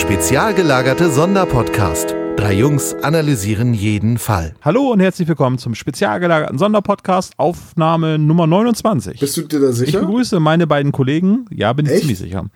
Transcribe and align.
Spezial 0.00 0.54
gelagerte 0.54 1.10
Sonderpodcast. 1.10 2.16
Drei 2.36 2.54
Jungs 2.54 2.94
analysieren 3.02 3.74
jeden 3.74 4.16
Fall. 4.16 4.54
Hallo 4.62 4.90
und 4.92 4.98
herzlich 4.98 5.28
willkommen 5.28 5.58
zum 5.58 5.74
spezial 5.74 6.18
gelagerten 6.20 6.56
Sonderpodcast, 6.56 7.34
Aufnahme 7.36 8.18
Nummer 8.18 8.46
29. 8.46 9.20
Bist 9.20 9.36
du 9.36 9.42
dir 9.42 9.60
da 9.60 9.68
ich 9.68 9.74
sicher? 9.76 10.00
begrüße 10.00 10.40
meine 10.40 10.66
beiden 10.66 10.90
Kollegen. 10.90 11.44
Ja, 11.50 11.74
bin 11.74 11.84
ich 11.84 11.92
Echt? 11.92 12.00
ziemlich 12.00 12.18
sicher. 12.18 12.46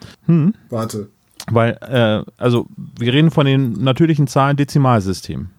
Warte. 0.69 1.09
Weil, 1.51 1.77
äh, 1.81 2.23
also, 2.41 2.65
wir 2.99 3.13
reden 3.13 3.29
von 3.29 3.45
den 3.45 3.73
natürlichen 3.73 4.25
Zahlen 4.25 4.57
Dezimalsystem. 4.57 5.49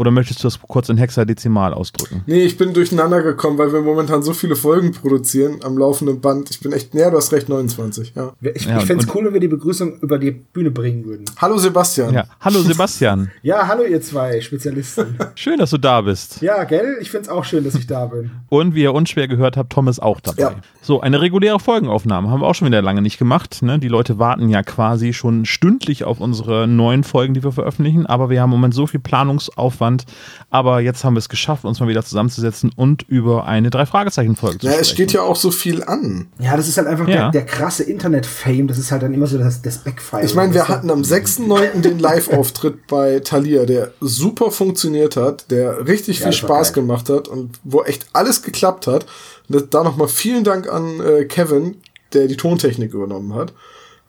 Oder 0.00 0.10
möchtest 0.10 0.42
du 0.42 0.44
das 0.44 0.58
kurz 0.62 0.88
in 0.88 0.96
Hexadezimal 0.96 1.74
ausdrücken? 1.74 2.22
Nee, 2.24 2.44
ich 2.44 2.56
bin 2.56 2.72
durcheinander 2.72 3.22
gekommen, 3.22 3.58
weil 3.58 3.70
wir 3.70 3.82
momentan 3.82 4.22
so 4.22 4.32
viele 4.32 4.56
Folgen 4.56 4.92
produzieren 4.92 5.58
am 5.62 5.76
laufenden 5.76 6.22
Band. 6.22 6.50
Ich 6.50 6.58
bin 6.60 6.72
echt, 6.72 6.94
näher, 6.94 7.10
du 7.10 7.18
hast 7.18 7.30
recht, 7.34 7.50
29, 7.50 8.14
ja. 8.16 8.32
Ich, 8.40 8.64
Ja, 8.64 8.78
ich 8.78 8.86
fände 8.86 9.04
es 9.04 9.14
cool, 9.14 9.26
wenn 9.26 9.34
wir 9.34 9.40
die 9.40 9.48
Begrüßung 9.48 9.98
über 10.00 10.18
die 10.18 10.30
Bühne 10.30 10.70
bringen 10.70 11.04
würden. 11.04 11.26
Hallo 11.36 11.58
Sebastian. 11.58 12.14
Ja. 12.14 12.24
Hallo 12.40 12.60
Sebastian. 12.62 13.30
Ja, 13.42 13.68
hallo 13.68 13.82
ihr 13.84 14.00
zwei 14.00 14.40
Spezialisten. 14.40 15.18
Schön, 15.34 15.58
dass 15.58 15.68
du 15.68 15.76
da 15.76 16.00
bist. 16.00 16.40
ja, 16.40 16.64
gell? 16.64 16.96
Ich 17.02 17.10
find's 17.10 17.28
auch 17.28 17.44
schön, 17.44 17.62
dass 17.64 17.74
ich 17.74 17.86
da 17.86 18.06
bin. 18.06 18.30
Und 18.48 18.74
wie 18.74 18.84
ihr 18.84 18.94
unschwer 18.94 19.28
gehört 19.28 19.58
habt, 19.58 19.70
Tom 19.70 19.86
ist 19.86 20.00
auch 20.00 20.20
dabei. 20.20 20.40
Ja. 20.40 20.54
So, 20.80 21.02
eine 21.02 21.20
reguläre 21.20 21.60
Folgenaufnahme 21.60 22.30
haben 22.30 22.40
wir 22.40 22.46
auch 22.46 22.54
schon 22.54 22.68
wieder 22.68 22.80
lange 22.80 23.02
nicht 23.02 23.18
gemacht. 23.18 23.60
Ne? 23.60 23.78
Die 23.78 23.88
Leute 23.88 24.18
warten 24.18 24.48
ja 24.48 24.62
quasi 24.62 25.12
schon 25.12 25.44
stündlich 25.44 26.04
auf 26.04 26.20
unsere 26.20 26.66
neuen 26.66 27.04
Folgen, 27.04 27.34
die 27.34 27.44
wir 27.44 27.52
veröffentlichen. 27.52 28.06
Aber 28.06 28.30
wir 28.30 28.40
haben 28.40 28.48
im 28.50 28.56
Moment 28.56 28.72
so 28.72 28.86
viel 28.86 29.00
Planungsaufwand. 29.00 29.89
Aber 30.50 30.80
jetzt 30.80 31.04
haben 31.04 31.14
wir 31.14 31.18
es 31.18 31.28
geschafft, 31.28 31.64
uns 31.64 31.80
mal 31.80 31.88
wieder 31.88 32.04
zusammenzusetzen 32.04 32.70
und 32.74 33.02
über 33.08 33.46
eine 33.46 33.70
Drei-Fragezeichen-Folge 33.70 34.58
zu 34.58 34.66
Ja, 34.66 34.72
sprechen. 34.72 34.82
es 34.82 34.90
steht 34.90 35.12
ja 35.12 35.22
auch 35.22 35.36
so 35.36 35.50
viel 35.50 35.82
an. 35.84 36.28
Ja, 36.38 36.56
das 36.56 36.68
ist 36.68 36.76
halt 36.76 36.86
einfach 36.88 37.06
Ja. 37.08 37.30
der, 37.30 37.42
der 37.42 37.46
krasse 37.46 37.82
Internet-Fame. 37.84 38.66
Das 38.68 38.78
ist 38.78 38.90
halt 38.92 39.02
dann 39.02 39.14
immer 39.14 39.26
so 39.26 39.38
das, 39.38 39.62
das 39.62 39.78
Backfire. 39.78 40.24
Ich 40.24 40.34
meine, 40.34 40.54
wir 40.54 40.68
hatten 40.68 40.90
am 40.90 41.02
6.9. 41.02 41.80
den 41.82 41.98
Live-Auftritt 41.98 42.86
bei 42.88 43.20
Thalia, 43.20 43.64
der 43.66 43.92
super 44.00 44.50
funktioniert 44.50 45.16
hat, 45.16 45.50
der 45.50 45.86
richtig 45.86 46.18
Ja, 46.20 46.24
viel 46.24 46.32
Spaß 46.32 46.72
geil. 46.72 46.82
gemacht 46.82 47.08
hat 47.08 47.28
und 47.28 47.58
wo 47.64 47.82
echt 47.82 48.06
alles 48.12 48.42
geklappt 48.42 48.86
hat. 48.86 49.06
Und 49.48 49.74
da 49.74 49.82
nochmal 49.82 50.08
vielen 50.08 50.44
Dank 50.44 50.68
an 50.72 51.00
äh, 51.00 51.24
Kevin, 51.24 51.76
der 52.12 52.26
die 52.26 52.36
Tontechnik 52.36 52.92
übernommen 52.94 53.34
hat. 53.34 53.52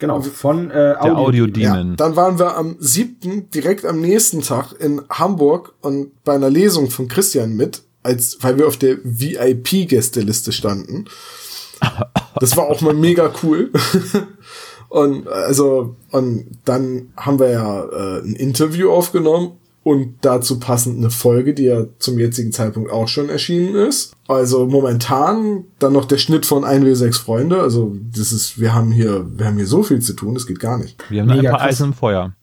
Genau, 0.02 0.20
von 0.20 0.72
äh, 0.72 0.74
der 0.74 1.02
Audio. 1.04 1.18
Audio 1.18 1.46
Ja, 1.46 1.76
Demon. 1.78 1.96
dann 1.96 2.16
waren 2.16 2.40
wir 2.40 2.58
am 2.58 2.76
7., 2.80 3.52
direkt 3.52 3.86
am 3.86 4.02
nächsten 4.02 4.42
Tag 4.42 4.74
in 4.80 5.04
Hamburg 5.12 5.76
und 5.82 6.24
bei 6.24 6.34
einer 6.34 6.50
Lesung 6.50 6.90
von 6.90 7.08
Christian 7.08 7.56
mit, 7.56 7.84
als, 8.02 8.40
weil 8.42 8.58
wir 8.58 8.68
auf 8.68 8.78
der 8.78 8.98
VIP-Gästeliste 9.04 10.52
standen. 10.54 11.06
Das 12.40 12.58
war 12.58 12.66
auch 12.66 12.82
mal 12.82 12.96
mega 12.96 13.32
cool. 13.44 13.72
Und 14.90 15.26
also, 15.30 15.96
und 16.12 16.48
dann 16.66 17.14
haben 17.16 17.40
wir 17.40 17.50
ja 17.50 17.84
äh, 17.86 18.20
ein 18.24 18.34
Interview 18.36 18.92
aufgenommen 18.92 19.54
und 19.84 20.16
dazu 20.22 20.60
passend 20.60 20.98
eine 20.98 21.10
Folge, 21.10 21.54
die 21.54 21.64
ja 21.64 21.86
zum 21.98 22.20
jetzigen 22.20 22.52
Zeitpunkt 22.52 22.92
auch 22.92 23.08
schon 23.08 23.30
erschienen 23.30 23.76
ist. 23.76 24.14
Also 24.28 24.68
momentan 24.68 25.66
dann 25.80 25.94
noch 25.94 26.06
der 26.06 26.18
Schnitt 26.18 26.46
von 26.46 26.64
1W6 26.64 27.20
Freunde. 27.20 27.62
Also 27.62 27.96
das 28.16 28.32
ist, 28.32 28.60
wir 28.60 28.76
haben 28.76 28.92
hier, 28.92 29.26
wir 29.36 29.48
haben 29.48 29.58
hier 29.58 29.68
so 29.68 29.82
viel 29.82 30.00
zu 30.00 30.14
tun, 30.14 30.36
das 30.36 30.46
geht 30.46 30.60
gar 30.60 30.78
nicht. 30.78 30.98
Wir 31.10 31.22
haben 31.22 31.28
noch 31.28 31.36
ein 31.36 31.42
Mega 31.42 31.58
paar. 31.58 31.62
Eisen 31.62 31.88
im 31.88 31.94
Feuer. 31.94 32.34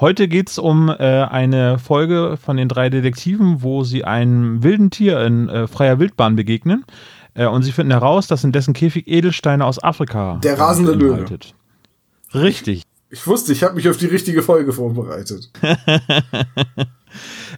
Heute 0.00 0.28
geht 0.28 0.48
es 0.48 0.58
um 0.58 0.88
äh, 0.88 0.94
eine 0.94 1.78
Folge 1.78 2.38
von 2.42 2.56
den 2.56 2.68
drei 2.68 2.88
Detektiven, 2.88 3.62
wo 3.62 3.84
sie 3.84 4.04
einem 4.04 4.62
wilden 4.62 4.90
Tier 4.90 5.20
in 5.20 5.50
äh, 5.50 5.66
freier 5.66 5.98
Wildbahn 5.98 6.36
begegnen. 6.36 6.86
Äh, 7.34 7.46
und 7.46 7.62
sie 7.62 7.72
finden 7.72 7.92
heraus, 7.92 8.26
dass 8.26 8.42
in 8.42 8.52
dessen 8.52 8.72
Käfig 8.72 9.06
Edelsteine 9.06 9.66
aus 9.66 9.82
Afrika 9.82 10.40
Der 10.42 10.58
rasende 10.58 10.92
Löwe. 10.92 11.26
Richtig. 12.32 12.84
Ich 13.12 13.26
wusste, 13.26 13.52
ich 13.52 13.62
habe 13.64 13.74
mich 13.74 13.88
auf 13.88 13.96
die 13.96 14.06
richtige 14.06 14.42
Folge 14.42 14.72
vorbereitet. 14.72 15.50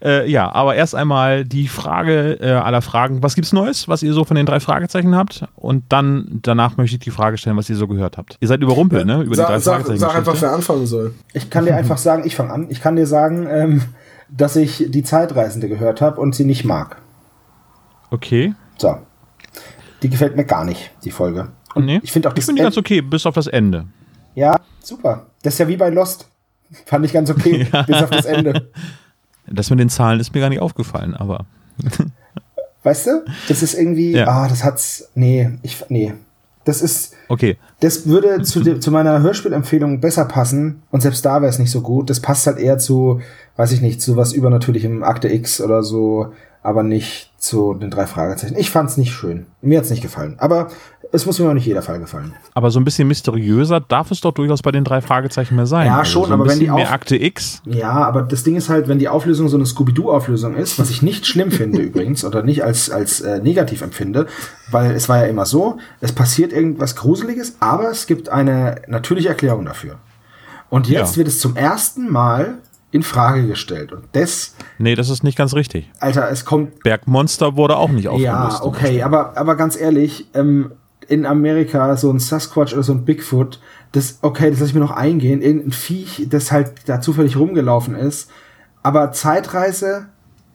Äh, 0.02 0.28
ja, 0.30 0.50
aber 0.50 0.74
erst 0.74 0.94
einmal 0.94 1.44
die 1.44 1.68
Frage 1.68 2.38
äh, 2.40 2.52
aller 2.52 2.80
Fragen. 2.80 3.22
Was 3.22 3.34
gibt's 3.34 3.52
Neues, 3.52 3.86
was 3.86 4.02
ihr 4.02 4.14
so 4.14 4.24
von 4.24 4.34
den 4.34 4.46
drei 4.46 4.58
Fragezeichen 4.60 5.14
habt? 5.14 5.44
Und 5.54 5.84
dann 5.90 6.40
danach 6.42 6.78
möchte 6.78 6.96
ich 6.96 7.00
die 7.00 7.10
Frage 7.10 7.36
stellen, 7.36 7.56
was 7.58 7.68
ihr 7.68 7.76
so 7.76 7.86
gehört 7.86 8.16
habt. 8.16 8.38
Ihr 8.40 8.48
seid 8.48 8.62
überrumpelt, 8.62 9.04
ne? 9.06 9.20
Über 9.22 9.36
die 9.36 9.42
drei 9.42 9.58
Sag, 9.58 9.62
sag, 9.62 9.72
Fragezeichen. 9.74 9.98
sag 10.00 10.14
einfach, 10.16 10.40
wer 10.40 10.52
anfangen 10.52 10.86
soll. 10.86 11.14
Ich 11.34 11.50
kann 11.50 11.66
dir 11.66 11.76
einfach 11.76 11.98
sagen, 11.98 12.22
ich 12.26 12.34
fange 12.34 12.50
an. 12.52 12.66
Ich 12.70 12.80
kann 12.80 12.96
dir 12.96 13.06
sagen, 13.06 13.46
ähm, 13.48 13.82
dass 14.30 14.56
ich 14.56 14.86
die 14.88 15.02
Zeitreisende 15.02 15.68
gehört 15.68 16.00
habe 16.00 16.18
und 16.20 16.34
sie 16.34 16.46
nicht 16.46 16.64
mag. 16.64 16.96
Okay. 18.10 18.54
So. 18.78 18.96
Die 20.02 20.08
gefällt 20.08 20.34
mir 20.34 20.44
gar 20.46 20.64
nicht, 20.64 20.90
die 21.04 21.10
Folge. 21.10 21.48
Und 21.74 21.84
Nee. 21.84 22.00
ich 22.02 22.10
finde 22.10 22.28
auch 22.28 22.32
ich 22.32 22.36
das 22.36 22.46
finde 22.46 22.60
die 22.60 22.64
ganz 22.64 22.78
okay, 22.78 23.02
bis 23.02 23.26
auf 23.26 23.34
das 23.34 23.46
Ende. 23.46 23.84
Ja, 24.34 24.58
super. 24.82 25.26
Das 25.42 25.54
ist 25.54 25.58
ja 25.58 25.68
wie 25.68 25.76
bei 25.76 25.90
Lost. 25.90 26.28
Fand 26.86 27.04
ich 27.04 27.12
ganz 27.12 27.30
okay, 27.30 27.66
bis 27.86 28.02
auf 28.02 28.10
das 28.10 28.24
Ende. 28.24 28.70
Das 29.46 29.68
mit 29.70 29.78
den 29.80 29.88
Zahlen 29.90 30.20
ist 30.20 30.34
mir 30.34 30.40
gar 30.40 30.48
nicht 30.48 30.60
aufgefallen, 30.60 31.14
aber 31.14 31.46
Weißt 32.82 33.06
du? 33.06 33.24
Das 33.48 33.62
ist 33.62 33.74
irgendwie, 33.74 34.12
Ja. 34.12 34.26
ah, 34.26 34.48
das 34.48 34.64
hat's, 34.64 35.08
nee, 35.14 35.50
ich, 35.62 35.84
nee. 35.88 36.14
Das 36.64 36.80
ist, 36.80 37.14
okay. 37.28 37.56
das 37.80 38.06
würde 38.06 38.42
zu, 38.42 38.78
zu 38.78 38.90
meiner 38.92 39.20
Hörspielempfehlung 39.20 40.00
besser 40.00 40.24
passen 40.26 40.82
und 40.92 41.00
selbst 41.00 41.24
da 41.24 41.42
wäre 41.42 41.50
es 41.50 41.58
nicht 41.58 41.72
so 41.72 41.80
gut. 41.80 42.08
Das 42.08 42.20
passt 42.20 42.46
halt 42.46 42.58
eher 42.58 42.78
zu, 42.78 43.20
weiß 43.56 43.72
ich 43.72 43.80
nicht, 43.80 44.00
zu 44.00 44.16
was 44.16 44.32
Übernatürlichem 44.32 45.02
Akte 45.02 45.28
X 45.28 45.60
oder 45.60 45.82
so, 45.82 46.32
aber 46.62 46.84
nicht 46.84 47.32
zu 47.38 47.74
den 47.74 47.90
drei 47.90 48.06
Fragezeichen. 48.06 48.56
Ich 48.56 48.70
fand's 48.70 48.96
nicht 48.96 49.12
schön. 49.12 49.46
Mir 49.60 49.78
hat's 49.78 49.90
nicht 49.90 50.02
gefallen. 50.02 50.36
Aber 50.38 50.68
es 51.14 51.26
muss 51.26 51.38
mir 51.38 51.48
auch 51.48 51.54
nicht 51.54 51.66
jeder 51.66 51.82
Fall 51.82 52.00
gefallen. 52.00 52.34
Aber 52.54 52.70
so 52.70 52.80
ein 52.80 52.84
bisschen 52.84 53.06
mysteriöser 53.06 53.80
darf 53.80 54.10
es 54.10 54.20
doch 54.22 54.32
durchaus 54.32 54.62
bei 54.62 54.72
den 54.72 54.82
drei 54.82 55.00
Fragezeichen 55.00 55.54
mehr 55.56 55.66
sein. 55.66 55.86
Ja, 55.86 55.98
Also 55.98 56.10
schon, 56.12 56.28
so 56.28 56.34
aber 56.34 56.46
wenn 56.48 56.58
die 56.58 56.70
mehr 56.70 56.90
Akte 56.90 57.16
X. 57.22 57.60
Ja, 57.66 57.90
aber 57.92 58.22
das 58.22 58.42
Ding 58.42 58.56
ist 58.56 58.68
halt, 58.68 58.88
wenn 58.88 58.98
die 58.98 59.08
Auflösung 59.08 59.48
so 59.48 59.56
eine 59.56 59.66
Scooby-Doo-Auflösung 59.66 60.54
ist, 60.56 60.78
was 60.78 60.90
ich 60.90 61.02
nicht 61.02 61.26
schlimm 61.26 61.50
finde 61.50 61.78
übrigens 61.82 62.24
oder 62.24 62.42
nicht 62.42 62.64
als, 62.64 62.90
als 62.90 63.20
äh, 63.20 63.40
negativ 63.40 63.82
empfinde, 63.82 64.26
weil 64.70 64.92
es 64.92 65.08
war 65.08 65.18
ja 65.18 65.24
immer 65.26 65.44
so, 65.46 65.76
es 66.00 66.12
passiert 66.12 66.52
irgendwas 66.52 66.96
Gruseliges, 66.96 67.56
aber 67.60 67.90
es 67.90 68.06
gibt 68.06 68.28
eine 68.30 68.82
natürliche 68.88 69.28
Erklärung 69.28 69.64
dafür. 69.66 69.96
Und 70.70 70.88
jetzt 70.88 71.12
Ja. 71.12 71.16
wird 71.18 71.28
es 71.28 71.38
zum 71.40 71.56
ersten 71.56 72.10
Mal 72.10 72.54
in 72.90 73.02
Frage 73.02 73.46
gestellt. 73.46 73.92
Und 73.92 74.04
das, 74.12 74.54
Nee, 74.78 74.94
das 74.94 75.08
ist 75.10 75.22
nicht 75.24 75.36
ganz 75.36 75.54
richtig. 75.54 75.90
Alter, 75.98 76.30
es 76.30 76.44
kommt 76.44 76.82
Bergmonster 76.82 77.56
wurde 77.56 77.76
auch 77.76 77.90
nicht 77.90 78.08
aufgelöst. 78.08 78.60
ja, 78.60 78.62
okay, 78.62 79.02
aber, 79.02 79.36
aber 79.36 79.56
ganz 79.56 79.78
ehrlich, 79.80 80.26
ähm, 80.34 80.72
in 81.12 81.26
Amerika 81.26 81.94
so 81.96 82.10
ein 82.10 82.18
Sasquatch 82.18 82.72
oder 82.72 82.82
so 82.82 82.92
ein 82.94 83.04
Bigfoot, 83.04 83.60
das, 83.92 84.18
okay, 84.22 84.48
das 84.48 84.60
lasse 84.60 84.70
ich 84.70 84.74
mir 84.74 84.80
noch 84.80 84.90
eingehen, 84.90 85.42
irgendein 85.42 85.72
Viech, 85.72 86.26
das 86.30 86.50
halt 86.50 86.72
da 86.86 87.02
zufällig 87.02 87.36
rumgelaufen 87.36 87.94
ist, 87.94 88.30
aber 88.82 89.12
Zeitreise, 89.12 90.06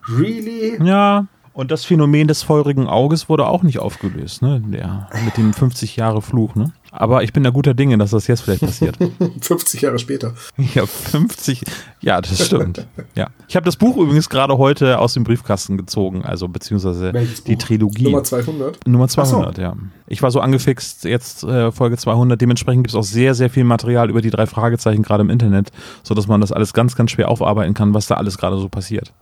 really? 0.09 0.83
Ja. 0.83 1.27
Und 1.53 1.71
das 1.71 1.85
Phänomen 1.85 2.27
des 2.27 2.43
feurigen 2.43 2.87
Auges 2.87 3.29
wurde 3.29 3.47
auch 3.47 3.63
nicht 3.63 3.79
aufgelöst, 3.79 4.41
ne? 4.41 4.61
Der, 4.65 5.09
mit 5.25 5.37
dem 5.37 5.53
50 5.53 5.95
Jahre 5.95 6.21
Fluch, 6.21 6.55
ne? 6.55 6.71
Aber 6.91 7.23
ich 7.23 7.33
bin 7.33 7.43
da 7.43 7.49
guter 7.49 7.73
Dinge, 7.73 7.97
dass 7.97 8.11
das 8.11 8.27
jetzt 8.27 8.41
vielleicht 8.41 8.61
passiert. 8.61 8.97
50 9.41 9.81
Jahre 9.81 9.99
später. 9.99 10.33
ja, 10.73 10.85
50. 10.85 11.63
Ja, 12.01 12.21
das 12.21 12.45
stimmt. 12.45 12.85
Ja. 13.15 13.27
Ich 13.47 13.55
habe 13.55 13.65
das 13.65 13.75
Buch 13.75 13.97
übrigens 13.97 14.29
gerade 14.29 14.57
heute 14.57 14.99
aus 14.99 15.13
dem 15.13 15.23
Briefkasten 15.23 15.77
gezogen, 15.77 16.23
also 16.23 16.47
beziehungsweise 16.47 17.13
Welches 17.13 17.43
die 17.43 17.55
Buch? 17.55 17.63
Trilogie. 17.63 18.03
Nummer 18.03 18.23
200. 18.23 18.87
Nummer 18.87 19.05
Ach 19.05 19.09
so. 19.09 19.21
200, 19.23 19.57
ja. 19.57 19.75
Ich 20.07 20.21
war 20.21 20.31
so 20.31 20.39
angefixt, 20.39 21.03
jetzt 21.03 21.43
äh, 21.43 21.71
Folge 21.71 21.97
200. 21.97 22.39
Dementsprechend 22.39 22.83
gibt 22.83 22.91
es 22.93 22.95
auch 22.95 23.03
sehr, 23.03 23.35
sehr 23.35 23.49
viel 23.49 23.63
Material 23.63 24.09
über 24.09 24.21
die 24.21 24.29
drei 24.29 24.45
Fragezeichen 24.45 25.03
gerade 25.03 25.21
im 25.21 25.29
Internet, 25.29 25.71
sodass 26.03 26.27
man 26.27 26.41
das 26.41 26.51
alles 26.51 26.73
ganz, 26.73 26.95
ganz 26.95 27.11
schwer 27.11 27.29
aufarbeiten 27.29 27.73
kann, 27.73 27.93
was 27.93 28.07
da 28.07 28.15
alles 28.15 28.37
gerade 28.37 28.57
so 28.57 28.69
passiert. 28.69 29.13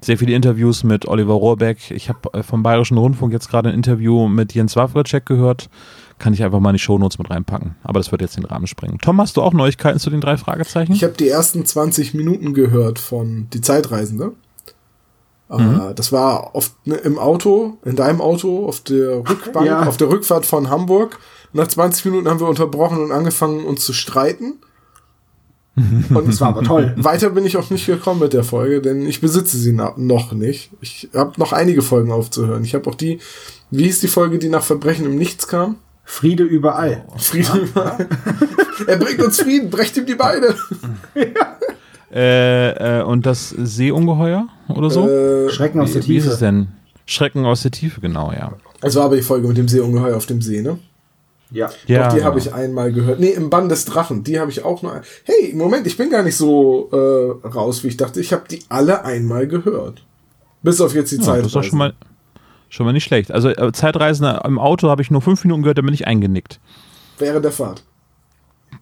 Sehr 0.00 0.18
viele 0.18 0.34
Interviews 0.34 0.84
mit 0.84 1.08
Oliver 1.08 1.34
Rohrbeck. 1.34 1.90
Ich 1.90 2.08
habe 2.08 2.32
äh, 2.32 2.42
vom 2.42 2.62
Bayerischen 2.62 2.98
Rundfunk 2.98 3.32
jetzt 3.32 3.48
gerade 3.48 3.70
ein 3.70 3.74
Interview 3.74 4.28
mit 4.28 4.54
Jens 4.54 4.76
Wawritschek 4.76 5.24
gehört. 5.26 5.68
Kann 6.18 6.32
ich 6.32 6.42
einfach 6.42 6.60
mal 6.60 6.70
in 6.70 6.76
die 6.76 6.82
Shownotes 6.82 7.18
mit 7.18 7.30
reinpacken. 7.30 7.74
Aber 7.82 8.00
das 8.00 8.10
wird 8.10 8.22
jetzt 8.22 8.36
den 8.36 8.44
Rahmen 8.46 8.66
sprengen. 8.66 8.98
Tom, 8.98 9.20
hast 9.20 9.36
du 9.36 9.42
auch 9.42 9.52
Neuigkeiten 9.52 9.98
zu 9.98 10.08
den 10.10 10.20
drei 10.22 10.36
Fragezeichen? 10.38 10.92
Ich 10.92 11.04
habe 11.04 11.12
die 11.14 11.28
ersten 11.28 11.64
20 11.66 12.14
Minuten 12.14 12.54
gehört 12.54 12.98
von 12.98 13.48
Die 13.52 13.60
Zeitreisende. 13.60 14.32
Äh, 15.50 15.58
Mhm. 15.62 15.94
Das 15.94 16.10
war 16.12 16.54
oft 16.56 16.74
ne, 16.86 16.96
im 16.96 17.18
Auto, 17.18 17.76
in 17.84 17.94
deinem 17.96 18.20
Auto, 18.20 18.66
auf 18.66 18.80
der 18.80 19.18
Rückbank, 19.28 19.66
Ja. 19.66 19.86
auf 19.86 19.96
der 19.96 20.08
Rückfahrt 20.08 20.44
von 20.46 20.70
Hamburg. 20.70 21.18
Nach 21.52 21.68
20 21.68 22.04
Minuten 22.06 22.28
haben 22.28 22.40
wir 22.40 22.48
unterbrochen 22.48 22.98
und 23.00 23.12
angefangen, 23.12 23.64
uns 23.64 23.84
zu 23.84 23.92
streiten. 23.92 24.54
Und 25.76 26.26
Das 26.26 26.40
war 26.40 26.48
aber 26.48 26.62
toll. 26.62 26.94
weiter 26.96 27.28
bin 27.30 27.44
ich 27.44 27.58
auch 27.58 27.68
nicht 27.68 27.84
gekommen 27.84 28.20
mit 28.20 28.32
der 28.32 28.44
Folge, 28.44 28.80
denn 28.80 29.04
ich 29.06 29.20
besitze 29.20 29.58
sie 29.58 29.72
noch 29.72 30.32
nicht. 30.32 30.70
Ich 30.80 31.10
habe 31.14 31.32
noch 31.36 31.52
einige 31.52 31.82
Folgen 31.82 32.10
aufzuhören. 32.12 32.64
Ich 32.64 32.74
habe 32.74 32.88
auch 32.88 32.94
die, 32.94 33.18
wie 33.70 33.84
hieß 33.84 34.00
die 34.00 34.08
Folge, 34.08 34.38
die 34.38 34.48
nach 34.48 34.62
Verbrechen 34.62 35.04
im 35.04 35.16
Nichts 35.16 35.48
kam? 35.48 35.76
Friede 36.08 36.44
überall. 36.44 37.04
Frieden. 37.18 37.68
er 38.86 38.96
bringt 38.96 39.20
uns 39.22 39.40
Frieden, 39.40 39.68
brecht 39.68 39.96
ihm 39.96 40.06
die 40.06 40.14
Beine. 40.14 40.54
Äh, 42.12 43.00
äh, 43.00 43.02
und 43.02 43.26
das 43.26 43.50
Seeungeheuer 43.50 44.46
oder 44.68 44.90
so? 44.90 45.08
Äh, 45.08 45.50
Schrecken 45.50 45.80
aus 45.80 45.92
der 45.92 46.04
wie, 46.04 46.08
wie 46.08 46.16
ist 46.18 46.24
es 46.26 46.34
Tiefe. 46.34 46.44
denn? 46.44 46.68
Schrecken 47.04 47.44
aus 47.44 47.62
der 47.62 47.72
Tiefe, 47.72 48.00
genau, 48.00 48.32
ja. 48.32 48.52
es 48.80 48.94
war 48.94 49.06
aber 49.06 49.16
die 49.16 49.22
Folge 49.22 49.48
mit 49.48 49.56
dem 49.56 49.66
Seeungeheuer 49.68 50.16
auf 50.16 50.24
dem 50.26 50.40
See, 50.40 50.62
ne? 50.62 50.78
Ja. 51.50 51.68
Ja, 51.86 52.04
Doch, 52.04 52.08
die 52.10 52.14
genau. 52.16 52.26
habe 52.28 52.38
ich 52.38 52.54
einmal 52.54 52.92
gehört. 52.92 53.18
Nee, 53.20 53.30
im 53.30 53.50
Bann 53.50 53.68
des 53.68 53.84
Drachen, 53.86 54.22
die 54.22 54.38
habe 54.38 54.50
ich 54.52 54.64
auch 54.64 54.82
nur. 54.82 54.92
ein- 54.94 55.02
Hey, 55.24 55.52
Moment, 55.54 55.86
ich 55.88 55.96
bin 55.96 56.08
gar 56.10 56.22
nicht 56.22 56.36
so 56.36 56.88
äh, 56.92 57.46
raus, 57.48 57.82
wie 57.84 57.88
ich 57.88 57.96
dachte. 57.96 58.20
Ich 58.20 58.32
habe 58.32 58.44
die 58.48 58.62
alle 58.68 59.04
einmal 59.04 59.46
gehört. 59.48 60.04
Bis 60.62 60.80
auf 60.80 60.94
jetzt 60.94 61.10
die 61.10 61.16
Ja, 61.16 61.22
Zeit. 61.22 61.38
das 61.40 61.46
ist 61.48 61.56
doch 61.56 61.64
schon 61.64 61.78
mal, 61.78 61.92
schon 62.76 62.86
mal 62.86 62.92
nicht 62.92 63.04
schlecht. 63.04 63.32
Also 63.32 63.48
äh, 63.48 63.72
Zeitreisen 63.72 64.26
im 64.44 64.58
Auto 64.58 64.88
habe 64.88 65.02
ich 65.02 65.10
nur 65.10 65.22
fünf 65.22 65.42
Minuten 65.44 65.62
gehört, 65.62 65.78
da 65.78 65.82
bin 65.82 65.94
ich 65.94 66.06
eingenickt. 66.06 66.60
Während 67.18 67.44
der 67.44 67.52
Fahrt. 67.52 67.82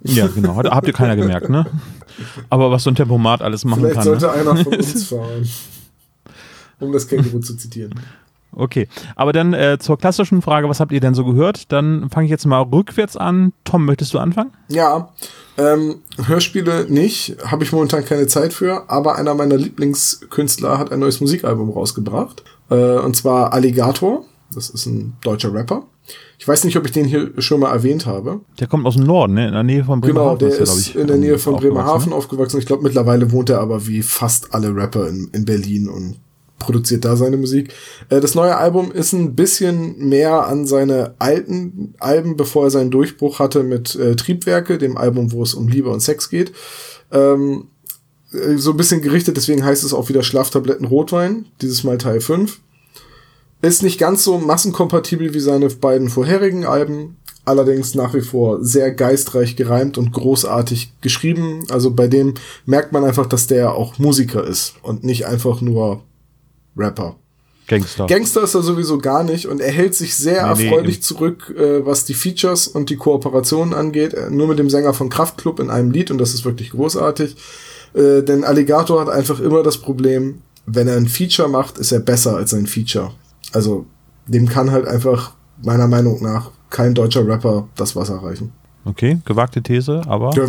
Ja, 0.02 0.26
genau. 0.26 0.56
Hat, 0.56 0.66
habt 0.66 0.86
ihr 0.86 0.92
keiner 0.92 1.16
gemerkt, 1.16 1.48
ne? 1.48 1.66
Aber 2.50 2.70
was 2.70 2.82
so 2.82 2.90
ein 2.90 2.96
Tempomat 2.96 3.40
alles 3.42 3.64
machen 3.64 3.80
Vielleicht 3.80 3.94
kann. 3.94 4.04
sollte 4.04 4.26
Ne? 4.26 4.32
einer 4.32 4.56
von 4.56 4.74
uns 4.74 5.04
fahren. 5.08 5.48
Um 6.80 6.92
das 6.92 7.06
Känguru 7.08 7.38
zu 7.38 7.56
zitieren. 7.56 7.94
Okay. 8.52 8.88
Aber 9.16 9.32
dann 9.32 9.54
äh, 9.54 9.78
zur 9.78 9.98
klassischen 9.98 10.42
Frage, 10.42 10.68
was 10.68 10.80
habt 10.80 10.92
ihr 10.92 11.00
denn 11.00 11.14
so 11.14 11.24
gehört? 11.24 11.72
Dann 11.72 12.10
fange 12.10 12.26
ich 12.26 12.30
jetzt 12.30 12.46
mal 12.46 12.60
rückwärts 12.60 13.16
an. 13.16 13.52
Tom, 13.64 13.84
möchtest 13.84 14.12
du 14.14 14.18
anfangen? 14.18 14.50
Ja, 14.68 15.10
ähm, 15.56 16.00
Hörspiele 16.24 16.86
nicht, 16.88 17.36
habe 17.44 17.62
ich 17.64 17.72
momentan 17.72 18.04
keine 18.04 18.26
Zeit 18.26 18.52
für, 18.52 18.90
aber 18.90 19.16
einer 19.16 19.34
meiner 19.34 19.56
Lieblingskünstler 19.56 20.78
hat 20.78 20.90
ein 20.92 20.98
neues 20.98 21.20
Musikalbum 21.20 21.70
rausgebracht. 21.70 22.42
Äh, 22.70 22.98
und 22.98 23.16
zwar 23.16 23.52
Alligator. 23.52 24.24
Das 24.54 24.70
ist 24.70 24.86
ein 24.86 25.14
deutscher 25.22 25.52
Rapper. 25.52 25.84
Ich 26.38 26.46
weiß 26.46 26.64
nicht, 26.64 26.76
ob 26.76 26.84
ich 26.84 26.92
den 26.92 27.06
hier 27.06 27.32
schon 27.38 27.60
mal 27.60 27.72
erwähnt 27.72 28.04
habe. 28.06 28.40
Der 28.60 28.66
kommt 28.66 28.86
aus 28.86 28.96
dem 28.96 29.06
Norden, 29.06 29.34
ne? 29.34 29.46
In 29.48 29.54
der 29.54 29.62
Nähe 29.62 29.84
von 29.84 30.00
Genau, 30.00 30.36
Bremerhaven. 30.36 30.38
der 30.40 30.48
glaub 30.58 30.76
ist 30.76 30.94
in 30.94 31.06
der 31.06 31.16
Nähe 31.16 31.38
von 31.38 31.54
aufgewachsen, 31.54 31.74
Bremerhaven 31.76 32.10
ne? 32.10 32.14
aufgewachsen. 32.16 32.58
Ich 32.58 32.66
glaube, 32.66 32.82
mittlerweile 32.82 33.32
wohnt 33.32 33.48
er 33.50 33.60
aber 33.60 33.86
wie 33.86 34.02
fast 34.02 34.52
alle 34.54 34.74
Rapper 34.74 35.08
in, 35.08 35.30
in 35.32 35.44
Berlin 35.44 35.88
und 35.88 36.16
produziert 36.58 37.04
da 37.04 37.16
seine 37.16 37.36
Musik. 37.36 37.72
Äh, 38.10 38.20
das 38.20 38.34
neue 38.34 38.56
Album 38.56 38.92
ist 38.92 39.12
ein 39.12 39.34
bisschen 39.34 39.96
mehr 40.08 40.46
an 40.46 40.66
seine 40.66 41.14
alten 41.18 41.94
Alben, 41.98 42.36
bevor 42.36 42.64
er 42.64 42.70
seinen 42.70 42.90
Durchbruch 42.90 43.38
hatte 43.38 43.62
mit 43.62 43.94
äh, 43.96 44.14
Triebwerke, 44.14 44.76
dem 44.78 44.96
Album, 44.98 45.32
wo 45.32 45.42
es 45.42 45.54
um 45.54 45.68
Liebe 45.68 45.88
und 45.90 46.00
Sex 46.00 46.28
geht. 46.28 46.52
Ähm, 47.12 47.64
äh, 47.64 47.73
so 48.56 48.70
ein 48.72 48.76
bisschen 48.76 49.00
gerichtet, 49.02 49.36
deswegen 49.36 49.64
heißt 49.64 49.84
es 49.84 49.94
auch 49.94 50.08
wieder 50.08 50.22
Schlaftabletten 50.22 50.86
Rotwein, 50.86 51.46
dieses 51.62 51.84
Mal 51.84 51.98
Teil 51.98 52.20
5. 52.20 52.60
Ist 53.62 53.82
nicht 53.82 53.98
ganz 53.98 54.24
so 54.24 54.38
massenkompatibel 54.38 55.32
wie 55.34 55.40
seine 55.40 55.68
beiden 55.70 56.08
vorherigen 56.08 56.66
Alben, 56.66 57.16
allerdings 57.46 57.94
nach 57.94 58.12
wie 58.14 58.20
vor 58.20 58.62
sehr 58.64 58.90
geistreich 58.92 59.56
gereimt 59.56 59.96
und 59.98 60.12
großartig 60.12 60.92
geschrieben. 61.00 61.64
Also 61.70 61.90
bei 61.92 62.08
dem 62.08 62.34
merkt 62.66 62.92
man 62.92 63.04
einfach, 63.04 63.26
dass 63.26 63.46
der 63.46 63.72
auch 63.74 63.98
Musiker 63.98 64.44
ist 64.44 64.74
und 64.82 65.04
nicht 65.04 65.26
einfach 65.26 65.60
nur 65.60 66.02
Rapper. 66.76 67.16
Gangster. 67.66 68.06
Gangster 68.06 68.42
ist 68.42 68.54
er 68.54 68.62
sowieso 68.62 68.98
gar 68.98 69.24
nicht 69.24 69.46
und 69.46 69.60
er 69.60 69.72
hält 69.72 69.94
sich 69.94 70.14
sehr 70.14 70.46
Nee, 70.48 70.54
nee, 70.64 70.64
erfreulich 70.68 70.96
im- 70.96 71.02
zurück, 71.02 71.54
äh, 71.56 71.86
was 71.86 72.04
die 72.04 72.12
Features 72.12 72.68
und 72.68 72.90
die 72.90 72.96
Kooperationen 72.96 73.72
angeht. 73.72 74.12
Äh, 74.12 74.28
nur 74.30 74.48
mit 74.48 74.58
dem 74.58 74.68
Sänger 74.68 74.92
von 74.92 75.08
Kraftklub 75.08 75.60
in 75.60 75.70
einem 75.70 75.90
Lied 75.90 76.10
und 76.10 76.18
das 76.18 76.34
ist 76.34 76.44
wirklich 76.44 76.70
großartig. 76.70 77.36
Äh, 77.94 78.22
denn 78.22 78.44
Alligator 78.44 79.00
hat 79.00 79.08
einfach 79.08 79.40
immer 79.40 79.62
das 79.62 79.78
Problem, 79.78 80.42
wenn 80.66 80.88
er 80.88 80.96
ein 80.96 81.08
Feature 81.08 81.48
macht, 81.48 81.78
ist 81.78 81.92
er 81.92 82.00
besser 82.00 82.36
als 82.36 82.50
sein 82.50 82.66
Feature. 82.66 83.12
Also 83.52 83.86
dem 84.26 84.48
kann 84.48 84.70
halt 84.70 84.86
einfach 84.86 85.32
meiner 85.62 85.86
Meinung 85.86 86.22
nach 86.22 86.50
kein 86.70 86.94
deutscher 86.94 87.26
Rapper 87.26 87.68
das 87.76 87.94
Wasser 87.94 88.16
reichen. 88.16 88.52
Okay, 88.86 89.18
gewagte 89.24 89.62
These, 89.62 90.02
aber 90.06 90.34
Ja, 90.34 90.46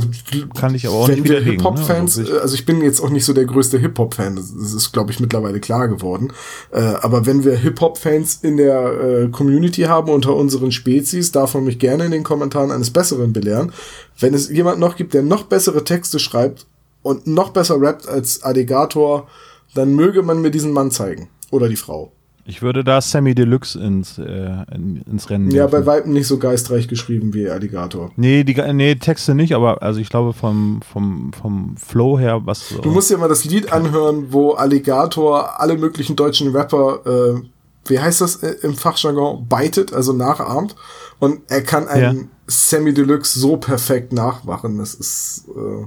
kann 0.53 0.75
ich 0.75 0.85
aber 0.85 0.95
auch 0.95 1.07
wenn 1.07 1.15
nicht 1.15 1.29
wir 1.29 1.39
widerlegen. 1.39 1.61
Hip-Hop-Fans, 1.61 2.17
ne? 2.17 2.39
Also 2.41 2.55
ich 2.55 2.65
bin 2.65 2.81
jetzt 2.81 2.99
auch 2.99 3.09
nicht 3.09 3.23
so 3.23 3.31
der 3.31 3.45
größte 3.45 3.77
Hip-Hop-Fan, 3.77 4.35
das, 4.35 4.53
das 4.53 4.73
ist, 4.73 4.91
glaube 4.91 5.11
ich, 5.11 5.21
mittlerweile 5.21 5.61
klar 5.61 5.87
geworden. 5.87 6.33
Äh, 6.71 6.81
aber 6.81 7.25
wenn 7.25 7.45
wir 7.45 7.55
Hip-Hop-Fans 7.55 8.39
in 8.41 8.57
der 8.57 9.01
äh, 9.01 9.27
Community 9.29 9.83
haben 9.83 10.09
unter 10.09 10.35
unseren 10.35 10.73
Spezies, 10.73 11.31
darf 11.31 11.53
man 11.53 11.63
mich 11.63 11.79
gerne 11.79 12.05
in 12.05 12.11
den 12.11 12.23
Kommentaren 12.23 12.71
eines 12.71 12.91
Besseren 12.91 13.31
belehren. 13.31 13.71
Wenn 14.19 14.33
es 14.33 14.49
jemand 14.49 14.79
noch 14.79 14.97
gibt, 14.97 15.13
der 15.13 15.23
noch 15.23 15.43
bessere 15.43 15.85
Texte 15.85 16.19
schreibt 16.19 16.65
und 17.05 17.27
noch 17.27 17.51
besser 17.51 17.79
rappt 17.79 18.07
als 18.07 18.41
Alligator, 18.41 19.27
dann 19.75 19.93
möge 19.93 20.23
man 20.23 20.41
mir 20.41 20.49
diesen 20.49 20.71
Mann 20.71 20.89
zeigen. 20.89 21.29
Oder 21.51 21.69
die 21.69 21.75
Frau. 21.75 22.11
ich 22.47 22.61
würde 22.61 22.83
da 22.83 22.99
Sammy 23.01 23.35
Deluxe 23.35 23.79
ins, 23.79 24.17
äh, 24.17 24.49
in, 24.73 25.03
ins 25.09 25.29
Rennen 25.29 25.51
Ja, 25.51 25.67
bei 25.67 25.85
Weitem 25.85 26.13
nicht 26.13 26.27
so 26.27 26.37
geistreich 26.39 26.87
geschrieben 26.87 27.33
wie 27.33 27.47
Alligator. 27.49 28.11
Nee, 28.15 28.43
die, 28.43 28.55
nee, 28.73 28.95
Texte 28.95 29.35
nicht, 29.35 29.53
aber 29.53 29.83
also 29.83 29.99
ich 29.99 30.09
glaube 30.09 30.33
vom, 30.33 30.81
vom, 30.81 31.31
vom 31.33 31.75
Flow 31.77 32.17
her, 32.17 32.41
was 32.45 32.69
so. 32.69 32.81
Du 32.81 32.89
musst 32.89 33.09
dir 33.11 33.17
mal 33.17 33.29
das 33.29 33.45
Lied 33.45 33.71
anhören, 33.71 34.27
wo 34.31 34.51
Alligator 34.53 35.59
alle 35.59 35.77
möglichen 35.77 36.15
deutschen 36.15 36.55
Rapper, 36.55 37.01
äh, 37.05 37.41
wie 37.87 37.99
heißt 37.99 38.21
das 38.21 38.37
äh, 38.37 38.55
im 38.63 38.73
Fachjargon, 38.75 39.47
beitet, 39.47 39.93
also 39.93 40.11
nachahmt. 40.13 40.75
Und 41.19 41.41
er 41.49 41.61
kann 41.61 41.87
einen 41.87 42.17
Ja. 42.17 42.27
Sammy 42.47 42.93
Deluxe 42.93 43.39
so 43.39 43.57
perfekt 43.57 44.11
nachmachen. 44.13 44.77
Das 44.79 44.93
ist, 44.95 45.45
äh, 45.55 45.85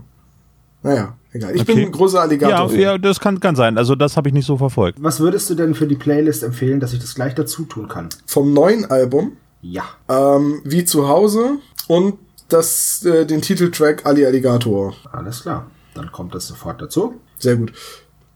naja, 0.89 1.17
egal. 1.33 1.55
Ich 1.57 1.65
bin 1.65 1.77
Okay. 1.77 1.87
ein 1.87 1.93
großer 1.93 2.17
ja, 2.19 2.23
Alligator. 2.23 2.73
ja, 2.75 2.99
das 2.99 3.21
kann, 3.21 3.41
kann 3.41 3.57
sein. 3.57 3.77
Also 3.79 3.95
das 3.95 4.17
habe 4.17 4.29
ich 4.29 4.35
nicht 4.35 4.47
so 4.47 4.57
verfolgt. 4.57 5.03
Was 5.03 5.21
würdest 5.21 5.49
du 5.51 5.55
denn 5.55 5.75
für 5.75 5.87
die 5.87 5.97
Playlist 5.97 6.43
empfehlen, 6.43 6.81
dass 6.81 6.93
ich 6.93 7.01
das 7.01 7.15
gleich 7.15 7.35
dazu 7.35 7.65
tun 7.65 7.89
kann? 7.89 8.09
Vom 8.27 8.53
neuen 8.53 8.85
Album, 8.91 9.33
Ja. 9.63 9.85
ähm, 10.09 10.61
wie 10.65 10.85
zu 10.85 11.09
Hause 11.09 11.59
und 11.87 12.15
das, 12.49 13.05
äh, 13.05 13.27
den 13.27 13.43
Titeltrack 13.43 14.07
Ali 14.07 14.25
Alligator. 14.25 14.95
Alles 15.13 15.43
klar. 15.43 15.67
Dann 15.95 16.11
kommt 16.13 16.35
das 16.35 16.47
sofort 16.47 16.81
dazu. 16.81 17.15
Sehr 17.39 17.57
gut. 17.57 17.73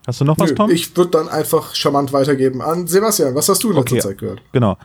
Hast 0.07 0.21
du 0.21 0.25
noch 0.25 0.37
was, 0.39 0.51
Nö, 0.51 0.57
Tom? 0.57 0.71
ich 0.71 0.97
würde 0.97 1.13
dann 1.13 1.29
einfach 1.29 1.75
charmant 1.77 2.13
weitergeben 2.13 2.61
an 2.61 2.89
Sebastian. 2.89 3.35
Was 3.37 3.49
hast 3.49 3.63
du 3.63 3.71
in 3.71 3.77
letzter 3.77 3.93
Okay. 3.97 4.01
Zeit 4.03 4.19
gehört? 4.19 4.43
Genau. 4.53 4.77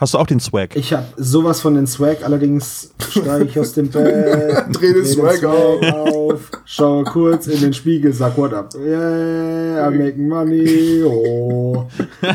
Hast 0.00 0.14
du 0.14 0.18
auch 0.18 0.26
den 0.26 0.40
Swag? 0.40 0.76
Ich 0.76 0.94
habe 0.94 1.04
sowas 1.18 1.60
von 1.60 1.74
den 1.74 1.86
Swag, 1.86 2.24
allerdings 2.24 2.90
steige 3.10 3.44
ich 3.44 3.60
aus 3.60 3.74
dem 3.74 3.88
Bett, 3.90 4.64
Dreh 4.72 4.94
den 4.94 5.04
Swag 5.04 5.44
auf, 5.44 6.40
schaue 6.64 7.04
kurz 7.04 7.46
in 7.48 7.60
den 7.60 7.74
Spiegel, 7.74 8.10
sag 8.10 8.38
what 8.38 8.54
up. 8.54 8.74
Yeah, 8.74 9.86
I'm 9.86 9.98
making 9.98 10.26
money. 10.26 11.02
Oh. 11.04 11.86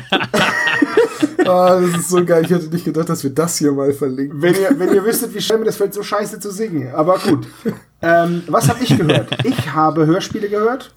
Ah, 1.47 1.79
das 1.79 1.99
ist 1.99 2.09
so 2.09 2.25
geil. 2.25 2.43
Ich 2.43 2.49
hätte 2.49 2.65
nicht 2.69 2.85
gedacht, 2.85 3.07
dass 3.07 3.23
wir 3.23 3.29
das 3.29 3.59
hier 3.59 3.71
mal 3.71 3.93
verlinken. 3.93 4.41
Wenn 4.41 4.55
ihr, 4.55 4.79
wenn 4.79 4.91
ihr 4.91 5.05
wüsstet, 5.05 5.31
wie 5.31 5.39
schnell 5.39 5.59
mir 5.59 5.65
das 5.65 5.77
fällt, 5.77 5.93
so 5.93 6.01
scheiße 6.01 6.39
zu 6.39 6.49
singen. 6.49 6.91
Aber 6.95 7.19
gut. 7.19 7.45
Ähm, 8.01 8.41
was 8.47 8.67
habe 8.67 8.83
ich 8.83 8.97
gehört? 8.97 9.45
Ich 9.45 9.71
habe 9.71 10.07
Hörspiele 10.07 10.49
gehört. 10.49 10.91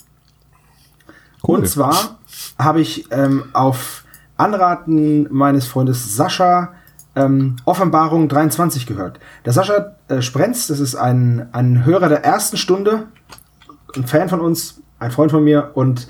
Cool. 1.47 1.59
Und 1.59 1.69
zwar 1.69 2.19
habe 2.59 2.81
ich 2.81 3.05
ähm, 3.11 3.45
auf 3.53 4.05
Anraten 4.39 5.27
meines 5.31 5.67
Freundes 5.67 6.17
Sascha 6.17 6.73
ähm, 7.15 7.57
Offenbarung 7.65 8.29
23 8.29 8.87
gehört. 8.87 9.19
Der 9.45 9.53
Sascha 9.53 9.97
äh, 10.09 10.23
Sprenz, 10.23 10.69
das 10.69 10.81
ist 10.81 10.95
ein, 10.95 11.49
ein 11.53 11.85
Hörer 11.85 12.09
der 12.09 12.25
ersten 12.25 12.57
Stunde, 12.57 13.09
ein 13.97 14.07
Fan 14.07 14.29
von 14.29 14.41
uns, 14.41 14.81
ein 14.99 15.11
Freund 15.11 15.31
von 15.31 15.45
mir 15.45 15.73
und 15.75 16.09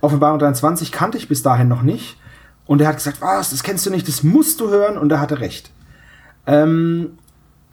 Offenbarung 0.00 0.38
23 0.38 0.92
kannte 0.92 1.18
ich 1.18 1.28
bis 1.28 1.42
dahin 1.42 1.68
noch 1.68 1.82
nicht. 1.82 2.18
Und 2.66 2.80
er 2.80 2.88
hat 2.88 2.96
gesagt, 2.96 3.20
was, 3.20 3.50
das 3.50 3.62
kennst 3.62 3.84
du 3.84 3.90
nicht, 3.90 4.08
das 4.08 4.22
musst 4.22 4.60
du 4.60 4.70
hören 4.70 4.96
und 4.96 5.10
er 5.12 5.20
hatte 5.20 5.40
recht. 5.40 5.70
Ähm, 6.46 7.18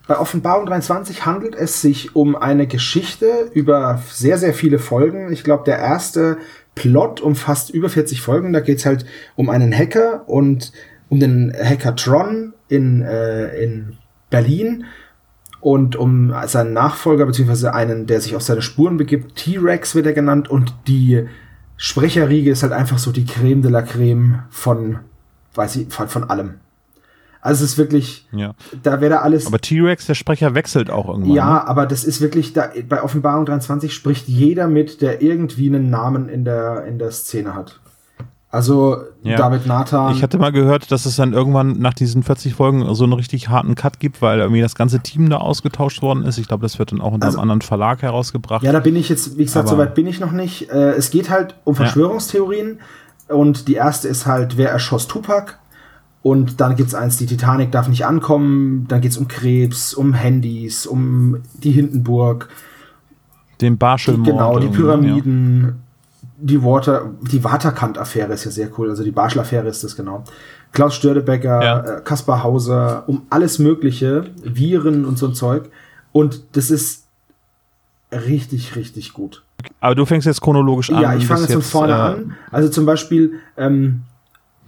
bei 0.07 0.17
Offenbarung 0.17 0.65
23 0.65 1.25
handelt 1.25 1.55
es 1.55 1.81
sich 1.81 2.15
um 2.15 2.35
eine 2.35 2.67
Geschichte 2.67 3.49
über 3.53 4.01
sehr, 4.09 4.37
sehr 4.37 4.53
viele 4.53 4.79
Folgen. 4.79 5.31
Ich 5.31 5.43
glaube, 5.43 5.63
der 5.63 5.77
erste 5.77 6.37
Plot 6.75 7.21
umfasst 7.21 7.69
über 7.69 7.89
40 7.89 8.21
Folgen. 8.21 8.53
Da 8.53 8.59
geht 8.59 8.79
es 8.79 8.85
halt 8.85 9.05
um 9.35 9.49
einen 9.49 9.73
Hacker 9.73 10.27
und 10.27 10.71
um 11.09 11.19
den 11.19 11.53
Hackertron 11.53 12.53
in, 12.69 13.01
äh, 13.01 13.63
in 13.63 13.97
Berlin 14.29 14.85
und 15.59 15.95
um 15.95 16.33
seinen 16.47 16.73
Nachfolger, 16.73 17.25
beziehungsweise 17.25 17.73
einen, 17.73 18.07
der 18.07 18.21
sich 18.21 18.35
auf 18.35 18.41
seine 18.41 18.61
Spuren 18.61 18.97
begibt. 18.97 19.35
T-Rex 19.35 19.93
wird 19.93 20.07
er 20.07 20.13
genannt 20.13 20.49
und 20.49 20.73
die 20.87 21.27
Sprecherriege 21.77 22.51
ist 22.51 22.63
halt 22.63 22.73
einfach 22.73 22.97
so 22.97 23.11
die 23.11 23.25
Creme 23.25 23.61
de 23.61 23.71
la 23.71 23.81
Creme 23.81 24.43
von, 24.49 24.99
weiß 25.53 25.75
ich, 25.77 25.93
von, 25.93 26.07
von 26.07 26.29
allem. 26.29 26.55
Also 27.41 27.63
es 27.65 27.71
ist 27.71 27.77
wirklich, 27.79 28.27
Ja. 28.31 28.53
da 28.83 29.01
wäre 29.01 29.11
da 29.11 29.17
alles. 29.21 29.47
Aber 29.47 29.59
T-Rex, 29.59 30.05
der 30.05 30.13
Sprecher, 30.13 30.53
wechselt 30.53 30.89
auch 30.91 31.07
irgendwann. 31.09 31.33
Ja, 31.33 31.53
Ne? 31.53 31.67
aber 31.67 31.85
das 31.87 32.03
ist 32.03 32.21
wirklich, 32.21 32.53
da, 32.53 32.69
bei 32.87 33.01
Offenbarung 33.03 33.45
23 33.45 33.93
spricht 33.93 34.27
jeder 34.27 34.67
mit, 34.67 35.01
der 35.01 35.21
irgendwie 35.23 35.67
einen 35.67 35.89
Namen 35.89 36.29
in 36.29 36.45
der, 36.45 36.85
in 36.85 36.99
der 36.99 37.11
Szene 37.11 37.55
hat. 37.55 37.79
Also 38.53 38.97
Ja. 39.23 39.37
David 39.37 39.65
Nathan. 39.65 40.13
Ich 40.13 40.21
hatte 40.21 40.37
mal 40.37 40.51
gehört, 40.51 40.91
dass 40.91 41.05
es 41.05 41.15
dann 41.15 41.31
irgendwann 41.31 41.79
nach 41.79 41.93
diesen 41.93 42.21
40 42.21 42.53
Folgen 42.53 42.93
so 42.95 43.05
einen 43.05 43.13
richtig 43.13 43.47
harten 43.47 43.75
Cut 43.75 43.99
gibt, 43.99 44.21
weil 44.21 44.39
irgendwie 44.39 44.61
das 44.61 44.75
ganze 44.75 44.99
Team 44.99 45.29
da 45.29 45.37
ausgetauscht 45.37 46.01
worden 46.01 46.23
ist. 46.25 46.37
Ich 46.37 46.47
glaube, 46.49 46.61
das 46.63 46.77
wird 46.77 46.91
dann 46.91 46.99
auch 47.01 47.13
unter 47.13 47.27
Also- 47.27 47.37
einem 47.37 47.43
anderen 47.43 47.61
Verlag 47.61 48.01
herausgebracht. 48.01 48.61
ja, 48.63 48.73
da 48.73 48.81
bin 48.81 48.95
ich 48.97 49.07
jetzt, 49.09 49.37
wie 49.37 49.45
gesagt, 49.45 49.69
soweit 49.69 49.95
bin 49.95 50.05
ich 50.05 50.19
noch 50.19 50.31
nicht. 50.33 50.69
Äh, 50.69 50.91
es 50.91 51.11
geht 51.11 51.29
halt 51.29 51.55
um 51.63 51.75
Verschwörungstheorien. 51.75 52.79
Und 53.29 53.69
die 53.69 53.75
erste 53.75 54.09
ist 54.09 54.25
halt, 54.25 54.57
wer 54.57 54.69
erschoss 54.71 55.07
Tupac? 55.07 55.53
Und 56.23 56.61
dann 56.61 56.75
gibt's 56.75 56.93
eins, 56.93 57.17
die 57.17 57.25
Titanic 57.25 57.71
darf 57.71 57.87
nicht 57.87 58.05
ankommen. 58.05 58.85
Dann 58.87 59.01
geht's 59.01 59.17
um 59.17 59.27
Krebs, 59.27 59.93
um 59.93 60.13
Handys, 60.13 60.85
um 60.85 61.41
die 61.55 61.71
Hindenburg. 61.71 62.49
Den 63.59 63.77
Barschelmord. 63.77 64.27
genau, 64.29 64.59
die 64.59 64.67
Pyramiden. 64.67 65.81
die 66.37 66.63
Water, 66.63 67.11
die 67.31 67.43
Waterkant-Affäre 67.43 68.33
ist 68.33 68.45
ja 68.45 68.51
sehr 68.51 68.69
cool. 68.77 68.89
Also 68.89 69.03
die 69.03 69.11
Barschel-Affäre 69.11 69.67
ist 69.67 69.83
das 69.83 69.95
genau. 69.95 70.23
Klaus 70.71 70.95
Stördebecker, 70.95 71.63
Ja. 71.63 71.79
äh, 71.97 72.01
Kaspar 72.01 72.43
Hauser, 72.43 73.03
um 73.07 73.23
alles 73.29 73.59
Mögliche, 73.59 74.25
Viren 74.43 75.05
und 75.05 75.17
so 75.17 75.27
ein 75.27 75.33
Zeug. 75.35 75.69
Und 76.11 76.41
das 76.55 76.71
ist 76.71 77.05
richtig, 78.11 78.75
richtig 78.75 79.13
gut. 79.13 79.43
Aber 79.79 79.95
du 79.95 80.05
fängst 80.05 80.25
jetzt 80.27 80.41
chronologisch 80.41 80.91
an. 80.91 81.01
Ja, 81.01 81.15
ich 81.15 81.25
fange 81.27 81.41
jetzt 81.41 81.53
von 81.53 81.61
vorne 81.61 81.93
äh, 81.93 81.95
an. 81.95 82.35
Also 82.51 82.69
zum 82.69 82.85
Beispiel 82.85 83.33
ähm, 83.57 84.01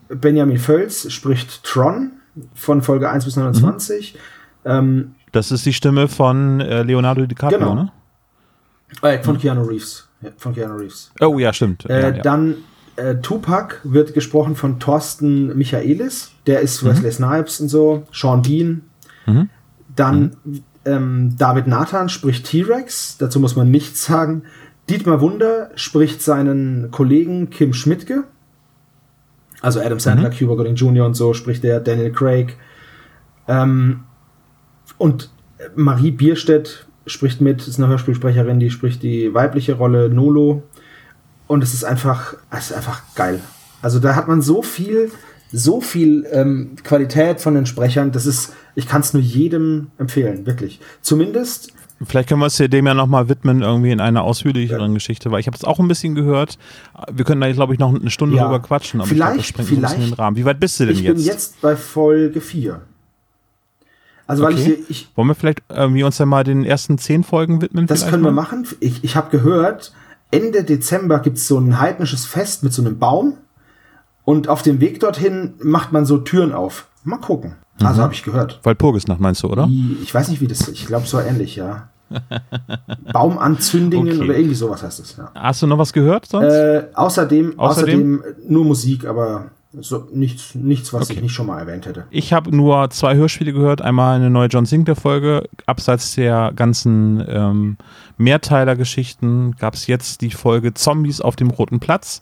Benjamin 0.09 0.57
Völz 0.57 1.11
spricht 1.11 1.63
Tron 1.63 2.11
von 2.55 2.81
Folge 2.81 3.09
1 3.09 3.25
bis 3.25 3.35
29. 3.35 4.17
Ähm, 4.65 5.15
Das 5.31 5.51
ist 5.51 5.65
die 5.65 5.73
Stimme 5.73 6.07
von 6.07 6.59
äh, 6.61 6.83
Leonardo 6.83 7.25
DiCaprio, 7.25 7.59
Genau. 7.59 7.75
ne? 7.75 7.91
äh, 9.01 9.21
von 9.21 9.37
Keanu 9.37 9.63
Reeves. 9.63 10.07
Ja, 10.21 10.29
von 10.37 10.53
Keanu 10.53 10.75
Reeves. 10.75 11.11
Oh 11.21 11.37
ja, 11.39 11.51
stimmt. 11.53 11.85
Äh, 11.89 12.01
ja, 12.01 12.09
ja. 12.15 12.21
Dann 12.21 12.55
äh, 12.95 13.15
Tupac 13.15 13.77
wird 13.83 14.13
gesprochen 14.13 14.55
von 14.55 14.79
Thorsten 14.79 15.55
Michaelis. 15.57 16.31
Der 16.47 16.61
ist 16.61 16.83
Wesley 16.85 17.11
Snipes 17.11 17.59
und 17.59 17.69
so. 17.69 18.05
Sean 18.11 18.41
Bean. 18.41 18.83
Mhm. 19.25 19.49
Dann 19.95 20.37
ähm, 20.85 21.35
David 21.37 21.67
Nathan 21.67 22.09
spricht 22.09 22.45
T-Rex. 22.45 23.17
Dazu 23.17 23.39
muss 23.39 23.55
man 23.55 23.69
nichts 23.71 24.05
sagen. 24.05 24.43
Dietmar 24.89 25.21
Wunder 25.21 25.71
spricht 25.75 26.21
seinen 26.21 26.91
Kollegen 26.91 27.49
Kim 27.49 27.73
Schmidtke. 27.73 28.25
Also 29.63 29.79
Adam 29.79 29.99
Sandler, 29.99 30.29
Cuba 30.29 30.55
Gooding 30.55 30.75
Jr. 30.75 31.05
und 31.05 31.13
so 31.15 31.33
spricht 31.33 31.63
der. 31.63 31.79
Daniel 31.79 32.11
Craig. 32.11 32.57
Ähm, 33.47 34.01
und 34.97 35.31
Marie 35.73 36.11
Bierstedt 36.11 36.85
spricht 37.07 37.39
mit, 37.39 37.65
ist 37.65 37.79
eine 37.79 37.87
Hörspielsprecherin, 37.87 38.59
die 38.59 38.69
spricht 38.69 39.01
die 39.03 39.33
weibliche 39.33 39.73
Rolle 39.73 40.09
Nolo. 40.09 40.63
Und 41.47 41.63
es 41.63 41.73
ist 41.73 41.85
einfach, 41.85 42.35
es 42.51 42.71
ist 42.71 42.73
einfach 42.77 43.01
geil. 43.15 43.39
Also 43.81 43.99
da 43.99 44.15
hat 44.15 44.27
man 44.27 44.41
so 44.41 44.61
viel, 44.63 45.11
so 45.53 45.79
viel 45.79 46.27
ähm, 46.31 46.75
Qualität 46.83 47.39
von 47.39 47.55
den 47.55 47.65
Sprechern. 47.65 48.11
Das 48.11 48.25
ist, 48.25 48.53
ich 48.75 48.87
kann 48.87 48.99
es 48.99 49.13
nur 49.13 49.23
jedem 49.23 49.91
empfehlen, 49.97 50.45
wirklich. 50.45 50.81
Zumindest, 51.01 51.71
Vielleicht 52.05 52.27
können 52.29 52.41
wir 52.41 52.45
uns 52.45 52.57
dem 52.57 52.85
ja 52.87 52.93
nochmal 52.93 53.29
widmen, 53.29 53.61
irgendwie 53.61 53.91
in 53.91 54.01
einer 54.01 54.23
ausführlicheren 54.23 54.93
Geschichte, 54.93 55.31
weil 55.31 55.39
ich 55.39 55.47
habe 55.47 55.55
es 55.55 55.63
auch 55.63 55.79
ein 55.79 55.87
bisschen 55.87 56.15
gehört. 56.15 56.57
Wir 57.11 57.23
können 57.23 57.39
da, 57.41 57.51
glaube 57.51 57.73
ich, 57.73 57.79
noch 57.79 57.93
eine 57.93 58.09
Stunde 58.09 58.35
Ja. 58.37 58.43
drüber 58.43 58.59
quatschen, 58.59 58.99
aber 58.99 59.07
Vielleicht- 59.09 59.39
ich 59.39 59.53
glaub, 59.53 59.57
das 59.57 59.67
sprengt 59.67 59.69
so 59.69 59.75
ein 59.75 59.81
bisschen 59.81 59.97
vielleicht- 59.99 60.11
den 60.11 60.19
Rahmen. 60.23 60.37
Wie 60.37 60.45
weit 60.45 60.59
bist 60.59 60.79
du 60.79 60.85
denn 60.85 60.95
ich 60.95 61.01
jetzt? 61.01 61.15
bin 61.17 61.25
jetzt 61.25 61.61
bei 61.61 61.75
Folge 61.75 62.41
4. 62.41 62.81
Also 64.27 64.43
weil 64.43 64.53
Okay. 64.53 64.77
ich, 64.83 64.89
ich, 64.89 65.07
Wollen 65.15 65.27
wir 65.29 65.35
vielleicht 65.35 65.61
irgendwie 65.69 66.03
uns 66.03 66.17
dann 66.17 66.29
mal 66.29 66.43
den 66.43 66.63
ersten 66.65 66.97
zehn 66.97 67.23
Folgen 67.23 67.61
widmen? 67.61 67.87
Das 67.87 68.07
können 68.09 68.23
wir 68.23 68.31
mal? 68.31 68.41
machen. 68.43 68.67
Ich, 68.79 69.03
ich 69.03 69.15
habe 69.15 69.29
gehört, 69.29 69.93
Ende 70.31 70.63
Dezember 70.63 71.19
gibt's 71.19 71.47
so 71.47 71.57
ein 71.59 71.79
heidnisches 71.79 72.25
Fest 72.25 72.63
mit 72.63 72.73
so 72.73 72.81
einem 72.81 72.99
Baum. 72.99 73.37
Und 74.25 74.47
auf 74.47 74.61
dem 74.61 74.79
Weg 74.79 75.01
dorthin 75.01 75.55
macht 75.61 75.91
man 75.91 76.05
so 76.05 76.17
Türen 76.17 76.53
auf. 76.53 76.87
Mal 77.03 77.17
gucken. 77.17 77.55
Also 77.81 77.99
Mhm. 77.99 78.03
habe 78.03 78.13
ich 78.13 78.23
gehört. 78.23 78.59
Walpurgisnacht 78.63 79.19
meinst 79.19 79.43
du, 79.43 79.47
oder? 79.47 79.69
Ich 80.03 80.13
weiß 80.13 80.27
nicht, 80.29 80.41
wie 80.41 80.47
das 80.47 80.67
Ich 80.67 80.85
glaube, 80.85 81.07
so 81.07 81.19
ähnlich, 81.19 81.55
ja. 81.55 81.89
Baumanzündungen 83.11 84.13
Okay. 84.13 84.23
oder 84.23 84.37
irgendwie 84.37 84.55
sowas 84.55 84.83
heißt 84.83 84.99
es, 84.99 85.17
ja. 85.17 85.31
Hast 85.35 85.61
du 85.61 85.67
noch 85.67 85.77
was 85.77 85.93
gehört 85.93 86.25
sonst? 86.27 86.53
Äh, 86.53 86.83
außerdem, 86.93 87.57
Außerdem? 87.59 87.59
außerdem, 87.59 88.23
nur 88.47 88.65
Musik, 88.65 89.05
aber 89.05 89.45
so 89.79 90.07
nichts, 90.13 90.53
nichts, 90.53 90.93
was 90.93 91.03
Okay. 91.03 91.13
ich 91.13 91.21
nicht 91.23 91.33
schon 91.33 91.47
mal 91.47 91.59
erwähnt 91.59 91.87
hätte. 91.87 92.05
Ich 92.11 92.31
habe 92.31 92.55
nur 92.55 92.91
zwei 92.91 93.15
Hörspiele 93.15 93.53
gehört. 93.53 93.81
Einmal 93.81 94.15
eine 94.17 94.29
neue 94.29 94.47
John 94.47 94.67
Sinclair-Folge. 94.67 95.49
Abseits 95.65 96.13
der 96.13 96.51
ganzen 96.55 97.23
ähm, 97.27 97.77
Mehrteiler-Geschichten 98.17 99.55
gab 99.57 99.73
es 99.73 99.87
jetzt 99.87 100.21
die 100.21 100.29
Folge 100.29 100.75
Zombies 100.75 101.21
auf 101.21 101.35
dem 101.35 101.49
Roten 101.49 101.79
Platz. 101.79 102.21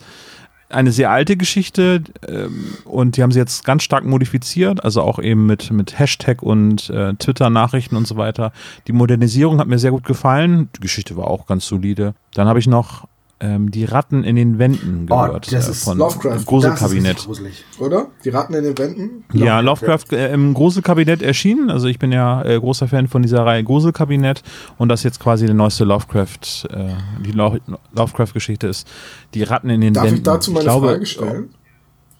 Eine 0.71 0.91
sehr 0.91 1.11
alte 1.11 1.37
Geschichte 1.37 2.03
ähm, 2.27 2.77
und 2.85 3.17
die 3.17 3.23
haben 3.23 3.31
sie 3.31 3.39
jetzt 3.39 3.63
ganz 3.63 3.83
stark 3.83 4.05
modifiziert, 4.05 4.83
also 4.83 5.01
auch 5.01 5.19
eben 5.19 5.45
mit, 5.45 5.71
mit 5.71 5.99
Hashtag 5.99 6.41
und 6.41 6.89
äh, 6.89 7.13
Twitter-Nachrichten 7.15 7.95
und 7.95 8.07
so 8.07 8.17
weiter. 8.17 8.51
Die 8.87 8.93
Modernisierung 8.93 9.59
hat 9.59 9.67
mir 9.67 9.79
sehr 9.79 9.91
gut 9.91 10.03
gefallen. 10.03 10.69
Die 10.75 10.81
Geschichte 10.81 11.17
war 11.17 11.27
auch 11.27 11.45
ganz 11.45 11.65
solide. 11.65 12.13
Dann 12.33 12.47
habe 12.47 12.59
ich 12.59 12.67
noch 12.67 13.07
ähm, 13.41 13.71
die 13.71 13.85
Ratten 13.85 14.23
in 14.23 14.35
den 14.35 14.59
Wänden 14.59 15.07
Oh, 15.09 15.15
gehört 15.25 15.51
das 15.51 15.67
äh, 15.67 15.71
ist 15.71 15.83
von 15.83 15.97
Lovecraft. 15.97 16.29
Das 16.31 16.39
ist 16.41 16.45
Gruselkabinett. 16.47 17.17
gruselig. 17.25 17.65
Oder? 17.79 18.07
Die 18.23 18.29
Ratten 18.29 18.53
in 18.53 18.63
den 18.63 18.77
Wänden? 18.77 19.23
Ja, 19.33 19.59
Lovecraft 19.59 20.11
äh, 20.13 20.31
im 20.33 20.53
Gruselkabinett 20.53 21.21
erschienen. 21.21 21.69
Also 21.69 21.87
ich 21.87 21.99
bin 21.99 22.11
ja 22.11 22.43
äh, 22.45 22.59
großer 22.59 22.87
Fan 22.87 23.07
von 23.07 23.21
dieser 23.21 23.45
Reihe 23.45 23.63
Gruselkabinett 23.63 24.43
und 24.77 24.89
das 24.89 25.03
jetzt 25.03 25.19
quasi 25.19 25.45
der 25.45 25.55
neueste 25.55 25.83
Lovecraft, 25.83 26.67
äh, 26.69 26.93
die 27.25 27.31
Lo 27.31 27.57
Lovecraft-Geschichte 27.95 28.67
ist. 28.67 28.87
Die 29.33 29.43
Ratten 29.43 29.69
in 29.69 29.81
den 29.81 29.93
Darf 29.93 30.05
Wänden. 30.05 30.17
ich 30.17 30.23
dazu 30.23 30.51
mal 30.51 30.59
eine 30.59 30.65
glaube, 30.69 30.87
Frage 30.89 31.05
stellen? 31.05 31.49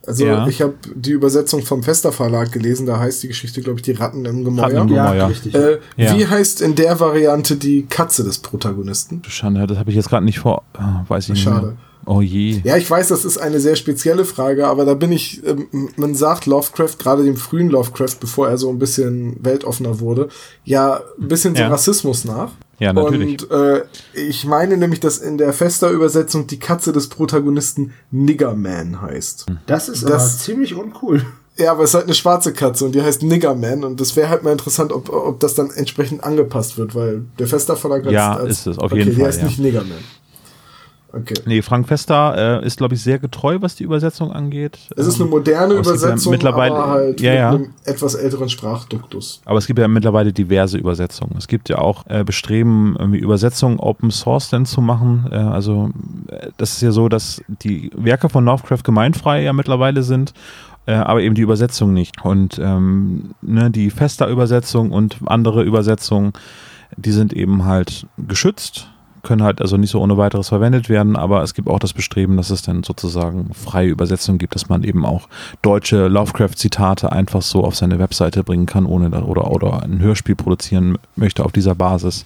Also 0.07 0.25
Ja. 0.25 0.47
ich 0.47 0.61
habe 0.61 0.73
die 0.95 1.11
Übersetzung 1.11 1.61
vom 1.63 1.83
Fester 1.83 2.11
Verlag 2.11 2.51
gelesen, 2.51 2.87
da 2.87 2.99
heißt 2.99 3.21
die 3.21 3.27
Geschichte, 3.27 3.61
glaube 3.61 3.77
ich, 3.79 3.83
die 3.83 3.91
Ratten 3.91 4.25
im 4.25 4.43
Gemäuer. 4.43 4.65
Ratten 4.65 4.89
im 4.89 4.95
Ja, 4.95 5.11
Gemäuer. 5.11 5.29
richtig. 5.29 5.53
Äh, 5.53 5.77
Ja. 5.95 6.17
Wie 6.17 6.25
heißt 6.25 6.61
in 6.61 6.73
der 6.75 6.99
Variante 6.99 7.55
die 7.55 7.85
Katze 7.85 8.23
des 8.23 8.39
Protagonisten? 8.39 9.21
Schande, 9.27 9.67
das 9.67 9.77
habe 9.77 9.89
ich 9.91 9.95
jetzt 9.95 10.09
gerade 10.09 10.25
nicht 10.25 10.39
vor. 10.39 10.63
äh, 10.73 10.79
weiß 11.09 11.25
ich 11.25 11.29
nicht. 11.31 11.43
Schade. 11.43 11.75
Oh 12.07 12.19
je. 12.19 12.61
Ja, 12.63 12.77
ich 12.77 12.89
weiß, 12.89 13.09
das 13.09 13.25
ist 13.25 13.37
eine 13.37 13.59
sehr 13.59 13.75
spezielle 13.75 14.25
Frage, 14.25 14.65
aber 14.65 14.85
da 14.85 14.95
bin 14.95 15.11
ich, 15.11 15.45
ähm, 15.45 15.67
man 15.97 16.15
sagt 16.15 16.47
Lovecraft, 16.47 16.97
gerade 16.97 17.23
dem 17.23 17.35
frühen 17.37 17.69
Lovecraft, 17.69 18.15
bevor 18.19 18.49
er 18.49 18.57
so 18.57 18.69
ein 18.71 18.79
bisschen 18.79 19.35
weltoffener 19.45 19.99
wurde, 19.99 20.29
ja, 20.65 21.01
ein 21.21 21.27
bisschen 21.27 21.55
so 21.55 21.61
Ja. 21.61 21.67
Rassismus 21.67 22.25
nach. 22.25 22.53
Ja, 22.81 22.93
natürlich. 22.93 23.43
Und 23.43 23.51
äh, 23.51 23.83
ich 24.13 24.43
meine 24.45 24.75
nämlich, 24.75 24.99
dass 24.99 25.19
in 25.19 25.37
der 25.37 25.53
Fester-Übersetzung 25.53 26.47
die 26.47 26.57
Katze 26.59 26.91
des 26.91 27.09
Protagonisten 27.09 27.93
Niggerman 28.09 29.01
heißt. 29.01 29.45
Das 29.67 29.87
ist 29.87 30.03
Das- 30.03 30.11
aber 30.11 30.39
ziemlich 30.43 30.73
uncool. 30.75 31.25
Ja, 31.57 31.73
aber 31.73 31.83
es 31.83 31.91
ist 31.91 31.95
halt 31.95 32.05
eine 32.05 32.13
schwarze 32.15 32.53
Katze 32.53 32.85
und 32.85 32.95
die 32.95 33.01
heißt 33.01 33.21
Niggerman 33.23 33.83
und 33.83 33.99
das 34.01 34.15
wäre 34.15 34.29
halt 34.29 34.41
mal 34.41 34.51
interessant, 34.53 34.91
ob, 34.93 35.09
ob 35.09 35.39
das 35.41 35.53
dann 35.53 35.69
entsprechend 35.69 36.23
angepasst 36.23 36.77
wird, 36.77 36.95
weil 36.95 37.23
der 37.37 37.45
Fester 37.45 37.75
Verlag 37.75 38.03
als, 38.05 38.13
Ja, 38.13 38.33
als, 38.35 38.51
ist 38.51 38.67
es, 38.67 38.77
auf 38.79 38.85
okay, 38.85 38.99
jeden 38.99 39.11
die 39.11 39.17
Fall, 39.17 39.27
heißt 39.27 39.39
ja. 39.41 39.45
nicht 39.45 39.59
Niggerman. 39.59 39.97
Okay. 41.13 41.33
Nee, 41.45 41.61
Frank 41.61 41.87
Fester 41.87 42.61
äh, 42.61 42.65
ist, 42.65 42.77
glaube 42.77 42.95
ich, 42.95 43.03
sehr 43.03 43.19
getreu, 43.19 43.57
was 43.59 43.75
die 43.75 43.83
Übersetzung 43.83 44.31
angeht. 44.31 44.79
Es 44.95 45.07
ist 45.07 45.15
eine 45.15 45.25
Ähm, 45.25 45.29
moderne 45.31 45.73
aber 45.73 45.79
Übersetzung, 45.79 46.31
mittlerweile- 46.31 46.75
aber 46.75 46.91
halt 46.91 47.21
ja, 47.21 47.31
mit 47.31 47.39
ja. 47.39 47.49
einem 47.49 47.69
etwas 47.83 48.15
älteren 48.15 48.47
Sprachduktus. 48.49 49.41
Aber 49.45 49.57
es 49.57 49.67
gibt 49.67 49.79
ja 49.79 49.87
mittlerweile 49.87 50.31
diverse 50.31 50.77
Übersetzungen. 50.77 51.35
Es 51.37 51.47
gibt 51.47 51.67
ja 51.67 51.79
auch 51.79 52.05
äh, 52.07 52.23
Bestreben, 52.23 52.95
irgendwie 52.97 53.19
Übersetzungen 53.19 53.79
Open 53.79 54.09
Source 54.11 54.49
denn 54.49 54.65
zu 54.65 54.81
machen. 54.81 55.27
Äh, 55.31 55.35
also 55.35 55.89
äh, 56.27 56.47
das 56.57 56.73
ist 56.73 56.81
ja 56.81 56.91
so, 56.91 57.09
dass 57.09 57.41
die 57.47 57.91
Werke 57.95 58.29
von 58.29 58.45
Lovecraft 58.45 58.83
gemeinfrei 58.83 59.43
ja 59.43 59.51
mittlerweile 59.51 60.03
sind, 60.03 60.33
äh, 60.85 60.93
aber 60.93 61.21
eben 61.21 61.35
die 61.35 61.41
Übersetzung 61.41 61.93
nicht. 61.93 62.23
Und 62.23 62.57
ähm, 62.63 63.31
ne, 63.41 63.69
die 63.69 63.89
Fester-Übersetzung 63.89 64.91
und 64.91 65.17
andere 65.25 65.63
Übersetzungen, 65.63 66.31
die 66.95 67.11
sind 67.11 67.33
eben 67.33 67.65
halt 67.65 68.07
geschützt 68.17 68.87
können 69.23 69.43
halt 69.43 69.61
also 69.61 69.77
nicht 69.77 69.91
so 69.91 70.01
ohne 70.01 70.17
weiteres 70.17 70.49
verwendet 70.49 70.89
werden, 70.89 71.15
aber 71.15 71.43
es 71.43 71.53
gibt 71.53 71.67
auch 71.67 71.79
das 71.79 71.93
Bestreben, 71.93 72.37
dass 72.37 72.49
es 72.49 72.61
dann 72.61 72.83
sozusagen 72.83 73.53
freie 73.53 73.89
Übersetzungen 73.89 74.37
gibt, 74.37 74.55
dass 74.55 74.69
man 74.69 74.83
eben 74.83 75.05
auch 75.05 75.27
deutsche 75.61 76.07
Lovecraft-Zitate 76.07 77.11
einfach 77.11 77.41
so 77.41 77.63
auf 77.63 77.75
seine 77.75 77.99
Webseite 77.99 78.43
bringen 78.43 78.65
kann, 78.65 78.85
ohne 78.85 79.09
oder, 79.23 79.51
oder 79.51 79.83
ein 79.83 79.99
Hörspiel 79.99 80.35
produzieren 80.35 80.97
möchte 81.15 81.45
auf 81.45 81.51
dieser 81.51 81.75
Basis. 81.75 82.25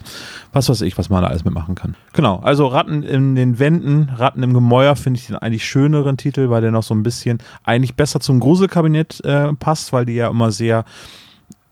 Was 0.53 0.69
weiß 0.69 0.81
ich, 0.81 0.97
was 0.97 1.09
man 1.09 1.21
da 1.21 1.29
alles 1.29 1.45
mitmachen 1.45 1.75
kann. 1.75 1.95
Genau, 2.13 2.39
also 2.39 2.67
Ratten 2.67 3.03
in 3.03 3.35
den 3.35 3.59
Wänden, 3.59 4.09
Ratten 4.15 4.43
im 4.43 4.53
Gemäuer 4.53 4.95
finde 4.95 5.19
ich 5.19 5.27
den 5.27 5.35
eigentlich 5.35 5.65
schöneren 5.65 6.17
Titel, 6.17 6.49
weil 6.49 6.61
der 6.61 6.71
noch 6.71 6.83
so 6.83 6.93
ein 6.93 7.03
bisschen 7.03 7.39
eigentlich 7.63 7.95
besser 7.95 8.19
zum 8.19 8.39
Gruselkabinett 8.39 9.23
äh, 9.25 9.53
passt, 9.53 9.93
weil 9.93 10.05
die 10.05 10.13
ja 10.13 10.29
immer 10.29 10.51
sehr 10.51 10.85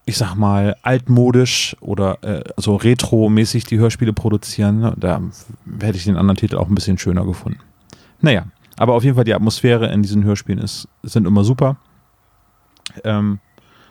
ich 0.06 0.18
sag 0.18 0.36
mal, 0.36 0.76
altmodisch 0.82 1.78
oder 1.80 2.22
äh, 2.24 2.44
so 2.58 2.76
retro-mäßig 2.76 3.66
die 3.66 3.80
Hörspiele 3.80 4.14
produzieren. 4.14 4.80
Ne? 4.80 4.94
Da 4.98 5.22
hätte 5.80 5.98
ich 5.98 6.04
den 6.04 6.18
anderen 6.18 6.38
Titel 6.38 6.58
auch 6.58 6.68
ein 6.68 6.76
bisschen 6.76 6.98
schöner 6.98 7.26
gefunden. 7.26 7.60
Naja, 8.20 8.46
aber 8.78 8.94
auf 8.94 9.04
jeden 9.04 9.16
Fall 9.16 9.24
die 9.24 9.34
Atmosphäre 9.34 9.92
in 9.92 10.02
diesen 10.02 10.24
Hörspielen 10.24 10.60
ist, 10.60 10.88
sind 11.04 11.26
immer 11.26 11.44
super. 11.44 11.78
Ähm, 13.04 13.40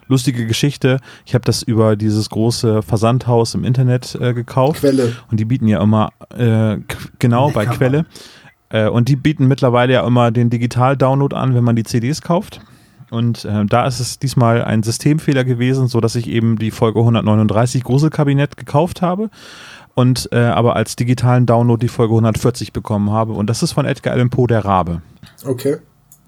lustige 0.06 0.46
Geschichte. 0.46 0.98
Ich 1.24 1.34
habe 1.34 1.44
das 1.44 1.62
über 1.62 1.96
dieses 1.96 2.28
große 2.28 2.82
Versandhaus 2.82 3.54
im 3.54 3.64
Internet 3.64 4.14
äh, 4.20 4.34
gekauft. 4.34 4.80
Quelle. 4.80 5.16
Und 5.30 5.40
die 5.40 5.44
bieten 5.46 5.66
ja 5.66 5.82
immer, 5.82 6.10
äh, 6.36 6.78
genau, 7.18 7.50
bei 7.50 7.64
Lecker, 7.64 7.76
Quelle. 7.76 8.06
Äh, 8.68 8.88
und 8.88 9.08
die 9.08 9.16
bieten 9.16 9.46
mittlerweile 9.46 9.94
ja 9.94 10.06
immer 10.06 10.30
den 10.30 10.50
Digital-Download 10.50 11.34
an, 11.34 11.54
wenn 11.54 11.64
man 11.64 11.76
die 11.76 11.84
CDs 11.84 12.20
kauft. 12.20 12.60
Und 13.12 13.44
äh, 13.44 13.66
da 13.66 13.86
ist 13.86 14.00
es 14.00 14.18
diesmal 14.18 14.64
ein 14.64 14.82
Systemfehler 14.82 15.44
gewesen, 15.44 15.86
so 15.86 16.00
dass 16.00 16.14
ich 16.14 16.28
eben 16.28 16.56
die 16.56 16.70
Folge 16.70 17.00
139 17.00 17.84
Gruselkabinett 17.84 18.56
gekauft 18.56 19.02
habe 19.02 19.28
und 19.94 20.30
äh, 20.32 20.38
aber 20.38 20.76
als 20.76 20.96
digitalen 20.96 21.44
Download 21.44 21.78
die 21.78 21.88
Folge 21.88 22.14
140 22.14 22.72
bekommen 22.72 23.10
habe. 23.10 23.34
Und 23.34 23.50
das 23.50 23.62
ist 23.62 23.72
von 23.72 23.84
Edgar 23.84 24.14
Allan 24.14 24.30
Poe, 24.30 24.46
der 24.46 24.64
Rabe. 24.64 25.02
Okay. 25.44 25.76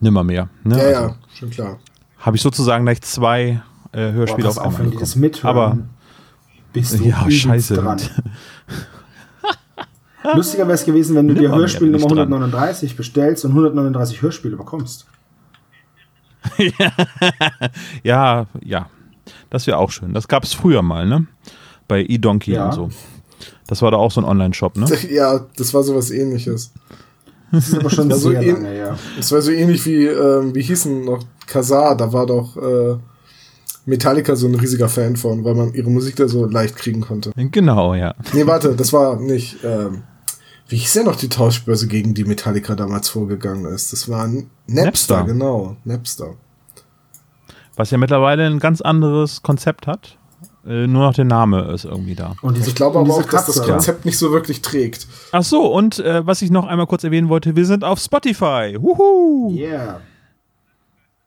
Nimmermehr. 0.00 0.50
Ne? 0.62 0.76
Ja, 0.76 0.84
Also 0.84 1.00
ja, 1.00 1.16
schon 1.32 1.48
klar. 1.48 1.78
Habe 2.18 2.36
ich 2.36 2.42
sozusagen 2.42 2.84
gleich 2.84 3.00
zwei 3.00 3.62
äh, 3.92 4.10
Boah, 4.10 4.12
Hörspiele 4.12 4.48
pass 4.48 4.58
auf 4.58 4.66
einmal 4.66 4.92
wenn 4.92 4.98
die 4.98 5.18
bekommen. 5.20 5.30
Aber 5.42 5.78
bist 6.74 7.00
du 7.00 7.04
ja, 7.04 7.22
übelst 7.22 7.40
scheiße. 7.40 7.74
dran. 7.76 7.98
Lustiger 10.34 10.64
wäre 10.64 10.74
es 10.74 10.84
gewesen, 10.84 11.16
wenn 11.16 11.28
du 11.28 11.32
Nimm 11.32 11.44
dir 11.44 11.50
Hörspiel 11.50 11.88
Nummer 11.88 12.08
dran. 12.08 12.30
139 12.30 12.94
bestellst 12.94 13.46
und 13.46 13.52
139 13.52 14.20
Hörspiele 14.20 14.58
bekommst. 14.58 15.06
Ja, 18.02 18.46
ja. 18.62 18.88
Das 19.50 19.66
wäre 19.66 19.78
auch 19.78 19.90
schön. 19.90 20.12
Das 20.12 20.28
gab 20.28 20.44
es 20.44 20.52
früher 20.54 20.82
mal, 20.82 21.06
ne? 21.06 21.26
Bei 21.88 22.02
eDonkey 22.04 22.52
Ja. 22.52 22.66
und 22.66 22.72
so. 22.72 22.90
Das 23.66 23.80
war 23.82 23.90
da 23.90 23.96
auch 23.96 24.10
so 24.10 24.20
ein 24.20 24.24
Online-Shop, 24.24 24.76
ne? 24.76 24.86
Ja, 25.10 25.46
das 25.56 25.72
war 25.74 25.82
sowas 25.82 26.10
ähnliches. 26.10 26.72
Das 27.50 27.68
ist 27.68 27.78
aber 27.78 27.90
schon 27.90 28.10
sehr 28.18 28.42
eben- 28.42 28.62
lange, 28.64 28.76
ja. 28.78 28.98
Das 29.16 29.32
war 29.32 29.40
so 29.40 29.50
ähnlich 29.50 29.84
wie, 29.86 30.06
ähm, 30.06 30.54
wie 30.54 30.62
hießen 30.62 31.04
noch 31.04 31.24
Kazaa, 31.46 31.94
da 31.94 32.12
war 32.12 32.26
doch 32.26 32.56
äh, 32.56 32.96
Metallica 33.86 34.34
so 34.34 34.46
ein 34.46 34.54
riesiger 34.54 34.88
Fan 34.88 35.16
von, 35.16 35.44
weil 35.44 35.54
man 35.54 35.72
ihre 35.74 35.90
Musik 35.90 36.16
da 36.16 36.26
so 36.26 36.46
leicht 36.46 36.76
kriegen 36.76 37.00
konnte. 37.02 37.32
Genau, 37.36 37.94
ja. 37.94 38.14
Nee, 38.32 38.46
warte, 38.46 38.74
das 38.74 38.92
war 38.92 39.16
nicht, 39.20 39.58
ähm, 39.62 40.02
wie 40.68 40.76
hieß 40.76 40.94
denn 40.94 41.04
noch 41.04 41.16
die 41.16 41.28
Tauschbörse, 41.28 41.86
gegen 41.86 42.14
die 42.14 42.24
Metallica 42.24 42.74
damals 42.74 43.08
vorgegangen 43.08 43.66
ist? 43.66 43.92
Das 43.92 44.08
war 44.08 44.26
Napster, 44.26 44.84
Napster. 44.84 45.24
genau, 45.24 45.76
Napster. 45.84 46.34
Was 47.76 47.90
ja 47.90 47.98
mittlerweile 47.98 48.46
ein 48.46 48.60
ganz 48.60 48.80
anderes 48.80 49.42
Konzept 49.42 49.86
hat. 49.86 50.16
Äh, 50.66 50.86
nur 50.86 51.02
noch 51.06 51.14
der 51.14 51.26
Name 51.26 51.70
ist 51.72 51.84
irgendwie 51.84 52.14
da. 52.14 52.36
Und 52.40 52.56
diese, 52.56 52.70
Ich 52.70 52.74
glaube 52.74 52.98
aber 52.98 53.12
auch, 53.14 53.22
dass 53.24 53.46
das. 53.46 53.62
Konzept 53.62 54.06
nicht 54.06 54.16
so 54.16 54.32
wirklich 54.32 54.62
trägt. 54.62 55.06
Ach 55.32 55.42
so, 55.42 55.66
und 55.66 55.98
äh, 55.98 56.26
was 56.26 56.40
ich 56.40 56.50
noch 56.50 56.66
einmal 56.66 56.86
kurz 56.86 57.04
erwähnen 57.04 57.28
wollte, 57.28 57.54
wir 57.56 57.66
sind 57.66 57.84
auf 57.84 57.98
Spotify. 57.98 58.78
Huhu! 58.80 59.54
Yeah. 59.54 60.00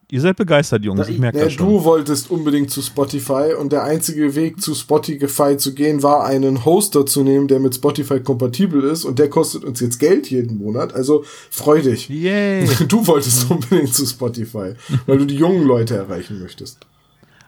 Ihr 0.09 0.21
seid 0.21 0.37
begeistert, 0.37 0.85
Jungs, 0.85 1.09
ich 1.09 1.19
merke 1.19 1.37
das 1.37 1.51
schon. 1.51 1.67
du 1.67 1.83
wolltest 1.83 2.31
unbedingt 2.31 2.71
zu 2.71 2.81
Spotify 2.81 3.53
und 3.59 3.73
der 3.73 3.83
einzige 3.83 4.35
Weg 4.35 4.61
zu 4.61 4.73
Spotify 4.73 5.57
zu 5.57 5.75
gehen 5.75 6.01
war, 6.01 6.23
einen 6.23 6.63
Hoster 6.63 7.05
zu 7.05 7.23
nehmen, 7.23 7.49
der 7.49 7.59
mit 7.59 7.75
Spotify 7.75 8.21
kompatibel 8.21 8.85
ist 8.85 9.03
und 9.03 9.19
der 9.19 9.29
kostet 9.29 9.65
uns 9.65 9.81
jetzt 9.81 9.99
Geld 9.99 10.29
jeden 10.29 10.59
Monat. 10.59 10.95
Also 10.95 11.25
freu 11.49 11.81
dich. 11.81 12.07
Yay! 12.07 12.65
Du 12.87 13.05
wolltest 13.05 13.51
unbedingt 13.51 13.93
zu 13.93 14.05
Spotify, 14.05 14.75
weil 15.07 15.17
du 15.17 15.25
die 15.25 15.35
jungen 15.35 15.63
Leute 15.67 15.97
erreichen 15.97 16.39
möchtest. 16.39 16.87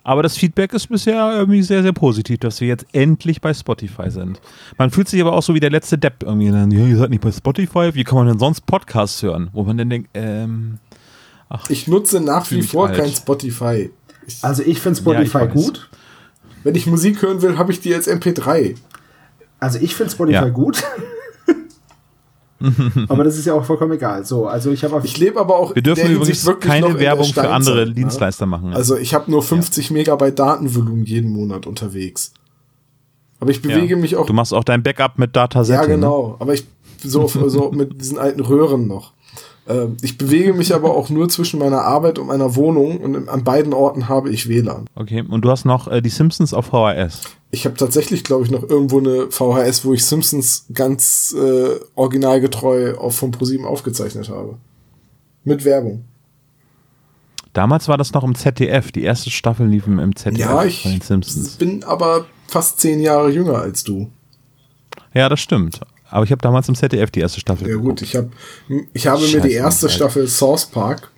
Aber 0.04 0.24
das 0.24 0.38
Feedback 0.38 0.74
ist 0.74 0.88
bisher 0.88 1.32
irgendwie 1.38 1.62
sehr, 1.62 1.82
sehr 1.82 1.94
positiv, 1.94 2.40
dass 2.40 2.60
wir 2.60 2.68
jetzt 2.68 2.86
endlich 2.92 3.40
bei 3.40 3.54
Spotify 3.54 4.10
sind. 4.10 4.42
Man 4.78 4.90
fühlt 4.90 5.08
sich 5.08 5.22
aber 5.22 5.34
auch 5.34 5.44
so 5.44 5.54
wie 5.54 5.60
der 5.60 5.70
letzte 5.70 5.98
Depp 5.98 6.24
irgendwie. 6.24 6.52
Dann, 6.52 6.72
ja, 6.72 6.86
ihr 6.86 6.98
seid 6.98 7.10
nicht 7.10 7.22
bei 7.22 7.32
Spotify, 7.32 7.92
wie 7.94 8.04
kann 8.04 8.18
man 8.18 8.28
denn 8.28 8.40
sonst 8.40 8.66
Podcasts 8.66 9.22
hören? 9.24 9.50
Wo 9.54 9.64
man 9.64 9.78
dann 9.78 9.90
denkt, 9.90 10.10
ähm, 10.14 10.80
Ich 11.70 11.88
nutze 11.88 12.20
nach 12.22 12.50
wie 12.52 12.62
vor 12.62 12.88
alt. 12.88 12.98
kein 12.98 13.10
Spotify. 13.12 13.90
Ich, 14.28 14.44
Also 14.44 14.64
ich 14.64 14.80
finde 14.80 15.00
Ja, 15.00 15.04
Spotify 15.04 15.26
ich 15.26 15.34
weiß. 15.34 15.54
gut. 15.54 15.90
wenn 16.64 16.76
ich 16.76 16.86
Musik 16.86 17.22
hören 17.22 17.42
will, 17.42 17.58
habe 17.58 17.72
ich 17.72 17.80
die 17.80 17.94
als 17.94 18.08
MP3. 18.08 18.76
Also 19.60 19.80
ich 19.82 19.96
finde 19.96 20.12
Spotify 20.12 20.34
Ja. 20.34 20.50
gut. 20.50 20.84
aber 23.08 23.24
das 23.24 23.38
ist 23.38 23.46
ja 23.46 23.54
auch 23.54 23.64
vollkommen 23.64 23.94
egal. 23.94 24.26
So, 24.26 24.48
also 24.48 24.72
ich 24.72 24.84
habe 24.84 25.02
Ich 25.06 25.18
lebe 25.18 25.40
aber 25.40 25.56
auch 25.58 25.74
wir 25.76 25.82
dürfen 25.82 26.02
in 26.02 26.06
der 26.08 26.16
übrigens 26.18 26.28
Hinsicht 26.40 26.46
wirklich 26.48 26.72
keine 26.72 27.00
Werbung 27.00 27.26
für 27.26 27.50
andere 27.50 27.86
ne? 27.86 27.94
Dienstleister 27.94 28.46
machen. 28.46 28.74
Also 28.74 28.98
ich 28.98 29.14
habe 29.14 29.32
nur 29.32 29.42
50 29.42 29.92
Megabyte 29.92 30.38
Datenvolumen 30.38 31.06
jeden 31.06 31.32
Monat 31.32 31.66
unterwegs. 31.68 32.34
Aber 33.40 33.52
ich 33.52 33.62
bewege 33.62 33.96
ja. 33.96 33.98
mich 33.98 34.18
auch 34.18 34.26
Du 34.26 34.34
machst 34.34 34.54
auch 34.54 34.66
dein 34.66 34.84
Backup 34.84 35.18
mit 35.18 35.36
Dataset. 35.36 35.74
Ja, 35.74 35.86
genau. 35.86 36.36
Aber 36.40 36.54
ich 36.54 36.66
so, 37.02 37.28
so 37.28 37.72
mit 37.72 38.02
diesen 38.02 38.18
alten 38.18 38.42
Röhren 38.42 38.88
noch. 38.88 39.14
Ähm, 39.70 39.98
ich 40.02 40.18
bewege 40.18 40.54
mich 40.54 40.74
aber 40.74 40.96
auch 40.96 41.10
nur 41.10 41.30
zwischen 41.30 41.60
meiner 41.60 41.84
Arbeit 41.84 42.18
und 42.18 42.28
meiner 42.28 42.56
Wohnung 42.56 42.98
und 42.98 43.30
an 43.30 43.44
beiden 43.44 43.72
Orten 43.74 44.10
habe 44.10 44.32
ich 44.32 44.50
WLAN. 44.50 44.88
Okay, 44.96 45.22
und 45.22 45.46
du 45.46 45.52
hast 45.52 45.64
noch 45.64 45.88
äh, 45.88 46.02
die 46.02 46.10
Simpsons 46.10 46.54
auf 46.54 46.66
VHS. 46.68 47.22
Ich 47.52 47.66
habe 47.66 47.76
tatsächlich, 47.78 48.24
glaube 48.24 48.46
ich, 48.46 48.52
noch 48.52 48.64
irgendwo 48.64 48.98
eine 49.00 49.30
VHS, 49.30 49.86
wo 49.86 49.94
ich 49.94 50.04
Simpsons 50.04 50.66
ganz 50.74 51.36
äh, 51.38 51.80
originalgetreu 51.96 52.96
auf 52.96 53.16
von 53.16 53.32
ProSieben 53.32 53.66
aufgezeichnet 53.66 54.30
habe. 54.30 54.58
Mit 55.44 55.64
Werbung. 55.66 56.04
Damals 57.54 57.88
war 57.88 57.98
das 57.98 58.14
noch 58.14 58.24
im 58.24 58.36
ZDF. 58.36 58.92
Die 58.92 59.04
erste 59.04 59.30
Staffel 59.30 59.68
lief 59.68 59.88
im 59.88 60.00
im 60.00 60.16
ZDF 60.16 60.40
Ja, 60.40 60.64
ich 60.64 60.82
von 60.84 60.92
den 60.92 61.02
Simpsons. 61.02 61.56
bin 61.58 61.84
aber 61.84 62.26
fast 62.48 62.80
zehn 62.80 63.00
Jahre 63.00 63.30
jünger 63.30 63.60
als 63.60 63.84
du. 63.84 64.10
Ja, 65.14 65.30
das 65.30 65.40
stimmt. 65.40 65.80
Aber 66.10 66.24
ich 66.26 66.32
habe 66.32 66.42
damals 66.42 66.68
im 66.70 66.76
ZDF 66.76 67.12
die 67.12 67.20
erste 67.20 67.40
Staffel 67.40 67.68
Ja 67.68 67.74
geguckt. 67.76 68.00
gut, 68.00 68.02
ich 68.02 68.16
habe 68.16 68.30
ich 68.94 69.08
habe 69.08 69.22
mir 69.22 69.28
Scheiße, 69.28 69.42
die 69.48 69.54
erste 69.54 69.86
Alter. 69.88 69.96
Staffel 69.96 70.28
Source 70.28 70.66
Park 70.66 71.12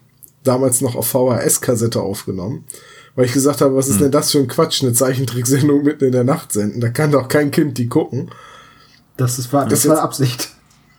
damals 0.43 0.81
noch 0.81 0.95
auf 0.95 1.07
VHS-Kassette 1.07 2.01
aufgenommen, 2.01 2.65
weil 3.15 3.25
ich 3.25 3.33
gesagt 3.33 3.61
habe, 3.61 3.75
was 3.75 3.85
Hm. 3.87 3.93
ist 3.93 4.01
denn 4.01 4.11
das 4.11 4.31
für 4.31 4.39
ein 4.39 4.47
Quatsch, 4.47 4.81
eine 4.83 4.93
Zeichentricksendung 4.93 5.83
mitten 5.85 6.05
in 6.05 6.11
der 6.11 6.23
Nacht 6.23 6.51
senden? 6.51 6.81
Da 6.81 6.89
kann 6.89 7.11
doch 7.11 7.27
kein 7.27 7.51
Kind 7.51 7.77
die 7.77 7.87
gucken. 7.87 8.29
das, 9.17 9.37
ist, 9.39 9.53
war, 9.53 9.65
das 9.65 9.81
Das 9.83 9.87
war 9.89 9.95
jetzt- 9.95 10.03
Absicht. 10.03 10.49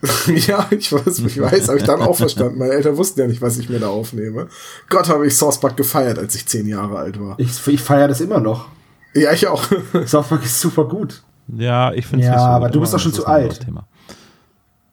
ja, 0.49 0.67
ich 0.71 0.93
weiß, 0.93 1.21
ich 1.21 1.41
weiß, 1.41 1.69
habe 1.69 1.79
ich 1.79 1.85
dann 1.85 2.03
auch 2.03 2.17
verstanden. 2.17 2.59
Meine 2.59 2.73
Eltern 2.73 2.97
wussten 2.97 3.21
ja 3.21 3.29
nicht, 3.29 3.41
was 3.41 3.57
ich 3.59 3.69
mir 3.69 3.79
da 3.79 3.87
aufnehme. 3.87 4.49
Gott, 4.89 5.09
habe 5.09 5.29
ich 5.29 5.37
Source 5.37 5.61
Park 5.61 5.77
gefeiert, 5.77 6.19
als 6.19 6.35
ich 6.35 6.45
zehn 6.47 6.67
Jahre 6.67 6.99
alt 6.99 7.21
war. 7.21 7.39
Ich, 7.39 7.65
ich 7.69 7.81
feiere 7.81 8.09
das 8.09 8.21
immer 8.21 8.41
noch. 8.41 8.67
Ja, 9.15 9.33
ich 9.33 9.47
auch. 9.47 9.63
South 10.07 10.27
Park 10.29 10.45
ist 10.45 10.59
super 10.61 10.87
gut. 10.89 11.23
Ja, 11.49 11.93
ich 11.93 12.07
finde 12.07 12.25
es 12.25 12.29
Ja, 12.29 12.33
nicht 12.37 12.41
so 12.43 12.47
aber 12.49 12.69
du 12.71 12.81
bist 12.81 12.95
doch 12.95 12.99
schon 13.01 13.13
zu 13.13 13.27
alt. 13.27 13.61
Thema. 13.65 13.87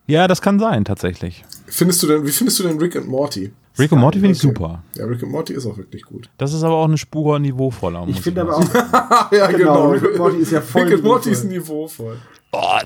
Ja, 0.08 0.28
das 0.28 0.42
kann 0.42 0.60
sein, 0.60 0.86
tatsächlich. 0.86 1.44
findest 1.68 2.02
du 2.04 2.08
denn, 2.08 2.26
wie 2.26 2.32
findest 2.32 2.60
du 2.60 2.64
denn 2.64 2.80
Rick 2.80 2.96
and 2.96 3.08
Morty? 3.08 3.52
Rick 3.78 3.92
und 3.94 4.00
Morty 4.00 4.20
finde 4.20 4.34
ich 4.34 4.40
super. 4.40 4.84
Ja, 4.96 5.06
Rick 5.06 5.24
and 5.24 5.32
Morty 5.32 5.54
ist 5.54 5.66
auch 5.66 5.78
wirklich 5.78 6.04
gut. 6.04 6.30
Das 6.38 6.52
ist 6.54 6.64
aber 6.64 6.76
auch 6.76 6.86
eine 6.86 6.98
Spur 6.98 7.40
niveauvoller. 7.40 8.04
Ich 8.08 8.16
muss 8.16 8.24
finde 8.24 8.42
aber 8.42 8.58
auch, 8.58 9.32
ja, 9.32 9.48
Genau, 9.48 9.90
Rick 9.92 10.04
and 10.04 10.18
Morty 10.18 10.38
ist 10.38 10.52
ja 10.52 10.60
voll 10.62 10.82
Rick 10.84 10.96
and 10.96 11.04
Morty 11.04 11.30
niveauvoll. 11.30 11.32
ist 11.32 11.44
niveauvoll. 11.46 12.18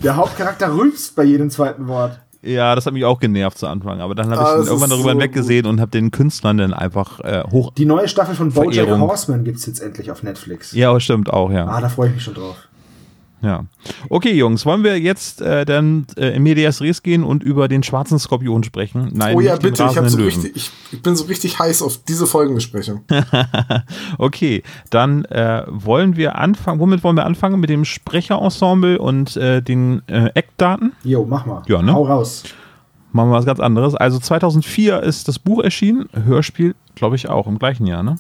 der 0.04 0.15
Hauptcharakter 0.17 0.76
rülpst 0.76 1.15
bei 1.15 1.23
jedem 1.23 1.49
zweiten 1.49 1.88
Wort. 1.88 2.19
Ja, 2.43 2.76
das 2.76 2.86
hat 2.86 2.93
mich 2.93 3.06
auch 3.06 3.19
genervt 3.21 3.58
zu 3.58 3.67
Anfang. 3.67 4.02
Aber 4.02 4.13
dann 4.15 4.30
habe 4.30 4.41
Ah, 4.41 4.52
ich 4.52 4.58
das 4.60 4.67
irgendwann 4.67 4.89
ist 4.89 4.95
darüber 4.97 5.04
so 5.04 5.10
hinweggesehen 5.12 5.65
und 5.65 5.80
habe 5.80 5.91
den 5.91 6.12
Künstlern 6.12 6.58
dann 6.58 6.73
einfach 6.73 7.21
äh, 7.21 7.43
hoch. 7.49 7.71
Die 7.73 7.86
neue 7.86 8.10
Staffel 8.10 8.36
von 8.36 8.52
Bojack 8.52 8.73
Verehrung. 8.86 8.99
Horseman 8.99 9.45
gibt's 9.45 9.65
jetzt 9.65 9.80
endlich 9.80 10.12
auf 10.12 10.21
Netflix. 10.23 10.73
Ja, 10.73 10.99
stimmt 10.99 11.32
auch, 11.32 11.49
ja. 11.52 11.65
Ah, 11.67 11.80
da 11.80 11.88
freue 11.88 12.10
ich 12.10 12.15
mich 12.15 12.23
schon 12.23 12.34
drauf. 12.34 12.58
Ja. 13.43 13.65
Okay, 14.10 14.34
Jungs, 14.34 14.65
wollen 14.65 14.84
wir 14.84 14.99
jetzt 14.99 15.41
äh, 15.41 15.65
dann 15.65 16.08
äh, 16.17 16.36
in 16.36 16.43
Medias 16.43 16.82
Res 16.82 17.03
gehen 17.03 17.23
und 17.23 17.43
über 17.43 17.67
den 17.67 17.84
schwarzen 17.84 18.17
Skorpion 18.17 18.63
sprechen? 18.63 19.12
Nein, 19.13 19.36
Oh 19.36 19.41
ja, 19.41 19.51
nicht 19.51 19.63
den 19.63 19.71
bitte, 19.71 19.84
ich, 19.84 20.10
so 20.10 20.17
Löwen. 20.17 20.25
richtig, 20.25 20.56
ich, 20.56 20.71
ich 20.91 21.01
bin 21.01 21.15
so 21.15 21.25
richtig 21.25 21.60
heiß 21.60 21.82
auf 21.82 21.99
diese 22.08 22.25
Folgenbesprechung. 22.25 23.01
Okay, 24.17 24.63
dann 24.89 25.25
äh, 25.25 25.63
wollen 25.67 26.15
wir 26.15 26.38
anfangen. 26.38 26.79
Womit 26.79 27.03
wollen 27.03 27.17
wir 27.17 27.25
anfangen? 27.25 27.60
Mit 27.60 27.69
dem 27.69 27.86
Sprecherensemble 27.86 28.99
und 28.99 29.36
äh, 29.38 29.62
den 29.62 30.01
äh, 30.08 30.29
Eckdaten? 30.34 30.93
Jo, 31.03 31.25
mach 31.25 31.45
mal. 31.45 31.63
Ja, 31.67 31.82
ne? 31.82 31.93
Hau 31.93 32.06
raus. 32.06 32.43
Machen 33.12 33.29
wir 33.29 33.36
was 33.36 33.45
ganz 33.45 33.60
anderes. 33.60 33.95
Also 33.95 34.19
2004 34.19 35.01
ist 35.03 35.27
das 35.27 35.39
Buch 35.39 35.63
erschienen. 35.63 36.08
Hörspiel, 36.13 36.75
glaube 36.95 37.15
ich, 37.15 37.29
auch 37.29 37.47
im 37.47 37.60
gleichen 37.60 37.86
Jahr, 37.86 38.03
ne? 38.03 38.15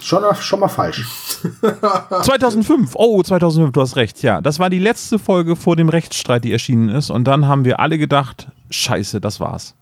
Schon, 0.00 0.22
mal- 0.22 0.34
schon 0.36 0.60
mal 0.60 0.68
falsch. 0.68 1.06
2005. 2.22 2.92
Oh, 2.94 3.22
2005, 3.22 3.72
du 3.72 3.80
hast 3.80 3.96
recht. 3.96 4.22
Ja, 4.22 4.40
das 4.40 4.58
war 4.58 4.70
die 4.70 4.78
letzte 4.78 5.18
Folge 5.18 5.56
vor 5.56 5.76
dem 5.76 5.88
Rechtsstreit, 5.88 6.44
die 6.44 6.52
erschienen 6.52 6.88
ist. 6.88 7.10
Und 7.10 7.24
dann 7.24 7.46
haben 7.46 7.64
wir 7.64 7.80
alle 7.80 7.98
gedacht, 7.98 8.48
scheiße, 8.70 9.20
das 9.20 9.40
war's. 9.40 9.74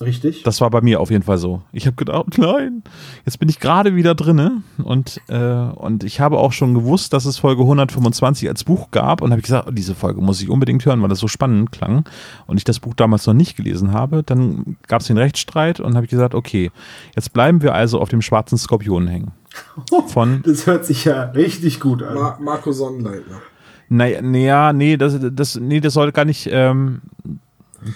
Richtig? 0.00 0.42
Das 0.42 0.60
war 0.60 0.68
bei 0.68 0.82
mir 0.82 1.00
auf 1.00 1.10
jeden 1.10 1.22
Fall 1.22 1.38
so. 1.38 1.62
Ich 1.72 1.86
habe 1.86 1.96
gedacht, 1.96 2.36
nein, 2.36 2.82
jetzt 3.24 3.38
bin 3.38 3.48
ich 3.48 3.60
gerade 3.60 3.94
wieder 3.94 4.14
drinne 4.14 4.62
und, 4.82 5.20
äh, 5.28 5.38
und 5.38 6.04
ich 6.04 6.20
habe 6.20 6.38
auch 6.38 6.52
schon 6.52 6.74
gewusst, 6.74 7.14
dass 7.14 7.24
es 7.24 7.38
Folge 7.38 7.62
125 7.62 8.48
als 8.48 8.64
Buch 8.64 8.90
gab 8.90 9.22
und 9.22 9.30
habe 9.30 9.40
gesagt, 9.40 9.66
oh, 9.68 9.70
diese 9.70 9.94
Folge 9.94 10.20
muss 10.20 10.42
ich 10.42 10.50
unbedingt 10.50 10.84
hören, 10.84 11.00
weil 11.00 11.08
das 11.08 11.20
so 11.20 11.28
spannend 11.28 11.72
klang 11.72 12.06
und 12.46 12.58
ich 12.58 12.64
das 12.64 12.80
Buch 12.80 12.92
damals 12.94 13.26
noch 13.26 13.34
nicht 13.34 13.56
gelesen 13.56 13.92
habe. 13.92 14.22
Dann 14.22 14.76
gab 14.86 15.00
es 15.00 15.06
den 15.06 15.16
Rechtsstreit 15.16 15.80
und 15.80 15.94
habe 15.94 16.04
ich 16.04 16.10
gesagt, 16.10 16.34
okay, 16.34 16.70
jetzt 17.14 17.32
bleiben 17.32 17.62
wir 17.62 17.74
also 17.74 17.98
auf 17.98 18.10
dem 18.10 18.20
schwarzen 18.20 18.58
Skorpion 18.58 19.08
hängen. 19.08 19.32
Von 20.08 20.42
Das 20.44 20.66
hört 20.66 20.84
sich 20.84 21.06
ja 21.06 21.22
richtig 21.30 21.80
gut 21.80 22.02
an. 22.02 22.14
Ma 22.14 22.38
Marco 22.38 22.72
Sonnenleitner. 22.72 23.40
Naja, 23.88 24.20
naja, 24.20 24.72
nee, 24.72 24.96
das, 24.96 25.16
das, 25.32 25.56
nee, 25.56 25.80
das 25.80 25.94
soll 25.94 26.10
gar 26.12 26.24
nicht 26.24 26.48
ähm, 26.50 27.02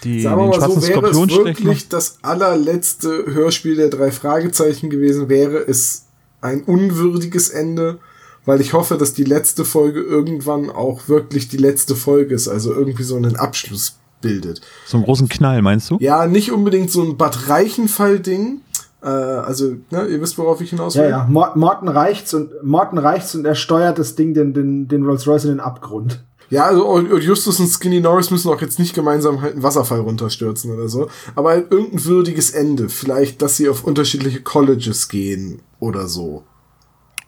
die, 0.05 0.23
Sagen 0.23 0.41
wir 0.41 0.47
mal 0.49 0.61
so, 0.61 0.83
wäre 0.89 1.09
es 1.09 1.17
wirklich 1.17 1.89
das 1.89 2.19
allerletzte 2.23 3.27
Hörspiel 3.27 3.77
der 3.77 3.89
drei 3.89 4.11
Fragezeichen 4.11 4.91
gewesen, 4.91 5.29
wäre 5.29 5.59
es 5.59 6.07
ein 6.41 6.63
unwürdiges 6.65 7.49
Ende, 7.51 7.99
weil 8.47 8.61
ich 8.61 8.73
hoffe, 8.73 8.97
dass 8.97 9.13
die 9.15 9.25
letzte 9.25 9.65
Folge 9.65 10.01
irgendwann 10.01 10.71
auch 10.71 11.09
wirklich 11.09 11.49
die 11.49 11.59
letzte 11.59 11.95
Folge 11.95 12.35
ist, 12.35 12.49
also 12.49 12.73
irgendwie 12.75 13.03
so 13.03 13.17
einen 13.17 13.37
Abschluss 13.37 13.97
bildet. 14.23 14.61
So 14.87 14.97
einen 14.97 15.05
großen 15.05 15.29
Knall, 15.29 15.63
meinst 15.63 15.91
du? 15.91 15.99
Ja, 16.01 16.27
nicht 16.27 16.51
unbedingt 16.53 16.91
so 16.91 17.03
ein 17.03 17.17
Bad 17.17 17.49
Reichenfall-Ding, 17.49 18.61
äh, 19.03 19.07
also, 19.07 19.77
ne, 19.91 20.07
ihr 20.07 20.21
wisst, 20.21 20.37
worauf 20.39 20.61
ich 20.61 20.71
hinaus 20.71 20.95
will. 20.97 21.05
Ja, 21.05 21.09
ja. 21.11 21.27
Mor- 21.29 21.53
Morten 21.57 21.89
reicht's 21.89 22.35
und 22.35 22.51
Morten 22.63 22.99
reicht's 22.99 23.35
und 23.35 23.45
er 23.47 23.55
steuert 23.55 23.99
das 23.99 24.15
Ding 24.15 24.35
den, 24.35 24.53
den, 24.53 24.89
den 24.89 25.05
Rolls 25.05 25.27
Royce 25.27 25.45
in 25.45 25.51
den 25.51 25.61
Abgrund. 25.61 26.23
Ja, 26.51 26.65
also 26.65 27.17
Justus 27.19 27.61
und 27.61 27.69
Skinny 27.69 28.01
Norris 28.01 28.31
müssen 28.31 28.51
auch 28.51 28.61
jetzt 28.61 28.79
nicht 28.81 28.93
gemeinsam 28.93 29.41
halt 29.41 29.55
einen 29.55 29.63
Wasserfall 29.63 30.01
runterstürzen 30.01 30.73
oder 30.73 30.89
so. 30.89 31.09
Aber 31.37 31.51
halt 31.51 31.71
irgendein 31.71 32.05
würdiges 32.05 32.51
Ende. 32.51 32.89
Vielleicht, 32.89 33.41
dass 33.41 33.57
sie 33.57 33.69
auf 33.69 33.85
unterschiedliche 33.85 34.43
Colleges 34.43 35.09
gehen 35.09 35.63
oder 35.79 36.09
so. 36.09 36.43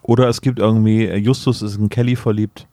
Oder 0.01 0.27
es 0.27 0.41
gibt 0.41 0.59
irgendwie, 0.59 1.05
äh, 1.05 1.15
Justus 1.15 1.61
ist 1.61 1.77
in 1.77 1.87
Kelly 1.87 2.17
verliebt. 2.17 2.67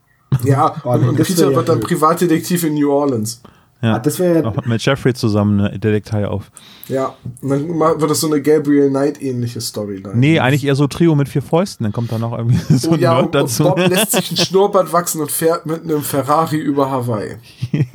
Ja, 0.44 0.74
Oh, 0.84 0.90
und, 0.90 1.08
und 1.08 1.16
Peter 1.16 1.54
wird 1.54 1.68
dann. 1.68 1.80
Privatdetektiv 1.80 2.64
in 2.64 2.74
New 2.74 2.90
Orleans. 2.90 3.42
Ja. 3.82 3.94
Ah, 3.94 3.98
das 3.98 4.18
wäre 4.18 4.46
Auch 4.46 4.66
mit 4.66 4.84
Jeffrey 4.84 5.14
zusammen 5.14 5.58
eine 5.60 5.78
Detektei 5.78 6.26
auf. 6.28 6.50
Ja, 6.88 7.14
und 7.40 7.48
dann 7.48 7.66
wird 8.00 8.10
das 8.10 8.20
so 8.20 8.26
eine 8.26 8.42
Gabriel 8.42 8.90
Knight-ähnliche 8.90 9.60
Storyline. 9.60 10.14
Nee, 10.16 10.38
eigentlich 10.38 10.64
eher 10.64 10.74
so 10.74 10.86
Trio 10.86 11.14
mit 11.14 11.28
vier 11.30 11.40
Fäusten. 11.40 11.84
Dann 11.84 11.92
kommt 11.92 12.12
da 12.12 12.18
noch 12.18 12.36
irgendwie 12.36 12.58
so 12.76 12.90
Oh 12.90 12.94
ein 12.94 13.00
ja, 13.00 13.14
Nerd 13.14 13.22
und, 13.22 13.26
und 13.26 13.34
dazu. 13.44 13.64
Bob 13.64 13.78
lässt 13.88 14.12
sich 14.12 14.30
ein 14.32 14.36
Schnurrbart 14.36 14.92
wachsen 14.92 15.22
und 15.22 15.32
fährt 15.32 15.64
mit 15.64 15.82
einem 15.82 16.02
Ferrari 16.02 16.58
über 16.58 16.90
Hawaii. 16.90 17.36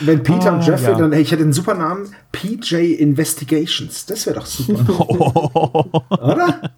Wenn 0.00 0.22
Peter 0.22 0.52
Ah, 0.52 0.56
und 0.56 0.66
Jeffrey, 0.66 0.92
ja. 0.92 0.98
dann, 0.98 1.12
hey, 1.12 1.22
ich 1.22 1.30
hätte 1.30 1.42
einen 1.44 1.52
super 1.52 1.74
Namen, 1.74 2.08
PJ 2.32 2.94
Investigations. 2.94 4.06
Das 4.06 4.26
wäre 4.26 4.40
doch 4.40 4.46
super. 4.46 5.10
Oder? 6.10 6.70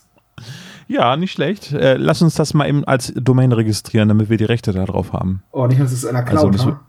Ja, 0.88 1.16
nicht 1.16 1.33
schlecht. 1.33 1.72
Äh, 1.72 1.96
lass 1.96 2.22
uns 2.22 2.35
das 2.35 2.55
mal 2.55 2.68
eben 2.68 2.85
als 2.85 3.12
Domain 3.16 3.53
registrieren, 3.53 4.09
damit 4.09 4.31
wir 4.31 4.37
die 4.37 4.44
Rechte 4.44 4.72
darauf 4.72 5.12
haben. 5.12 5.42
Oh, 5.51 5.66
nicht, 5.66 5.81
dass 5.81 5.92
es 5.92 6.05
einer 6.05 6.20
Also, 6.20 6.51
klaut, 6.51 6.55
das 6.55 6.66
ha? 6.66 6.81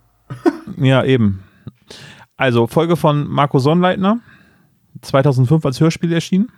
Ja, 0.77 1.03
eben. 1.03 1.43
Also, 2.35 2.67
Folge 2.67 2.95
von 2.95 3.27
Marco 3.27 3.57
Sonnleitner, 3.57 4.19
2005 5.01 5.65
als 5.65 5.79
Hörspiel 5.79 6.13
erschienen. 6.13 6.49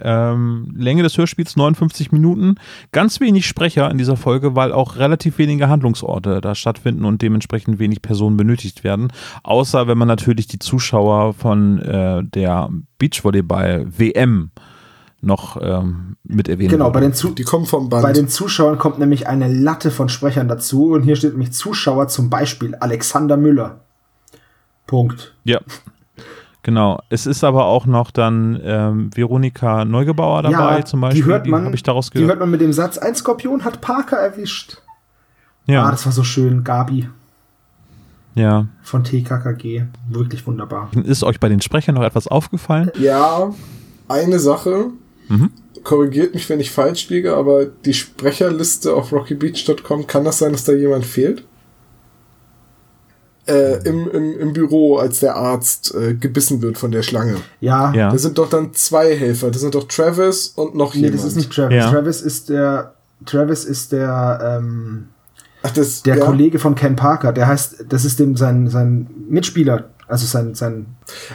Ähm, 0.00 0.74
Länge 0.76 1.02
des 1.02 1.16
Hörspiels 1.16 1.56
59 1.56 2.10
Minuten. 2.10 2.56
Ganz 2.92 3.20
wenig 3.20 3.46
Sprecher 3.46 3.90
in 3.90 3.98
dieser 3.98 4.16
Folge, 4.16 4.56
weil 4.56 4.72
auch 4.72 4.96
relativ 4.96 5.38
wenige 5.38 5.68
Handlungsorte 5.68 6.40
da 6.40 6.54
stattfinden 6.54 7.04
und 7.04 7.22
dementsprechend 7.22 7.78
wenig 7.78 8.02
Personen 8.02 8.36
benötigt 8.36 8.84
werden. 8.84 9.12
Außer 9.42 9.86
wenn 9.86 9.98
man 9.98 10.08
natürlich 10.08 10.48
die 10.48 10.58
Zuschauer 10.58 11.34
von 11.34 11.78
äh, 11.80 12.24
der 12.24 12.70
Beachvolleyball-WM 12.98 14.50
noch 15.26 15.58
ähm, 15.60 16.16
mit 16.24 16.48
erwähnen 16.48 16.70
Genau, 16.70 16.90
bei 16.90 17.00
den, 17.00 17.12
Zu 17.12 17.30
Die 17.30 17.44
kommen 17.44 17.66
vom 17.66 17.88
Band. 17.88 18.02
bei 18.02 18.12
den 18.12 18.28
Zuschauern 18.28 18.78
kommt 18.78 18.98
nämlich 18.98 19.26
eine 19.28 19.52
Latte 19.52 19.90
von 19.90 20.08
Sprechern 20.08 20.48
dazu 20.48 20.92
und 20.92 21.02
hier 21.02 21.16
steht 21.16 21.32
nämlich 21.32 21.52
Zuschauer 21.52 22.08
zum 22.08 22.30
Beispiel 22.30 22.74
Alexander 22.76 23.36
Müller. 23.36 23.80
Punkt. 24.86 25.34
Ja. 25.44 25.60
Genau. 26.62 27.00
Es 27.10 27.26
ist 27.26 27.44
aber 27.44 27.66
auch 27.66 27.86
noch 27.86 28.10
dann 28.10 28.60
ähm, 28.62 29.10
Veronika 29.14 29.84
Neugebauer 29.84 30.42
dabei, 30.42 30.82
zum 30.82 31.00
Beispiel. 31.00 31.22
die 31.22 31.28
hört 31.28 31.46
man, 31.46 31.64
habe 31.66 31.74
ich 31.76 31.82
daraus 31.82 32.10
die 32.10 32.14
gehört. 32.14 32.30
hört 32.30 32.40
man 32.40 32.50
mit 32.50 32.60
dem 32.60 32.72
Satz, 32.72 32.98
ein 32.98 33.14
Skorpion 33.14 33.64
hat 33.64 33.80
Parker 33.80 34.16
erwischt. 34.16 34.78
ja, 35.66 35.84
Ah, 35.84 35.90
das 35.92 36.06
war 36.06 36.12
so 36.12 36.24
schön. 36.24 36.64
Gabi 36.64 37.08
ja. 38.34 38.66
von 38.82 39.02
TKKG. 39.04 39.84
Wirklich 40.10 40.46
wunderbar. 40.46 40.90
Ist 41.04 41.22
euch 41.24 41.40
bei 41.40 41.48
den 41.48 41.60
Sprechern 41.60 41.94
noch 41.94 42.02
etwas 42.02 42.26
aufgefallen? 42.28 42.90
Ja, 42.98 43.50
eine 44.08 44.38
Sache. 44.40 44.86
Mhm. 45.28 45.50
Korrigiert 45.82 46.34
mich, 46.34 46.48
wenn 46.48 46.60
ich 46.60 46.70
falsch 46.70 47.08
liege, 47.08 47.36
aber 47.36 47.66
die 47.66 47.94
Sprecherliste 47.94 48.94
auf 48.94 49.12
rockybeach.com, 49.12 50.06
kann 50.06 50.24
das 50.24 50.38
sein, 50.38 50.52
dass 50.52 50.64
da 50.64 50.72
jemand 50.72 51.04
fehlt? 51.04 51.44
Äh, 53.46 53.88
im, 53.88 54.10
im, 54.10 54.40
Im 54.40 54.52
Büro, 54.52 54.96
als 54.96 55.20
der 55.20 55.36
Arzt 55.36 55.94
äh, 55.94 56.14
gebissen 56.14 56.62
wird 56.62 56.78
von 56.78 56.90
der 56.90 57.02
Schlange. 57.02 57.36
Ja, 57.60 57.94
Ja. 57.94 58.10
Da 58.10 58.18
sind 58.18 58.38
doch 58.38 58.50
dann 58.50 58.74
zwei 58.74 59.14
Helfer. 59.14 59.52
Das 59.52 59.60
sind 59.60 59.76
doch 59.76 59.86
Travis 59.86 60.48
und 60.48 60.74
noch 60.74 60.94
nee, 60.94 61.02
jemand. 61.02 61.20
das 61.20 61.24
ist 61.24 61.36
nicht 61.36 61.52
Travis. 61.52 61.76
Ja. 61.76 61.90
Travis 61.90 62.22
ist 62.22 62.48
der, 62.48 62.94
Travis 63.24 63.64
ist 63.64 63.92
der, 63.92 64.58
ähm, 64.58 65.10
Ach, 65.62 65.70
das, 65.70 66.02
der 66.02 66.16
ja. 66.16 66.24
Kollege 66.24 66.58
von 66.58 66.74
Ken 66.74 66.96
Parker. 66.96 67.32
Der 67.32 67.46
heißt, 67.46 67.84
das 67.88 68.04
ist 68.04 68.18
dem 68.18 68.36
sein, 68.36 68.68
sein 68.68 69.08
Mitspieler. 69.28 69.90
Also 70.08 70.26
sein, 70.26 70.54
sein, 70.54 70.86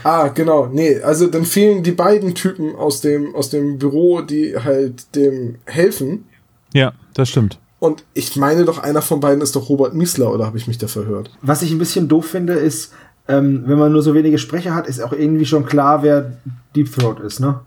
Ah, 0.03 0.29
genau. 0.29 0.67
Nee, 0.67 1.01
also 1.01 1.27
dann 1.27 1.45
fehlen 1.45 1.84
die 1.84 1.91
beiden 1.91 2.36
Typen 2.36 2.75
aus 2.75 3.01
dem, 3.01 3.36
aus 3.36 3.49
dem 3.49 3.77
Büro, 3.77 4.21
die 4.21 4.55
halt 4.57 5.15
dem 5.15 5.57
helfen. 5.65 6.25
Ja, 6.73 6.93
das 7.13 7.29
stimmt. 7.29 7.60
Und 7.79 8.05
ich 8.13 8.36
meine 8.36 8.63
doch, 8.63 8.77
einer 8.77 9.01
von 9.01 9.19
beiden 9.19 9.41
ist 9.41 9.55
doch 9.55 9.67
Robert 9.67 9.93
Miesler, 9.93 10.31
oder 10.31 10.45
habe 10.45 10.57
ich 10.57 10.67
mich 10.67 10.77
da 10.77 10.88
verhört? 10.88 11.31
Was 11.41 11.63
ich 11.63 11.71
ein 11.71 11.79
bisschen 11.79 12.07
doof 12.07 12.27
finde, 12.27 12.53
ist, 12.53 12.93
ähm, 13.27 13.63
wenn 13.65 13.79
man 13.79 13.91
nur 13.91 14.03
so 14.03 14.13
wenige 14.13 14.38
Sprecher 14.38 14.75
hat, 14.75 14.88
ist 14.88 15.01
auch 15.01 15.13
irgendwie 15.13 15.45
schon 15.45 15.65
klar, 15.65 16.03
wer 16.03 16.38
Deep 16.75 16.91
Throat 16.95 17.19
ist, 17.19 17.39
ne? 17.39 17.62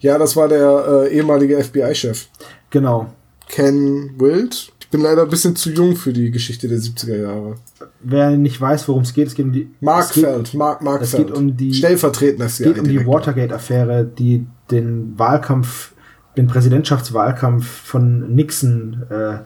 Ja, 0.00 0.16
das 0.16 0.34
war 0.36 0.48
der 0.48 1.08
äh, 1.10 1.14
ehemalige 1.14 1.62
FBI-Chef. 1.62 2.28
Genau. 2.70 3.12
Ken 3.48 4.14
Wild. 4.18 4.72
Ich 4.90 4.92
bin 4.92 5.02
leider 5.02 5.22
ein 5.22 5.28
bisschen 5.30 5.54
zu 5.54 5.70
jung 5.70 5.94
für 5.94 6.12
die 6.12 6.32
Geschichte 6.32 6.66
der 6.66 6.78
70er 6.78 7.16
Jahre. 7.16 7.54
Wer 8.02 8.30
nicht 8.32 8.60
weiß, 8.60 8.88
worum 8.88 9.02
es 9.02 9.14
geht, 9.14 9.28
es 9.28 9.36
geht 9.36 9.46
um 9.46 9.52
die. 9.52 9.70
Markfeld, 9.80 10.52
Mark 10.54 10.82
Markfeld. 10.82 11.28
geht 11.28 11.36
um 11.36 11.56
die- 11.56 11.72
Stellvertretender 11.72 12.46
Es 12.46 12.58
geht 12.58 12.76
um 12.76 12.88
die. 12.88 13.06
Watergate-Affäre, 13.06 14.04
die 14.04 14.46
den 14.72 15.16
Wahlkampf, 15.16 15.92
den 16.36 16.48
Präsidentschaftswahlkampf 16.48 17.64
von 17.64 18.34
Nixon, 18.34 19.04
äh, 19.10 19.38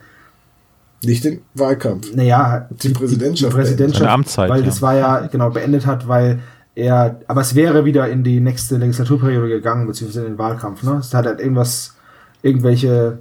Nicht 1.07 1.25
den 1.25 1.41
Wahlkampf. 1.53 2.15
naja, 2.15 2.67
Die 2.83 2.89
Präsidentschaft 2.89 3.53
die 3.53 3.57
Präsidentschaft, 3.57 3.99
Seine 4.01 4.13
Amtszeit, 4.13 4.49
weil 4.49 4.61
ja. 4.61 4.65
das 4.67 4.81
war 4.81 4.95
ja 4.95 5.27
genau 5.27 5.51
beendet 5.51 5.85
hat, 5.85 6.09
weil 6.09 6.39
er, 6.75 7.21
aber 7.27 7.43
es 7.43 7.55
wäre 7.55 7.85
wieder 7.85 8.09
in 8.09 8.25
die 8.25 8.41
nächste 8.41 8.79
Legislaturperiode 8.79 9.49
gegangen, 9.49 9.87
beziehungsweise 9.87 10.25
in 10.25 10.33
den 10.33 10.39
Wahlkampf. 10.39 10.83
Ne? 10.85 10.97
Es 11.01 11.13
hat 11.13 11.27
halt 11.27 11.39
irgendwas, 11.41 11.95
irgendwelche 12.41 13.19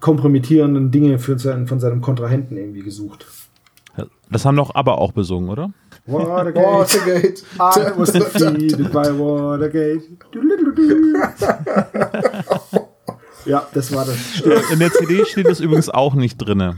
kompromittierenden 0.00 0.90
Dinge 0.90 1.18
für 1.18 1.38
seinen, 1.38 1.66
von 1.66 1.80
seinem 1.80 2.00
Kontrahenten 2.00 2.56
irgendwie 2.56 2.82
gesucht. 2.82 3.26
Das 4.30 4.44
haben 4.44 4.56
doch 4.56 4.74
aber 4.74 4.98
auch 4.98 5.12
besungen, 5.12 5.48
oder? 5.50 5.72
Watergate. 6.06 6.64
Watergate. 6.66 7.42
I 7.60 7.98
was 7.98 8.12
defeated 8.12 8.92
by 8.92 9.08
Watergate. 9.18 10.02
ja, 13.44 13.66
das 13.72 13.94
war 13.94 14.04
das. 14.04 14.16
In 14.72 14.78
der 14.80 14.92
CD 14.92 15.24
steht 15.24 15.46
das 15.46 15.60
übrigens 15.60 15.88
auch 15.88 16.14
nicht 16.14 16.38
drinne. 16.38 16.76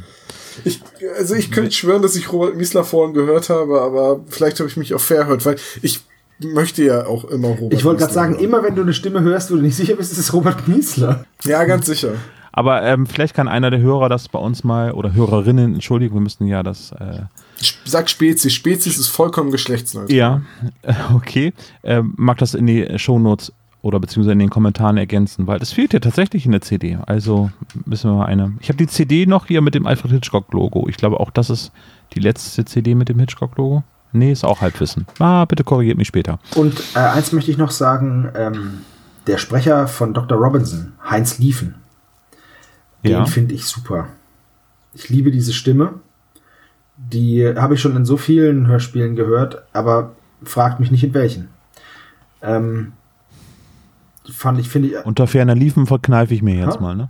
Ich, 0.65 0.83
also 1.17 1.35
ich 1.35 1.51
könnte 1.51 1.71
schwören, 1.73 2.03
dass 2.03 2.17
ich 2.17 2.33
Robert 2.33 2.57
Miesler 2.57 2.85
vorhin 2.85 3.15
gehört 3.15 3.49
habe, 3.49 3.81
aber 3.81 4.21
vielleicht 4.29 4.59
habe 4.59 4.69
ich 4.69 4.77
mich 4.77 4.95
auch 4.95 5.01
verhört, 5.01 5.47
weil 5.47 5.57
ich 5.83 6.01
möchte 6.41 6.85
ja 6.85 7.07
auch 7.07 7.25
immer 7.25 7.49
Robert 7.49 7.75
Ich 7.79 7.85
wollte 7.85 8.01
gerade 8.01 8.13
sagen, 8.13 8.35
hören. 8.35 8.45
immer 8.45 8.63
wenn 8.63 8.75
du 8.75 8.83
eine 8.83 8.93
Stimme 8.93 9.21
hörst, 9.23 9.51
wo 9.51 9.57
du 9.57 9.63
nicht 9.63 9.77
sicher 9.77 9.95
bist, 9.97 10.13
ist 10.13 10.19
es 10.19 10.33
Robert 10.33 10.69
Miesler. 10.69 11.25
Ja, 11.45 11.65
ganz 11.65 11.87
sicher. 11.87 12.15
Aber 12.53 12.83
ähm, 12.83 13.07
vielleicht 13.07 13.35
kann 13.35 13.49
einer 13.49 13.71
der 13.71 13.81
Hörer 13.81 14.09
das 14.09 14.29
bei 14.29 14.39
uns 14.39 14.65
mal, 14.65 14.93
oder 14.93 15.13
Hörerinnen, 15.13 15.75
Entschuldigung, 15.75 16.19
wir 16.19 16.23
müssen 16.23 16.47
ja 16.47 16.63
das 16.63 16.93
äh, 16.93 17.23
Sag 17.85 18.09
Spezies. 18.09 18.53
Spezies 18.53 18.99
ist 18.99 19.09
vollkommen 19.09 19.51
geschlechtsneutral. 19.51 20.15
Ja, 20.15 20.43
äh, 20.83 20.95
okay. 21.15 21.53
Ähm, 21.83 22.15
mag 22.17 22.39
das 22.39 22.55
in 22.55 22.67
die 22.67 22.99
Shownotes 22.99 23.53
oder 23.83 24.01
beziehungsweise 24.01 24.33
in 24.33 24.39
den 24.41 24.51
Kommentaren 24.51 24.97
ergänzen, 24.97 25.47
weil 25.47 25.61
es 25.63 25.73
fehlt 25.73 25.93
ja 25.93 26.01
tatsächlich 26.01 26.45
in 26.45 26.53
der 26.53 26.61
CD. 26.61 26.99
Also 27.07 27.51
müssen 27.85 28.11
wir 28.11 28.19
mal 28.19 28.27
eine. 28.27 28.55
Ich 28.61 28.69
habe 28.69 28.77
die 28.77 28.87
CD 28.87 29.27
noch 29.27 29.47
hier 29.47 29.61
mit 29.61 29.75
dem 29.75 29.87
Alfred 29.87 30.13
Hitchcock-Logo. 30.13 30.89
Ich 30.89 30.97
glaube 30.97 31.21
auch, 31.21 31.31
das 31.31 31.51
ist 31.51 31.73
die 32.15 32.21
letzte 32.21 32.65
CD 32.65 32.95
mit 32.95 33.09
dem 33.09 33.19
Hitchcock-Logo. 33.19 33.83
Nee, 34.13 34.33
ist 34.33 34.45
auch 34.45 34.63
Halbwissen. 34.63 35.07
Ah, 35.19 35.45
bitte 35.45 35.65
korrigiert 35.65 35.99
mich 35.99 36.09
später. 36.09 36.39
Und 36.55 36.81
äh, 36.95 36.99
eins 36.99 37.33
möchte 37.33 37.51
ich 37.51 37.59
noch 37.59 37.71
sagen, 37.71 38.31
ähm, 38.35 38.81
der 39.27 39.37
Sprecher 39.39 39.87
von 39.87 40.15
Dr. 40.15 40.39
Robinson, 40.39 40.93
Heinz 41.09 41.39
Liefen, 41.39 41.75
Ja. 43.03 43.19
den 43.23 43.27
finde 43.27 43.55
ich 43.55 43.65
super. 43.67 44.09
Ich 44.95 45.09
liebe 45.09 45.31
diese 45.31 45.53
Stimme. 45.53 45.95
Die 46.97 47.47
habe 47.47 47.75
ich 47.75 47.81
schon 47.81 47.95
in 47.97 48.05
so 48.05 48.17
vielen 48.17 48.67
Hörspielen 48.67 49.15
gehört, 49.15 49.63
aber 49.73 50.13
fragt 50.43 50.81
mich 50.81 50.91
nicht 50.91 51.05
in 51.05 51.15
welchen. 51.15 51.49
Ähm, 52.43 52.93
fand 54.33 54.59
ich, 54.59 54.69
finde 54.69 54.89
ich, 54.89 55.05
Unter 55.07 55.27
ferner 55.27 55.55
Liefen 55.55 55.87
verkneife 55.87 56.35
ich 56.35 56.43
mir 56.43 56.57
jetzt 56.57 56.77
Ha? 56.79 56.83
mal, 56.83 56.97
ne? 56.97 57.09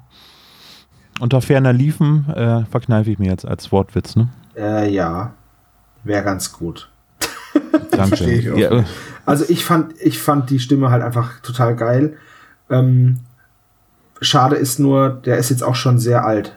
Unter 1.20 1.40
ferner 1.40 1.72
Liefen 1.72 2.28
äh, 2.30 2.64
verkneife 2.66 3.10
ich 3.10 3.18
mir 3.18 3.28
jetzt 3.30 3.46
als 3.46 3.72
Wortwitz, 3.72 4.14
ne? 4.14 4.28
äh, 4.56 4.92
ja, 4.92 5.32
wäre 6.04 6.22
ganz 6.22 6.52
gut. 6.52 6.90
Danke. 7.90 8.30
Ich. 8.30 8.44
Ja, 8.44 8.70
äh, 8.80 8.84
Also 9.26 9.44
ich 9.48 9.64
fand, 9.64 9.94
ich 10.00 10.18
fand 10.20 10.50
die 10.50 10.60
Stimme 10.60 10.90
halt 10.90 11.02
einfach 11.02 11.40
total 11.40 11.74
geil. 11.76 12.16
Ähm, 12.70 13.20
schade 14.20 14.56
ist 14.56 14.78
nur, 14.78 15.10
der 15.24 15.38
ist 15.38 15.50
jetzt 15.50 15.62
auch 15.62 15.74
schon 15.74 15.98
sehr 15.98 16.24
alt. 16.24 16.56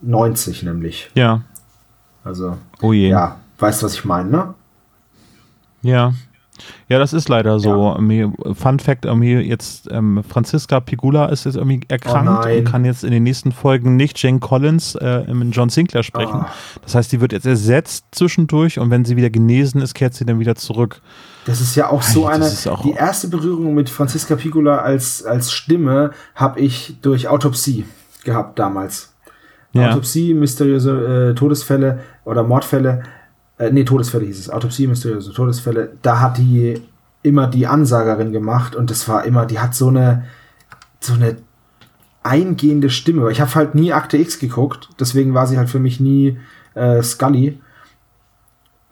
90 0.00 0.62
nämlich. 0.64 1.10
ja. 1.14 1.42
Also, 2.24 2.56
Oh 2.80 2.92
je. 2.92 3.08
ja, 3.08 3.36
weißt 3.58 3.82
du, 3.82 3.86
was 3.86 3.94
ich 3.94 4.04
meine, 4.04 4.30
ne? 4.30 4.54
Ja. 5.82 6.12
Ja, 6.88 7.00
das 7.00 7.12
ist 7.12 7.28
leider 7.28 7.58
so. 7.58 7.96
Mir- 7.98 8.32
Fun 8.54 8.78
Fact, 8.78 9.06
irgendwie 9.06 9.32
jetzt 9.38 9.88
ähm, 9.90 10.22
Franziska 10.28 10.78
Pigula 10.78 11.26
ist 11.26 11.44
jetzt 11.46 11.56
irgendwie 11.56 11.80
erkrankt 11.88 12.46
Oh 12.46 12.48
und 12.56 12.64
kann 12.64 12.84
jetzt 12.84 13.02
in 13.02 13.10
den 13.10 13.24
nächsten 13.24 13.50
Folgen 13.50 13.96
nicht 13.96 14.22
Jane 14.22 14.38
Collins 14.38 14.94
äh, 14.94 15.24
im 15.28 15.50
John 15.50 15.68
Sinclair 15.68 16.04
sprechen. 16.04 16.42
Ah. 16.42 16.52
Das 16.82 16.94
heißt, 16.94 17.10
die 17.10 17.20
wird 17.20 17.32
jetzt 17.32 17.46
ersetzt 17.46 18.04
zwischendurch 18.12 18.78
und 18.78 18.90
wenn 18.90 19.04
sie 19.04 19.16
wieder 19.16 19.30
genesen 19.30 19.80
ist, 19.82 19.94
kehrt 19.94 20.14
sie 20.14 20.24
dann 20.24 20.38
wieder 20.38 20.54
zurück. 20.54 21.00
Das 21.44 21.60
ist 21.60 21.74
ja 21.74 21.90
auch 21.90 22.02
so 22.02 22.26
Ei, 22.28 22.34
eine. 22.34 22.46
auch- 22.66 22.82
die 22.82 22.92
erste 22.92 23.28
Berührung 23.28 23.74
mit 23.74 23.90
Franziska 23.90 24.36
Pigula 24.36 24.78
als, 24.78 25.24
als 25.24 25.50
Stimme 25.52 26.12
habe 26.34 26.60
ich 26.60 26.96
durch 27.02 27.28
Autopsie 27.28 27.84
gehabt 28.24 28.58
damals. 28.58 29.12
Ja. 29.72 29.90
Autopsie, 29.90 30.34
mysteriöse 30.34 31.30
äh, 31.30 31.34
Todesfälle 31.34 32.00
oder 32.24 32.42
Mordfälle. 32.44 33.02
Äh, 33.58 33.70
nee, 33.72 33.84
Todesfälle 33.84 34.24
hieß 34.26 34.38
es. 34.38 34.50
Autopsie, 34.50 34.86
mysteriöse 34.86 35.32
Todesfälle. 35.32 35.92
Da 36.02 36.20
hat 36.20 36.38
die 36.38 36.80
immer 37.22 37.46
die 37.48 37.66
Ansagerin 37.66 38.32
gemacht 38.32 38.76
und 38.76 38.90
das 38.90 39.08
war 39.08 39.24
immer, 39.24 39.46
die 39.46 39.58
hat 39.58 39.74
so 39.74 39.88
eine, 39.88 40.24
so 41.00 41.14
eine 41.14 41.36
eingehende 42.22 42.90
Stimme. 42.90 43.30
Ich 43.32 43.40
habe 43.40 43.54
halt 43.54 43.74
nie 43.74 43.92
Akte 43.92 44.16
X 44.18 44.38
geguckt, 44.38 44.90
deswegen 45.00 45.34
war 45.34 45.46
sie 45.46 45.58
halt 45.58 45.70
für 45.70 45.78
mich 45.80 45.98
nie 46.00 46.38
äh, 46.74 47.02
Scully. 47.02 47.60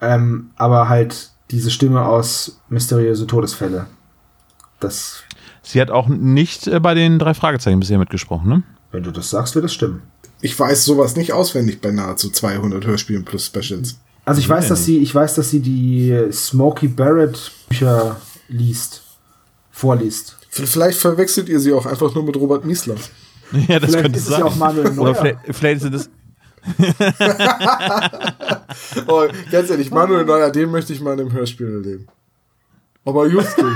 Ähm, 0.01 0.51
aber 0.57 0.89
halt 0.89 1.31
diese 1.51 1.71
Stimme 1.71 2.05
aus 2.05 2.61
mysteriöse 2.69 3.27
Todesfälle. 3.27 3.87
Das, 4.79 5.23
Sie 5.63 5.81
hat 5.81 5.91
auch 5.91 6.09
nicht 6.09 6.67
äh, 6.67 6.81
bei 6.81 6.95
den 6.95 7.19
drei 7.19 7.35
Fragezeichen 7.35 7.81
bisher 7.81 7.99
mitgesprochen, 7.99 8.49
ne? 8.49 8.63
wenn 8.93 9.03
du 9.03 9.11
das 9.11 9.31
sagst, 9.31 9.55
wird 9.55 9.65
das 9.65 9.73
stimmen. 9.75 10.03
Ich 10.41 10.59
weiß 10.59 10.85
sowas 10.85 11.17
nicht 11.17 11.33
auswendig 11.33 11.81
bei 11.81 11.91
nahezu 11.91 12.31
200 12.31 12.87
Hörspielen 12.87 13.25
plus 13.25 13.47
Specials. 13.47 13.99
Also 14.25 14.41
ich 14.41 14.49
weiß, 14.49 14.69
dass 14.69 14.85
sie, 14.85 14.99
ich 14.99 15.15
weiß, 15.15 15.35
dass 15.35 15.51
sie 15.51 15.61
die 15.61 16.29
Smokey 16.33 16.89
Barrett 16.89 17.53
Bücher 17.69 18.17
liest, 18.49 19.03
vorliest. 19.71 20.39
Vielleicht 20.49 20.99
verwechselt 20.99 21.49
ihr 21.49 21.61
sie 21.61 21.73
auch 21.73 21.87
einfach 21.87 22.15
nur 22.15 22.25
mit 22.25 22.37
Robert 22.37 22.65
Miesler. 22.65 22.97
Ja, 23.53 23.81
das 23.81 23.91
Vielleicht 23.91 24.05
könnte 24.05 24.19
ist 24.19 24.25
es 24.27 24.31
sein. 24.31 24.39
ja 24.39 24.47
auch 24.47 24.55
Manuel 24.55 24.97
Oder 24.97 25.13
vielleicht, 25.17 25.39
vielleicht 25.51 25.81
sind 25.81 25.93
es. 25.93 26.09
Oh, 29.07 29.27
ganz 29.51 29.71
ehrlich, 29.71 29.91
Manuel 29.91 30.25
Neuer, 30.25 30.51
den 30.51 30.71
möchte 30.71 30.93
ich 30.93 31.01
mal 31.01 31.15
in 31.15 31.21
einem 31.21 31.33
Hörspiel 31.33 31.67
erleben. 31.73 32.07
Aber 33.05 33.27
Justus. 33.27 33.73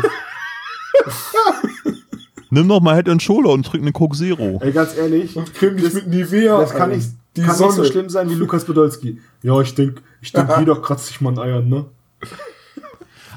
Nimm 2.51 2.69
doch 2.69 2.81
mal 2.81 2.95
Head 2.95 3.09
and 3.09 3.23
Shoulder 3.23 3.51
und 3.51 3.67
trink 3.67 3.83
eine 3.83 3.93
Coke 3.93 4.17
Zero. 4.17 4.61
Ey, 4.63 4.71
ganz 4.73 4.97
ehrlich, 4.97 5.35
Creme 5.55 5.77
dich 5.77 5.93
mit 5.93 6.07
Nivea. 6.07 6.59
das 6.61 6.73
kann 6.75 6.91
nicht, 6.91 7.09
Die 7.37 7.43
kann 7.43 7.57
Sonne. 7.57 7.69
nicht 7.71 7.77
so 7.79 7.85
schlimm 7.93 8.09
sein 8.09 8.31
wie 8.31 8.35
Lukas 8.35 8.65
Podolski. 8.65 9.21
Ja, 9.43 9.61
ich 9.61 9.75
denk, 9.75 10.03
ich 10.21 10.33
denk, 10.33 10.49
jeder 10.59 10.77
kratzt 10.81 11.07
sich 11.07 11.21
mal 11.21 11.31
an 11.31 11.39
Eiern, 11.39 11.69
ne? 11.69 11.87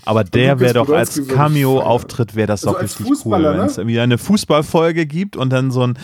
Aber 0.06 0.24
der 0.24 0.60
wäre 0.62 0.74
doch 0.76 0.90
als 0.90 1.28
Cameo-Auftritt, 1.28 2.36
wäre 2.36 2.48
das 2.48 2.64
Also 2.64 2.76
doch 2.78 2.84
richtig 2.84 3.08
Fußballer, 3.08 3.52
cool. 3.54 3.60
Wenn 3.60 3.66
es 3.66 3.76
ne? 3.76 3.82
irgendwie 3.84 4.00
eine 4.00 4.18
Fußballfolge 4.18 5.06
gibt 5.06 5.36
und 5.36 5.50
dann 5.52 5.70
so 5.72 5.82
ein. 5.86 5.98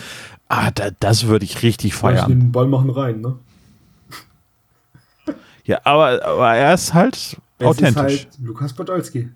Ah, 0.48 0.70
da, 0.70 0.90
das 1.00 1.26
würde 1.26 1.44
ich 1.44 1.62
richtig 1.62 1.92
Ich 1.92 1.94
feiern. 1.94 2.28
nehm 2.28 2.40
den 2.40 2.52
Ball 2.52 2.66
machen 2.66 2.90
rein, 2.90 3.20
ne? 3.20 3.36
Ja, 5.64 5.78
aber, 5.84 6.22
aber 6.24 6.54
er 6.54 6.74
ist 6.74 6.92
halt 6.92 7.16
Es 7.58 7.66
authentisch. 7.66 8.12
ist 8.14 8.26
halt 8.26 8.28
Lukas 8.42 8.72
Podolski. 8.74 9.30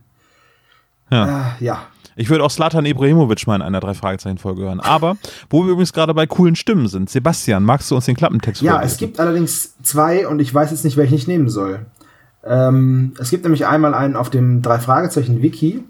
Ja. 1.11 1.55
Äh, 1.59 1.64
ja. 1.64 1.83
Ich 2.16 2.29
würde 2.29 2.44
auch 2.44 2.51
Slatan 2.51 2.85
Ibrahimovic 2.85 3.47
mal 3.47 3.55
in 3.57 3.62
einer 3.62 3.81
drei 3.81 3.94
Fragezeichen 3.94 4.38
Folge 4.38 4.62
hören. 4.62 4.81
Aber 4.81 5.16
wo 5.49 5.64
wir 5.64 5.71
übrigens 5.73 5.92
gerade 5.92 6.12
bei 6.12 6.27
coolen 6.27 6.57
Stimmen 6.57 6.88
sind, 6.88 7.09
Sebastian, 7.09 7.62
magst 7.62 7.90
du 7.90 7.94
uns 7.94 8.07
den 8.07 8.16
Klappentext 8.16 8.61
Ja, 8.61 8.73
vorlesen? 8.73 8.92
es 8.92 8.99
gibt 8.99 9.21
allerdings 9.21 9.77
zwei 9.83 10.27
und 10.27 10.40
ich 10.40 10.53
weiß 10.53 10.71
jetzt 10.73 10.85
nicht, 10.85 10.97
welchen 10.97 11.14
ich 11.14 11.27
nehmen 11.29 11.49
soll. 11.49 11.87
Ähm, 12.44 13.14
es 13.18 13.31
gibt 13.31 13.44
nämlich 13.44 13.66
einmal 13.66 13.94
einen 13.94 14.16
auf 14.16 14.31
dem 14.31 14.62
drei 14.62 14.81
Fragezeichen 14.81 15.40
Wiki 15.42 15.83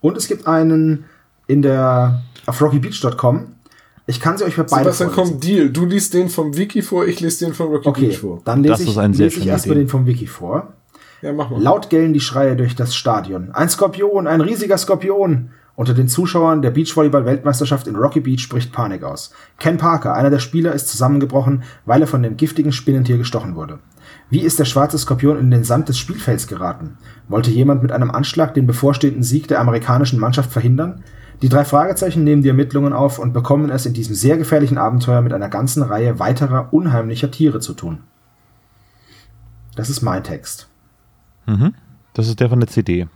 und 0.00 0.16
es 0.16 0.26
gibt 0.26 0.46
einen 0.46 1.04
in 1.46 1.62
der 1.62 2.22
auf 2.46 2.60
rockybeach.com. 2.62 3.54
Ich 4.10 4.20
kann 4.20 4.38
sie 4.38 4.44
euch 4.44 4.56
bei 4.56 4.62
beiden 4.62 4.84
Sebastian, 4.84 5.10
vorlesen. 5.10 5.34
komm, 5.34 5.40
Deal. 5.40 5.68
Du 5.70 5.84
liest 5.84 6.14
den 6.14 6.30
vom 6.30 6.56
Wiki 6.56 6.80
vor, 6.80 7.06
ich 7.06 7.20
lese 7.20 7.44
den 7.44 7.52
von 7.54 7.68
Rocky 7.68 7.88
Okay, 7.90 8.06
Beach 8.06 8.18
vor. 8.18 8.40
dann 8.44 8.62
lese 8.62 8.72
Das 8.72 8.80
ich, 8.80 8.88
ist 8.88 8.96
eine 8.98 9.12
sehr 9.14 9.26
lese 9.26 9.40
ich 9.40 9.46
erstmal 9.46 9.76
den 9.76 9.88
vom 9.88 10.06
Wiki 10.06 10.26
vor. 10.26 10.72
Ja, 11.20 11.32
mach 11.32 11.50
mal. 11.50 11.60
Laut 11.60 11.90
gellen 11.90 12.14
die 12.14 12.20
Schreie 12.20 12.56
durch 12.56 12.74
das 12.74 12.94
Stadion. 12.96 13.50
Ein 13.52 13.68
Skorpion, 13.68 14.26
ein 14.26 14.40
riesiger 14.40 14.78
Skorpion. 14.78 15.50
Unter 15.74 15.92
den 15.94 16.08
Zuschauern 16.08 16.62
der 16.62 16.70
Beachvolleyball-Weltmeisterschaft 16.72 17.86
in 17.86 17.96
Rocky 17.96 18.20
Beach 18.20 18.48
bricht 18.48 18.72
Panik 18.72 19.04
aus. 19.04 19.30
Ken 19.60 19.76
Parker, 19.76 20.14
einer 20.14 20.30
der 20.30 20.38
Spieler, 20.40 20.72
ist 20.72 20.88
zusammengebrochen, 20.88 21.62
weil 21.86 22.00
er 22.00 22.08
von 22.08 22.22
dem 22.22 22.36
giftigen 22.36 22.72
Spinnentier 22.72 23.18
gestochen 23.18 23.54
wurde. 23.56 23.78
Wie 24.30 24.40
ist 24.40 24.58
der 24.58 24.64
schwarze 24.64 24.98
Skorpion 24.98 25.38
in 25.38 25.50
den 25.50 25.64
Sand 25.64 25.88
des 25.88 25.98
Spielfelds 25.98 26.46
geraten? 26.48 26.96
Wollte 27.28 27.50
jemand 27.50 27.82
mit 27.82 27.92
einem 27.92 28.10
Anschlag 28.10 28.54
den 28.54 28.66
bevorstehenden 28.66 29.22
Sieg 29.22 29.48
der 29.48 29.60
amerikanischen 29.60 30.18
Mannschaft 30.18 30.50
verhindern? 30.50 31.04
Die 31.42 31.48
drei 31.48 31.64
Fragezeichen 31.64 32.24
nehmen 32.24 32.42
die 32.42 32.48
Ermittlungen 32.48 32.92
auf 32.92 33.18
und 33.18 33.32
bekommen 33.32 33.70
es 33.70 33.86
in 33.86 33.92
diesem 33.94 34.14
sehr 34.14 34.36
gefährlichen 34.36 34.78
Abenteuer 34.78 35.22
mit 35.22 35.32
einer 35.32 35.48
ganzen 35.48 35.82
Reihe 35.82 36.18
weiterer 36.18 36.72
unheimlicher 36.72 37.30
Tiere 37.30 37.60
zu 37.60 37.74
tun. 37.74 38.00
Das 39.76 39.88
ist 39.88 40.02
mein 40.02 40.24
Text. 40.24 40.68
Das 42.14 42.26
ist 42.26 42.40
der 42.40 42.48
von 42.48 42.58
der 42.58 42.68
CD. 42.68 43.06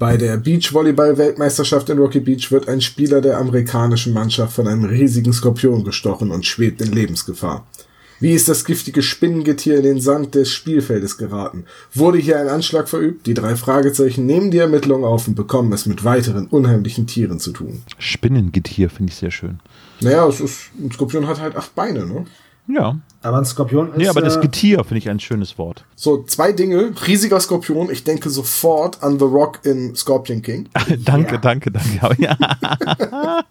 Bei 0.00 0.16
der 0.16 0.38
Beachvolleyball-Weltmeisterschaft 0.38 1.88
in 1.90 1.98
Rocky 1.98 2.20
Beach 2.20 2.50
wird 2.50 2.68
ein 2.68 2.80
Spieler 2.80 3.20
der 3.20 3.38
amerikanischen 3.38 4.12
Mannschaft 4.14 4.54
von 4.54 4.66
einem 4.66 4.86
riesigen 4.86 5.32
Skorpion 5.32 5.84
gestochen 5.84 6.30
und 6.30 6.46
schwebt 6.46 6.80
in 6.80 6.90
Lebensgefahr. 6.90 7.66
Wie 8.20 8.32
ist 8.32 8.50
das 8.50 8.66
giftige 8.66 9.00
Spinnengetier 9.00 9.78
in 9.78 9.82
den 9.82 10.00
Sand 10.00 10.34
des 10.34 10.50
Spielfeldes 10.50 11.16
geraten? 11.16 11.64
Wurde 11.94 12.18
hier 12.18 12.38
ein 12.38 12.48
Anschlag 12.48 12.86
verübt? 12.86 13.26
Die 13.26 13.32
drei 13.32 13.56
Fragezeichen 13.56 14.26
nehmen 14.26 14.50
die 14.50 14.58
Ermittlungen 14.58 15.04
auf 15.04 15.26
und 15.26 15.36
bekommen 15.36 15.72
es 15.72 15.86
mit 15.86 16.04
weiteren 16.04 16.46
unheimlichen 16.46 17.06
Tieren 17.06 17.40
zu 17.40 17.52
tun. 17.52 17.82
Spinnengetier 17.98 18.90
finde 18.90 19.10
ich 19.10 19.16
sehr 19.18 19.30
schön. 19.30 19.60
Naja, 20.00 20.28
es 20.28 20.40
ist, 20.40 20.70
ein 20.78 20.90
Skorpion 20.92 21.26
hat 21.26 21.40
halt 21.40 21.56
acht 21.56 21.74
Beine, 21.74 22.04
ne? 22.04 22.26
Ja. 22.66 23.00
Aber 23.22 23.38
ein 23.38 23.44
Skorpion 23.44 23.90
ist. 23.90 23.98
Nee, 23.98 24.08
aber 24.08 24.22
das 24.22 24.36
äh, 24.36 24.40
Getier 24.40 24.78
finde 24.78 24.98
ich 24.98 25.10
ein 25.10 25.20
schönes 25.20 25.58
Wort. 25.58 25.84
So, 25.94 26.22
zwei 26.22 26.52
Dinge. 26.52 26.94
Riesiger 27.06 27.38
Skorpion. 27.38 27.90
Ich 27.90 28.04
denke 28.04 28.30
sofort 28.30 29.02
an 29.02 29.18
The 29.18 29.26
Rock 29.26 29.60
in 29.64 29.94
Scorpion 29.94 30.40
King. 30.40 30.68
danke, 31.04 31.38
danke, 31.38 31.70
danke. 31.70 32.22
Ja, 32.22 32.36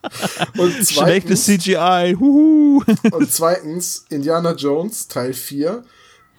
Und 0.57 0.71
schlechtes 0.71 1.45
zweitens, 1.45 1.45
CGI. 1.45 2.15
Huhu. 2.19 2.81
und 3.11 3.31
zweitens 3.31 4.05
Indiana 4.09 4.53
Jones 4.53 5.07
Teil 5.07 5.33
4. 5.33 5.83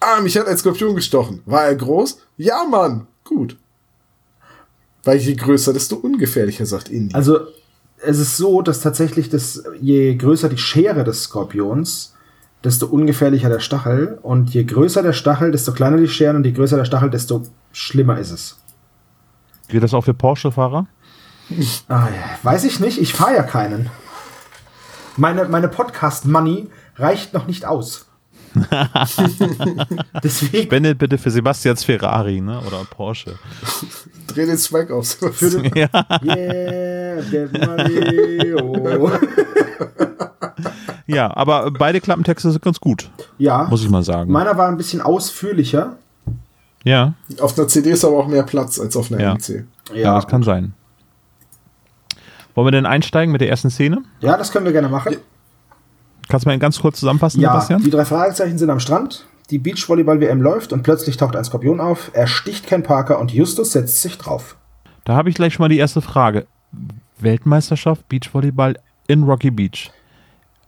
Ah, 0.01 0.19
mich 0.21 0.37
hat 0.37 0.47
ein 0.47 0.57
Skorpion 0.57 0.95
gestochen. 0.95 1.41
War 1.45 1.65
er 1.65 1.75
groß? 1.75 2.19
Ja, 2.37 2.65
Mann. 2.69 3.07
Gut. 3.23 3.55
Weil 5.03 5.17
je 5.17 5.35
größer, 5.35 5.73
desto 5.73 5.95
ungefährlicher, 5.95 6.65
sagt 6.65 6.89
Indy. 6.89 7.15
Also, 7.15 7.39
es 8.03 8.19
ist 8.19 8.37
so, 8.37 8.61
dass 8.61 8.81
tatsächlich 8.81 9.29
das, 9.29 9.63
je 9.79 10.15
größer 10.15 10.49
die 10.49 10.57
Schere 10.57 11.03
des 11.03 11.23
Skorpions, 11.23 12.15
desto 12.63 12.85
ungefährlicher 12.87 13.49
der 13.49 13.59
Stachel. 13.59 14.19
Und 14.21 14.53
je 14.53 14.63
größer 14.63 15.03
der 15.03 15.13
Stachel, 15.13 15.51
desto 15.51 15.73
kleiner 15.73 15.97
die 15.97 16.07
Scheren 16.07 16.35
und 16.37 16.45
je 16.45 16.51
größer 16.51 16.77
der 16.77 16.85
Stachel, 16.85 17.09
desto 17.09 17.43
schlimmer 17.71 18.17
ist 18.19 18.31
es. 18.31 18.57
Gilt 19.67 19.83
das 19.83 19.93
auch 19.93 20.03
für 20.03 20.13
Porsche-Fahrer? 20.13 20.87
Ah. 21.87 22.07
Weiß 22.43 22.63
ich 22.63 22.79
nicht, 22.79 22.99
ich 22.99 23.13
fahre 23.13 23.35
ja 23.35 23.43
keinen. 23.43 23.89
Meine, 25.17 25.45
meine 25.45 25.67
Podcast-Money 25.67 26.67
reicht 26.95 27.33
noch 27.33 27.47
nicht 27.47 27.65
aus. 27.65 28.07
Deswegen. 30.23 30.63
Spendet 30.63 30.97
bitte 30.97 31.17
für 31.17 31.31
Sebastians 31.31 31.83
Ferrari, 31.83 32.41
ne? 32.41 32.59
Oder 32.67 32.85
Porsche. 32.89 33.35
Dreh 34.27 34.45
den 34.45 34.57
Swag 34.57 34.91
auf. 34.91 35.07
Für 35.07 35.49
den, 35.49 35.65
Ja. 35.75 35.89
yeah, 36.23 37.21
get 37.29 37.51
money. 37.53 38.53
Oh. 38.61 39.11
Ja, 41.13 41.35
aber 41.35 41.71
beide 41.71 42.01
Klappentexte 42.01 42.51
sind 42.51 42.61
ganz 42.63 42.79
gut, 42.79 43.09
Ja, 43.37 43.63
muss 43.69 43.83
ich 43.83 43.89
mal 43.89 44.03
sagen. 44.03 44.31
meiner 44.31 44.57
war 44.57 44.67
ein 44.67 44.77
bisschen 44.77 45.01
ausführlicher. 45.01 45.97
ja, 46.83 47.13
auf 47.39 47.57
einer 47.57 47.67
CD 47.67 47.91
ist 47.91 48.03
aber 48.05 48.17
auch 48.17 48.27
mehr 48.27 48.43
Platz 48.43 48.79
als 48.79 48.95
auf 48.95 49.11
einer 49.11 49.21
Ja. 49.21 49.33
MC. 49.35 49.65
ja, 49.93 50.15
das 50.15 50.27
kann 50.27 50.43
sein. 50.43 50.73
Wollen 52.55 52.67
wir 52.67 52.71
denn 52.71 52.85
einsteigen 52.85 53.31
mit 53.31 53.41
der 53.41 53.49
ersten 53.49 53.69
Szene? 53.69 54.03
Ja, 54.19 54.35
das 54.37 54.51
können 54.51 54.65
wir 54.65 54.73
gerne 54.73 54.89
machen. 54.89 55.15
Kannst 56.27 56.45
du 56.45 56.49
mal 56.49 56.59
ganz 56.59 56.79
kurz 56.79 56.99
zusammenfassen, 56.99 57.39
Ja, 57.41 57.51
Sebastian? 57.53 57.83
die 57.83 57.89
drei 57.89 58.05
Fragezeichen 58.05 58.57
sind 58.57 58.69
am 58.69 58.79
Strand. 58.79 59.25
Die 59.49 59.57
Beachvolleyball-WM 59.59 60.41
läuft 60.41 60.71
und 60.71 60.81
plötzlich 60.83 61.17
taucht 61.17 61.35
ein 61.35 61.43
Skorpion 61.43 61.79
auf. 61.81 62.11
Er 62.13 62.27
sticht 62.27 62.67
Ken 62.67 62.83
Parker 62.83 63.19
und 63.19 63.31
Justus 63.33 63.73
setzt 63.73 64.01
sich 64.01 64.17
drauf. 64.17 64.55
Da 65.03 65.15
habe 65.15 65.29
ich 65.29 65.35
gleich 65.35 65.53
schon 65.53 65.63
mal 65.63 65.69
die 65.69 65.77
erste 65.77 66.01
Frage. 66.01 66.45
Weltmeisterschaft 67.19 68.07
Beachvolleyball 68.07 68.77
in 69.07 69.23
Rocky 69.23 69.51
Beach. 69.51 69.91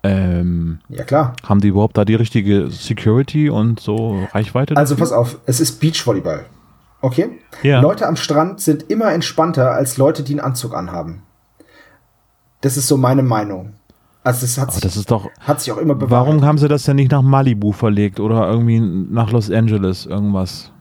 Ähm, 0.04 0.80
Ja, 0.90 1.04
klar. 1.06 1.34
haben 1.48 1.62
die 1.62 1.70
überhaupt 1.70 1.98
da 1.98 2.04
die 2.06 2.16
richtige 2.16 2.70
Security 2.70 3.50
und 3.50 3.80
so 3.80 4.20
Reichweite? 4.34 4.76
Also 4.76 4.96
pass 4.96 5.12
auf, 5.12 5.38
es 5.46 5.60
ist 5.62 5.80
Beachvolleyball. 5.80 6.46
Okay? 7.02 7.40
Ja. 7.64 7.80
Leute 7.82 8.08
am 8.08 8.16
Strand 8.16 8.60
sind 8.62 8.90
immer 8.90 9.12
entspannter 9.14 9.72
als 9.72 9.98
Leute, 9.98 10.24
die 10.24 10.34
einen 10.34 10.40
Anzug 10.42 10.74
anhaben. 10.74 11.24
Das 12.62 12.78
ist 12.78 12.88
so 12.88 12.98
meine 12.98 13.24
Meinung. 13.24 13.74
Also 14.24 14.42
das 14.42 14.58
hat, 14.58 14.72
sich, 14.72 14.82
das 14.82 14.96
ist 14.96 15.12
doch. 15.12 15.30
hat 15.42 15.60
sich 15.60 15.74
auch 15.74 15.78
immer 15.78 15.96
bewahrt. 15.96 16.12
Warum 16.28 16.46
haben 16.46 16.58
sie 16.58 16.70
das 16.70 16.84
denn 16.84 16.96
nicht 16.96 17.12
nach 17.12 17.22
Malibu 17.22 17.74
verlegt 17.74 18.22
oder 18.22 18.50
irgendwie 18.50 18.80
nach 18.80 19.32
Los 19.32 19.52
Angeles 19.52 20.06
irgendwas? 20.06 20.72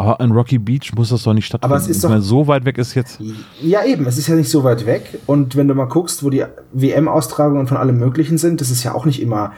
Aber 0.00 0.18
in 0.24 0.32
Rocky 0.32 0.56
Beach 0.58 0.94
muss 0.96 1.10
das 1.10 1.24
doch 1.24 1.34
nicht 1.34 1.44
stattfinden. 1.44 1.74
Aber 1.74 1.82
es 1.82 1.86
ist 1.86 2.02
doch- 2.02 2.08
meine, 2.08 2.22
so 2.22 2.46
weit 2.46 2.64
weg 2.64 2.78
ist 2.78 2.94
jetzt. 2.94 3.20
Ja, 3.60 3.84
eben, 3.84 4.06
es 4.06 4.16
ist 4.16 4.28
ja 4.28 4.34
nicht 4.34 4.48
so 4.48 4.64
weit 4.64 4.86
weg. 4.86 5.18
Und 5.26 5.56
wenn 5.56 5.68
du 5.68 5.74
mal 5.74 5.84
guckst, 5.88 6.24
wo 6.24 6.30
die 6.30 6.42
WM-Austragungen 6.72 7.66
von 7.66 7.76
allem 7.76 7.98
Möglichen 7.98 8.38
sind, 8.38 8.62
das 8.62 8.70
ist 8.70 8.82
ja 8.82 8.94
auch 8.94 9.04
nicht 9.04 9.20
immer 9.20 9.52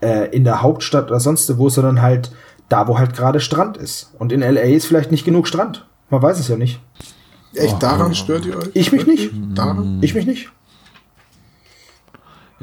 äh, 0.00 0.28
in 0.30 0.44
der 0.44 0.62
Hauptstadt 0.62 1.10
oder 1.10 1.18
sonst 1.18 1.58
wo, 1.58 1.68
sondern 1.70 2.02
halt 2.02 2.30
da, 2.68 2.86
wo 2.86 3.00
halt 3.00 3.14
gerade 3.16 3.40
Strand 3.40 3.78
ist. 3.78 4.14
Und 4.20 4.30
in 4.30 4.42
LA 4.42 4.60
ist 4.60 4.86
vielleicht 4.86 5.10
nicht 5.10 5.24
genug 5.24 5.48
Strand. 5.48 5.88
Man 6.08 6.22
weiß 6.22 6.38
es 6.38 6.46
ja 6.46 6.56
nicht. 6.56 6.80
Echt, 7.54 7.82
daran 7.82 8.14
stört 8.14 8.46
ihr 8.46 8.56
euch? 8.58 8.70
Ich 8.74 8.92
mich 8.92 9.08
nicht. 9.08 9.32
Daran? 9.56 9.98
Ich 10.02 10.14
mich 10.14 10.24
nicht. 10.24 10.52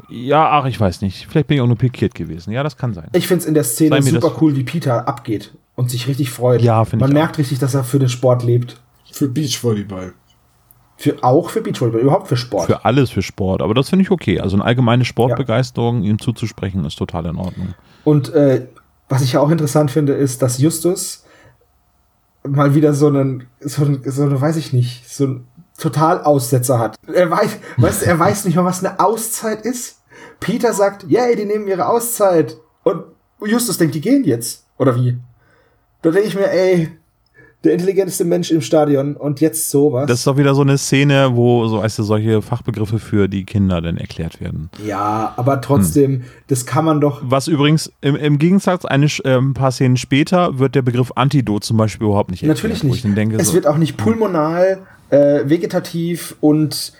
Ja, 0.08 0.48
ach, 0.50 0.64
ich 0.64 0.80
weiß 0.80 1.02
nicht. 1.02 1.26
Vielleicht 1.28 1.48
bin 1.48 1.58
ich 1.58 1.60
auch 1.60 1.66
nur 1.66 1.76
pikiert 1.76 2.14
gewesen. 2.14 2.52
Ja, 2.52 2.62
das 2.62 2.78
kann 2.78 2.94
sein. 2.94 3.08
Ich 3.12 3.26
find's 3.28 3.44
in 3.44 3.52
der 3.52 3.64
Szene 3.64 4.00
super 4.00 4.32
cool, 4.40 4.56
wie 4.56 4.64
Peter 4.64 5.06
abgeht 5.06 5.52
und 5.78 5.88
sich 5.92 6.08
richtig 6.08 6.30
freut. 6.30 6.60
Ja, 6.60 6.84
find 6.84 7.00
Man 7.00 7.10
ich 7.10 7.14
merkt 7.14 7.38
richtig, 7.38 7.60
dass 7.60 7.72
er 7.72 7.84
für 7.84 8.00
den 8.00 8.08
Sport 8.08 8.42
lebt. 8.42 8.80
Für 9.12 9.28
Beachvolleyball. 9.28 10.12
Für, 10.96 11.22
auch 11.22 11.50
für 11.50 11.60
Beachvolleyball, 11.60 12.00
überhaupt 12.00 12.26
für 12.26 12.36
Sport. 12.36 12.66
Für 12.66 12.84
alles 12.84 13.10
für 13.10 13.22
Sport. 13.22 13.62
Aber 13.62 13.74
das 13.74 13.88
finde 13.88 14.02
ich 14.02 14.10
okay. 14.10 14.40
Also 14.40 14.56
eine 14.56 14.64
allgemeine 14.64 15.04
Sportbegeisterung 15.04 16.02
ihm 16.02 16.18
zuzusprechen, 16.18 16.84
ist 16.84 16.96
total 16.96 17.26
in 17.26 17.36
Ordnung. 17.36 17.74
Und 18.02 18.34
äh, 18.34 18.66
was 19.08 19.22
ich 19.22 19.34
ja 19.34 19.40
auch 19.40 19.50
interessant 19.50 19.92
finde, 19.92 20.14
ist, 20.14 20.42
dass 20.42 20.58
Justus 20.58 21.24
mal 22.42 22.74
wieder 22.74 22.92
so 22.92 23.06
einen, 23.06 23.46
so, 23.60 23.84
einen, 23.84 24.02
so 24.04 24.24
eine, 24.24 24.40
weiß 24.40 24.56
ich 24.56 24.72
nicht, 24.72 25.08
so 25.08 25.24
einen 25.26 25.46
Totalaussetzer 25.78 26.80
hat. 26.80 26.96
Er 27.06 27.30
weiß, 27.30 27.56
weißt, 27.76 28.02
er 28.02 28.18
weiß 28.18 28.46
nicht 28.46 28.56
mal, 28.56 28.64
was 28.64 28.84
eine 28.84 28.98
Auszeit 28.98 29.64
ist. 29.64 30.00
Peter 30.40 30.72
sagt, 30.72 31.04
yay, 31.04 31.36
die 31.36 31.44
nehmen 31.44 31.68
ihre 31.68 31.86
Auszeit. 31.86 32.56
Und 32.82 33.04
Justus 33.44 33.78
denkt, 33.78 33.94
die 33.94 34.00
gehen 34.00 34.24
jetzt. 34.24 34.66
Oder 34.76 34.96
wie? 34.96 35.18
Da 36.02 36.10
denke 36.10 36.28
ich 36.28 36.34
mir, 36.34 36.50
ey, 36.50 36.90
der 37.64 37.72
intelligenteste 37.72 38.24
Mensch 38.24 38.52
im 38.52 38.60
Stadion 38.60 39.16
und 39.16 39.40
jetzt 39.40 39.70
sowas. 39.70 40.06
Das 40.06 40.20
ist 40.20 40.26
doch 40.26 40.36
wieder 40.36 40.54
so 40.54 40.62
eine 40.62 40.78
Szene, 40.78 41.30
wo 41.34 41.66
so 41.66 41.78
weißt 41.78 41.98
du, 41.98 42.02
solche 42.04 42.40
Fachbegriffe 42.40 43.00
für 43.00 43.28
die 43.28 43.44
Kinder 43.44 43.80
dann 43.80 43.96
erklärt 43.96 44.40
werden. 44.40 44.70
Ja, 44.86 45.34
aber 45.36 45.60
trotzdem, 45.60 46.12
hm. 46.12 46.24
das 46.46 46.66
kann 46.66 46.84
man 46.84 47.00
doch. 47.00 47.20
Was 47.24 47.48
übrigens 47.48 47.90
im, 48.00 48.14
im 48.14 48.38
Gegensatz 48.38 48.84
eine, 48.84 49.06
äh, 49.24 49.36
ein 49.36 49.54
paar 49.54 49.72
Szenen 49.72 49.96
später 49.96 50.60
wird 50.60 50.76
der 50.76 50.82
Begriff 50.82 51.10
Antidot 51.16 51.64
zum 51.64 51.76
Beispiel 51.76 52.06
überhaupt 52.06 52.30
nicht 52.30 52.44
erklärt. 52.44 52.58
Natürlich 52.58 52.84
nicht. 52.84 53.16
Denke, 53.16 53.36
es 53.36 53.48
so, 53.48 53.54
wird 53.54 53.66
auch 53.66 53.78
nicht 53.78 53.98
hm. 53.98 54.04
pulmonal, 54.04 54.78
äh, 55.10 55.48
vegetativ 55.48 56.36
und 56.40 56.92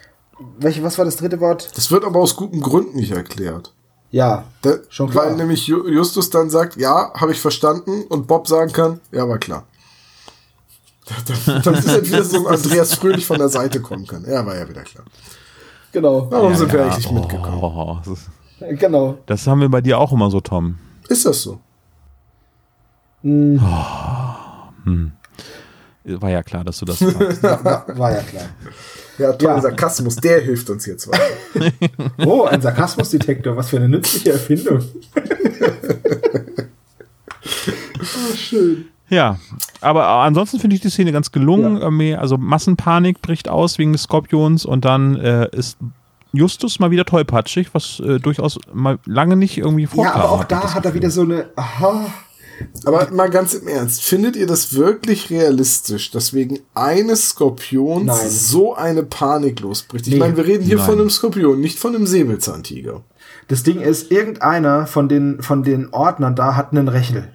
welche, 0.59 0.83
was 0.83 0.97
war 0.97 1.05
das 1.05 1.17
dritte 1.17 1.39
Wort? 1.39 1.71
Das 1.75 1.91
wird 1.91 2.03
aber 2.03 2.19
aus 2.19 2.35
guten 2.35 2.59
Gründen 2.59 2.97
nicht 2.97 3.11
erklärt. 3.11 3.73
Ja, 4.11 4.45
da, 4.61 4.75
schon 4.89 5.09
klar. 5.09 5.25
Weil 5.25 5.35
nämlich 5.35 5.67
Justus 5.67 6.29
dann 6.29 6.49
sagt, 6.49 6.77
ja, 6.77 7.11
habe 7.13 7.31
ich 7.31 7.39
verstanden 7.39 8.03
und 8.09 8.27
Bob 8.27 8.47
sagen 8.47 8.71
kann, 8.71 8.99
ja, 9.11 9.27
war 9.27 9.37
klar. 9.37 9.65
Dann 11.63 11.73
ist 11.73 11.87
halt 11.87 12.05
wieder 12.05 12.23
so 12.23 12.37
ein 12.37 12.53
Andreas 12.53 12.93
Fröhlich 12.93 13.25
von 13.25 13.39
der 13.39 13.49
Seite 13.49 13.81
kommen 13.81 14.05
kann. 14.05 14.23
Ja, 14.29 14.45
war 14.45 14.55
ja 14.55 14.69
wieder 14.69 14.83
klar. 14.83 15.03
Genau. 15.91 16.29
Warum 16.29 16.51
ja, 16.51 16.57
sind 16.57 16.67
ja. 16.67 16.73
wir 16.73 16.83
eigentlich 16.85 17.11
mitgekommen? 17.11 17.59
Oh, 17.63 17.97
das 18.05 18.19
ist, 18.19 18.79
genau. 18.79 19.17
Das 19.25 19.47
haben 19.47 19.61
wir 19.61 19.69
bei 19.69 19.81
dir 19.81 19.97
auch 19.97 20.11
immer 20.11 20.29
so, 20.29 20.39
Tom. 20.39 20.77
Ist 21.07 21.25
das 21.25 21.41
so? 21.41 21.59
Hm. 23.23 23.59
Oh, 23.59 24.85
hm. 24.85 25.11
War 26.03 26.29
ja 26.29 26.43
klar, 26.43 26.63
dass 26.63 26.79
du 26.79 26.85
das 26.85 26.99
sagst. 26.99 27.43
war, 27.43 27.85
war 27.97 28.11
ja 28.11 28.21
klar. 28.21 28.45
Ja, 29.19 29.33
toll, 29.33 29.49
ja. 29.49 29.61
Sarkasmus, 29.61 30.15
der 30.15 30.41
hilft 30.41 30.69
uns 30.69 30.85
jetzt 30.85 31.09
weiter. 31.09 31.73
oh, 32.25 32.45
ein 32.45 32.61
Sarkasmusdetektor, 32.61 33.55
was 33.57 33.69
für 33.69 33.77
eine 33.77 33.89
nützliche 33.89 34.31
Erfindung. 34.31 34.81
oh, 38.01 38.33
schön. 38.35 38.85
Ja, 39.09 39.39
aber 39.81 40.07
ansonsten 40.07 40.59
finde 40.59 40.75
ich 40.75 40.81
die 40.81 40.89
Szene 40.89 41.11
ganz 41.11 41.31
gelungen. 41.31 42.01
Ja. 42.01 42.19
Also 42.19 42.37
Massenpanik 42.37 43.21
bricht 43.21 43.49
aus 43.49 43.77
wegen 43.77 43.91
des 43.91 44.03
Skorpions 44.03 44.65
und 44.65 44.85
dann 44.85 45.15
äh, 45.17 45.49
ist 45.51 45.77
Justus 46.31 46.79
mal 46.79 46.91
wieder 46.91 47.05
tollpatschig, 47.05 47.73
was 47.73 47.99
äh, 47.99 48.19
durchaus 48.19 48.59
mal 48.71 48.99
lange 49.05 49.35
nicht 49.35 49.57
irgendwie 49.57 49.87
vorkam. 49.87 50.15
Ja, 50.15 50.23
aber 50.23 50.31
auch 50.31 50.43
da 50.43 50.73
hat 50.73 50.85
er 50.85 50.93
wieder 50.93 51.09
so 51.09 51.21
eine. 51.21 51.49
Aha. 51.55 52.05
Aber 52.85 53.09
mal 53.11 53.29
ganz 53.29 53.53
im 53.53 53.67
Ernst, 53.67 54.01
findet 54.03 54.35
ihr 54.35 54.47
das 54.47 54.73
wirklich 54.73 55.29
realistisch, 55.29 56.11
dass 56.11 56.33
wegen 56.33 56.59
eines 56.73 57.29
Skorpions 57.29 58.05
Nein. 58.05 58.29
so 58.29 58.75
eine 58.75 59.03
Panik 59.03 59.59
losbricht? 59.59 60.07
Ich 60.07 60.13
nee. 60.13 60.19
meine, 60.19 60.37
wir 60.37 60.45
reden 60.45 60.63
hier 60.63 60.77
Nein. 60.77 60.85
von 60.85 60.99
einem 60.99 61.09
Skorpion, 61.09 61.59
nicht 61.59 61.79
von 61.79 61.95
einem 61.95 62.07
Säbelzahntiger. 62.07 63.03
Das 63.47 63.63
Ding 63.63 63.81
ist, 63.81 64.11
irgendeiner 64.11 64.85
von 64.87 65.09
den, 65.09 65.41
von 65.41 65.63
den 65.63 65.93
Ordnern 65.93 66.35
da 66.35 66.55
hat 66.55 66.71
einen 66.71 66.87
Rechel, 66.87 67.29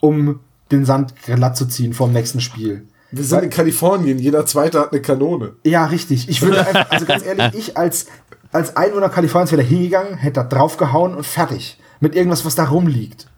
um 0.00 0.40
den 0.70 0.84
Sand 0.84 1.14
glatt 1.24 1.56
zu 1.56 1.66
ziehen 1.66 1.92
vom 1.92 2.12
nächsten 2.12 2.40
Spiel. 2.40 2.86
Wir 3.10 3.24
sind 3.24 3.38
Weil, 3.38 3.44
in 3.44 3.50
Kalifornien, 3.50 4.18
jeder 4.18 4.44
Zweite 4.46 4.80
hat 4.80 4.92
eine 4.92 5.00
Kanone. 5.00 5.52
Ja, 5.64 5.86
richtig. 5.86 6.28
Ich 6.28 6.42
würde 6.42 6.58
einfach, 6.66 6.90
also 6.90 7.06
ganz 7.06 7.24
ehrlich, 7.24 7.54
ich 7.54 7.76
als, 7.76 8.06
als 8.50 8.76
Einwohner 8.76 9.08
Kaliforniens 9.08 9.52
wäre 9.52 9.62
da 9.62 9.68
hingegangen, 9.68 10.16
hätte 10.16 10.40
da 10.40 10.44
draufgehauen 10.44 11.14
und 11.14 11.24
fertig. 11.24 11.78
Mit 12.00 12.16
irgendwas, 12.16 12.44
was 12.44 12.54
da 12.54 12.64
rumliegt. 12.64 13.28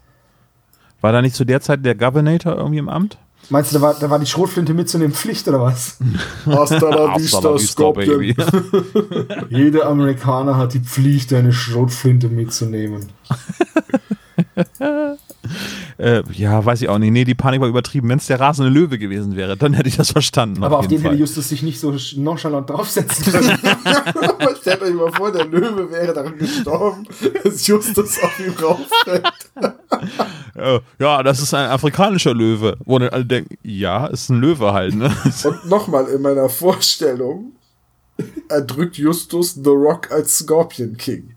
War 1.01 1.13
da 1.13 1.23
nicht 1.23 1.37
zu 1.37 1.45
der 1.45 1.61
Zeit 1.61 1.85
der 1.85 1.95
Governator 1.95 2.57
irgendwie 2.57 2.79
im 2.79 2.89
Amt? 2.89 3.19
Meinst 3.49 3.73
du, 3.73 3.77
da 3.77 3.83
war, 3.83 3.95
da 3.95 4.11
war 4.11 4.19
die 4.19 4.27
Schrotflinte 4.27 4.75
mitzunehmen 4.75 5.15
Pflicht 5.15 5.47
oder 5.47 5.61
was? 5.61 5.99
Hasta 6.47 6.89
la 6.89 7.17
vista, 7.17 7.59
Scorpion. 7.59 8.23
Jeder 9.51 9.87
Amerikaner 9.87 10.57
hat 10.57 10.75
die 10.75 10.81
Pflicht, 10.81 11.33
eine 11.33 11.53
Schrotflinte 11.53 12.29
mitzunehmen. 12.29 13.09
Äh, 15.99 16.23
ja, 16.33 16.63
weiß 16.63 16.83
ich 16.83 16.91
auch 16.91 16.99
nicht. 16.99 17.11
Nee, 17.11 17.25
die 17.25 17.35
Panik 17.35 17.63
war 17.63 17.69
übertrieben. 17.69 18.11
Wenn 18.11 18.19
es 18.19 18.27
der 18.27 18.39
rasende 18.39 18.71
Löwe 18.71 18.99
gewesen 18.99 19.35
wäre, 19.35 19.57
dann 19.57 19.73
hätte 19.73 19.89
ich 19.89 19.97
das 19.97 20.11
verstanden. 20.11 20.63
Aber 20.63 20.77
auf, 20.77 20.85
auf 20.85 20.89
den 20.89 21.01
Fall. 21.01 21.13
hätte 21.13 21.21
Justus 21.21 21.49
sich 21.49 21.63
nicht 21.63 21.81
so 21.81 21.97
nonchalant 22.17 22.69
draufsetzen 22.69 23.33
können. 23.33 23.59
Stellt 24.61 24.83
euch 24.83 24.93
mal 24.93 25.11
vor, 25.11 25.33
der 25.33 25.47
Löwe 25.47 25.91
wäre 25.91 26.13
daran 26.13 26.37
gestorben, 26.37 27.09
dass 27.43 27.67
Justus 27.67 28.19
auf 28.23 28.39
ihm 28.39 28.53
rauffällt. 28.63 29.25
ja, 30.99 31.23
das 31.23 31.41
ist 31.41 31.55
ein 31.55 31.71
afrikanischer 31.71 32.35
Löwe. 32.35 32.77
Wo 32.85 32.99
dann 32.99 33.09
alle 33.09 33.25
denken, 33.25 33.57
ja, 33.63 34.07
ist 34.09 34.29
ein 34.29 34.39
Löwe 34.39 34.75
halt. 34.75 34.95
Ne? 34.95 35.11
Und 35.45 35.65
nochmal 35.65 36.09
in 36.09 36.21
meiner 36.21 36.51
Vorstellung 36.51 37.53
erdrückt 38.49 38.97
Justus 38.97 39.55
The 39.55 39.71
Rock 39.71 40.11
als 40.11 40.39
Scorpion 40.39 40.97
King. 40.97 41.36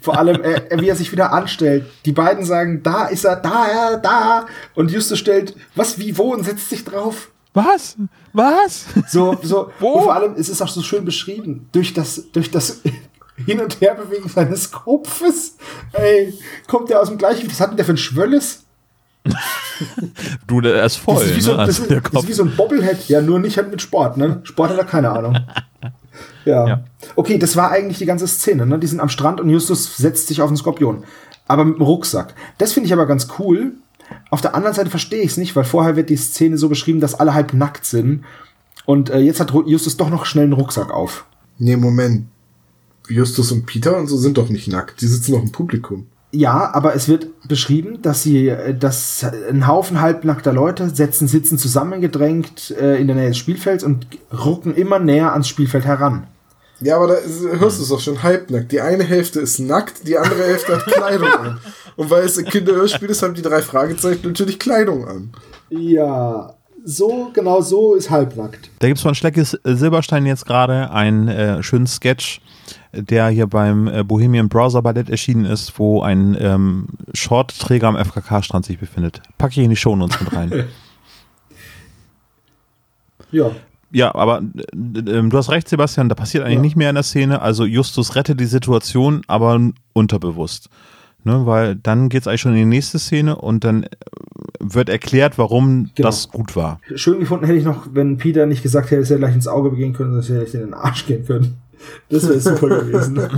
Vor 0.00 0.18
allem, 0.18 0.42
äh, 0.42 0.80
wie 0.80 0.88
er 0.88 0.96
sich 0.96 1.12
wieder 1.12 1.32
anstellt. 1.32 1.86
Die 2.04 2.12
beiden 2.12 2.44
sagen, 2.44 2.82
da 2.82 3.06
ist 3.06 3.24
er, 3.24 3.36
da, 3.36 3.66
er, 3.66 3.96
da. 3.98 4.46
Und 4.74 4.90
Justus 4.90 5.18
stellt, 5.18 5.56
was, 5.74 5.98
wie, 5.98 6.16
wo 6.18 6.32
und 6.32 6.44
setzt 6.44 6.68
sich 6.70 6.84
drauf. 6.84 7.30
Was? 7.54 7.96
Was? 8.32 8.86
So, 9.08 9.38
so. 9.42 9.70
Wo? 9.78 9.92
Und 9.92 10.02
vor 10.02 10.14
allem, 10.14 10.34
es 10.36 10.48
ist 10.48 10.60
auch 10.60 10.68
so 10.68 10.82
schön 10.82 11.04
beschrieben. 11.04 11.68
Durch 11.72 11.94
das, 11.94 12.30
durch 12.32 12.50
das 12.50 12.82
Hin- 13.46 13.60
und 13.60 13.80
Herbewegen 13.80 14.28
seines 14.28 14.72
Kopfes. 14.72 15.56
Ey, 15.92 16.36
kommt 16.66 16.90
der 16.90 17.00
aus 17.00 17.08
dem 17.08 17.18
gleichen, 17.18 17.48
was 17.48 17.60
hat 17.60 17.70
denn 17.70 17.76
der 17.76 17.86
für 17.86 17.92
ein 17.92 17.96
Schwölles? 17.96 18.64
du, 20.46 20.60
der 20.60 20.84
ist 20.84 20.96
voll. 20.96 21.14
Das 21.14 21.30
ist 21.30 21.36
wie, 21.36 21.40
so, 21.40 21.52
ne? 21.52 21.66
das, 21.66 21.78
ist, 21.78 21.90
das 21.90 22.22
ist 22.22 22.28
wie 22.28 22.32
so 22.32 22.44
ein 22.44 22.56
Bobblehead. 22.56 23.08
Ja, 23.08 23.22
nur 23.22 23.38
nicht 23.38 23.56
halt 23.56 23.70
mit 23.70 23.80
Sport, 23.80 24.16
ne? 24.16 24.40
Sport 24.44 24.70
hat 24.70 24.78
er 24.78 24.84
keine 24.84 25.10
Ahnung. 25.10 25.38
Ja. 26.44 26.66
ja. 26.66 26.84
Okay, 27.16 27.38
das 27.38 27.56
war 27.56 27.70
eigentlich 27.70 27.98
die 27.98 28.06
ganze 28.06 28.26
Szene. 28.26 28.66
Ne? 28.66 28.78
Die 28.78 28.86
sind 28.86 29.00
am 29.00 29.08
Strand 29.08 29.40
und 29.40 29.50
Justus 29.50 29.96
setzt 29.96 30.28
sich 30.28 30.40
auf 30.40 30.50
den 30.50 30.56
Skorpion. 30.56 31.04
Aber 31.46 31.64
mit 31.64 31.76
dem 31.76 31.82
Rucksack. 31.82 32.34
Das 32.58 32.72
finde 32.72 32.86
ich 32.86 32.92
aber 32.92 33.06
ganz 33.06 33.28
cool. 33.38 33.72
Auf 34.30 34.40
der 34.40 34.54
anderen 34.54 34.74
Seite 34.74 34.90
verstehe 34.90 35.22
ich 35.22 35.32
es 35.32 35.36
nicht, 35.36 35.56
weil 35.56 35.64
vorher 35.64 35.96
wird 35.96 36.10
die 36.10 36.16
Szene 36.16 36.58
so 36.58 36.68
beschrieben, 36.68 37.00
dass 37.00 37.14
alle 37.14 37.34
halb 37.34 37.54
nackt 37.54 37.84
sind. 37.84 38.24
Und 38.86 39.10
äh, 39.10 39.18
jetzt 39.18 39.40
hat 39.40 39.52
Justus 39.66 39.96
doch 39.96 40.10
noch 40.10 40.26
schnell 40.26 40.44
einen 40.44 40.52
Rucksack 40.52 40.90
auf. 40.90 41.26
Nee, 41.58 41.76
Moment. 41.76 42.26
Justus 43.08 43.52
und 43.52 43.66
Peter 43.66 43.96
und 43.96 44.06
so 44.06 44.16
sind 44.16 44.38
doch 44.38 44.48
nicht 44.48 44.68
nackt. 44.68 45.00
Die 45.00 45.06
sitzen 45.06 45.32
noch 45.32 45.42
im 45.42 45.52
Publikum. 45.52 46.06
Ja, 46.34 46.74
aber 46.74 46.96
es 46.96 47.08
wird 47.08 47.28
beschrieben, 47.46 48.02
dass 48.02 48.24
sie, 48.24 48.48
äh, 48.48 48.76
dass 48.76 49.24
ein 49.48 49.68
Haufen 49.68 50.00
halbnackter 50.00 50.52
Leute 50.52 50.90
setzen, 50.90 51.28
sitzen 51.28 51.58
zusammengedrängt 51.58 52.72
äh, 52.72 52.96
in 52.96 53.06
der 53.06 53.14
Nähe 53.14 53.28
des 53.28 53.38
Spielfelds 53.38 53.84
und 53.84 54.06
rucken 54.32 54.74
immer 54.74 54.98
näher 54.98 55.32
ans 55.32 55.46
Spielfeld 55.46 55.84
heran. 55.84 56.26
Ja, 56.80 56.96
aber 56.96 57.06
da 57.06 57.14
hörst 57.58 57.78
du 57.78 57.84
es 57.84 57.92
auch 57.92 58.00
schon 58.00 58.22
halbnackt. 58.24 58.72
Die 58.72 58.80
eine 58.80 59.04
Hälfte 59.04 59.40
ist 59.40 59.60
nackt, 59.60 60.08
die 60.08 60.18
andere 60.18 60.42
Hälfte 60.42 60.76
hat 60.76 60.84
Kleidung 60.86 61.28
an. 61.28 61.60
Und 61.96 62.10
weil 62.10 62.24
es 62.24 62.36
ein 62.36 62.44
Kinderhörspiel 62.44 63.08
ist, 63.08 63.22
haben 63.22 63.34
die 63.34 63.42
drei 63.42 63.62
Fragezeichen 63.62 64.26
natürlich 64.26 64.58
Kleidung 64.58 65.06
an. 65.06 65.32
Ja, 65.70 66.54
so, 66.84 67.30
genau 67.32 67.60
so 67.60 67.94
ist 67.94 68.10
halbnackt. 68.10 68.70
Da 68.80 68.88
gibt 68.88 68.98
es 68.98 69.02
von 69.02 69.14
Schleckes 69.14 69.58
Silberstein 69.62 70.26
jetzt 70.26 70.46
gerade 70.46 70.90
einen 70.90 71.28
äh, 71.28 71.62
schönen 71.62 71.86
Sketch, 71.86 72.40
der 72.92 73.28
hier 73.28 73.46
beim 73.46 73.88
äh, 73.88 74.04
Bohemian 74.04 74.48
Browser 74.48 74.82
Ballett 74.82 75.10
erschienen 75.10 75.44
ist, 75.44 75.78
wo 75.78 76.02
ein 76.02 76.36
ähm, 76.38 76.86
Shortträger 77.12 77.88
am 77.88 77.96
FKK-Strand 77.96 78.64
sich 78.64 78.78
befindet. 78.78 79.20
Packe 79.38 79.52
ich 79.60 79.64
in 79.64 79.70
die 79.70 79.76
Show 79.76 79.92
uns 79.92 80.20
mit 80.20 80.32
rein. 80.32 80.52
ja. 83.30 83.50
Ja, 83.90 84.12
aber 84.14 84.42
äh, 84.56 84.98
äh, 84.98 85.28
du 85.28 85.38
hast 85.38 85.50
recht, 85.50 85.68
Sebastian, 85.68 86.08
da 86.08 86.14
passiert 86.14 86.44
eigentlich 86.44 86.56
ja. 86.56 86.62
nicht 86.62 86.76
mehr 86.76 86.88
in 86.88 86.96
der 86.96 87.04
Szene. 87.04 87.40
Also 87.40 87.64
Justus 87.64 88.16
rettet 88.16 88.40
die 88.40 88.46
Situation, 88.46 89.22
aber 89.28 89.60
unterbewusst. 89.92 90.68
Ne, 91.26 91.46
weil 91.46 91.74
dann 91.74 92.10
geht 92.10 92.20
es 92.20 92.26
eigentlich 92.28 92.42
schon 92.42 92.52
in 92.52 92.58
die 92.58 92.64
nächste 92.66 92.98
Szene 92.98 93.36
und 93.36 93.64
dann 93.64 93.84
äh, 93.84 93.88
wird 94.60 94.90
erklärt, 94.90 95.38
warum 95.38 95.90
genau. 95.94 96.08
das 96.08 96.28
gut 96.28 96.54
war. 96.54 96.80
Schön 96.96 97.20
gefunden 97.20 97.46
hätte 97.46 97.58
ich 97.58 97.64
noch, 97.64 97.86
wenn 97.92 98.18
Peter 98.18 98.44
nicht 98.44 98.62
gesagt 98.62 98.90
hätte, 98.90 99.00
dass 99.00 99.10
er 99.10 99.16
gleich 99.16 99.34
ins 99.34 99.48
Auge 99.48 99.70
begehen 99.70 99.94
können, 99.94 100.14
dass 100.14 100.28
er 100.28 100.40
gleich 100.40 100.52
in 100.52 100.60
den 100.60 100.74
Arsch 100.74 101.06
gehen 101.06 101.24
können. 101.24 101.56
Das 102.10 102.28
wäre 102.28 102.40
super 102.40 102.68
gewesen. 102.68 103.20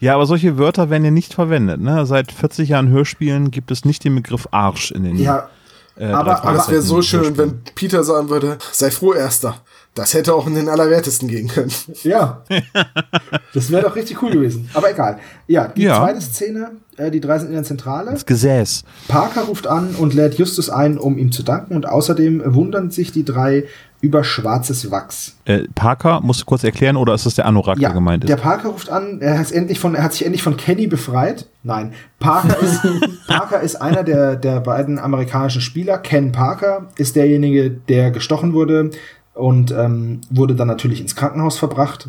Ja, 0.00 0.14
aber 0.14 0.24
solche 0.24 0.56
Wörter 0.56 0.88
werden 0.88 1.04
ja 1.04 1.10
nicht 1.10 1.34
verwendet. 1.34 1.78
Ne? 1.80 2.06
Seit 2.06 2.32
40 2.32 2.70
Jahren 2.70 2.88
Hörspielen 2.88 3.50
gibt 3.50 3.70
es 3.70 3.84
nicht 3.84 4.02
den 4.02 4.14
Begriff 4.14 4.48
Arsch 4.50 4.90
in 4.92 5.04
den 5.04 5.16
Ja, 5.16 5.50
äh, 5.98 6.06
aber, 6.06 6.42
aber 6.42 6.58
es 6.58 6.70
wäre 6.70 6.80
so 6.80 7.02
schön, 7.02 7.36
wenn 7.36 7.60
Peter 7.74 8.02
sagen 8.02 8.30
würde, 8.30 8.56
sei 8.72 8.90
froh, 8.90 9.12
Erster. 9.12 9.56
Das 9.94 10.14
hätte 10.14 10.34
auch 10.34 10.46
in 10.46 10.54
den 10.54 10.68
Allerwertesten 10.68 11.28
gehen 11.28 11.48
können. 11.48 11.72
Ja. 12.04 12.44
das 13.52 13.70
wäre 13.70 13.82
doch 13.82 13.96
richtig 13.96 14.22
cool 14.22 14.30
gewesen. 14.30 14.70
Aber 14.72 14.90
egal. 14.90 15.18
Ja, 15.48 15.66
die 15.68 15.82
Ja. 15.82 15.96
zweite 15.98 16.20
Szene, 16.20 16.70
äh, 16.96 17.10
die 17.10 17.20
drei 17.20 17.38
sind 17.40 17.48
in 17.48 17.54
der 17.54 17.64
Zentrale. 17.64 18.12
Das 18.12 18.24
Gesäß. 18.24 18.84
Parker 19.08 19.42
ruft 19.42 19.66
an 19.66 19.96
und 19.96 20.14
lädt 20.14 20.38
Justus 20.38 20.70
ein, 20.70 20.96
um 20.96 21.18
ihm 21.18 21.32
zu 21.32 21.42
danken. 21.42 21.74
Und 21.74 21.86
außerdem 21.86 22.42
wundern 22.54 22.90
sich 22.90 23.10
die 23.12 23.24
drei 23.24 23.64
über 24.00 24.24
schwarzes 24.24 24.90
Wachs. 24.90 25.36
Äh, 25.44 25.64
Parker, 25.74 26.20
musst 26.22 26.40
du 26.40 26.44
kurz 26.46 26.64
erklären, 26.64 26.96
oder 26.96 27.14
ist 27.14 27.26
das 27.26 27.34
der 27.34 27.46
Anorak, 27.46 27.78
der 27.78 27.90
gemeint 27.90 28.28
der 28.28 28.36
ist? 28.36 28.42
Parker 28.42 28.70
ruft 28.70 28.88
an, 28.88 29.20
er, 29.20 29.38
hat's 29.38 29.52
endlich 29.52 29.78
von, 29.78 29.94
er 29.94 30.02
hat 30.04 30.12
sich 30.12 30.24
endlich 30.24 30.42
von 30.42 30.56
Kenny 30.56 30.86
befreit. 30.86 31.46
Nein, 31.62 31.92
Parker 32.18 32.58
ist, 32.60 32.80
Parker 33.26 33.60
ist 33.60 33.76
einer 33.76 34.02
der, 34.02 34.36
der 34.36 34.60
beiden 34.60 34.98
amerikanischen 34.98 35.60
Spieler. 35.60 35.98
Ken 35.98 36.32
Parker 36.32 36.88
ist 36.96 37.16
derjenige, 37.16 37.70
der 37.70 38.10
gestochen 38.10 38.54
wurde 38.54 38.90
und 39.34 39.70
ähm, 39.70 40.22
wurde 40.30 40.54
dann 40.54 40.68
natürlich 40.68 41.00
ins 41.00 41.14
Krankenhaus 41.14 41.58
verbracht. 41.58 42.08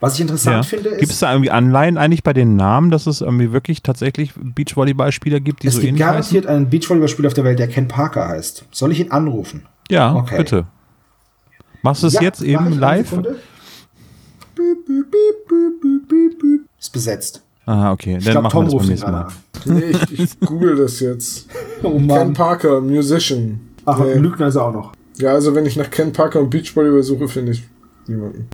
Was 0.00 0.14
ich 0.14 0.20
interessant 0.20 0.56
Ja. 0.56 0.62
finde, 0.62 0.90
Gibt 0.90 1.04
es 1.04 1.10
ist, 1.10 1.22
da 1.22 1.32
irgendwie 1.32 1.50
Anleihen 1.50 1.96
eigentlich 1.96 2.22
bei 2.22 2.32
den 2.32 2.56
Namen, 2.56 2.90
dass 2.90 3.06
es 3.06 3.20
irgendwie 3.20 3.52
wirklich 3.52 3.82
tatsächlich 3.82 4.32
Beachvolleyballspieler 4.36 5.40
gibt, 5.40 5.62
die 5.62 5.68
es 5.68 5.74
so 5.74 5.80
gibt 5.80 5.90
ähnlich 5.90 6.04
heißen? 6.04 6.12
garantiert 6.14 6.46
einen 6.46 6.68
Beachvolleyballspieler 6.68 7.28
auf 7.28 7.34
der 7.34 7.44
Welt, 7.44 7.58
der 7.58 7.68
Ken 7.68 7.88
Parker 7.88 8.28
heißt. 8.28 8.66
Soll 8.70 8.92
ich 8.92 9.00
ihn 9.00 9.10
anrufen? 9.10 9.62
Ja, 9.94 10.14
Okay. 10.16 10.36
bitte. 10.38 10.66
Machst 11.82 12.02
du 12.02 12.06
es 12.08 12.14
Ja, 12.14 12.22
jetzt 12.22 12.42
eben 12.42 12.78
live? 12.78 13.10
Büp, 14.54 14.86
büp, 14.86 16.38
büp. 16.38 16.60
Ist 16.78 16.92
besetzt. 16.92 17.42
Aha, 17.66 17.92
okay. 17.92 18.16
Ich 18.18 18.24
Dann 18.24 18.32
glaube, 18.32 18.42
machen 18.44 18.68
Tom 18.68 18.82
wir 18.82 18.96
das 18.96 19.06
beim 19.06 19.14
ruft 19.14 19.34
ihn 19.64 19.70
nächsten 19.70 19.72
Mal. 19.72 19.82
an. 19.84 20.02
Nee, 20.10 20.14
ich, 20.14 20.20
ich 20.20 20.40
google 20.46 20.76
das 20.76 21.00
jetzt. 21.00 21.48
Oh 21.82 21.98
Ken. 21.98 22.32
Parker, 22.34 22.80
Musician. 22.80 23.60
Ach, 23.86 23.98
Nee. 23.98 24.14
Lügner 24.14 24.48
ist 24.48 24.56
er 24.56 24.66
auch 24.66 24.72
noch. 24.72 24.92
Ja, 25.16 25.30
also 25.32 25.54
wenn 25.54 25.64
ich 25.66 25.76
nach 25.76 25.90
Ken 25.90 26.12
Parker 26.12 26.40
und 26.40 26.50
Beachvolleyball 26.50 27.02
suche, 27.02 27.28
finde 27.28 27.52
ich 27.52 27.62
niemanden. 28.06 28.48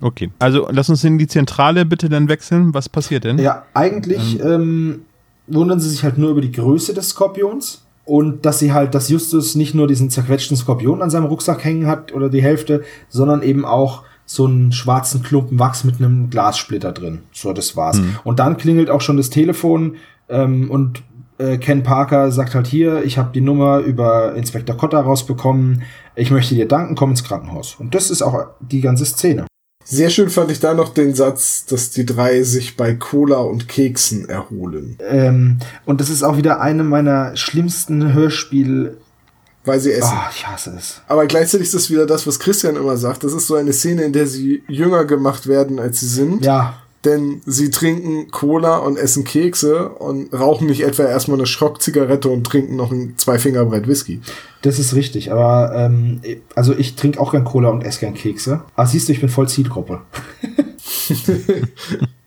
Okay. 0.00 0.30
Also 0.38 0.68
lass 0.70 0.88
uns 0.88 1.04
in 1.04 1.18
die 1.18 1.26
Zentrale 1.26 1.84
bitte 1.84 2.08
dann 2.08 2.28
wechseln. 2.28 2.72
Was 2.72 2.88
passiert 2.88 3.24
denn? 3.24 3.38
Ja, 3.38 3.66
eigentlich 3.74 4.40
ähm, 4.42 5.02
wundern 5.46 5.80
sie 5.80 5.90
sich 5.90 6.02
halt 6.04 6.16
nur 6.18 6.30
über 6.30 6.40
die 6.40 6.52
Größe 6.52 6.94
des 6.94 7.10
Skorpions 7.10 7.81
und 8.04 8.44
dass 8.44 8.58
sie 8.58 8.72
halt, 8.72 8.94
dass 8.94 9.08
Justus 9.08 9.54
nicht 9.54 9.74
nur 9.74 9.86
diesen 9.86 10.10
zerquetschten 10.10 10.56
Skorpion 10.56 11.02
an 11.02 11.10
seinem 11.10 11.26
Rucksack 11.26 11.64
hängen 11.64 11.86
hat 11.86 12.12
oder 12.12 12.28
die 12.28 12.42
Hälfte, 12.42 12.82
sondern 13.08 13.42
eben 13.42 13.64
auch 13.64 14.02
so 14.24 14.46
einen 14.46 14.72
schwarzen 14.72 15.22
Klumpen 15.22 15.58
Wachs 15.58 15.84
mit 15.84 15.96
einem 15.98 16.30
Glassplitter 16.30 16.92
drin. 16.92 17.20
So, 17.32 17.52
das 17.52 17.76
war's. 17.76 18.00
Und 18.24 18.38
dann 18.38 18.56
klingelt 18.56 18.90
auch 18.90 19.00
schon 19.00 19.16
das 19.16 19.30
Telefon 19.30 19.96
ähm, 20.28 20.70
und 20.70 21.02
äh, 21.38 21.58
Ken 21.58 21.82
Parker 21.82 22.30
sagt 22.30 22.54
halt 22.54 22.66
hier, 22.66 23.04
ich 23.04 23.18
habe 23.18 23.30
die 23.32 23.40
Nummer 23.40 23.78
über 23.78 24.34
Inspektor 24.34 24.76
Cotta 24.76 25.00
rausbekommen. 25.00 25.82
Ich 26.14 26.30
möchte 26.30 26.54
dir 26.54 26.68
danken, 26.68 26.94
komm 26.94 27.10
ins 27.10 27.24
Krankenhaus. 27.24 27.76
Und 27.78 27.94
das 27.94 28.10
ist 28.10 28.22
auch 28.22 28.46
die 28.60 28.80
ganze 28.80 29.04
Szene. 29.04 29.46
Sehr 29.84 30.10
schön 30.10 30.30
fand 30.30 30.50
ich 30.50 30.60
da 30.60 30.74
noch 30.74 30.94
den 30.94 31.14
Satz, 31.14 31.64
dass 31.66 31.90
die 31.90 32.06
drei 32.06 32.42
sich 32.42 32.76
bei 32.76 32.94
Cola 32.94 33.38
und 33.40 33.68
Keksen 33.68 34.28
erholen, 34.28 34.96
Ähm, 35.06 35.58
und 35.84 36.00
das 36.00 36.08
ist 36.10 36.22
auch 36.22 36.36
wieder 36.36 36.60
eine 36.60 36.84
meiner 36.84 37.36
schlimmsten 37.36 38.12
Hörspiel. 38.12 38.96
weil 39.64 39.78
sie 39.78 39.92
essen. 39.92 40.10
Ah, 40.12 40.28
ich 40.34 40.44
hasse 40.44 40.74
es. 40.76 41.00
Aber 41.06 41.24
gleichzeitig 41.26 41.66
ist 41.68 41.74
das 41.74 41.88
wieder 41.88 42.04
das, 42.04 42.26
was 42.26 42.40
Christian 42.40 42.74
immer 42.74 42.96
sagt. 42.96 43.22
Das 43.22 43.32
ist 43.32 43.46
so 43.46 43.54
eine 43.54 43.72
Szene, 43.72 44.02
in 44.02 44.12
der 44.12 44.26
sie 44.26 44.64
jünger 44.66 45.04
gemacht 45.04 45.46
werden, 45.46 45.78
als 45.78 46.00
sie 46.00 46.08
sind. 46.08 46.44
Ja, 46.44 46.81
Denn 47.04 47.42
sie 47.46 47.70
trinken 47.70 48.30
Cola 48.30 48.76
und 48.76 48.96
essen 48.96 49.24
Kekse 49.24 49.88
und 49.88 50.32
rauchen 50.32 50.68
nicht 50.68 50.82
etwa 50.82 51.02
erstmal 51.02 51.38
eine 51.38 51.46
Schrockzigarette 51.46 52.28
und 52.28 52.44
trinken 52.44 52.76
noch 52.76 52.92
ein 52.92 53.14
zwei 53.16 53.38
Finger 53.38 53.64
breit 53.64 53.88
Whisky. 53.88 54.20
das 54.62 54.78
ist 54.78 54.94
richtig. 54.94 55.32
Aber 55.32 55.72
ähm, 55.74 56.20
also 56.54 56.76
ich 56.76 56.94
trinke 56.94 57.20
auch 57.20 57.32
gern 57.32 57.44
Cola 57.44 57.70
und 57.70 57.82
esse 57.82 58.00
gern 58.00 58.14
Kekse. 58.14 58.62
Aber 58.76 58.86
siehst 58.86 59.08
du, 59.08 59.12
ich 59.12 59.20
bin 59.20 59.28
voll 59.28 59.48
Zielgruppe. 59.48 60.02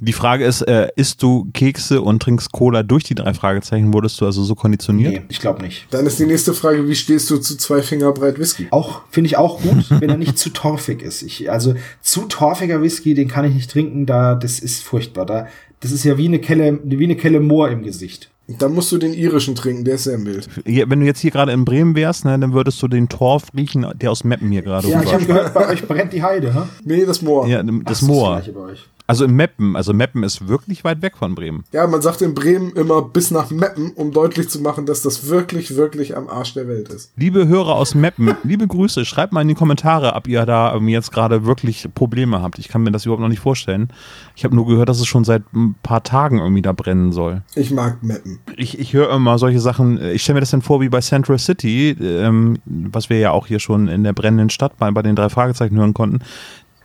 Die 0.00 0.12
Frage 0.12 0.44
ist, 0.44 0.60
äh, 0.62 0.88
isst 0.96 1.22
du 1.22 1.48
Kekse 1.54 2.02
und 2.02 2.22
trinkst 2.22 2.52
Cola 2.52 2.82
durch 2.82 3.04
die 3.04 3.14
drei 3.14 3.32
Fragezeichen? 3.32 3.94
Wurdest 3.94 4.20
du 4.20 4.26
also 4.26 4.44
so 4.44 4.54
konditioniert? 4.54 5.12
Nee, 5.14 5.22
ich 5.28 5.40
glaube 5.40 5.62
nicht. 5.62 5.86
Dann 5.90 6.04
ist 6.06 6.18
die 6.18 6.26
nächste 6.26 6.52
Frage, 6.52 6.86
wie 6.86 6.94
stehst 6.94 7.30
du 7.30 7.38
zu 7.38 7.56
zwei 7.56 7.80
Finger 7.82 8.12
breit 8.12 8.38
Whisky? 8.38 8.66
Auch 8.70 9.02
finde 9.10 9.28
ich 9.28 9.38
auch 9.38 9.60
gut, 9.62 9.86
wenn 9.90 10.10
er 10.10 10.18
nicht 10.18 10.38
zu 10.38 10.50
torfig 10.50 11.02
ist. 11.02 11.22
Ich, 11.22 11.50
also 11.50 11.74
zu 12.02 12.22
torfiger 12.26 12.82
Whisky, 12.82 13.14
den 13.14 13.28
kann 13.28 13.44
ich 13.46 13.54
nicht 13.54 13.70
trinken. 13.70 14.04
Da 14.04 14.34
das 14.34 14.58
ist 14.58 14.82
furchtbar. 14.82 15.24
Da 15.24 15.46
das 15.80 15.92
ist 15.92 16.04
ja 16.04 16.18
wie 16.18 16.26
eine 16.26 16.40
Kelle, 16.40 16.78
wie 16.84 17.04
eine 17.04 17.16
Kelle 17.16 17.40
Moor 17.40 17.70
im 17.70 17.82
Gesicht. 17.82 18.30
Dann 18.48 18.74
musst 18.74 18.92
du 18.92 18.98
den 18.98 19.12
irischen 19.12 19.56
trinken, 19.56 19.84
der 19.84 19.96
ist 19.96 20.04
sehr 20.04 20.18
mild. 20.18 20.48
Hier, 20.64 20.88
Wenn 20.88 21.00
du 21.00 21.06
jetzt 21.06 21.18
hier 21.18 21.32
gerade 21.32 21.50
in 21.50 21.64
Bremen 21.64 21.96
wärst, 21.96 22.24
ne, 22.24 22.38
dann 22.38 22.52
würdest 22.52 22.80
du 22.80 22.86
den 22.86 23.08
Torf 23.08 23.48
riechen, 23.56 23.84
der 24.00 24.12
aus 24.12 24.22
Meppen 24.22 24.52
hier 24.52 24.62
gerade 24.62 24.86
Ja, 24.88 25.00
ich 25.02 25.06
rüber. 25.08 25.12
habe 25.14 25.24
gehört, 25.26 25.54
bei 25.54 25.68
euch 25.68 25.82
brennt 25.82 26.12
die 26.12 26.22
Heide, 26.22 26.54
hä? 26.54 26.60
Nee, 26.84 27.04
das 27.04 27.22
Moor. 27.22 27.48
Ja, 27.48 27.56
Ja. 27.58 27.62
das 27.64 27.74
Ach, 27.86 27.90
ist 27.90 28.02
Moor. 28.02 28.34
Gleiche 28.36 28.52
bei 28.52 28.60
euch. 28.60 28.86
Also 29.06 29.24
in 29.24 29.34
Meppen. 29.34 29.76
Also 29.76 29.92
Meppen 29.92 30.22
ist 30.22 30.48
wirklich 30.48 30.82
weit 30.84 31.00
weg 31.02 31.16
von 31.16 31.34
Bremen. 31.34 31.64
man 31.72 32.02
sagt 32.02 32.22
in 32.22 32.34
Bremen 32.34 32.72
immer 32.72 33.02
bis 33.02 33.30
nach 33.30 33.50
Meppen, 33.50 33.92
um 33.92 34.12
deutlich 34.12 34.48
zu 34.48 34.60
machen, 34.60 34.86
dass 34.86 35.02
das 35.02 35.28
wirklich, 35.28 35.76
wirklich 35.76 36.16
am 36.16 36.28
Arsch 36.28 36.54
der 36.54 36.66
Welt 36.66 36.88
ist. 36.88 37.12
Liebe 37.16 37.46
Hörer 37.46 37.76
aus 37.76 37.94
Meppen, 37.94 38.34
liebe 38.42 38.66
Grüße, 38.66 39.04
schreibt 39.04 39.32
mal 39.32 39.42
in 39.42 39.48
die 39.48 39.54
Kommentare, 39.54 40.14
ob 40.14 40.26
ihr 40.26 40.44
da 40.44 40.76
jetzt 40.76 41.12
gerade 41.12 41.44
wirklich 41.44 41.88
Probleme 41.94 42.42
habt. 42.42 42.58
Ich 42.58 42.68
kann 42.68 42.82
mir 42.82 42.90
das 42.90 43.04
überhaupt 43.04 43.22
noch 43.22 43.28
nicht 43.28 43.40
vorstellen. 43.40 43.88
Ich 44.34 44.44
habe 44.44 44.54
nur 44.54 44.66
gehört, 44.66 44.88
dass 44.88 45.00
es 45.00 45.06
schon 45.06 45.24
seit 45.24 45.42
ein 45.54 45.76
paar 45.82 46.02
Tagen 46.02 46.38
irgendwie 46.38 46.62
da 46.62 46.72
brennen 46.72 47.12
soll. 47.12 47.42
Ich 47.54 47.70
mag 47.70 48.02
Meppen. 48.02 48.40
Ich, 48.56 48.78
ich 48.78 48.92
höre 48.92 49.10
immer 49.14 49.38
solche 49.38 49.60
Sachen, 49.60 50.02
ich 50.02 50.22
stelle 50.22 50.34
mir 50.34 50.40
das 50.40 50.50
dann 50.50 50.62
vor 50.62 50.80
wie 50.80 50.88
bei 50.88 51.00
Central 51.00 51.38
City, 51.38 51.90
ähm, 52.00 52.58
was 52.66 53.08
wir 53.08 53.18
ja 53.18 53.30
auch 53.30 53.46
hier 53.46 53.60
schon 53.60 53.88
in 53.88 54.04
der 54.04 54.12
brennenden 54.12 54.50
Stadt 54.50 54.76
bei, 54.78 54.90
bei 54.90 55.02
den 55.02 55.16
drei 55.16 55.28
Fragezeichen 55.28 55.76
hören 55.76 55.94
konnten. 55.94 56.20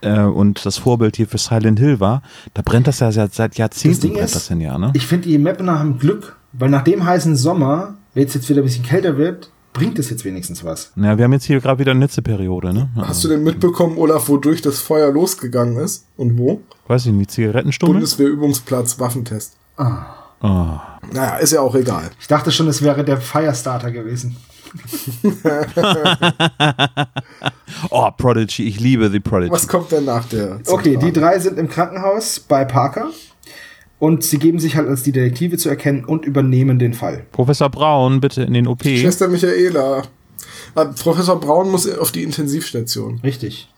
Äh, 0.02 0.22
und 0.22 0.64
das 0.66 0.78
Vorbild 0.78 1.16
hier 1.16 1.26
für 1.26 1.38
Silent 1.38 1.78
Hill 1.78 2.00
war, 2.00 2.22
da 2.54 2.62
brennt 2.62 2.86
das 2.86 3.00
ja 3.00 3.10
seit, 3.12 3.34
seit 3.34 3.56
Jahrzehnten, 3.56 4.00
Ding 4.00 4.12
brennt 4.14 4.26
ist, 4.26 4.34
das 4.34 4.48
denn 4.48 4.60
ja, 4.60 4.78
ne? 4.78 4.92
Ich 4.94 5.06
finde, 5.06 5.28
die 5.28 5.38
Mappener 5.38 5.78
haben 5.78 5.98
Glück, 5.98 6.36
weil 6.52 6.68
nach 6.70 6.84
dem 6.84 7.04
heißen 7.04 7.36
Sommer, 7.36 7.94
wenn 8.14 8.26
es 8.26 8.34
jetzt 8.34 8.48
wieder 8.48 8.62
ein 8.62 8.64
bisschen 8.64 8.84
kälter 8.84 9.16
wird, 9.16 9.50
bringt 9.72 9.98
es 9.98 10.10
jetzt 10.10 10.24
wenigstens 10.24 10.64
was. 10.64 10.92
Ja, 10.96 11.16
wir 11.16 11.24
haben 11.24 11.32
jetzt 11.32 11.44
hier 11.44 11.60
gerade 11.60 11.78
wieder 11.78 11.92
eine 11.92 12.04
Hitzeperiode, 12.04 12.74
ne? 12.74 12.90
Hast 12.96 13.24
du 13.24 13.28
denn 13.28 13.42
mitbekommen, 13.42 13.96
Olaf, 13.96 14.28
wodurch 14.28 14.60
das 14.60 14.80
Feuer 14.80 15.10
losgegangen 15.10 15.76
ist? 15.78 16.06
Und 16.16 16.36
wo? 16.36 16.60
Weiß 16.88 17.06
ich 17.06 17.12
nicht, 17.12 17.30
Zigarettenstummel? 17.30 17.94
Bundeswehrübungsplatz, 17.94 18.98
Waffentest. 18.98 19.56
Oh. 19.78 20.80
Naja, 21.12 21.36
ist 21.36 21.52
ja 21.52 21.60
auch 21.60 21.74
egal. 21.74 22.10
Ich 22.20 22.26
dachte 22.26 22.50
schon, 22.50 22.68
es 22.68 22.82
wäre 22.82 23.04
der 23.04 23.18
Firestarter 23.18 23.90
gewesen. 23.90 24.36
oh, 27.90 28.10
Prodigy, 28.16 28.64
ich 28.64 28.80
liebe 28.80 29.10
The 29.10 29.20
Prodigy. 29.20 29.52
Was 29.52 29.68
kommt 29.68 29.92
denn 29.92 30.04
nach 30.04 30.24
der 30.26 30.60
Okay, 30.66 30.96
die 30.96 31.12
drei 31.12 31.38
sind 31.38 31.58
im 31.58 31.68
Krankenhaus 31.68 32.40
bei 32.40 32.64
Parker 32.64 33.10
und 33.98 34.24
sie 34.24 34.38
geben 34.38 34.58
sich 34.58 34.76
halt 34.76 34.88
als 34.88 35.02
die 35.02 35.12
Detektive 35.12 35.58
zu 35.58 35.68
erkennen 35.68 36.04
und 36.04 36.24
übernehmen 36.24 36.78
den 36.78 36.94
Fall. 36.94 37.26
Professor 37.32 37.68
Braun, 37.68 38.20
bitte 38.20 38.42
in 38.42 38.54
den 38.54 38.66
OP. 38.66 38.82
Schwester 38.82 39.28
Michaela. 39.28 40.02
Ah, 40.74 40.86
Professor 40.86 41.38
Braun 41.38 41.70
muss 41.70 41.88
auf 41.98 42.12
die 42.12 42.22
Intensivstation. 42.22 43.20
Richtig. 43.22 43.68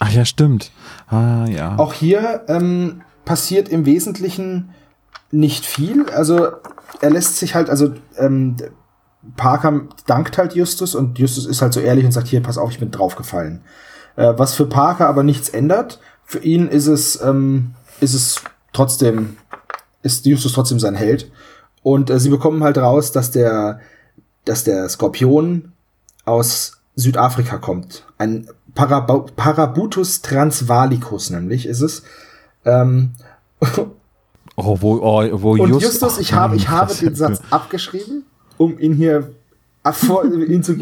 Ach 0.00 0.10
ja, 0.10 0.24
stimmt. 0.24 0.70
Ah, 1.08 1.46
ja. 1.46 1.76
Auch 1.78 1.92
hier 1.92 2.44
ähm, 2.48 3.02
passiert 3.24 3.68
im 3.68 3.84
Wesentlichen 3.84 4.70
nicht 5.30 5.66
viel. 5.66 6.08
Also 6.10 6.48
er 7.00 7.10
lässt 7.10 7.36
sich 7.36 7.54
halt, 7.54 7.68
also 7.68 7.92
ähm, 8.16 8.56
Parker 9.36 9.82
dankt 10.06 10.38
halt 10.38 10.54
Justus 10.54 10.94
und 10.94 11.18
Justus 11.18 11.46
ist 11.46 11.62
halt 11.62 11.72
so 11.72 11.80
ehrlich 11.80 12.04
und 12.04 12.12
sagt, 12.12 12.28
hier, 12.28 12.42
pass 12.42 12.58
auf, 12.58 12.70
ich 12.70 12.78
bin 12.78 12.90
draufgefallen. 12.90 13.62
Äh, 14.16 14.34
was 14.36 14.54
für 14.54 14.66
Parker 14.66 15.08
aber 15.08 15.22
nichts 15.22 15.48
ändert. 15.48 16.00
Für 16.24 16.40
ihn 16.40 16.68
ist 16.68 16.86
es, 16.86 17.20
ähm, 17.22 17.74
ist 18.00 18.14
es 18.14 18.42
trotzdem, 18.72 19.36
ist 20.02 20.26
Justus 20.26 20.52
trotzdem 20.52 20.78
sein 20.80 20.94
Held. 20.94 21.30
Und 21.82 22.10
äh, 22.10 22.18
sie 22.20 22.30
bekommen 22.30 22.62
halt 22.64 22.78
raus, 22.78 23.12
dass 23.12 23.30
der, 23.30 23.80
dass 24.44 24.64
der 24.64 24.88
Skorpion 24.88 25.72
aus 26.24 26.78
Südafrika 26.96 27.58
kommt. 27.58 28.04
Ein 28.18 28.48
Paraba 28.74 29.24
Parabutus 29.34 30.20
transvalicus 30.22 31.30
nämlich 31.30 31.66
ist 31.66 31.80
es. 31.80 32.02
Ähm, 32.64 33.12
oh, 34.56 34.76
wo, 34.80 34.96
oh, 34.96 35.42
wo 35.42 35.52
und 35.52 35.70
Just- 35.70 35.82
Justus, 35.82 36.18
ich 36.18 36.32
habe, 36.32 36.56
ich 36.56 36.68
habe 36.68 36.94
den 36.94 37.14
Satz 37.14 37.40
abgeschrieben, 37.50 38.24
um 38.58 38.78
ihn 38.78 38.94
hier 38.94 39.30
ihn 40.48 40.62
zu 40.62 40.76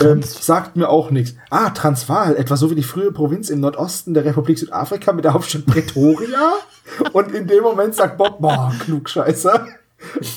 ähm, 0.00 0.22
sagt 0.22 0.76
mir 0.76 0.88
auch 0.88 1.10
nichts. 1.10 1.36
Ah, 1.50 1.70
Transvaal, 1.70 2.36
etwa 2.36 2.56
so 2.56 2.70
wie 2.70 2.74
die 2.74 2.82
frühe 2.82 3.12
Provinz 3.12 3.48
im 3.50 3.60
Nordosten 3.60 4.14
der 4.14 4.24
Republik 4.24 4.58
Südafrika 4.58 5.12
mit 5.12 5.24
der 5.24 5.32
Hauptstadt 5.32 5.66
Pretoria. 5.66 6.52
Und 7.12 7.34
in 7.34 7.46
dem 7.46 7.62
Moment 7.62 7.94
sagt 7.94 8.18
Bob, 8.18 8.40
boah, 8.40 8.72
Klugscheißer. 8.80 9.66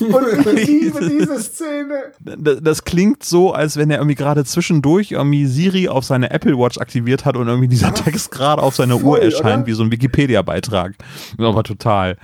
Und 0.00 0.26
ich 0.38 0.66
liebe 0.66 1.06
diese 1.06 1.38
Szene. 1.38 2.12
Das, 2.18 2.58
das 2.62 2.84
klingt 2.84 3.22
so, 3.22 3.52
als 3.52 3.76
wenn 3.76 3.90
er 3.90 3.98
irgendwie 3.98 4.14
gerade 4.14 4.44
zwischendurch 4.44 5.12
irgendwie 5.12 5.46
Siri 5.46 5.88
auf 5.88 6.04
seine 6.04 6.30
Apple 6.30 6.58
Watch 6.58 6.78
aktiviert 6.78 7.26
hat 7.26 7.36
und 7.36 7.46
irgendwie 7.46 7.68
dieser 7.68 7.92
Text 7.92 8.30
gerade 8.30 8.62
auf 8.62 8.74
seiner 8.74 8.96
Uhr 9.02 9.20
erscheint, 9.20 9.58
oder? 9.58 9.66
wie 9.66 9.72
so 9.72 9.82
ein 9.82 9.92
Wikipedia-Beitrag. 9.92 10.94
Aber 11.38 11.62
total. 11.62 12.16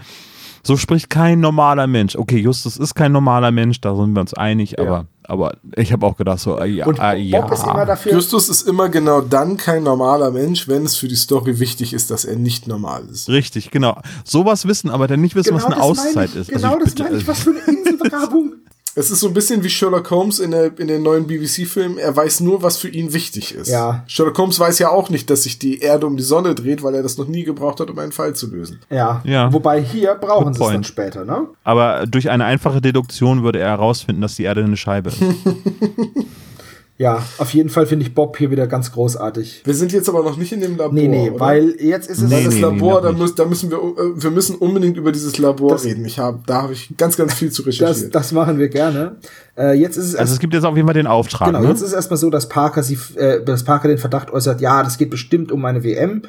So 0.66 0.76
spricht 0.76 1.10
kein 1.10 1.40
normaler 1.40 1.86
Mensch. 1.86 2.16
Okay, 2.16 2.38
Justus 2.38 2.76
ist 2.76 2.94
kein 2.94 3.12
normaler 3.12 3.52
Mensch, 3.52 3.80
da 3.80 3.94
sind 3.94 4.14
wir 4.14 4.20
uns 4.20 4.34
einig, 4.34 4.80
aber 4.80 5.06
Aber 5.28 5.56
ich 5.76 5.92
habe 5.92 6.06
auch 6.06 6.16
gedacht, 6.16 6.40
so, 6.40 6.58
äh, 6.58 6.66
ja, 6.66 6.86
Und 6.86 6.98
äh, 7.00 7.30
Bob 7.30 7.50
ist 7.52 7.64
immer 7.64 7.78
ja. 7.78 7.84
dafür. 7.84 8.12
Justus 8.12 8.48
ist 8.48 8.62
immer 8.62 8.88
genau 8.88 9.20
dann 9.20 9.56
kein 9.56 9.82
normaler 9.82 10.30
Mensch, 10.30 10.68
wenn 10.68 10.84
es 10.84 10.96
für 10.96 11.08
die 11.08 11.16
Story 11.16 11.58
wichtig 11.58 11.92
ist, 11.92 12.10
dass 12.10 12.24
er 12.24 12.36
nicht 12.36 12.68
normal 12.68 13.04
ist. 13.10 13.28
Richtig, 13.28 13.70
genau. 13.70 14.00
Sowas 14.24 14.66
wissen, 14.66 14.90
aber 14.90 15.06
dann 15.06 15.20
nicht 15.20 15.34
wissen, 15.34 15.54
was 15.54 15.64
eine 15.64 15.76
Genau 15.76 15.88
das 15.88 15.98
meine 15.98 16.08
Auszeit 16.08 16.30
ich, 16.30 16.36
ist. 16.36 16.48
Genau 16.50 16.74
also 16.74 16.78
ich 16.78 16.84
das 16.84 16.94
bitte, 16.94 17.02
meine 17.04 17.16
ich. 17.18 17.28
Was 17.28 17.40
für 17.40 17.50
eine 17.50 17.78
Inselbegabung. 17.78 18.52
Es 18.98 19.10
ist 19.10 19.20
so 19.20 19.28
ein 19.28 19.34
bisschen 19.34 19.62
wie 19.62 19.68
Sherlock 19.68 20.10
Holmes 20.10 20.38
in, 20.38 20.52
der, 20.52 20.78
in 20.78 20.88
den 20.88 21.02
neuen 21.02 21.26
BBC-Filmen. 21.26 21.98
Er 21.98 22.16
weiß 22.16 22.40
nur, 22.40 22.62
was 22.62 22.78
für 22.78 22.88
ihn 22.88 23.12
wichtig 23.12 23.54
ist. 23.54 23.68
Ja. 23.68 24.02
Sherlock 24.06 24.38
Holmes 24.38 24.58
weiß 24.58 24.78
ja 24.78 24.88
auch 24.88 25.10
nicht, 25.10 25.28
dass 25.28 25.42
sich 25.42 25.58
die 25.58 25.80
Erde 25.80 26.06
um 26.06 26.16
die 26.16 26.22
Sonne 26.22 26.54
dreht, 26.54 26.82
weil 26.82 26.94
er 26.94 27.02
das 27.02 27.18
noch 27.18 27.28
nie 27.28 27.44
gebraucht 27.44 27.78
hat, 27.78 27.90
um 27.90 27.98
einen 27.98 28.12
Fall 28.12 28.34
zu 28.34 28.50
lösen. 28.50 28.80
Ja. 28.88 29.20
Ja. 29.24 29.52
Wobei 29.52 29.82
hier 29.82 30.14
brauchen 30.14 30.54
sie 30.54 30.64
es 30.64 30.70
dann 30.70 30.84
später, 30.84 31.26
ne? 31.26 31.46
aber 31.62 32.06
durch 32.06 32.30
eine 32.30 32.46
einfache 32.46 32.80
Deduktion 32.80 33.42
würde 33.42 33.58
er 33.58 33.68
herausfinden, 33.68 34.22
dass 34.22 34.36
die 34.36 34.44
Erde 34.44 34.64
eine 34.64 34.78
Scheibe 34.78 35.10
ist. 35.10 35.20
Ja, 36.98 37.22
auf 37.36 37.52
jeden 37.52 37.68
Fall 37.68 37.84
finde 37.84 38.06
ich 38.06 38.14
Bob 38.14 38.38
hier 38.38 38.50
wieder 38.50 38.66
ganz 38.66 38.90
großartig. 38.90 39.62
Wir 39.66 39.74
sind 39.74 39.92
jetzt 39.92 40.08
aber 40.08 40.22
noch 40.22 40.38
nicht 40.38 40.52
in 40.52 40.60
dem 40.62 40.78
Labor. 40.78 40.94
Nee, 40.94 41.08
nee, 41.08 41.28
oder? 41.30 41.40
weil 41.40 41.74
jetzt 41.78 42.08
ist 42.08 42.22
es. 42.22 42.30
Nee, 42.30 42.44
das 42.44 42.54
nee, 42.54 42.60
Labor, 42.62 43.02
noch 43.02 43.02
da, 43.02 43.12
müssen, 43.12 43.36
da 43.36 43.44
müssen 43.44 43.70
wir, 43.70 43.76
äh, 43.76 44.22
wir 44.22 44.30
müssen 44.30 44.56
unbedingt 44.56 44.96
über 44.96 45.12
dieses 45.12 45.36
Labor 45.36 45.72
Das- 45.72 45.84
reden. 45.84 46.06
Ich 46.06 46.18
hab, 46.18 46.46
da 46.46 46.62
habe 46.62 46.72
ich 46.72 46.96
ganz, 46.96 47.18
ganz 47.18 47.34
viel 47.34 47.50
zu 47.52 47.62
Das, 47.62 47.68
recherchieren. 47.80 48.10
das 48.12 48.32
machen 48.32 48.58
wir 48.58 48.68
gerne. 48.70 49.16
Äh, 49.58 49.74
jetzt 49.78 49.98
ist 49.98 50.06
es 50.06 50.16
Also 50.16 50.32
es 50.32 50.38
gibt 50.38 50.54
jetzt 50.54 50.64
auf 50.64 50.74
jeden 50.74 50.88
Fall 50.88 50.94
den 50.94 51.06
Auftrag. 51.06 51.48
Genau, 51.48 51.60
ne? 51.60 51.68
jetzt 51.68 51.82
ist 51.82 51.88
es 51.88 51.92
erstmal 51.92 52.16
so, 52.16 52.30
dass 52.30 52.48
Parker, 52.48 52.82
sie, 52.82 52.98
äh, 53.16 53.44
dass 53.44 53.64
Parker 53.64 53.88
den 53.88 53.98
Verdacht 53.98 54.30
äußert, 54.32 54.62
ja, 54.62 54.82
das 54.82 54.96
geht 54.96 55.10
bestimmt 55.10 55.52
um 55.52 55.62
eine 55.66 55.84
WM 55.84 56.22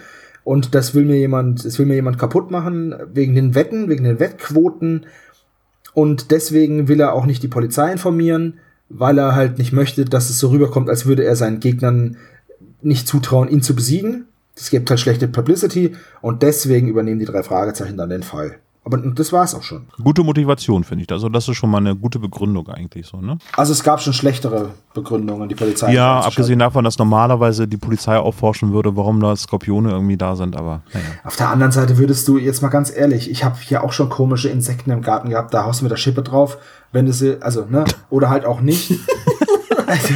und 0.44 0.76
das 0.76 0.94
will 0.94 1.06
mir 1.06 1.18
jemand, 1.18 1.64
das 1.64 1.80
will 1.80 1.86
mir 1.86 1.96
jemand 1.96 2.20
kaputt 2.20 2.52
machen 2.52 2.94
wegen 3.14 3.36
den 3.36 3.56
Wetten, 3.56 3.88
wegen 3.88 4.04
den 4.04 4.20
Wettquoten 4.20 5.06
und 5.94 6.32
deswegen 6.32 6.90
will 6.90 7.00
er 7.00 7.14
auch 7.14 7.26
nicht 7.26 7.42
die 7.42 7.48
Polizei 7.48 7.90
informieren, 7.92 8.60
weil 8.90 9.18
er 9.18 9.36
halt 9.36 9.58
nicht 9.58 9.74
möchte, 9.74 10.06
dass 10.06 10.30
es 10.30 10.40
so 10.40 10.50
rüberkommt, 10.50 10.90
als 10.90 11.06
würde 11.06 11.24
er 11.24 11.36
seinen 11.36 11.60
Gegnern 11.60 12.18
nicht 12.82 13.08
zutrauen, 13.08 13.50
ihn 13.50 13.62
zu 13.62 13.76
besiegen. 13.76 14.26
Das 14.56 14.70
gibt 14.70 14.90
halt 14.90 15.00
schlechte 15.00 15.28
Publicity 15.28 15.96
und 16.22 16.42
deswegen 16.42 16.88
übernehmen 16.88 17.20
die 17.20 17.26
drei 17.26 17.44
Fragezeichen 17.44 17.98
dann 17.98 18.10
den 18.10 18.24
Fall. 18.24 18.58
Aber 18.88 18.98
das 19.00 19.34
war's 19.34 19.54
auch 19.54 19.64
schon. 19.64 19.88
Gute 20.02 20.24
Motivation, 20.24 20.86
finde 20.86 21.04
ich. 21.04 21.12
Also 21.12 21.28
das 21.28 21.50
ist 21.50 21.58
schon 21.58 21.70
mal 21.70 21.80
eine 21.80 21.94
gute 21.94 22.20
Begründung 22.20 22.70
eigentlich 22.70 23.06
so, 23.06 23.18
ne? 23.18 23.38
Also 23.58 23.74
es 23.74 23.84
gab 23.84 24.00
schon 24.00 24.14
schlechtere 24.14 24.70
Begründungen, 24.94 25.50
die 25.50 25.56
Polizei. 25.56 25.92
Ja, 25.92 26.22
abgesehen 26.22 26.60
davon, 26.60 26.86
dass 26.86 26.98
normalerweise 26.98 27.68
die 27.68 27.76
Polizei 27.76 28.18
aufforschen 28.18 28.72
würde, 28.72 28.96
warum 28.96 29.20
da 29.20 29.36
Skorpione 29.36 29.92
irgendwie 29.92 30.16
da 30.16 30.38
sind, 30.38 30.56
aber 30.56 30.84
naja. 30.94 31.06
Auf 31.26 31.36
der 31.36 31.50
anderen 31.50 31.74
Seite 31.74 31.98
würdest 31.98 32.30
du, 32.30 32.38
jetzt 32.38 32.62
mal 32.62 32.70
ganz 32.70 32.90
ehrlich, 32.96 33.30
ich 33.30 33.44
habe 33.44 33.58
hier 33.60 33.84
auch 33.84 33.92
schon 33.92 34.08
komische 34.08 34.48
Insekten 34.48 34.92
im 34.92 35.02
Garten 35.02 35.32
gehabt, 35.32 35.54
da 35.54 35.66
haust 35.66 35.82
du 35.82 35.84
mit 35.84 35.92
der 35.92 35.98
Schippe 35.98 36.22
drauf, 36.22 36.58
wenn 36.92 37.12
sie, 37.12 37.42
also, 37.42 37.66
ne, 37.66 37.86
oder 38.10 38.30
halt 38.30 38.46
auch 38.46 38.62
nicht. 38.62 38.92
also, 39.88 40.14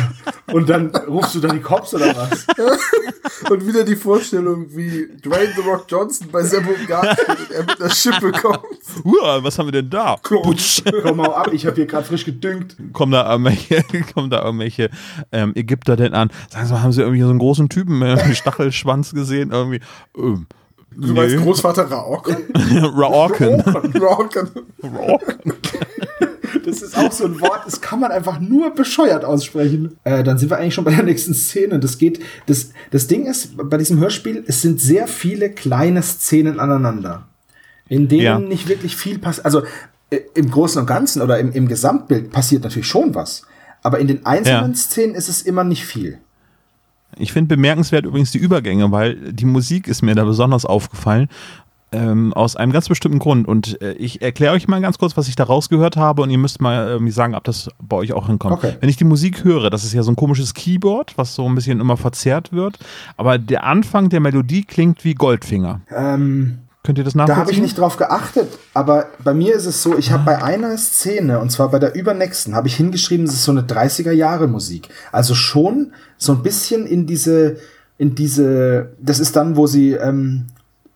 und 0.53 0.69
dann 0.69 0.95
rufst 1.07 1.35
du 1.35 1.39
da 1.39 1.47
die 1.49 1.59
Cops 1.59 1.93
oder 1.93 2.15
was? 2.15 2.45
Und 3.49 3.65
wieder 3.65 3.83
die 3.83 3.95
Vorstellung, 3.95 4.67
wie 4.69 5.07
Dwayne 5.23 5.51
The 5.55 5.61
Rock 5.61 5.85
Johnson 5.87 6.27
bei 6.31 6.43
Sebo 6.43 6.69
und 6.69 6.89
er 6.89 7.63
mit 7.63 7.81
einer 7.81 7.89
Schippe 7.89 8.31
kommt. 8.31 8.63
Uah, 9.03 9.43
was 9.43 9.57
haben 9.57 9.67
wir 9.67 9.71
denn 9.71 9.89
da? 9.89 10.15
Putsch. 10.17 10.83
Komm 11.01 11.17
mal 11.17 11.33
ab, 11.33 11.49
ich 11.51 11.65
habe 11.65 11.75
hier 11.75 11.85
gerade 11.85 12.05
frisch 12.05 12.23
gedüngt. 12.23 12.77
Kommen 12.93 13.11
da 13.11 13.29
irgendwelche, 13.29 13.83
kommen 14.13 14.29
da 14.29 14.43
irgendwelche 14.43 14.89
ähm, 15.31 15.53
Ägypter 15.55 15.95
denn 15.95 16.13
an? 16.13 16.29
Sagen 16.49 16.67
Sie 16.67 16.73
mal, 16.73 16.83
haben 16.83 16.91
Sie 16.91 17.01
irgendwie 17.01 17.21
so 17.21 17.29
einen 17.29 17.39
großen 17.39 17.67
Typen 17.67 17.99
mit 17.99 18.19
einem 18.19 18.35
Stachelschwanz 18.35 19.13
gesehen? 19.13 19.51
Irgendwie. 19.51 19.81
Ähm, 20.17 20.47
Du 20.93 21.13
meinst 21.13 21.37
Großvater 21.37 21.85
Raok? 21.85 22.35
Raorken. 22.53 23.61
Raok. 23.61 24.33
Das 26.65 26.81
ist 26.81 26.97
auch 26.97 27.11
so 27.11 27.25
ein 27.25 27.39
Wort, 27.41 27.61
das 27.65 27.79
kann 27.81 27.99
man 28.01 28.11
einfach 28.11 28.39
nur 28.39 28.75
bescheuert 28.75 29.23
aussprechen. 29.25 29.97
Äh, 30.03 30.23
dann 30.23 30.37
sind 30.37 30.49
wir 30.49 30.57
eigentlich 30.57 30.73
schon 30.73 30.83
bei 30.83 30.93
der 30.93 31.03
nächsten 31.03 31.33
Szene. 31.33 31.79
Das 31.79 31.97
geht, 31.97 32.19
das, 32.45 32.71
das 32.91 33.07
Ding 33.07 33.25
ist, 33.25 33.55
bei 33.57 33.77
diesem 33.77 33.99
Hörspiel, 33.99 34.43
es 34.45 34.61
sind 34.61 34.79
sehr 34.79 35.07
viele 35.07 35.49
kleine 35.49 36.01
Szenen 36.03 36.59
aneinander, 36.59 37.25
in 37.87 38.07
denen 38.09 38.21
Ja. 38.21 38.37
nicht 38.37 38.67
wirklich 38.67 38.95
viel 38.95 39.17
passiert. 39.17 39.45
Also 39.45 39.63
äh, 40.11 40.19
im 40.35 40.51
Großen 40.51 40.79
und 40.81 40.87
Ganzen 40.87 41.21
oder 41.21 41.39
im, 41.39 41.51
im 41.53 41.67
Gesamtbild 41.67 42.31
passiert 42.31 42.63
natürlich 42.63 42.87
schon 42.87 43.15
was. 43.15 43.43
Aber 43.81 43.99
in 43.99 44.07
den 44.07 44.25
einzelnen 44.25 44.71
Ja. 44.71 44.77
Szenen 44.77 45.15
ist 45.15 45.29
es 45.29 45.41
immer 45.41 45.63
nicht 45.63 45.85
viel. 45.85 46.19
Ich 47.17 47.33
finde 47.33 47.55
bemerkenswert 47.55 48.05
übrigens 48.05 48.31
die 48.31 48.37
Übergänge, 48.37 48.91
weil 48.91 49.15
die 49.33 49.45
Musik 49.45 49.87
ist 49.87 50.01
mir 50.01 50.15
da 50.15 50.23
besonders 50.23 50.65
aufgefallen. 50.65 51.27
Ähm, 51.93 52.33
aus 52.33 52.55
einem 52.55 52.71
ganz 52.71 52.87
bestimmten 52.87 53.19
Grund. 53.19 53.47
Und 53.47 53.81
äh, 53.81 53.91
ich 53.93 54.21
erkläre 54.21 54.53
euch 54.53 54.67
mal 54.67 54.79
ganz 54.79 54.97
kurz, 54.97 55.17
was 55.17 55.27
ich 55.27 55.35
da 55.35 55.43
rausgehört 55.43 55.97
habe 55.97 56.21
und 56.21 56.29
ihr 56.29 56.37
müsst 56.37 56.61
mal 56.61 56.87
irgendwie 56.87 57.11
sagen, 57.11 57.35
ob 57.35 57.43
das 57.43 57.69
bei 57.81 57.97
euch 57.97 58.13
auch 58.13 58.27
hinkommt. 58.27 58.53
Okay. 58.53 58.77
Wenn 58.79 58.87
ich 58.87 58.95
die 58.95 59.03
Musik 59.03 59.43
höre, 59.43 59.69
das 59.69 59.83
ist 59.83 59.91
ja 59.91 60.01
so 60.01 60.11
ein 60.11 60.15
komisches 60.15 60.53
Keyboard, 60.53 61.17
was 61.17 61.35
so 61.35 61.45
ein 61.49 61.53
bisschen 61.53 61.81
immer 61.81 61.97
verzerrt 61.97 62.53
wird. 62.53 62.79
Aber 63.17 63.37
der 63.37 63.65
Anfang 63.65 64.07
der 64.07 64.21
Melodie 64.21 64.63
klingt 64.63 65.03
wie 65.03 65.15
Goldfinger. 65.15 65.81
Ähm, 65.93 66.59
Könnt 66.83 66.97
ihr 66.97 67.03
das 67.03 67.13
Da 67.13 67.19
nachvollziehen? 67.19 67.41
habe 67.41 67.51
ich 67.51 67.61
nicht 67.61 67.77
drauf 67.77 67.97
geachtet, 67.97 68.47
aber 68.73 69.07
bei 69.23 69.33
mir 69.35 69.53
ist 69.53 69.67
es 69.67 69.83
so, 69.83 69.95
ich 69.97 70.11
habe 70.11 70.23
bei 70.23 70.41
einer 70.41 70.75
Szene, 70.77 71.39
und 71.39 71.51
zwar 71.51 71.69
bei 71.69 71.77
der 71.77 71.93
übernächsten, 71.93 72.55
habe 72.55 72.69
ich 72.69 72.75
hingeschrieben, 72.75 73.27
es 73.27 73.33
ist 73.33 73.43
so 73.43 73.51
eine 73.51 73.61
30er 73.63 74.11
Jahre 74.11 74.47
Musik. 74.47 74.89
Also 75.11 75.35
schon 75.35 75.91
so 76.17 76.31
ein 76.31 76.41
bisschen 76.41 76.87
in 76.87 77.05
diese, 77.05 77.57
in 77.99 78.15
diese, 78.15 78.93
das 78.99 79.19
ist 79.19 79.35
dann, 79.35 79.57
wo 79.57 79.67
sie 79.67 79.91
ähm, 79.91 80.47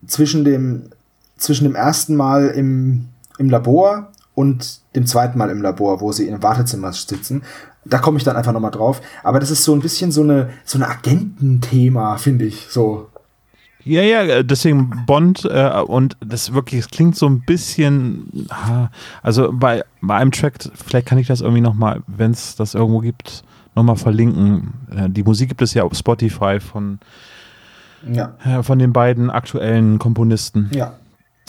zwischen 0.08 0.46
dem, 0.46 0.90
zwischen 1.38 1.66
dem 1.66 1.76
ersten 1.76 2.16
Mal 2.16 2.48
im, 2.48 3.10
im 3.38 3.50
Labor 3.50 4.12
und 4.34 4.82
dem 4.96 5.06
zweiten 5.06 5.38
Mal 5.38 5.50
im 5.50 5.62
Labor, 5.62 6.02
wo 6.02 6.12
sie 6.12 6.28
im 6.28 6.44
Wartezimmer 6.44 6.94
sitzen. 6.94 7.44
Da 7.86 8.00
komme 8.00 8.18
ich 8.18 8.24
dann 8.24 8.36
einfach 8.36 8.54
nochmal 8.54 8.72
drauf. 8.72 9.02
Aber 9.24 9.40
das 9.40 9.52
ist 9.52 9.64
so 9.64 9.74
ein 9.74 9.82
bisschen 9.82 10.12
so 10.12 10.24
eine, 10.24 10.50
so 10.66 10.78
eine 10.78 10.90
Agententhema, 10.90 12.18
finde 12.18 12.46
ich, 12.46 12.68
so. 12.70 13.10
Ja, 13.84 14.02
ja, 14.02 14.24
äh, 14.24 14.44
deswegen 14.44 15.04
Bond 15.06 15.46
äh, 15.46 15.80
und 15.86 16.18
das 16.20 16.54
wirklich, 16.54 16.82
es 16.82 16.90
klingt 16.90 17.16
so 17.16 17.28
ein 17.28 17.42
bisschen, 17.42 18.48
also 19.22 19.52
bei, 19.54 19.84
bei 20.02 20.16
einem 20.16 20.32
Track, 20.32 20.56
vielleicht 20.74 21.06
kann 21.06 21.20
ich 21.20 21.28
das 21.28 21.42
irgendwie 21.42 21.62
nochmal, 21.62 22.02
wenn 22.08 22.32
es 22.32 22.56
das 22.56 22.74
irgendwo 22.74 23.00
gibt, 23.00 23.44
nochmal 23.76 23.96
verlinken. 23.96 24.74
Äh, 24.90 25.10
die 25.12 25.24
Musik 25.24 25.50
gibt 25.50 25.62
es 25.62 25.76
ja 25.76 25.84
auf 25.84 25.94
Spotify 25.94 26.60
von, 26.60 27.00
Ja, 28.12 28.36
äh, 28.44 28.64
von 28.64 28.80
den 28.80 28.94
beiden 28.94 29.30
aktuellen 29.30 30.00
Komponisten. 30.00 30.70
ja. 30.74 30.94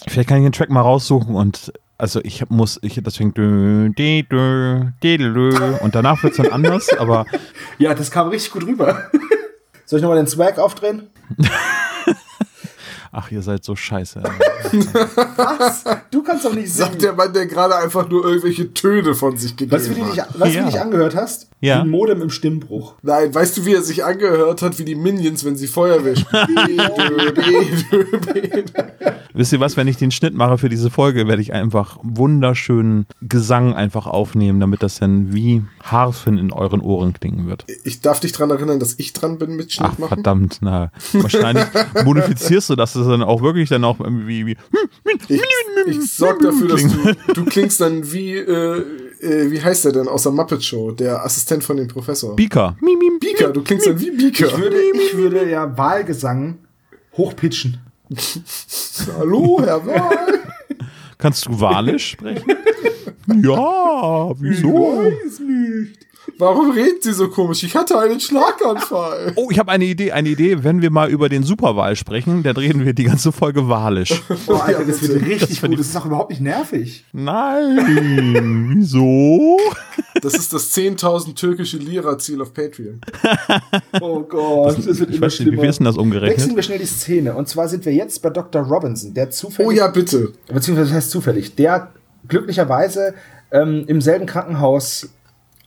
Vielleicht 0.06 0.28
kann 0.28 0.38
ich 0.38 0.44
den 0.44 0.52
Track 0.52 0.68
mal 0.68 0.82
raussuchen 0.82 1.34
und 1.34 1.72
also 1.96 2.20
ich 2.22 2.48
muss, 2.50 2.78
ich 2.82 3.00
deswegen 3.02 3.32
dö, 3.32 3.88
dö, 3.88 4.22
dö, 4.22 4.90
dö, 5.02 5.16
dö, 5.16 5.76
und 5.80 5.94
danach 5.94 6.22
wird 6.22 6.32
es 6.32 6.36
dann 6.36 6.52
anders, 6.52 6.90
aber 6.98 7.24
Ja, 7.78 7.94
das 7.94 8.10
kam 8.10 8.28
richtig 8.28 8.52
gut 8.52 8.66
rüber. 8.66 9.10
Soll 9.86 9.98
ich 9.98 10.02
nochmal 10.02 10.18
den 10.18 10.26
Swag 10.26 10.58
aufdrehen? 10.58 11.04
ach, 13.12 13.30
ihr 13.30 13.42
seid 13.42 13.64
so 13.64 13.76
scheiße. 13.76 14.22
Was? 15.36 15.84
Du 16.10 16.22
kannst 16.22 16.44
doch 16.44 16.54
nicht 16.54 16.72
Sagt 16.72 16.92
singen. 16.92 17.02
der 17.02 17.12
Mann, 17.14 17.32
der 17.32 17.46
gerade 17.46 17.76
einfach 17.76 18.08
nur 18.08 18.24
irgendwelche 18.24 18.72
Töne 18.74 19.14
von 19.14 19.36
sich 19.36 19.56
gegeben 19.56 19.72
Weißt 19.72 19.86
du, 19.88 19.96
wie 19.96 20.00
du 20.00 20.06
dich, 20.06 20.20
hat. 20.20 20.38
weißt, 20.38 20.54
du, 20.54 20.58
Ja. 20.58 20.62
wie 20.62 20.66
du 20.66 20.72
dich 20.72 20.80
angehört 20.80 21.16
hast? 21.16 21.48
Ja. 21.60 21.76
Wie 21.76 21.80
ein 21.82 21.90
Modem 21.90 22.22
im 22.22 22.30
Stimmbruch. 22.30 22.94
Nein, 23.02 23.34
weißt 23.34 23.58
du, 23.58 23.64
wie 23.64 23.74
er 23.74 23.82
sich 23.82 24.04
angehört 24.04 24.62
hat, 24.62 24.78
wie 24.78 24.84
die 24.84 24.94
Minions, 24.94 25.44
wenn 25.44 25.56
sie 25.56 25.66
Feuerwehr 25.68 26.16
spielen? 26.16 26.46
Wisst 29.36 29.52
ihr 29.52 29.60
was, 29.60 29.76
wenn 29.76 29.86
ich 29.86 29.98
den 29.98 30.10
Schnitt 30.10 30.34
mache 30.34 30.56
für 30.56 30.70
diese 30.70 30.88
Folge, 30.88 31.28
werde 31.28 31.42
ich 31.42 31.52
einfach 31.52 31.98
wunderschönen 32.02 33.06
Gesang 33.20 33.74
einfach 33.74 34.06
aufnehmen, 34.06 34.60
damit 34.60 34.82
das 34.82 34.98
dann 34.98 35.34
wie 35.34 35.62
Harfen 35.82 36.38
in 36.38 36.52
euren 36.52 36.80
Ohren 36.80 37.12
klingen 37.12 37.46
wird. 37.46 37.66
ich 37.84 38.00
darf 38.00 38.18
dich 38.20 38.32
dran 38.32 38.50
erinnern, 38.50 38.80
dass 38.80 38.94
ich 38.98 39.12
dran 39.12 39.36
bin 39.36 39.56
mit 39.56 39.72
Schnitt 39.72 39.90
Ach, 39.92 39.98
machen. 39.98 40.08
verdammt, 40.08 40.58
na. 40.62 40.90
Wahrscheinlich 41.12 41.66
modifizierst 42.04 42.70
du 42.70 42.76
das 42.76 42.94
dann 42.94 43.22
auch 43.22 43.42
wirklich 43.42 43.68
dann 43.68 43.84
auch 43.84 44.00
irgendwie 44.00 44.46
wie. 44.46 44.56
Ich, 45.28 45.42
ich 45.86 46.12
sorg 46.14 46.40
dafür, 46.40 46.68
dass 46.68 46.82
du, 46.82 47.34
du 47.34 47.44
klingst 47.44 47.78
dann 47.80 48.10
wie, 48.10 48.36
äh, 48.36 48.82
äh, 49.20 49.50
wie 49.50 49.62
heißt 49.62 49.84
der 49.84 49.92
denn 49.92 50.08
aus 50.08 50.22
der 50.22 50.32
Muppet 50.32 50.64
Show, 50.64 50.92
der 50.92 51.22
Assistent 51.24 51.62
von 51.62 51.76
dem 51.76 51.88
Professor. 51.88 52.34
Beaker. 52.34 52.76
Beaker, 53.20 53.52
du 53.52 53.62
klingst 53.62 53.86
dann 53.86 54.00
wie 54.00 54.12
Beaker. 54.12 54.46
Ich 54.46 54.56
würde, 54.56 54.76
ich 54.94 55.16
würde 55.16 55.50
ja 55.50 55.76
Wahlgesang 55.76 56.58
hochpitchen. 57.16 57.85
Hallo, 59.18 59.60
Herr 59.62 59.84
Wahl. 59.86 60.40
Kannst 61.18 61.46
du 61.46 61.60
Walisch 61.60 62.10
sprechen? 62.10 62.48
ja, 63.42 64.40
wieso? 64.40 64.72
weiß 64.72 65.40
nicht. 65.40 66.05
Warum 66.38 66.70
redet 66.72 67.02
sie 67.02 67.12
so 67.14 67.28
komisch? 67.28 67.62
Ich 67.62 67.74
hatte 67.74 67.98
einen 67.98 68.20
Schlaganfall. 68.20 69.32
Oh, 69.36 69.48
ich 69.50 69.58
habe 69.58 69.72
eine 69.72 69.86
Idee, 69.86 70.12
eine 70.12 70.28
Idee, 70.28 70.62
wenn 70.64 70.82
wir 70.82 70.90
mal 70.90 71.08
über 71.08 71.30
den 71.30 71.42
Superwahl 71.44 71.96
sprechen, 71.96 72.42
dann 72.42 72.56
reden 72.56 72.84
wir 72.84 72.92
die 72.92 73.04
ganze 73.04 73.32
Folge 73.32 73.68
Walisch. 73.68 74.22
Oh, 74.48 74.54
Alter, 74.54 74.84
das 74.84 75.02
wird 75.02 75.26
richtig 75.26 75.60
gut. 75.60 75.78
Das 75.78 75.88
ist 75.88 75.96
auch 75.96 76.04
überhaupt 76.06 76.30
nicht 76.30 76.40
nervig. 76.42 77.04
Nein, 77.12 78.70
wieso? 78.74 79.58
Das 80.22 80.34
ist 80.34 80.52
das 80.52 80.72
10.000 80.76 81.34
türkische 81.34 81.78
Lira-Ziel 81.78 82.40
auf 82.42 82.52
Patreon. 82.52 83.00
Oh 84.00 84.20
Gott, 84.20 84.76
das, 84.78 84.98
wird 85.00 85.10
Ich 85.10 85.16
immer 85.16 85.26
weiß 85.26 85.40
nicht, 85.40 85.52
wie 85.52 85.56
viel 85.56 85.68
ist 85.68 85.78
denn 85.78 85.86
das 85.86 85.96
umgerechnet? 85.96 86.38
Wechseln 86.38 86.56
wir 86.56 86.62
schnell 86.62 86.78
die 86.78 86.86
Szene. 86.86 87.34
Und 87.34 87.48
zwar 87.48 87.68
sind 87.68 87.84
wir 87.86 87.92
jetzt 87.92 88.20
bei 88.22 88.30
Dr. 88.30 88.62
Robinson, 88.62 89.14
der 89.14 89.30
zufällig 89.30 89.68
Oh 89.68 89.70
ja, 89.72 89.88
bitte. 89.88 90.32
beziehungsweise 90.52 90.90
das 90.90 90.96
heißt 90.96 91.10
zufällig, 91.10 91.54
der 91.54 91.92
glücklicherweise 92.28 93.14
ähm, 93.50 93.84
im 93.86 94.00
selben 94.00 94.26
Krankenhaus 94.26 95.08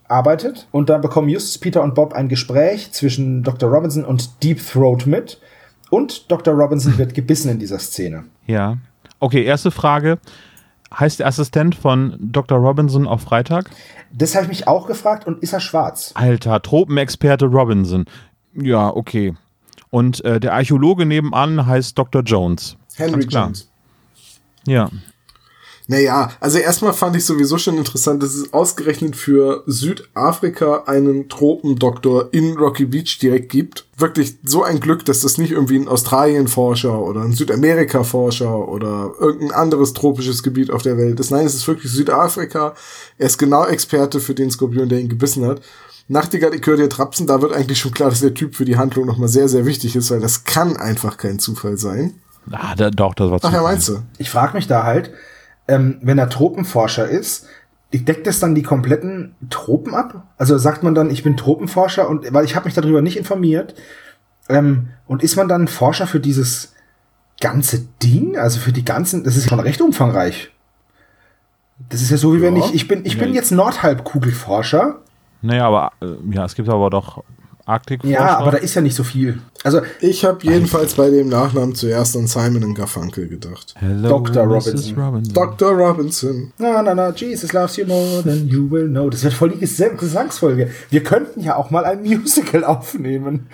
arbeitet. 0.09 0.67
Und 0.71 0.89
da 0.89 0.97
bekommen 0.97 1.29
Justus, 1.29 1.57
Peter 1.57 1.81
und 1.81 1.95
Bob 1.95 2.13
ein 2.13 2.27
Gespräch 2.27 2.91
zwischen 2.91 3.43
Dr. 3.43 3.69
Robinson 3.69 4.03
und 4.03 4.43
Deep 4.43 4.59
Throat 4.65 5.05
mit. 5.05 5.39
Und 5.89 6.29
Dr. 6.31 6.53
Robinson 6.53 6.97
wird 6.97 7.13
gebissen 7.13 7.49
in 7.49 7.59
dieser 7.59 7.79
Szene. 7.79 8.25
Ja. 8.45 8.77
Okay, 9.19 9.43
erste 9.43 9.71
Frage. 9.71 10.19
Heißt 10.97 11.19
der 11.19 11.27
Assistent 11.27 11.75
von 11.75 12.15
Dr. 12.19 12.57
Robinson 12.57 13.07
auf 13.07 13.21
Freitag? 13.21 13.69
Das 14.11 14.33
habe 14.33 14.45
ich 14.45 14.49
mich 14.49 14.67
auch 14.67 14.87
gefragt. 14.87 15.27
Und 15.27 15.43
ist 15.43 15.53
er 15.53 15.59
schwarz? 15.59 16.11
Alter, 16.15 16.61
Tropenexperte 16.61 17.45
Robinson. 17.45 18.05
Ja, 18.55 18.89
okay. 18.89 19.35
Und 19.91 20.23
äh, 20.25 20.39
der 20.39 20.53
Archäologe 20.53 21.05
nebenan 21.05 21.65
heißt 21.65 21.97
Dr. 21.97 22.23
Jones. 22.23 22.77
Henry. 22.95 23.25
Jones. 23.25 23.69
Ja. 24.65 24.89
Naja, 25.91 26.29
also 26.39 26.59
erstmal 26.59 26.93
fand 26.93 27.15
ich 27.15 27.25
sowieso 27.25 27.57
schon 27.57 27.79
interessant, 27.79 28.21
dass 28.21 28.35
es 28.35 28.53
ausgerechnet 28.53 29.15
für 29.15 29.63
Südafrika 29.65 30.83
einen 30.85 31.29
Tropendoktor 31.29 32.29
in 32.31 32.55
Rocky 32.57 32.85
Beach 32.85 33.17
direkt 33.17 33.49
gibt. 33.51 33.87
Wirklich 33.97 34.37
so 34.43 34.61
ein 34.61 34.81
Glück, 34.81 35.03
dass 35.05 35.21
das 35.21 35.39
nicht 35.39 35.49
irgendwie 35.49 35.77
ein 35.79 35.87
Australien-Forscher 35.87 36.95
oder 37.01 37.21
ein 37.21 37.31
Südamerika-Forscher 37.33 38.67
oder 38.67 39.13
irgendein 39.19 39.51
anderes 39.51 39.93
tropisches 39.93 40.43
Gebiet 40.43 40.69
auf 40.69 40.83
der 40.83 40.95
Welt 40.95 41.19
ist. 41.19 41.31
Nein, 41.31 41.47
es 41.47 41.55
ist 41.55 41.67
wirklich 41.67 41.91
Südafrika. 41.91 42.75
Er 43.17 43.25
ist 43.25 43.39
genau 43.39 43.65
Experte 43.65 44.19
für 44.19 44.35
den 44.35 44.51
Skorpion, 44.51 44.89
der 44.89 44.99
ihn 44.99 45.09
gebissen 45.09 45.43
hat. 45.43 45.59
Nachtigall, 46.07 46.53
ich 46.53 46.63
höre 46.67 46.77
dir 46.77 46.89
trapsen, 46.89 47.25
da 47.25 47.41
wird 47.41 47.51
eigentlich 47.51 47.79
schon 47.79 47.93
klar, 47.93 48.11
dass 48.11 48.19
der 48.19 48.35
Typ 48.35 48.53
für 48.53 48.65
die 48.65 48.77
Handlung 48.77 49.07
nochmal 49.07 49.27
sehr, 49.27 49.49
sehr 49.49 49.65
wichtig 49.65 49.95
ist, 49.95 50.11
weil 50.11 50.19
das 50.19 50.43
kann 50.43 50.77
einfach 50.77 51.17
kein 51.17 51.39
Zufall 51.39 51.77
sein. 51.77 52.13
Ah, 52.51 52.75
da, 52.75 52.91
doch, 52.91 53.15
das 53.15 53.31
war 53.31 53.39
Ach 53.41 53.43
ja, 53.45 53.49
Zufall. 53.49 53.63
meinst 53.63 53.89
du? 53.89 54.03
Ich 54.19 54.29
frage 54.29 54.53
mich 54.55 54.67
da 54.67 54.83
halt, 54.83 55.11
ähm, 55.69 55.97
wenn 56.01 56.17
er 56.17 56.29
Tropenforscher 56.29 57.07
ist, 57.07 57.47
deckt 57.93 58.27
das 58.27 58.39
dann 58.39 58.53
die 58.55 58.61
kompletten 58.63 59.35
Tropen 59.49 59.95
ab? 59.95 60.23
Also 60.37 60.57
sagt 60.57 60.83
man 60.83 60.93
dann, 60.95 61.09
ich 61.09 61.23
bin 61.23 61.37
Tropenforscher 61.37 62.07
und 62.09 62.31
weil 62.33 62.45
ich 62.45 62.55
habe 62.55 62.65
mich 62.65 62.73
darüber 62.75 63.01
nicht 63.01 63.17
informiert. 63.17 63.75
Ähm, 64.49 64.89
und 65.07 65.23
ist 65.23 65.35
man 65.35 65.47
dann 65.47 65.67
Forscher 65.67 66.07
für 66.07 66.19
dieses 66.19 66.73
ganze 67.39 67.85
Ding? 68.03 68.37
Also 68.37 68.59
für 68.59 68.71
die 68.71 68.83
ganzen, 68.85 69.23
das 69.23 69.37
ist 69.37 69.47
schon 69.49 69.59
recht 69.59 69.81
umfangreich. 69.81 70.51
Das 71.89 72.01
ist 72.01 72.11
ja 72.11 72.17
so 72.17 72.35
wie 72.35 72.41
wenn 72.41 72.57
Ja. 72.57 72.65
ich, 72.65 72.73
ich 72.73 72.87
bin, 72.87 73.05
ich 73.05 73.17
bin 73.17 73.29
Ja. 73.29 73.35
jetzt 73.35 73.51
Nordhalbkugelforscher. 73.51 74.97
Naja, 75.41 75.65
aber 75.67 75.91
äh, 76.01 76.15
ja, 76.35 76.45
es 76.45 76.55
gibt 76.55 76.67
aber 76.69 76.89
doch 76.89 77.23
Arktik. 77.69 78.03
Ja, 78.03 78.37
aber 78.37 78.51
da 78.51 78.57
ist 78.57 78.73
ja 78.73 78.81
nicht 78.81 78.95
so 78.95 79.03
viel. 79.03 79.39
Also 79.63 79.81
Ich 80.01 80.25
habe 80.25 80.39
jedenfalls 80.43 80.93
bei 80.95 81.09
dem 81.09 81.29
Nachnamen 81.29 81.75
zuerst 81.75 82.15
an 82.17 82.27
Simon 82.27 82.63
und 82.63 82.73
Garfunkel 82.75 83.27
gedacht. 83.27 83.75
Hello, 83.77 84.09
Dr. 84.09 84.43
Robinson. 84.43 84.97
Robinson. 84.97 85.33
Dr. 85.33 85.71
Robinson. 85.71 86.53
Na, 86.57 86.81
na, 86.81 86.95
na, 86.95 87.09
Jesus 87.11 87.53
loves 87.53 87.77
you 87.77 87.85
more 87.85 88.23
than 88.23 88.47
you 88.47 88.69
will 88.69 88.87
know. 88.87 89.09
Das 89.09 89.23
wird 89.23 89.33
voll 89.33 89.49
die 89.51 89.59
Gesang 89.59 89.97
Gesangsfolge. 89.97 90.71
Wir 90.89 91.03
könnten 91.03 91.41
ja 91.41 91.55
auch 91.55 91.69
mal 91.69 91.85
ein 91.85 92.01
Musical 92.01 92.63
aufnehmen. 92.63 93.47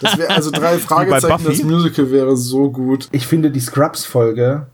Das 0.00 0.18
wäre 0.18 0.30
also 0.30 0.50
drei 0.50 0.78
Fragezeichen, 0.78 1.44
das 1.44 1.62
Musical 1.62 2.10
wäre 2.10 2.36
so 2.36 2.70
gut. 2.70 3.08
Ich 3.12 3.26
finde 3.26 3.50
die 3.50 3.60
Scrubs-Folge, 3.60 4.66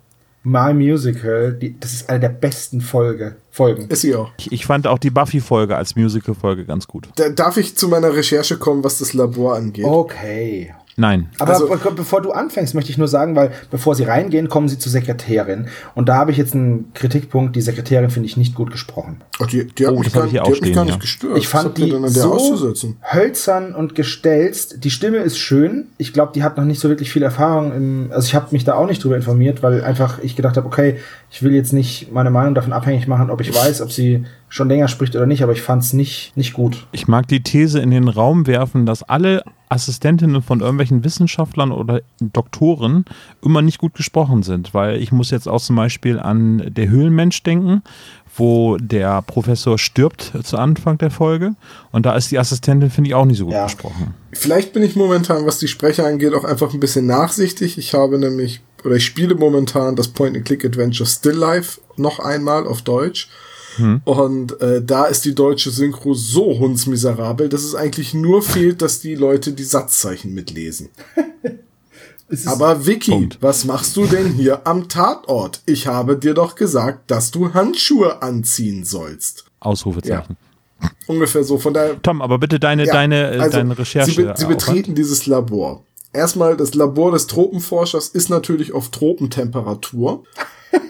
My 0.42 0.72
Musical, 0.72 1.52
die, 1.52 1.78
das 1.78 1.92
ist 1.92 2.08
eine 2.08 2.20
der 2.20 2.28
besten 2.30 2.80
Folge, 2.80 3.36
Folgen. 3.50 3.88
Ist 3.88 4.02
sie 4.02 4.14
auch. 4.14 4.32
Ich, 4.38 4.50
ich 4.52 4.66
fand 4.66 4.86
auch 4.86 4.98
die 4.98 5.10
Buffy-Folge 5.10 5.76
als 5.76 5.96
Musical-Folge 5.96 6.64
ganz 6.64 6.86
gut. 6.86 7.08
Da, 7.16 7.28
darf 7.28 7.58
ich 7.58 7.76
zu 7.76 7.88
meiner 7.88 8.14
Recherche 8.14 8.56
kommen, 8.56 8.82
was 8.82 8.98
das 8.98 9.12
Labor 9.12 9.56
angeht? 9.56 9.84
Okay. 9.84 10.74
Nein. 10.96 11.28
Aber 11.38 11.52
Also- 11.54 11.68
be- 11.68 11.78
bevor 11.96 12.20
du 12.20 12.32
anfängst, 12.32 12.74
möchte 12.74 12.90
ich 12.90 12.98
nur 12.98 13.08
sagen, 13.08 13.36
weil 13.36 13.52
bevor 13.70 13.94
sie 13.94 14.04
reingehen, 14.04 14.48
kommen 14.48 14.68
sie 14.68 14.78
zur 14.78 14.92
Sekretärin. 14.92 15.68
Und 15.94 16.08
da 16.08 16.16
habe 16.16 16.30
ich 16.30 16.36
jetzt 16.36 16.54
einen 16.54 16.92
Kritikpunkt. 16.94 17.56
Die 17.56 17.60
Sekretärin 17.62 18.10
finde 18.10 18.26
ich 18.28 18.36
nicht 18.36 18.54
gut 18.54 18.70
gesprochen. 18.70 19.22
Ach, 19.42 19.46
die, 19.46 19.66
die 19.66 19.86
hat 19.86 19.94
Oh, 19.94 19.98
mich, 20.00 20.12
gar, 20.12 20.24
die 20.24 20.30
hier 20.30 20.40
hat 20.40 20.48
auch 20.48 20.60
mich 20.60 20.72
gar 20.72 20.84
ja. 20.84 20.90
nicht 20.90 21.00
gestört. 21.00 21.38
Ich 21.38 21.48
fand 21.48 21.78
die 21.78 21.90
so 22.08 22.38
hölzern 23.12 23.74
und 23.74 23.94
gestelzt. 23.94 24.84
Die 24.84 24.90
Stimme 24.90 25.18
ist 25.18 25.38
schön. 25.38 25.86
Ich 25.98 26.12
glaube, 26.12 26.32
die 26.34 26.42
hat 26.42 26.56
noch 26.56 26.64
nicht 26.64 26.80
so 26.80 26.88
wirklich 26.88 27.10
viel 27.12 27.22
Erfahrung 27.22 27.72
im. 27.74 28.10
Also 28.12 28.26
ich 28.26 28.34
habe 28.34 28.48
mich 28.50 28.64
da 28.64 28.74
auch 28.74 28.86
nicht 28.86 29.02
drüber 29.02 29.16
informiert, 29.16 29.62
weil 29.62 29.82
einfach 29.82 30.18
ich 30.22 30.36
gedacht 30.36 30.56
habe, 30.56 30.66
okay, 30.66 30.96
ich 31.30 31.42
will 31.42 31.54
jetzt 31.54 31.72
nicht 31.72 32.12
meine 32.12 32.30
Meinung 32.30 32.54
davon 32.54 32.72
abhängig 32.72 33.06
machen, 33.06 33.30
ob 33.30 33.40
ich 33.40 33.54
weiß, 33.54 33.80
ob 33.82 33.92
sie 33.92 34.24
schon 34.50 34.68
länger 34.68 34.88
spricht 34.88 35.16
oder 35.16 35.24
nicht. 35.26 35.42
Aber 35.42 35.52
ich 35.52 35.62
fand 35.62 35.82
es 35.82 35.94
nicht 35.94 36.36
nicht 36.36 36.52
gut. 36.52 36.86
Ich 36.92 37.08
mag 37.08 37.26
die 37.28 37.42
These 37.42 37.80
in 37.80 37.90
den 37.90 38.08
Raum 38.08 38.46
werfen, 38.46 38.84
dass 38.84 39.02
alle 39.02 39.42
Assistentinnen 39.70 40.42
von 40.42 40.60
irgendwelchen 40.60 41.04
Wissenschaftlern 41.04 41.70
oder 41.72 42.02
Doktoren 42.20 43.04
immer 43.42 43.62
nicht 43.62 43.78
gut 43.78 43.94
gesprochen 43.94 44.42
sind, 44.42 44.74
weil 44.74 44.96
ich 45.00 45.12
muss 45.12 45.30
jetzt 45.30 45.48
auch 45.48 45.60
zum 45.62 45.76
Beispiel 45.76 46.18
an 46.18 46.70
der 46.74 46.88
Höhlenmensch 46.88 47.42
denken, 47.44 47.82
wo 48.36 48.76
der 48.78 49.22
Professor 49.22 49.78
stirbt 49.78 50.32
zu 50.42 50.56
Anfang 50.56 50.98
der 50.98 51.10
Folge 51.12 51.54
und 51.92 52.04
da 52.04 52.14
ist 52.16 52.30
die 52.32 52.38
Assistentin, 52.38 52.90
finde 52.90 53.10
ich, 53.10 53.14
auch 53.14 53.24
nicht 53.24 53.38
so 53.38 53.44
gut 53.44 53.54
Ja. 53.54 53.64
gesprochen. 53.64 54.14
Vielleicht 54.32 54.72
bin 54.72 54.82
ich 54.82 54.96
momentan, 54.96 55.46
was 55.46 55.58
die 55.58 55.68
Sprecher 55.68 56.06
angeht, 56.06 56.34
auch 56.34 56.44
einfach 56.44 56.72
ein 56.74 56.80
bisschen 56.80 57.06
nachsichtig. 57.06 57.78
Ich 57.78 57.94
habe 57.94 58.18
nämlich, 58.18 58.60
oder 58.84 58.96
ich 58.96 59.04
spiele 59.04 59.34
momentan 59.36 59.94
das 59.94 60.08
Point-and-Click-Adventure 60.08 61.08
Still 61.08 61.34
Life 61.36 61.80
noch 61.96 62.18
einmal 62.18 62.66
auf 62.66 62.82
Deutsch. 62.82 63.28
Und 64.04 64.60
äh, 64.60 64.82
da 64.84 65.04
ist 65.06 65.24
die 65.24 65.34
deutsche 65.34 65.70
Synchro 65.70 66.14
so 66.14 66.58
hundsmiserabel, 66.58 67.48
dass 67.48 67.62
es 67.62 67.74
eigentlich 67.74 68.14
nur 68.14 68.42
fehlt, 68.42 68.82
dass 68.82 69.00
die 69.00 69.14
Leute 69.14 69.52
die 69.52 69.64
Satzzeichen 69.64 70.34
mitlesen. 70.34 70.88
Es 72.32 72.42
ist- 72.42 72.46
Aber 72.46 72.86
Vicky, 72.86 73.10
Punkt. 73.10 73.38
was 73.40 73.64
machst 73.64 73.96
du 73.96 74.06
denn 74.06 74.34
hier 74.34 74.64
am 74.64 74.88
Tatort? 74.88 75.62
Ich 75.66 75.88
habe 75.88 76.16
dir 76.16 76.32
doch 76.32 76.54
gesagt, 76.54 77.10
dass 77.10 77.32
du 77.32 77.52
Handschuhe 77.54 78.22
anziehen 78.22 78.84
sollst. 78.84 79.46
Ausrufezeichen. 79.58 80.36
Ungefähr 81.08 81.42
so. 81.42 81.58
Von 81.58 81.74
daher 81.74 82.00
Tom, 82.00 82.22
aber 82.22 82.38
bitte 82.38 82.60
deine, 82.60 82.86
Ja, 82.86 82.92
deine, 82.92 83.32
äh, 83.34 83.38
also, 83.40 83.58
deine 83.58 83.76
Recherche. 83.76 84.12
Sie, 84.12 84.22
be 84.22 84.32
sie 84.36 84.46
betreten 84.46 84.94
dieses 84.94 85.26
Labor. 85.26 85.82
Erstmal, 86.12 86.56
das 86.56 86.74
Labor 86.74 87.10
des 87.10 87.26
Tropenforschers 87.26 88.06
ist 88.08 88.30
natürlich 88.30 88.72
auf 88.72 88.90
Tropentemperatur. 88.90 90.22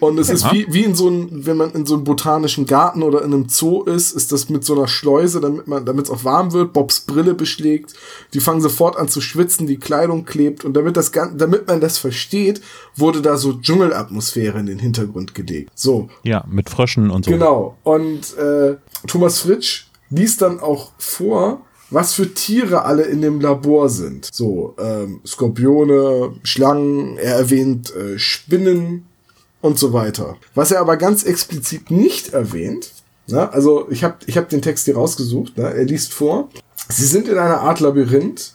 Und 0.01 0.19
es 0.19 0.29
ist 0.29 0.45
Ja. 0.45 0.53
wie, 0.53 0.67
wie 0.71 0.85
in 0.85 0.95
so 0.95 1.07
einem, 1.09 1.47
wenn 1.47 1.57
man 1.57 1.73
in 1.73 1.87
so 1.87 1.95
einem 1.95 2.05
botanischen 2.05 2.67
Garten 2.67 3.03
oder 3.03 3.21
in 3.23 3.33
einem 3.33 3.49
Zoo 3.49 3.83
ist, 3.85 4.13
ist 4.13 4.31
das 4.33 4.49
mit 4.51 4.65
so 4.65 4.75
einer 4.75 4.89
Schleuse, 4.89 5.41
damit 5.41 5.67
man, 5.69 5.85
damit 5.85 6.07
es 6.07 6.11
auch 6.11 6.25
warm 6.25 6.53
wird, 6.53 6.73
Bobs 6.73 7.01
Brille 7.01 7.35
beschlägt, 7.35 7.95
die 8.35 8.41
fangen 8.41 8.61
sofort 8.61 8.97
an 8.97 9.09
zu 9.09 9.21
schwitzen, 9.21 9.67
die 9.67 9.79
Kleidung 9.79 10.25
klebt 10.25 10.65
und 10.65 10.75
damit 10.75 10.97
das 10.97 11.13
Gan- 11.13 11.39
damit 11.39 11.67
man 11.67 11.81
das 11.81 11.99
versteht, 11.99 12.61
wurde 12.97 13.23
da 13.23 13.37
so 13.37 13.55
Dschungelatmosphäre 13.55 14.59
in 14.59 14.67
den 14.67 14.79
Hintergrund 14.79 15.35
gelegt. 15.35 15.71
So. 15.75 16.09
Ja, 16.25 16.45
mit 16.51 16.69
Fröschen 16.71 17.11
und 17.11 17.25
so. 17.25 17.31
Genau. 17.31 17.77
Und 17.83 18.37
äh, 18.37 18.77
Thomas 19.07 19.41
Fritsch 19.41 19.87
liest 20.11 20.43
dann 20.43 20.61
auch 20.61 20.93
vor, 20.99 21.63
was 21.93 22.15
für 22.15 22.33
Tiere 22.35 22.85
alle 22.85 23.03
in 23.03 23.21
dem 23.21 23.41
Labor 23.41 23.89
sind. 23.89 24.29
So, 24.33 24.75
ähm, 24.79 25.21
Skorpione, 25.27 26.33
Schlangen, 26.45 27.17
er 27.19 27.37
erwähnt 27.37 27.95
äh, 27.97 28.19
Spinnen 28.19 29.07
und 29.61 29.79
so 29.79 29.93
weiter. 29.93 30.37
Was 30.55 30.71
er 30.71 30.81
aber 30.81 30.97
ganz 30.97 31.25
explizit 31.25 31.91
nicht 31.91 32.33
erwähnt, 32.33 32.93
na, 33.27 33.49
also 33.51 33.87
ich 33.91 34.03
habe 34.05 34.17
ich 34.27 34.37
hab 34.37 34.49
den 34.49 34.63
Text 34.63 34.87
hier 34.87 34.97
rausgesucht, 34.97 35.57
ne, 35.57 35.73
er 35.73 35.85
liest 35.85 36.13
vor, 36.13 36.51
sie 36.89 37.07
sind 37.07 37.29
in 37.29 37.39
einer 37.39 37.61
Art 37.61 37.81
Labyrinth, 37.81 38.55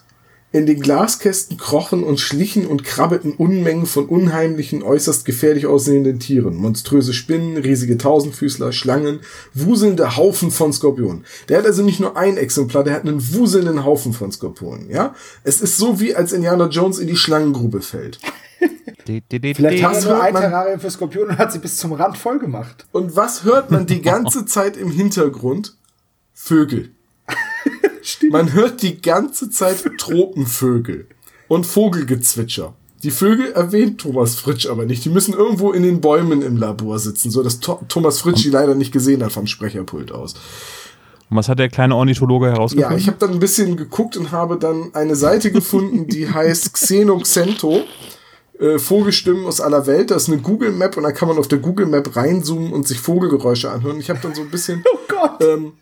in 0.56 0.66
den 0.66 0.80
Glaskästen 0.80 1.58
krochen 1.58 2.04
und 2.04 2.22
schlichen 2.22 2.66
und 2.66 2.86
krabbelten 2.86 3.34
Unmengen 3.34 3.86
von 3.86 4.06
unheimlichen, 4.06 4.84
äußerst 4.84 5.26
gefährlich 5.26 5.66
aussehenden 5.66 6.20
Tieren. 6.20 6.56
Monströse 6.56 7.14
Spinnen, 7.14 7.58
riesige 7.58 7.98
Tausendfüßler, 7.98 8.72
Schlangen, 8.72 9.20
wuselnde 9.54 10.16
Haufen 10.16 10.52
von 10.52 10.72
Skorpionen. 10.72 11.26
Der 11.50 11.58
hat 11.58 11.66
also 11.66 11.84
nicht 11.84 12.00
nur 12.00 12.16
ein 12.16 12.38
Exemplar, 12.38 12.86
der 12.86 12.94
hat 12.94 13.02
einen 13.02 13.34
wuselnden 13.34 13.84
Haufen 13.84 14.14
von 14.14 14.32
Skorpionen, 14.32 14.90
ja? 14.90 15.14
Es 15.44 15.60
ist 15.60 15.78
so 15.78 16.00
wie 16.00 16.16
als 16.16 16.32
Indiana 16.32 16.68
Jones 16.68 17.00
in 17.00 17.08
die 17.08 17.18
Schlangengrube 17.18 17.82
fällt. 17.82 18.20
Vielleicht 19.06 19.84
haben 19.84 19.94
Das 19.94 20.06
wir 20.06 20.14
nur 20.14 20.24
ein 20.24 20.34
Terrarium 20.36 20.80
für 20.80 20.90
Skorpion 20.92 21.28
und 21.30 21.38
hat 21.38 21.52
sie 21.52 21.60
bis 21.60 21.78
zum 21.78 21.94
Rand 21.94 22.18
voll 22.18 22.40
gemacht. 22.40 22.86
Und 22.92 23.16
was 23.16 23.44
hört 23.44 23.70
man 23.72 23.86
die 23.86 24.02
ganze 24.02 24.46
Zeit 24.46 24.78
im 24.78 24.90
Hintergrund? 24.92 25.76
Vögel. 26.34 26.92
Man 28.30 28.54
hört 28.54 28.82
die 28.82 29.02
ganze 29.02 29.50
Zeit 29.50 29.84
Tropenvögel 29.98 31.08
und 31.48 31.66
Vogelgezwitscher. 31.66 32.74
Die 33.04 33.12
Vögel 33.12 33.52
erwähnt 33.54 34.02
Thomas 34.02 34.36
Fritsch 34.36 34.68
aber 34.68 34.86
nicht. 34.86 35.06
Die 35.06 35.10
müssen 35.10 35.34
irgendwo 35.34 35.72
in 35.72 35.84
den 35.84 36.02
Bäumen 36.02 36.42
im 36.42 36.58
Labor 36.58 36.98
sitzen, 37.00 37.30
so 37.32 37.44
dass 37.44 37.60
Tho- 37.60 37.82
Thomas 37.88 38.20
Fritsch 38.20 38.44
die 38.44 38.50
leider 38.50 38.76
nicht 38.76 38.92
gesehen 38.92 39.24
hat 39.24 39.32
vom 39.32 39.48
Sprecherpult 39.48 40.12
aus. 40.12 40.34
Und 41.30 41.38
was 41.38 41.50
hat 41.50 41.58
der 41.60 41.70
kleine 41.70 41.96
Ornithologe 41.96 42.48
Ja, 42.48 42.54
herausgefunden? 42.54 42.98
ich 43.00 43.08
habe 43.08 43.18
dann 43.20 43.32
ein 43.32 43.40
bisschen 43.40 43.78
geguckt 43.78 44.18
und 44.18 44.32
habe 44.32 44.58
dann 44.58 44.94
eine 44.94 45.16
Seite 45.16 45.52
gefunden, 45.52 46.08
die 46.08 46.30
heißt 46.30 46.74
Xenoxento. 46.74 47.84
Äh, 48.60 48.80
Vogelstimmen 48.80 49.46
aus 49.46 49.60
aller 49.60 49.86
Welt. 49.86 50.12
Da 50.12 50.16
ist 50.16 50.30
eine 50.30 50.38
Google 50.38 50.72
Map 50.72 50.96
und 50.98 51.04
da 51.04 51.12
kann 51.12 51.28
man 51.28 51.38
auf 51.38 51.48
der 51.48 51.60
Google 51.60 51.88
Map 51.88 52.16
reinzoomen 52.16 52.72
und 52.72 52.88
sich 52.88 53.00
Vogelgeräusche 53.00 53.70
anhören. 53.70 54.00
Ich 54.00 54.10
habe 54.10 54.20
dann 54.22 54.34
so 54.34 54.42
ein 54.42 54.50
bisschen. 54.50 54.84
Oh 54.94 54.98
Gott. 55.08 55.42
Ähm, 55.44 55.74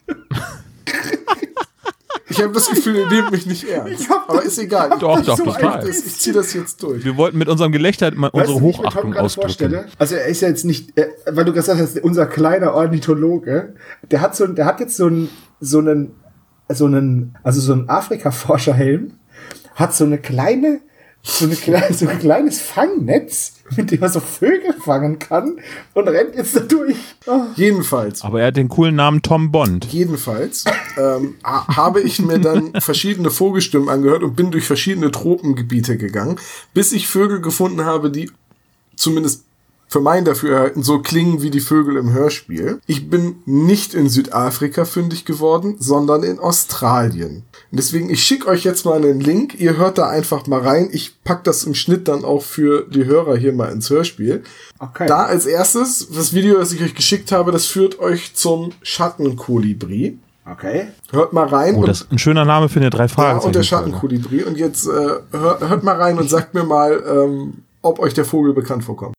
ich 2.30 2.42
habe 2.42 2.52
das 2.54 2.68
Gefühl, 2.70 2.96
ihr 2.96 3.08
nehmt 3.10 3.32
mich 3.32 3.46
nicht 3.46 3.64
ernst. 3.66 4.10
Aber 4.28 4.42
ist 4.42 4.58
egal. 4.58 4.98
Doch, 5.00 5.20
ich, 5.20 5.26
doch, 5.28 5.38
ich, 5.38 5.44
total. 5.46 5.86
das, 5.86 5.98
ich 6.06 6.18
ziehe 6.20 6.34
das 6.34 6.54
jetzt 6.54 6.82
durch. 6.82 7.06
Wir 7.06 7.16
wollten 7.16 7.38
mit 7.38 7.48
unserem 7.48 7.72
Gelächter 7.72 8.12
mal 8.16 8.32
Weißt 8.34 8.50
unsere 8.50 8.62
Hochachtung 8.62 9.14
ausdrücken. 9.16 9.48
vorstelle? 9.50 9.86
Also 10.00 10.16
er 10.16 10.26
ist 10.26 10.42
ja 10.42 10.48
jetzt 10.48 10.66
nicht, 10.66 10.98
äh, 10.98 11.10
weil 11.30 11.46
du 11.46 11.54
gesagt 11.54 11.80
hast, 11.80 12.00
unser 12.00 12.26
kleiner 12.26 12.74
Ornithologe, 12.74 13.76
der 14.10 14.22
hat 14.22 14.36
so, 14.36 14.46
ein- 14.46 14.56
der 14.56 14.66
hat 14.66 14.80
jetzt 14.80 14.98
so 14.98 15.08
ein 15.08 15.30
so 15.60 15.78
einen, 15.80 16.16
so 16.70 16.86
einen, 16.86 17.38
also 17.44 17.62
so 17.62 17.74
ein 17.74 17.88
Afrika-Forscherhelm, 17.88 19.14
hat 19.76 19.94
so 19.96 20.04
eine 20.06 20.18
kleine, 20.18 20.80
so, 21.26 21.46
eine 21.46 21.56
kleine, 21.56 21.94
so 21.94 22.08
ein 22.08 22.20
kleines 22.20 22.62
Fangnetz, 22.62 23.54
mit 23.78 23.92
dem 23.92 24.02
er 24.02 24.10
so 24.10 24.20
Vögel 24.20 24.74
fangen 24.74 25.20
kann 25.20 25.58
und 25.94 26.08
rennt 26.10 26.36
jetzt 26.36 26.56
da 26.56 26.60
durch. 26.60 26.98
Oh. 27.26 27.46
Jedenfalls. 27.56 28.22
Aber 28.24 28.42
er 28.42 28.48
hat 28.48 28.58
den 28.58 28.68
coolen 28.68 28.96
Namen 28.96 29.22
Tom 29.22 29.52
Bond. 29.52 29.86
Jedenfalls 29.86 30.66
ähm, 30.98 31.36
ha 31.44 31.66
habe 31.76 32.02
ich 32.02 32.20
mir 32.20 32.40
dann 32.40 32.74
verschiedene 32.80 33.32
Vogelstimmen 33.32 33.88
angehört 33.88 34.24
und 34.24 34.36
bin 34.36 34.52
durch 34.52 34.66
verschiedene 34.66 35.12
Tropengebiete 35.12 35.98
gegangen, 35.98 36.38
bis 36.74 36.92
ich 36.92 37.08
Vögel 37.08 37.40
gefunden 37.40 37.86
habe, 37.86 38.12
die 38.12 38.30
zumindest 38.96 39.46
für 39.94 40.02
mein 40.02 40.26
Dafürhalten 40.26 40.82
so 40.82 41.04
klingen 41.04 41.44
wie 41.44 41.52
die 41.52 41.60
Vögel 41.60 41.98
im 41.98 42.14
Hörspiel. 42.14 42.80
Ich 42.88 43.12
bin 43.12 43.36
nicht 43.46 43.94
in 43.94 44.10
Südafrika 44.10 44.86
fündig 44.86 45.24
geworden, 45.24 45.76
sondern 45.78 46.24
in 46.24 46.40
Australien. 46.40 47.44
Und 47.70 47.78
deswegen, 47.80 48.10
ich 48.10 48.24
schicke 48.24 48.48
euch 48.48 48.64
jetzt 48.64 48.86
mal 48.86 48.96
einen 48.96 49.20
Link. 49.20 49.60
Ihr 49.60 49.78
hört 49.78 50.00
da 50.00 50.10
einfach 50.10 50.48
mal 50.48 50.62
rein. 50.62 50.90
Ich 50.92 51.24
pack 51.24 51.44
das 51.44 51.64
im 51.64 51.76
Schnitt 51.76 52.08
dann 52.08 52.26
auch 52.26 52.42
für 52.42 52.88
die 52.90 53.06
Hörer 53.06 53.38
hier 53.38 53.54
mal 53.54 53.72
ins 53.72 53.92
Hörspiel. 53.92 54.42
Okay. 54.80 55.06
Da 55.06 55.26
als 55.26 55.46
erstes, 55.46 56.10
das 56.10 56.34
Video, 56.34 56.58
das 56.58 56.74
ich 56.74 56.82
euch 56.82 56.96
geschickt 56.96 57.32
habe, 57.32 57.52
das 57.52 57.68
führt 57.68 58.00
euch 58.00 58.34
zum 58.34 58.72
Schattenkolibri. 58.82 60.18
Okay. 60.52 60.88
Hört 61.12 61.34
mal 61.34 61.46
rein. 61.46 61.76
Oh, 61.76 61.86
das 61.86 62.02
ist 62.02 62.12
ein 62.12 62.18
schöner 62.18 62.46
Name 62.46 62.68
für 62.68 62.80
eine 62.80 62.90
drei 62.90 63.08
Fragen. 63.08 63.42
Ja, 63.42 63.46
und 63.46 63.54
der 63.54 63.62
Schattenkolibri. 63.62 64.42
Und 64.42 64.58
jetzt 64.58 64.88
äh, 64.88 64.90
hört, 64.90 65.62
hört 65.70 65.84
mal 65.84 66.02
rein 66.02 66.18
und 66.18 66.32
sagt 66.32 66.56
mir 66.56 66.64
mal, 66.64 67.04
ähm, 67.08 67.60
ob 67.84 68.00
euch 68.00 68.16
der 68.16 68.26
Vogel 68.26 68.54
bekannt 68.54 68.84
vorkommt. 68.84 69.14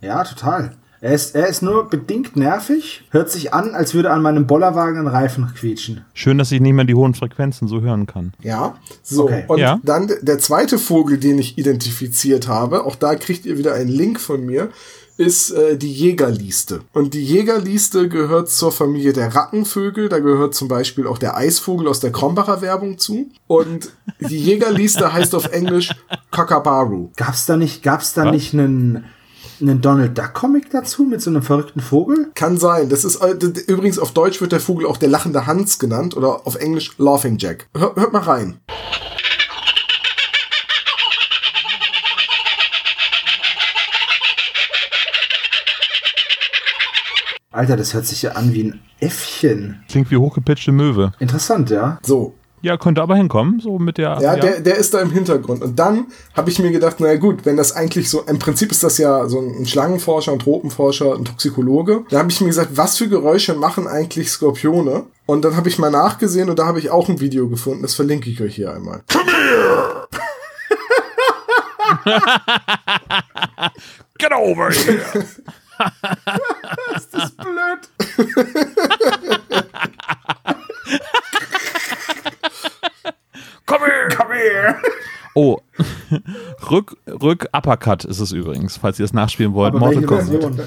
Ja, 0.00 0.24
total. 0.24 0.72
Er 1.02 1.12
ist, 1.14 1.34
er 1.34 1.46
ist 1.46 1.62
nur 1.62 1.88
bedingt 1.88 2.36
nervig, 2.36 3.04
hört 3.10 3.30
sich 3.30 3.54
an, 3.54 3.74
als 3.74 3.94
würde 3.94 4.10
an 4.10 4.20
meinem 4.20 4.46
Bollerwagen 4.46 4.98
ein 5.00 5.06
Reifen 5.06 5.46
quietschen. 5.56 6.04
Schön, 6.12 6.36
dass 6.36 6.52
ich 6.52 6.60
nicht 6.60 6.74
mehr 6.74 6.84
die 6.84 6.94
hohen 6.94 7.14
Frequenzen 7.14 7.68
so 7.68 7.80
hören 7.80 8.06
kann. 8.06 8.34
Ja, 8.42 8.76
so. 9.02 9.24
Okay. 9.24 9.44
Und 9.48 9.58
Ja. 9.60 9.80
dann 9.82 10.10
der 10.20 10.38
zweite 10.38 10.78
Vogel, 10.78 11.16
den 11.16 11.38
ich 11.38 11.56
identifiziert 11.56 12.48
habe, 12.48 12.84
auch 12.84 12.96
da 12.96 13.14
kriegt 13.14 13.46
ihr 13.46 13.56
wieder 13.56 13.72
einen 13.72 13.88
Link 13.88 14.20
von 14.20 14.44
mir, 14.44 14.68
ist 15.16 15.52
äh, 15.52 15.78
die 15.78 15.90
Jägerliste. 15.92 16.80
Und 16.92 17.14
die 17.14 17.24
Jägerliste 17.24 18.08
gehört 18.10 18.50
zur 18.50 18.70
Familie 18.72 19.14
der 19.14 19.34
Rattenvögel. 19.34 20.10
Da 20.10 20.18
gehört 20.18 20.54
zum 20.54 20.68
Beispiel 20.68 21.06
auch 21.06 21.18
der 21.18 21.34
Eisvogel 21.36 21.88
aus 21.88 22.00
der 22.00 22.12
Krombacher 22.12 22.60
Werbung 22.60 22.98
zu. 22.98 23.28
Und 23.46 23.90
die 24.20 24.38
Jägerliste 24.38 25.12
heißt 25.14 25.34
auf 25.34 25.50
Englisch 25.52 25.90
Kookaburra. 26.30 27.08
Gab's 27.16 27.46
da 27.46 27.56
nicht, 27.56 27.82
gab's 27.82 28.12
da 28.14 28.26
Was? 28.26 28.32
nicht 28.32 28.52
einen, 28.54 29.04
einen 29.60 29.80
Donald 29.80 30.16
Duck 30.16 30.34
Comic 30.34 30.70
dazu 30.70 31.04
mit 31.04 31.20
so 31.20 31.30
einem 31.30 31.42
verrückten 31.42 31.80
Vogel? 31.80 32.30
Kann 32.34 32.58
sein. 32.58 32.88
Das 32.88 33.04
ist 33.04 33.16
äh, 33.16 33.34
übrigens 33.66 33.98
auf 33.98 34.12
Deutsch 34.12 34.40
wird 34.40 34.52
der 34.52 34.60
Vogel 34.60 34.86
auch 34.86 34.96
der 34.96 35.08
lachende 35.08 35.46
Hans 35.46 35.78
genannt 35.78 36.16
oder 36.16 36.46
auf 36.46 36.56
Englisch 36.56 36.92
Laughing 36.98 37.38
Jack. 37.38 37.68
Hör, 37.76 37.94
hört 37.96 38.12
mal 38.12 38.22
rein. 38.22 38.60
Alter, 47.52 47.76
das 47.76 47.92
hört 47.94 48.06
sich 48.06 48.22
ja 48.22 48.32
an 48.32 48.54
wie 48.54 48.62
ein 48.62 48.80
Äffchen. 49.00 49.82
Klingt 49.88 50.10
wie 50.10 50.16
hochgepitchte 50.16 50.72
Möwe. 50.72 51.12
Interessant, 51.18 51.68
ja. 51.68 51.98
So, 52.02 52.34
Ja, 52.62 52.76
könnte 52.76 53.00
aber 53.00 53.16
hinkommen, 53.16 53.60
so 53.60 53.78
mit 53.78 53.96
der. 53.96 54.18
Ja, 54.20 54.36
Der, 54.36 54.60
der 54.60 54.76
ist 54.76 54.92
da 54.92 55.00
im 55.00 55.10
Hintergrund. 55.10 55.62
Und 55.62 55.78
dann 55.78 56.06
habe 56.34 56.50
ich 56.50 56.58
mir 56.58 56.70
gedacht, 56.70 57.00
naja 57.00 57.16
gut, 57.16 57.46
wenn 57.46 57.56
das 57.56 57.72
eigentlich 57.74 58.10
so, 58.10 58.22
im 58.22 58.38
Prinzip 58.38 58.70
ist 58.70 58.82
das 58.84 58.98
ja 58.98 59.26
so 59.28 59.40
ein 59.40 59.66
Schlangenforscher, 59.66 60.32
ein 60.32 60.38
Tropenforscher, 60.38 61.14
ein 61.14 61.24
Toxikologe. 61.24 62.04
Da 62.10 62.18
habe 62.18 62.30
ich 62.30 62.40
mir 62.40 62.48
gesagt, 62.48 62.76
was 62.76 62.98
für 62.98 63.08
Geräusche 63.08 63.54
machen 63.54 63.86
eigentlich 63.86 64.30
Skorpione? 64.30 65.04
Und 65.24 65.44
dann 65.44 65.56
habe 65.56 65.68
ich 65.68 65.78
mal 65.78 65.90
nachgesehen 65.90 66.50
und 66.50 66.58
da 66.58 66.66
habe 66.66 66.78
ich 66.80 66.90
auch 66.90 67.08
ein 67.08 67.20
Video 67.20 67.48
gefunden, 67.48 67.82
das 67.82 67.94
verlinke 67.94 68.28
ich 68.28 68.40
euch 68.42 68.56
hier 68.56 68.72
einmal. 68.74 69.02
Get 74.18 74.32
over 74.32 74.70
here! 74.70 75.00
Das 76.92 77.24
ist 77.24 77.36
blöd. 77.38 77.88
Komm 83.70 83.84
her! 83.84 84.08
Komm 84.16 84.32
her. 84.32 84.76
Oh, 85.36 85.58
Rück, 86.70 86.96
Rück 87.06 87.46
Uppercut 87.52 88.04
ist 88.04 88.18
es 88.18 88.32
übrigens, 88.32 88.76
falls 88.76 88.98
ihr 88.98 89.04
es 89.04 89.12
nachspielen 89.12 89.54
wollt. 89.54 89.74
Aber 89.74 89.78
Mortal 89.78 90.02
Kombat. 90.02 90.26
Version? 90.26 90.60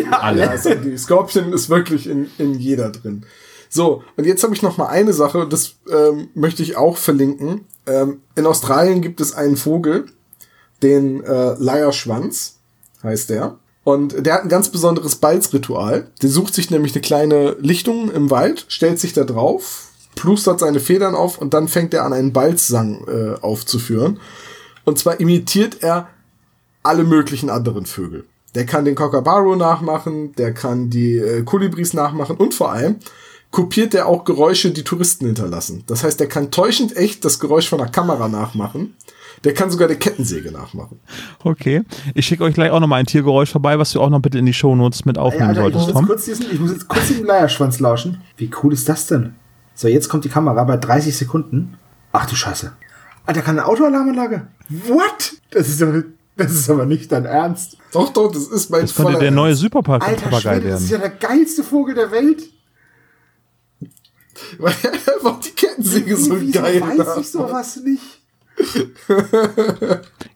Ja, 0.10 0.20
also 0.20 0.74
die 0.74 0.96
Scorpion 0.96 1.52
ist 1.52 1.68
wirklich 1.68 2.08
in, 2.08 2.30
in 2.38 2.54
jeder 2.54 2.90
drin. 2.90 3.26
So, 3.68 4.02
und 4.16 4.24
jetzt 4.24 4.42
habe 4.44 4.54
ich 4.54 4.62
noch 4.62 4.78
mal 4.78 4.86
eine 4.86 5.12
Sache, 5.12 5.38
und 5.38 5.52
das 5.52 5.74
ähm, 5.92 6.28
möchte 6.34 6.62
ich 6.62 6.76
auch 6.76 6.96
verlinken. 6.96 7.66
Ähm, 7.86 8.22
in 8.34 8.46
Australien 8.46 9.02
gibt 9.02 9.20
es 9.20 9.34
einen 9.34 9.58
Vogel, 9.58 10.06
den 10.82 11.22
äh, 11.22 11.54
Leierschwanz 11.58 12.58
heißt 13.02 13.28
der. 13.28 13.58
Und 13.84 14.24
der 14.24 14.34
hat 14.34 14.42
ein 14.42 14.48
ganz 14.48 14.70
besonderes 14.70 15.16
Balzritual. 15.16 16.10
Der 16.22 16.30
sucht 16.30 16.54
sich 16.54 16.70
nämlich 16.70 16.94
eine 16.94 17.02
kleine 17.02 17.56
Lichtung 17.60 18.10
im 18.10 18.30
Wald, 18.30 18.64
stellt 18.68 18.98
sich 18.98 19.12
da 19.12 19.24
drauf, 19.24 19.85
plustert 20.16 20.58
seine 20.58 20.80
Federn 20.80 21.14
auf 21.14 21.38
und 21.38 21.54
dann 21.54 21.68
fängt 21.68 21.94
er 21.94 22.04
an, 22.04 22.12
einen 22.12 22.32
Balzsang 22.32 23.06
äh, 23.06 23.40
aufzuführen. 23.40 24.18
Und 24.84 24.98
zwar 24.98 25.20
imitiert 25.20 25.82
er 25.82 26.08
alle 26.82 27.04
möglichen 27.04 27.50
anderen 27.50 27.86
Vögel. 27.86 28.24
Der 28.56 28.66
kann 28.66 28.84
den 28.84 28.94
Kookaburra 28.94 29.54
nachmachen, 29.54 30.34
der 30.34 30.52
kann 30.52 30.90
die 30.90 31.18
äh, 31.18 31.42
Kolibris 31.42 31.92
nachmachen 31.92 32.36
und 32.36 32.54
vor 32.54 32.72
allem 32.72 32.96
kopiert 33.50 33.94
er 33.94 34.06
auch 34.06 34.24
Geräusche, 34.24 34.70
die 34.70 34.82
Touristen 34.82 35.26
hinterlassen. 35.26 35.84
Das 35.86 36.02
heißt, 36.02 36.18
der 36.18 36.28
kann 36.28 36.50
täuschend 36.50 36.96
echt 36.96 37.24
das 37.24 37.38
Geräusch 37.38 37.68
von 37.68 37.78
der 37.78 37.88
Kamera 37.88 38.28
nachmachen. 38.28 38.94
Der 39.44 39.52
kann 39.54 39.70
sogar 39.70 39.86
die 39.86 39.96
Kettensäge 39.96 40.50
nachmachen. 40.50 40.98
Okay. 41.44 41.82
Ich 42.14 42.26
schicke 42.26 42.42
euch 42.44 42.54
gleich 42.54 42.70
auch 42.70 42.80
noch 42.80 42.86
mal 42.86 42.96
ein 42.96 43.06
Tiergeräusch 43.06 43.50
vorbei, 43.50 43.78
was 43.78 43.92
du 43.92 44.00
auch 44.00 44.08
noch 44.08 44.20
bitte 44.20 44.38
in 44.38 44.46
die 44.46 44.54
Shownotes 44.54 45.04
mit 45.04 45.18
aufnehmen 45.18 45.56
Alter, 45.56 45.68
ich, 45.68 45.74
muss 45.74 45.84
solltest, 45.84 45.88
jetzt 45.88 45.96
Tom. 45.96 46.06
kurz 46.06 46.24
diesen, 46.24 46.52
ich 46.52 46.60
muss 46.60 46.72
jetzt 46.72 46.88
kurz 46.88 47.08
den 47.08 47.24
Leierschwanz 47.24 47.78
lauschen. 47.78 48.22
Wie 48.36 48.50
cool 48.62 48.72
ist 48.72 48.88
das 48.88 49.06
denn? 49.06 49.34
So, 49.76 49.88
jetzt 49.88 50.08
kommt 50.08 50.24
die 50.24 50.30
Kamera 50.30 50.64
bei 50.64 50.78
30 50.78 51.14
Sekunden. 51.16 51.76
Ach 52.10 52.24
du 52.26 52.34
Scheiße. 52.34 52.72
Alter, 53.26 53.42
kann 53.42 53.58
eine 53.58 53.68
Autoalarmanlage? 53.68 54.46
What? 54.68 55.34
Das 55.50 55.68
ist 55.68 55.82
aber, 55.82 56.02
das 56.36 56.52
ist 56.52 56.70
aber 56.70 56.86
nicht 56.86 57.12
dein 57.12 57.26
Ernst. 57.26 57.76
Doch, 57.92 58.10
doch, 58.10 58.32
das 58.32 58.46
ist 58.48 58.70
mein 58.70 58.82
Das 58.82 58.94
könnte 58.94 59.18
der 59.18 59.30
neue. 59.30 59.54
Superpapagei 59.54 60.12
Alter 60.14 60.40
Schwede, 60.40 60.70
das 60.70 60.82
ist 60.82 60.90
ja 60.90 61.00
werden. 61.00 61.18
der 61.20 61.28
geilste 61.28 61.62
Vogel 61.62 61.94
der 61.94 62.10
Welt. 62.10 62.42
Weil 64.58 64.74
er 64.82 64.92
einfach 65.14 65.40
die 65.40 65.50
Kettensäge 65.50 66.16
so 66.16 66.36
geil 66.52 66.80
weiß 66.80 67.18
ich 67.20 67.30
sowas 67.30 67.76
nicht? 67.76 68.15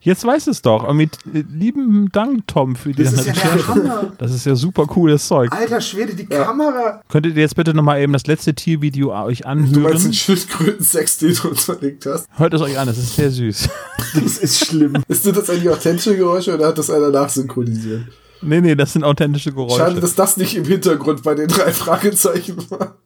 Jetzt 0.01 0.25
weiß 0.25 0.47
es 0.47 0.63
doch. 0.63 0.87
Und 0.87 0.97
mit 0.97 1.19
lieben 1.33 2.09
Dank, 2.13 2.47
Tom, 2.47 2.77
für 2.77 2.93
die 2.93 3.03
Das 3.05 3.13
ist 3.13 3.27
ja 3.27 3.33
der 3.33 3.43
Recherche. 3.55 3.69
Hammer. 3.69 4.13
Das 4.19 4.33
ist 4.33 4.47
ja 4.47 4.55
super 4.57 4.87
cooles 4.87 5.27
Zeug. 5.27 5.53
Alter 5.53 5.81
Schwede, 5.81 6.15
die 6.15 6.27
Kamera. 6.27 7.03
Könntet 7.09 7.35
ihr 7.37 7.43
jetzt 7.43 7.57
bitte 7.57 7.75
noch 7.75 7.83
mal 7.83 8.01
eben 8.01 8.13
das 8.13 8.27
letzte 8.27 8.55
Tiervideo 8.55 9.13
euch 9.13 9.41
Du 9.41 9.49
meinst 9.49 9.75
anhören? 9.77 10.03
den 10.03 10.13
Schildkröten-Sex, 10.15 11.19
den 11.19 11.35
du 11.35 11.49
uns 11.49 11.65
verlinkt 11.65 12.07
hast? 12.07 12.27
Hört 12.37 12.55
es 12.55 12.61
euch 12.63 12.79
an, 12.79 12.87
das 12.87 12.99
ist 12.99 13.17
sehr 13.17 13.31
süß. 13.31 13.69
Das 14.15 14.39
ist 14.39 14.67
schlimm. 14.67 14.95
Ist 15.07 15.25
das 15.27 15.51
eigentlich 15.51 15.69
authentische 15.71 16.17
Geräusche 16.17 16.55
oder 16.55 16.69
hat 16.69 16.79
das 16.79 16.91
einer 16.91 17.11
nachsynchronisiert? 17.11 18.03
nee, 18.43 18.61
nee, 18.61 18.75
das 18.75 18.93
sind 18.95 19.05
authentische 19.05 19.53
Geräusche. 19.53 19.77
Schade, 19.77 20.01
dass 20.01 20.15
das 20.17 20.37
nicht 20.37 20.57
im 20.57 20.65
Hintergrund 20.65 21.23
bei 21.23 21.35
den 21.35 21.47
drei 21.47 21.71
Fragezeichen 21.73 22.57
war. 22.71 22.97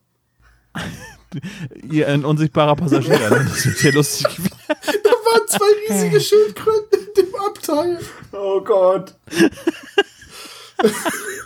Ihr 1.91 2.09
ein 2.09 2.25
unsichtbarer 2.25 2.77
Passagier. 2.77 3.19
Das 3.29 3.67
wird 3.67 3.77
sehr 3.79 3.93
lustig. 3.93 4.27
Waren 5.35 5.49
zwei 5.49 5.95
riesige 5.95 6.21
Schildkröten 6.21 6.99
in 7.17 7.25
dem 7.25 7.35
Abteil. 7.35 7.99
Oh 8.33 8.61
Gott. 8.63 9.15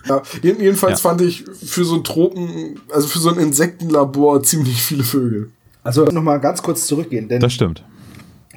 Ja, 0.09 0.23
jeden- 0.43 0.61
jedenfalls 0.61 1.03
Ja. 1.03 1.11
fand 1.11 1.21
ich 1.21 1.45
für 1.45 1.85
so 1.85 1.97
ein 1.97 2.05
Tropen, 2.05 2.81
also 2.91 3.07
für 3.09 3.19
so 3.19 3.29
ein 3.29 3.39
Insektenlabor 3.39 4.43
ziemlich 4.43 4.81
viele 4.83 5.05
Vögel. 5.05 5.51
Also 5.85 6.05
nochmal 6.07 6.41
ganz 6.41 6.63
kurz 6.63 6.87
zurückgehen, 6.87 7.29
denn 7.29 7.41
Das 7.41 7.53
stimmt. 7.53 7.85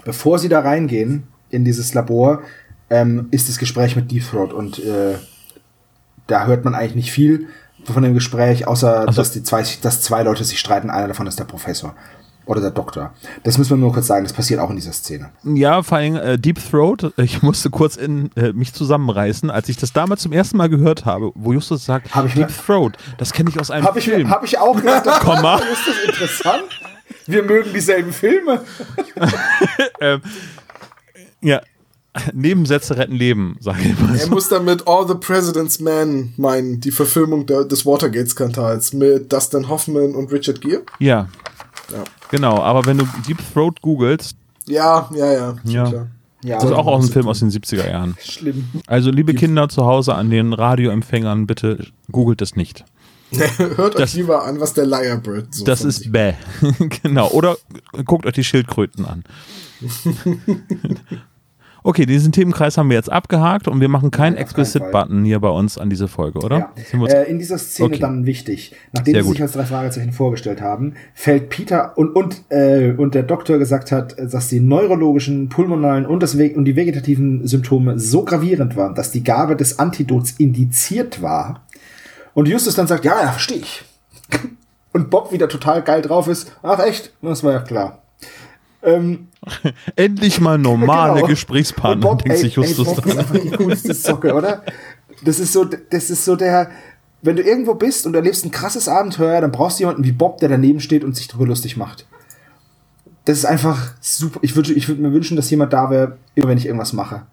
bevor 0.06 0.40
sie 0.40 0.50
da 0.50 0.62
reingehen 0.62 1.24
in 1.50 1.66
dieses 1.66 1.94
Labor, 1.94 2.42
ähm, 2.90 3.28
ist 3.32 3.50
das 3.50 3.58
Gespräch 3.58 3.96
mit 3.96 4.12
Deep 4.12 4.24
Throat 4.30 4.54
und 4.54 4.80
äh, 4.80 5.16
da 6.28 6.46
hört 6.46 6.64
man 6.64 6.74
eigentlich 6.74 6.96
nicht 6.96 7.12
viel 7.12 7.48
von 7.84 8.02
dem 8.04 8.14
Gespräch, 8.14 8.66
außer 8.68 9.06
Ach 9.08 9.14
so. 9.14 9.22
dass 9.22 9.32
die 9.32 9.44
zwei, 9.44 9.64
dass 9.82 10.02
zwei 10.02 10.24
Leute 10.24 10.44
sich 10.46 10.60
streiten. 10.60 10.90
Einer 10.90 11.10
davon 11.10 11.28
ist 11.28 11.38
der 11.40 11.46
Professor 11.46 11.96
oder 12.46 12.60
der 12.62 12.72
Doktor. 12.72 13.14
Das 13.44 13.58
müssen 13.58 13.70
wir 13.72 13.78
nur 13.78 13.94
kurz 13.94 14.08
sagen. 14.08 14.24
Das 14.26 14.34
passiert 14.34 14.60
auch 14.60 14.70
in 14.70 14.76
dieser 14.76 14.92
Szene. 14.94 15.30
Ja, 15.44 15.84
vor 15.84 15.98
allem 16.00 16.16
äh, 16.16 16.38
Deep 16.38 16.60
Throat. 16.70 17.14
Ich 17.18 17.42
musste 17.42 17.70
kurz 17.70 17.96
in 17.96 18.30
äh, 18.36 18.52
mich 18.54 18.74
zusammenreißen, 18.74 19.50
als 19.50 19.70
ich 19.70 19.78
das 19.78 19.94
damals 19.94 20.22
zum 20.22 20.34
ersten 20.34 20.58
Mal 20.58 20.68
gehört 20.70 21.06
habe, 21.06 21.32
wo 21.36 21.54
Justus 21.54 21.86
sagt, 21.86 22.14
Hab 22.16 22.26
ich 22.26 22.34
Deep 22.34 22.48
mir- 22.50 22.56
Throat. 22.66 22.94
Das 23.18 23.32
kenne 23.34 23.50
ich 23.50 23.60
aus 23.60 23.72
einem 23.72 23.86
Habe 23.86 24.00
ich, 24.00 24.06
Film. 24.06 24.30
hab 24.30 24.44
ich 24.44 24.58
auch 24.58 24.76
gedacht. 24.76 25.06
Komma. 25.22 25.56
ist 25.58 25.88
das 25.88 26.04
interessant? 26.10 26.64
Wir 27.28 27.44
mögen 27.44 27.72
dieselben 27.74 28.12
Filme. 28.12 28.62
ähm, 30.02 30.22
ja, 31.42 31.62
Nebensätze 32.34 32.98
retten 32.98 33.16
Leben, 33.16 33.56
sage 33.62 33.80
ich 33.84 34.00
mal. 34.00 34.12
Er 34.16 34.26
So. 34.26 34.32
muss 34.32 34.50
damit 34.50 34.88
All 34.88 35.08
the 35.08 35.14
President's 35.16 35.80
Men 35.80 36.34
meinen, 36.38 36.82
die 36.82 36.92
Verfilmung 36.92 37.46
der, 37.46 37.64
des 37.64 37.86
Watergate-Skandals 37.86 38.94
mit 38.94 39.32
Dustin 39.32 39.70
Hoffman 39.70 40.14
und 40.16 40.32
Richard 40.32 40.60
Gere. 40.62 40.82
Ja, 41.00 41.30
Ja. 41.92 42.04
Genau. 42.32 42.58
Aber 42.62 42.86
wenn 42.86 42.98
du 42.98 43.06
Deep 43.28 43.38
Throat 43.54 43.82
googelst, 43.82 44.36
Ja, 44.68 45.10
ja, 45.14 45.32
ja. 45.34 45.56
Ja. 45.66 45.90
klar. 45.90 46.08
Ja, 46.44 46.56
das 46.56 46.64
ist 46.66 46.72
auch 46.72 46.88
aus 46.88 47.04
einem 47.04 47.14
Film 47.14 47.28
aus 47.28 47.40
den 47.40 47.52
70er 47.52 47.88
Jahren. 47.88 48.16
schlimm. 48.20 48.68
Also, 48.88 49.12
liebe 49.12 49.36
Kinder 49.36 49.70
zu 49.70 49.86
Hause 49.86 50.16
an 50.16 50.32
den 50.32 50.54
Radioempfängern, 50.54 51.46
bitte 51.46 51.86
googelt 52.12 52.42
es 52.42 52.56
nicht. 52.56 52.84
Hört 53.58 53.94
Das- 53.96 54.02
euch 54.12 54.16
lieber 54.16 54.44
an, 54.44 54.60
was 54.60 54.74
der 54.74 54.88
Liarbird 54.88 55.54
so 55.54 55.64
Das 55.66 55.84
ist 55.84 56.12
bäh. 56.12 56.34
genau. 57.04 57.30
Oder 57.30 57.58
guckt 58.06 58.26
euch 58.26 58.34
die 58.34 58.44
Schildkröten 58.44 59.06
an. 59.06 59.24
Okay, 61.84 62.06
diesen 62.06 62.32
Themenkreis 62.32 62.78
haben 62.78 62.90
wir 62.90 62.96
jetzt 62.98 63.12
abgehakt 63.12 63.68
und 63.68 63.82
wir 63.82 63.90
machen 63.90 64.12
keinen 64.12 64.36
Ja, 64.36 64.42
Explicit-Button 64.42 65.26
hier 65.26 65.40
bei 65.40 65.50
uns 65.50 65.80
an 65.80 65.90
diese 65.90 66.08
Folge, 66.08 66.40
oder? 66.40 66.72
Ja. 66.94 67.06
Äh, 67.08 67.24
in 67.30 67.40
dieser 67.40 67.58
Szene 67.58 67.88
Okay. 67.88 68.00
dann 68.00 68.26
wichtig, 68.28 68.76
nachdem 68.94 69.14
Sehr 69.16 69.24
sie 69.24 69.28
gut. 69.28 69.38
sich 69.38 69.42
als 69.44 69.54
drei 69.54 69.66
Fragezeichen 69.66 70.12
vorgestellt 70.12 70.62
haben, 70.62 70.94
fällt 71.16 71.50
Peter 71.50 71.98
und, 71.98 72.16
und, 72.16 72.44
äh, 72.50 72.94
und 72.96 73.16
der 73.16 73.24
Doktor 73.24 73.58
gesagt 73.58 73.92
hat, 73.92 74.16
dass 74.20 74.48
die 74.50 74.60
neurologischen, 74.60 75.50
pulmonalen 75.50 76.06
und, 76.06 76.22
das, 76.22 76.36
und 76.36 76.66
die 76.66 76.76
vegetativen 76.76 77.48
Symptome 77.48 77.98
so 77.98 78.26
gravierend 78.26 78.76
waren, 78.76 78.94
dass 78.94 79.12
die 79.12 79.24
Gabe 79.24 79.56
des 79.56 79.80
Antidots 79.80 80.32
indiziert 80.32 81.24
war. 81.24 81.64
Und 82.36 82.48
Justus 82.48 82.76
dann 82.76 82.88
sagt, 82.88 83.06
ja, 83.06 83.20
ja, 83.22 83.32
verstehe 83.32 83.58
ich. 83.58 83.84
Und 84.94 85.10
Bob 85.10 85.32
wieder 85.32 85.48
total 85.48 85.82
geil 85.84 86.02
drauf 86.02 86.28
ist, 86.28 86.52
ach 86.64 86.80
echt, 86.86 87.14
das 87.22 87.44
war 87.46 87.54
ja 87.54 87.60
klar. 87.62 88.01
Ähm, 88.84 89.28
Endlich 89.96 90.40
mal 90.40 90.58
normale 90.58 91.16
Genau. 91.16 91.28
Gesprächspartner, 91.28 92.02
Bob, 92.08 92.24
denkt 92.24 92.38
ey, 92.38 92.42
sich 92.42 92.56
Justus 92.56 92.88
ey, 92.88 92.96
Bob 92.96 93.06
ist 93.06 93.16
dann. 93.16 93.20
einfach 93.20 93.40
die 93.40 93.50
coolste 93.52 93.94
Socke, 93.94 94.34
oder? 94.34 94.64
Das 95.24 95.40
ist 95.40 95.54
so, 95.54 95.66
das 95.66 96.10
ist 96.10 96.26
so 96.26 96.36
der, 96.36 96.72
wenn 97.22 97.36
du 97.36 97.44
irgendwo 97.44 97.76
bist 97.76 98.06
und 98.08 98.16
erlebst 98.16 98.44
ein 98.46 98.52
krasses 98.52 98.88
Abenteuer, 98.88 99.40
dann 99.42 99.52
brauchst 99.52 99.80
du 99.80 99.84
jemanden 99.84 100.04
wie 100.04 100.12
Bob, 100.12 100.40
der 100.40 100.50
daneben 100.50 100.80
steht 100.80 101.04
und 101.04 101.16
sich 101.16 101.28
drüber 101.28 101.46
lustig 101.48 101.78
macht. 101.78 102.08
Das 103.26 103.38
ist 103.38 103.46
einfach 103.46 103.94
super. 104.02 104.40
Ich 104.42 104.56
würde 104.56 104.74
ich 104.74 104.88
würd 104.88 105.00
mir 105.00 105.14
wünschen, 105.14 105.36
dass 105.38 105.50
jemand 105.52 105.74
da 105.74 105.92
wäre, 105.92 106.18
immer 106.34 106.48
wenn 106.48 106.58
ich 106.58 106.66
irgendwas 106.66 106.94
mache. 106.94 107.24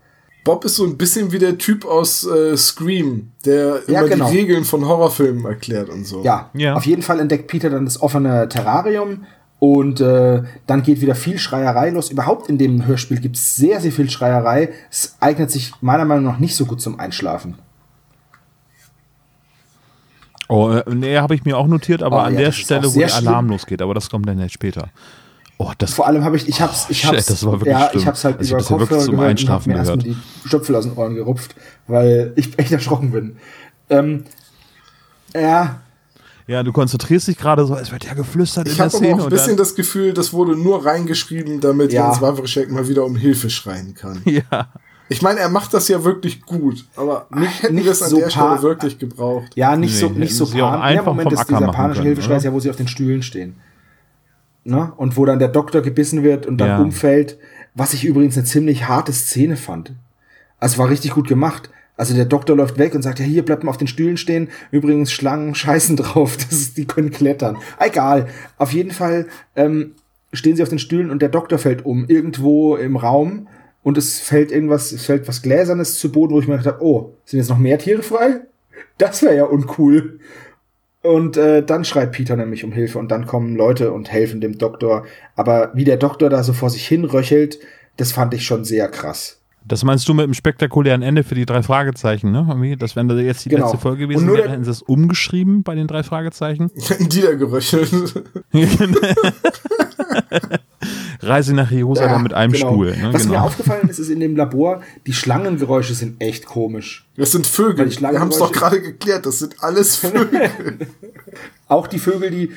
Bob 0.44 0.64
ist 0.64 0.76
so 0.76 0.84
ein 0.84 0.96
bisschen 0.98 1.32
wie 1.32 1.38
der 1.38 1.56
Typ 1.58 1.84
aus 1.86 2.26
äh, 2.26 2.56
Scream, 2.56 3.32
der 3.44 3.80
Ja, 3.86 4.00
immer 4.00 4.08
genau. 4.08 4.30
die 4.30 4.36
Regeln 4.38 4.64
von 4.64 4.86
Horrorfilmen 4.86 5.44
erklärt 5.46 5.88
und 5.88 6.04
so. 6.06 6.22
Ja, 6.24 6.50
Ja. 6.54 6.74
auf 6.74 6.84
jeden 6.86 7.02
Fall 7.02 7.20
entdeckt 7.20 7.48
Peter 7.48 7.70
dann 7.70 7.84
das 7.86 8.00
offene 8.02 8.48
Terrarium 8.48 9.24
und 9.60 10.00
äh, 10.00 10.42
dann 10.66 10.82
geht 10.82 11.00
wieder 11.00 11.14
viel 11.14 11.38
Schreierei 11.38 11.90
los. 11.90 12.10
Überhaupt 12.10 12.48
in 12.48 12.58
dem 12.58 12.86
Hörspiel 12.86 13.20
gibt 13.20 13.36
es 13.36 13.56
sehr, 13.56 13.80
sehr 13.80 13.92
viel 13.92 14.08
Schreierei. 14.08 14.70
Es 14.90 15.16
eignet 15.20 15.50
sich 15.50 15.72
meiner 15.80 16.04
Meinung 16.04 16.24
nach 16.24 16.38
nicht 16.38 16.54
so 16.54 16.64
gut 16.64 16.80
zum 16.80 17.00
Einschlafen. 17.00 17.56
Oh, 20.48 20.70
äh, 20.70 20.94
nee, 20.94 21.18
habe 21.18 21.34
ich 21.34 21.44
mir 21.44 21.58
auch 21.58 21.66
notiert, 21.66 22.02
aber 22.02 22.18
Oh, 22.18 22.20
an 22.20 22.34
ja, 22.34 22.40
der 22.40 22.52
Stelle, 22.52 22.92
wo 22.94 22.98
der 22.98 23.14
Alarm 23.14 23.48
losgeht, 23.48 23.82
aber 23.82 23.94
das 23.94 24.08
kommt 24.08 24.28
dann 24.28 24.38
jetzt 24.38 24.52
später. 24.54 24.88
Oh, 25.58 25.72
das 25.76 25.92
Vor 25.92 26.06
allem 26.06 26.24
habe 26.24 26.36
ich, 26.36 26.48
ich 26.48 26.60
hab's, 26.60 26.86
ich 26.88 27.00
shit, 27.00 27.10
hab's, 27.10 27.26
das 27.26 27.44
war 27.44 27.54
wirklich 27.54 27.72
ja, 27.72 27.88
schlimm. 27.90 28.00
ich 28.00 28.06
hab's 28.06 28.24
halt 28.24 28.38
Also 28.38 28.54
über 28.54 28.62
ja 28.62 28.70
wirklich 28.70 28.78
Kopfhörer 28.78 29.00
zum 29.00 29.10
gehört 29.16 29.24
und 29.26 29.30
Einschlafen 29.30 29.72
mir 29.72 29.82
gehört. 29.82 30.04
die 30.04 30.16
Stöpsel 30.46 30.76
aus 30.76 30.84
den 30.84 30.92
Ohren 30.94 31.14
gerupft, 31.16 31.56
weil 31.88 32.32
ich 32.36 32.56
echt 32.58 32.70
erschrocken 32.70 33.10
bin. 33.10 33.36
Ähm, 33.90 34.24
ja, 35.34 35.80
Ja, 36.48 36.62
du 36.62 36.72
konzentrierst 36.72 37.28
dich 37.28 37.36
gerade 37.36 37.64
so, 37.66 37.76
es 37.76 37.92
wird 37.92 38.04
ja 38.06 38.14
geflüstert 38.14 38.66
Ich 38.66 38.72
in 38.72 38.76
der 38.78 38.86
habe 38.86 38.96
aber 38.96 39.04
Szene. 39.04 39.20
auch 39.20 39.26
ein 39.26 39.30
bisschen 39.30 39.56
das 39.58 39.74
Gefühl, 39.74 40.12
das 40.14 40.32
wurde 40.32 40.56
nur 40.56 40.84
reingeschrieben, 40.84 41.60
damit 41.60 41.92
Ja. 41.92 42.06
Jens 42.08 42.20
Wawrczyk 42.22 42.70
mal 42.70 42.88
wieder 42.88 43.04
um 43.04 43.14
Hilfe 43.16 43.50
schreien 43.50 43.94
kann. 43.94 44.22
ja. 44.24 44.68
Ich 45.10 45.22
meine, 45.22 45.40
er 45.40 45.48
macht 45.50 45.72
das 45.74 45.88
ja 45.88 46.04
wirklich 46.04 46.42
gut, 46.42 46.84
aber 46.96 47.26
mich 47.30 47.62
hätten 47.62 47.74
nicht 47.76 47.84
wir 47.84 47.92
es 47.92 48.02
an 48.02 48.10
so 48.10 48.18
der 48.18 48.30
Stelle 48.30 48.62
wirklich 48.62 48.98
gebraucht. 48.98 49.52
ja, 49.56 49.76
nicht 49.76 49.92
Nee, 49.94 50.00
so, 50.00 50.08
nicht 50.08 50.34
so 50.36 50.46
pan. 50.46 50.80
einfach 50.80 50.96
Ja, 50.96 51.02
Moment, 51.02 51.32
Acker 51.32 51.44
dieser 51.44 51.60
machen 51.60 51.72
panische 51.76 51.98
können, 52.00 52.06
Hilfeschrei 52.14 52.36
ist 52.36 52.44
ja, 52.44 52.52
wo 52.52 52.60
sie 52.60 52.70
auf 52.70 52.76
den 52.76 52.88
Stühlen 52.88 53.22
stehen. 53.22 53.56
Ne? 54.64 54.92
Und 54.96 55.16
wo 55.16 55.24
dann 55.24 55.38
der 55.38 55.48
Doktor 55.48 55.80
gebissen 55.82 56.22
wird 56.22 56.46
und 56.46 56.58
dann 56.58 56.68
Ja. 56.68 56.78
umfällt, 56.78 57.38
was 57.74 57.94
ich 57.94 58.04
übrigens 58.04 58.36
eine 58.36 58.44
ziemlich 58.44 58.86
harte 58.88 59.12
Szene 59.12 59.56
fand. 59.56 59.92
Also 60.58 60.78
war 60.78 60.88
richtig 60.90 61.12
gut 61.12 61.28
gemacht. 61.28 61.70
Also 61.98 62.14
der 62.14 62.24
Doktor 62.24 62.56
läuft 62.56 62.78
weg 62.78 62.94
und 62.94 63.02
sagt, 63.02 63.18
ja, 63.18 63.24
hier 63.24 63.44
bleibt 63.44 63.64
mal 63.64 63.70
auf 63.70 63.76
den 63.76 63.88
Stühlen 63.88 64.16
stehen. 64.16 64.48
Übrigens, 64.70 65.12
Schlangen 65.12 65.54
scheißen 65.54 65.96
drauf. 65.96 66.36
Das 66.36 66.52
ist, 66.52 66.78
die 66.78 66.86
können 66.86 67.10
klettern. 67.10 67.58
Egal. 67.78 68.28
Auf 68.56 68.72
jeden 68.72 68.92
Fall 68.92 69.26
ähm, 69.56 69.94
stehen 70.32 70.56
sie 70.56 70.62
auf 70.62 70.68
den 70.70 70.78
Stühlen 70.78 71.10
und 71.10 71.20
der 71.20 71.28
Doktor 71.28 71.58
fällt 71.58 71.84
um. 71.84 72.06
Irgendwo 72.08 72.76
im 72.76 72.96
Raum. 72.96 73.48
Und 73.82 73.98
es 73.98 74.20
fällt 74.20 74.52
irgendwas, 74.52 74.92
es 74.92 75.04
fällt 75.04 75.28
was 75.28 75.42
Gläsernes 75.42 75.98
zu 75.98 76.12
Boden, 76.12 76.34
wo 76.34 76.40
ich 76.40 76.46
mir 76.46 76.56
gedacht 76.56 76.74
habe, 76.74 76.84
oh, 76.84 77.14
sind 77.24 77.38
jetzt 77.38 77.48
noch 77.48 77.58
mehr 77.58 77.78
Tiere 77.78 78.02
frei? 78.02 78.40
Das 78.98 79.22
wäre 79.22 79.36
ja 79.36 79.44
uncool. 79.44 80.20
Und 81.02 81.36
äh, 81.36 81.62
dann 81.62 81.84
schreit 81.84 82.12
Peter 82.12 82.36
nämlich 82.36 82.64
um 82.64 82.72
Hilfe 82.72 82.98
und 82.98 83.10
dann 83.10 83.26
kommen 83.26 83.56
Leute 83.56 83.92
und 83.92 84.10
helfen 84.10 84.40
dem 84.40 84.58
Doktor. 84.58 85.06
Aber 85.36 85.70
wie 85.74 85.84
der 85.84 85.96
Doktor 85.96 86.28
da 86.28 86.42
so 86.42 86.52
vor 86.52 86.70
sich 86.70 86.86
hin 86.86 87.04
röchelt, 87.04 87.60
das 87.96 88.12
fand 88.12 88.34
ich 88.34 88.44
schon 88.44 88.64
sehr 88.64 88.88
krass. 88.88 89.40
Das 89.68 89.84
meinst 89.84 90.08
du 90.08 90.14
mit 90.14 90.24
dem 90.24 90.34
spektakulären 90.34 91.02
Ende 91.02 91.22
für 91.24 91.34
die 91.34 91.44
drei 91.46 91.62
Fragezeichen, 91.62 92.32
ne? 92.32 92.76
Das 92.78 92.94
das 92.94 93.20
jetzt 93.20 93.44
die 93.44 93.50
Genau. 93.50 93.64
letzte 93.66 93.78
Folge 93.78 94.04
Und 94.04 94.10
gewesen 94.10 94.26
nur 94.26 94.36
wäre, 94.36 94.44
der- 94.46 94.52
hätten 94.54 94.64
sie 94.64 94.70
es 94.70 94.82
umgeschrieben 94.82 95.62
bei 95.62 95.74
den 95.74 95.86
drei 95.86 96.02
Fragezeichen. 96.02 96.70
Die 97.00 97.20
da 97.20 97.34
geröchelt. 97.34 98.24
Reise 101.20 101.54
nach 101.54 101.70
Jerusalem 101.70 102.10
Ja, 102.12 102.18
mit 102.18 102.32
einem 102.32 102.52
genau. 102.52 102.68
Stuhl. 102.72 102.96
Ne? 102.96 103.08
Was 103.12 103.24
mir 103.24 103.32
genau. 103.32 103.44
aufgefallen 103.46 103.88
ist, 103.88 103.98
ist 103.98 104.08
in 104.08 104.20
dem 104.20 104.36
Labor, 104.36 104.82
die 105.06 105.12
Schlangengeräusche 105.12 105.94
sind 105.94 106.20
echt 106.20 106.46
komisch. 106.46 107.06
Das 107.16 107.32
sind 107.32 107.46
Vögel. 107.46 107.90
Wir 107.90 108.20
haben 108.20 108.28
es 108.30 108.38
doch 108.38 108.52
gerade 108.52 108.80
geklärt. 108.80 109.26
Das 109.26 109.40
sind 109.40 109.56
alles 109.62 109.96
Vögel. 109.96 110.48
Auch 111.68 111.86
die 111.86 111.98
Vögel, 111.98 112.30
die 112.30 112.52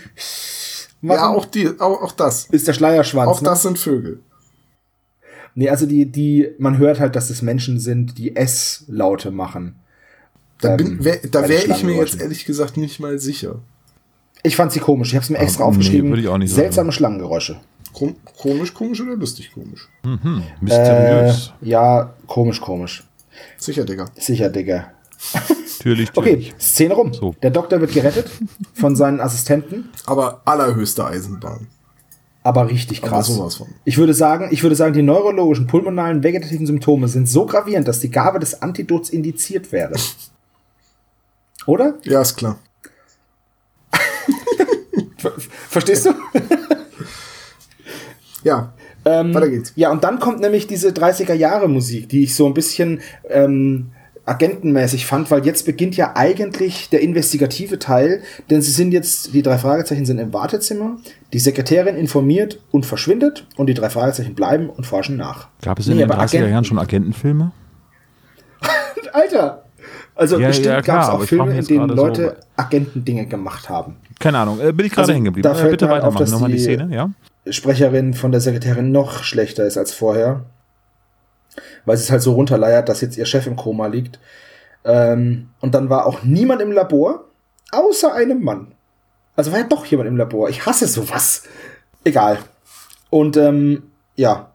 machen, 1.01 1.17
ja, 1.19 1.27
auch 1.27 1.43
die, 1.45 1.67
auch, 1.81 2.01
auch 2.01 2.11
das. 2.13 2.45
ist 2.45 2.65
der 2.67 2.73
Schleierschwanz. 2.73 3.27
Auch 3.29 3.41
ne? 3.41 3.45
das 3.49 3.63
sind 3.63 3.77
Vögel. 3.77 4.19
Nee, 5.55 5.69
also 5.69 5.85
die, 5.85 6.05
die, 6.05 6.49
man 6.59 6.77
hört 6.77 6.99
halt, 6.99 7.15
dass 7.15 7.29
es 7.29 7.41
Menschen 7.41 7.79
sind, 7.79 8.17
die 8.17 8.35
S-Laute 8.35 9.31
machen. 9.31 9.75
Da, 10.61 10.71
Ähm, 10.71 10.77
bin, 10.77 11.03
wär, 11.03 11.17
da 11.29 11.47
wäre 11.49 11.65
ich 11.65 11.83
mir 11.83 11.95
jetzt 11.95 12.19
ehrlich 12.21 12.45
gesagt 12.45 12.77
nicht 12.77 12.99
mal 12.99 13.19
sicher. 13.19 13.55
Ich 14.43 14.55
fand 14.55 14.71
sie 14.71 14.79
komisch. 14.79 15.09
Ich 15.09 15.15
habe 15.15 15.23
es 15.23 15.29
mir 15.29 15.37
extra 15.37 15.63
nee, 15.63 15.69
aufgeschrieben. 15.69 16.09
würde 16.09 16.21
ich 16.21 16.27
auch 16.27 16.37
nicht 16.37 16.51
Seltsame 16.53 16.85
sagen. 16.87 16.91
Schlangengeräusche. 16.93 17.59
Kom 17.93 18.15
komisch, 18.37 18.73
komisch 18.73 19.01
oder 19.01 19.15
lustig 19.15 19.51
komisch? 19.53 19.89
Mysteriös. 20.61 21.53
Äh, 21.61 21.69
ja, 21.69 22.13
komisch, 22.25 22.61
komisch. 22.61 23.03
Sicher, 23.57 23.83
Digga. 23.83 24.05
Sicher, 24.17 24.49
Digga. 24.49 24.91
Natürlich, 25.77 26.09
Okay, 26.15 26.29
natürlich. 26.31 26.53
Szene 26.59 26.93
rum. 26.93 27.13
So. 27.13 27.35
Der 27.43 27.51
Doktor 27.51 27.81
wird 27.81 27.91
gerettet 27.93 28.31
von 28.73 28.95
seinen 28.95 29.19
Assistenten, 29.19 29.89
Aber 30.05 30.41
allerhöchste 30.45 31.05
Eisenbahn. 31.05 31.67
Aber 32.43 32.69
richtig 32.69 32.99
Aber 33.03 33.09
krass. 33.09 33.27
sowas 33.27 33.55
von. 33.55 33.67
Ich 33.85 33.97
würde 33.97 34.13
sagen, 34.13 34.49
ich 34.51 34.63
würde 34.63 34.75
sagen, 34.75 34.93
die 34.93 35.01
neurologischen, 35.03 35.67
pulmonalen, 35.67 36.23
vegetativen 36.23 36.65
Symptome 36.65 37.07
sind 37.07 37.27
so 37.29 37.45
gravierend, 37.45 37.87
dass 37.87 37.99
die 37.99 38.09
Gabe 38.09 38.39
des 38.39 38.61
Antidots 38.61 39.09
indiziert 39.09 39.71
wäre. 39.71 39.93
Oder? 41.67 41.95
Ja, 42.03 42.21
ist 42.21 42.35
klar. 42.35 42.57
Ver 45.17 45.33
verstehst 45.69 46.05
du? 46.07 46.13
Ja, 48.43 48.73
Ähm, 49.05 49.33
weiter 49.35 49.49
geht's. 49.49 49.71
Ja, 49.75 49.91
und 49.91 50.03
dann 50.03 50.19
kommt 50.19 50.39
nämlich 50.41 50.65
diese 50.65 50.89
30er 50.89 51.33
Jahre 51.35 51.67
Musik, 51.69 52.09
die 52.09 52.23
ich 52.23 52.33
so 52.35 52.47
ein 52.47 52.55
bisschen 52.55 53.01
ähm, 53.29 53.91
agentenmäßig 54.31 55.05
fand, 55.05 55.29
weil 55.29 55.45
jetzt 55.45 55.65
beginnt 55.65 55.95
ja 55.97 56.13
eigentlich 56.15 56.89
der 56.89 57.01
investigative 57.01 57.77
Teil, 57.79 58.21
denn 58.49 58.61
sie 58.61 58.71
sind 58.71 58.91
jetzt, 58.93 59.33
die 59.33 59.41
drei 59.43 59.57
Fragezeichen 59.57 60.05
sind 60.05 60.17
im 60.19 60.33
Wartezimmer, 60.33 60.97
die 61.33 61.39
Sekretärin 61.39 61.95
informiert 61.95 62.59
und 62.71 62.85
verschwindet 62.85 63.45
und 63.57 63.67
die 63.67 63.73
drei 63.73 63.89
Fragezeichen 63.89 64.33
bleiben 64.35 64.69
und 64.69 64.85
forschen 64.85 65.17
nach. 65.17 65.49
Gab 65.61 65.79
es 65.79 65.87
in 65.87 65.93
Nee, 65.93 65.99
den 66.03 66.11
aber 66.11 66.21
30er 66.23 66.35
Jahren 66.39 66.45
Agenten- 66.47 66.65
schon 66.65 66.79
Agentenfilme? 66.79 67.51
Alter! 69.13 69.63
Also 70.15 70.39
Ja, 70.39 70.47
bestimmt 70.47 70.67
ja, 70.67 70.81
gab 70.81 71.03
es 71.03 71.09
auch 71.09 71.23
Filme, 71.23 71.57
in 71.57 71.65
denen 71.65 71.87
gerade 71.87 71.95
so- 71.99 72.05
Leute 72.23 72.37
Agentendinge 72.55 73.25
gemacht 73.25 73.69
haben. 73.69 73.95
Keine 74.19 74.37
Ahnung, 74.39 74.59
äh, 74.59 74.71
bin 74.71 74.85
ich 74.85 74.91
gerade 74.91 75.03
Also, 75.03 75.13
hängen 75.13 75.25
geblieben. 75.25 75.47
Äh, 75.49 75.69
bitte 75.69 75.89
weitermachen, 75.89 76.19
dass 76.19 76.31
nochmal 76.31 76.49
die 76.51 76.57
die- 76.57 76.63
Szene, 76.63 76.89
ja? 76.93 77.09
Sprecherin 77.49 78.13
von 78.13 78.31
der 78.31 78.39
Sekretärin 78.39 78.91
noch 78.91 79.23
schlechter 79.23 79.65
ist 79.65 79.77
als 79.77 79.91
vorher. 79.93 80.41
Weil 81.85 81.97
sie 81.97 82.03
es 82.03 82.11
halt 82.11 82.21
so 82.21 82.33
runterleiert, 82.33 82.89
dass 82.89 83.01
jetzt 83.01 83.17
ihr 83.17 83.25
Chef 83.25 83.47
im 83.47 83.55
Koma 83.55 83.87
liegt. 83.87 84.19
Ähm, 84.83 85.49
und 85.59 85.75
dann 85.75 85.89
war 85.89 86.05
auch 86.05 86.23
niemand 86.23 86.61
im 86.61 86.71
Labor, 86.71 87.25
außer 87.71 88.13
einem 88.13 88.43
Mann. 88.43 88.73
Also 89.35 89.51
war 89.51 89.59
ja 89.59 89.67
doch 89.67 89.85
jemand 89.85 90.07
im 90.07 90.17
Labor. 90.17 90.49
Ich 90.49 90.65
hasse 90.65 90.87
sowas. 90.87 91.43
Egal. 92.03 92.39
Und 93.09 93.37
ähm, 93.37 93.91
ja, 94.15 94.51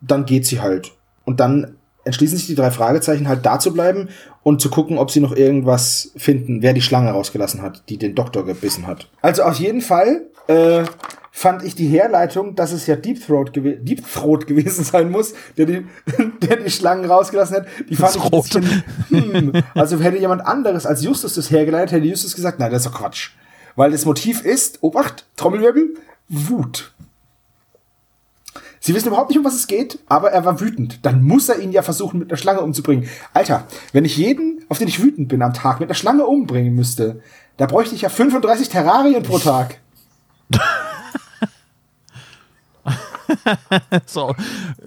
dann 0.00 0.24
geht 0.24 0.46
sie 0.46 0.60
halt. 0.60 0.92
Und 1.24 1.40
dann 1.40 1.76
entschließen 2.04 2.38
sich 2.38 2.46
die 2.46 2.54
drei 2.54 2.70
Fragezeichen 2.70 3.28
halt 3.28 3.44
da 3.44 3.58
zu 3.58 3.72
bleiben 3.72 4.08
und 4.42 4.60
zu 4.60 4.70
gucken, 4.70 4.98
ob 4.98 5.10
sie 5.10 5.20
noch 5.20 5.34
irgendwas 5.36 6.12
finden, 6.16 6.62
wer 6.62 6.72
die 6.72 6.82
Schlange 6.82 7.10
rausgelassen 7.10 7.62
hat, 7.62 7.82
die 7.88 7.98
den 7.98 8.14
Doktor 8.14 8.44
gebissen 8.44 8.86
hat. 8.86 9.08
Also 9.22 9.42
auf 9.42 9.56
jeden 9.56 9.80
Fall 9.80 10.22
äh, 10.46 10.84
fand 11.30 11.62
ich 11.62 11.74
die 11.74 11.86
Herleitung, 11.86 12.54
dass 12.54 12.72
es 12.72 12.86
ja 12.86 12.96
Deep 12.96 13.24
Throat, 13.24 13.52
gew 13.52 13.76
Deep 13.80 14.02
Throat 14.12 14.46
gewesen 14.46 14.84
sein 14.84 15.10
muss, 15.10 15.34
der 15.56 15.66
die, 15.66 15.86
der 16.42 16.56
die 16.56 16.70
Schlangen 16.70 17.04
rausgelassen 17.04 17.56
hat, 17.56 17.66
die 17.88 17.96
fand 17.96 18.16
ich 18.16 18.22
ein 18.22 18.30
bisschen, 18.30 18.84
hm. 19.08 19.62
Also 19.74 19.98
hätte 20.00 20.18
jemand 20.18 20.46
anderes 20.46 20.86
als 20.86 21.02
Justus 21.02 21.34
das 21.34 21.50
hergeleitet, 21.50 21.92
hätte 21.92 22.06
Justus 22.06 22.34
gesagt, 22.34 22.58
nein, 22.58 22.70
das 22.70 22.84
ist 22.84 22.92
doch 22.92 22.98
Quatsch. 22.98 23.30
Weil 23.76 23.92
das 23.92 24.04
Motiv 24.04 24.44
ist, 24.44 24.82
Obacht, 24.82 25.26
Trommelwirbel, 25.36 25.94
Wut. 26.28 26.92
Sie 28.82 28.94
wissen 28.94 29.08
überhaupt 29.08 29.28
nicht, 29.28 29.38
um 29.38 29.44
was 29.44 29.54
es 29.54 29.66
geht, 29.66 29.98
aber 30.08 30.32
er 30.32 30.46
war 30.46 30.58
wütend. 30.58 31.04
Dann 31.04 31.22
muss 31.22 31.50
er 31.50 31.58
ihn 31.60 31.70
ja 31.70 31.82
versuchen, 31.82 32.18
mit 32.18 32.30
einer 32.30 32.38
Schlange 32.38 32.62
umzubringen. 32.62 33.08
Alter, 33.34 33.66
wenn 33.92 34.06
ich 34.06 34.16
jeden, 34.16 34.64
auf 34.70 34.78
den 34.78 34.88
ich 34.88 35.02
wütend 35.02 35.28
bin 35.28 35.42
am 35.42 35.52
Tag, 35.52 35.80
mit 35.80 35.88
einer 35.88 35.94
Schlange 35.94 36.24
umbringen 36.24 36.74
müsste, 36.74 37.20
da 37.58 37.66
bräuchte 37.66 37.94
ich 37.94 38.00
ja 38.00 38.08
35 38.08 38.70
Terrarien 38.70 39.22
pro 39.22 39.38
Tag. 39.38 39.78
so, 44.06 44.34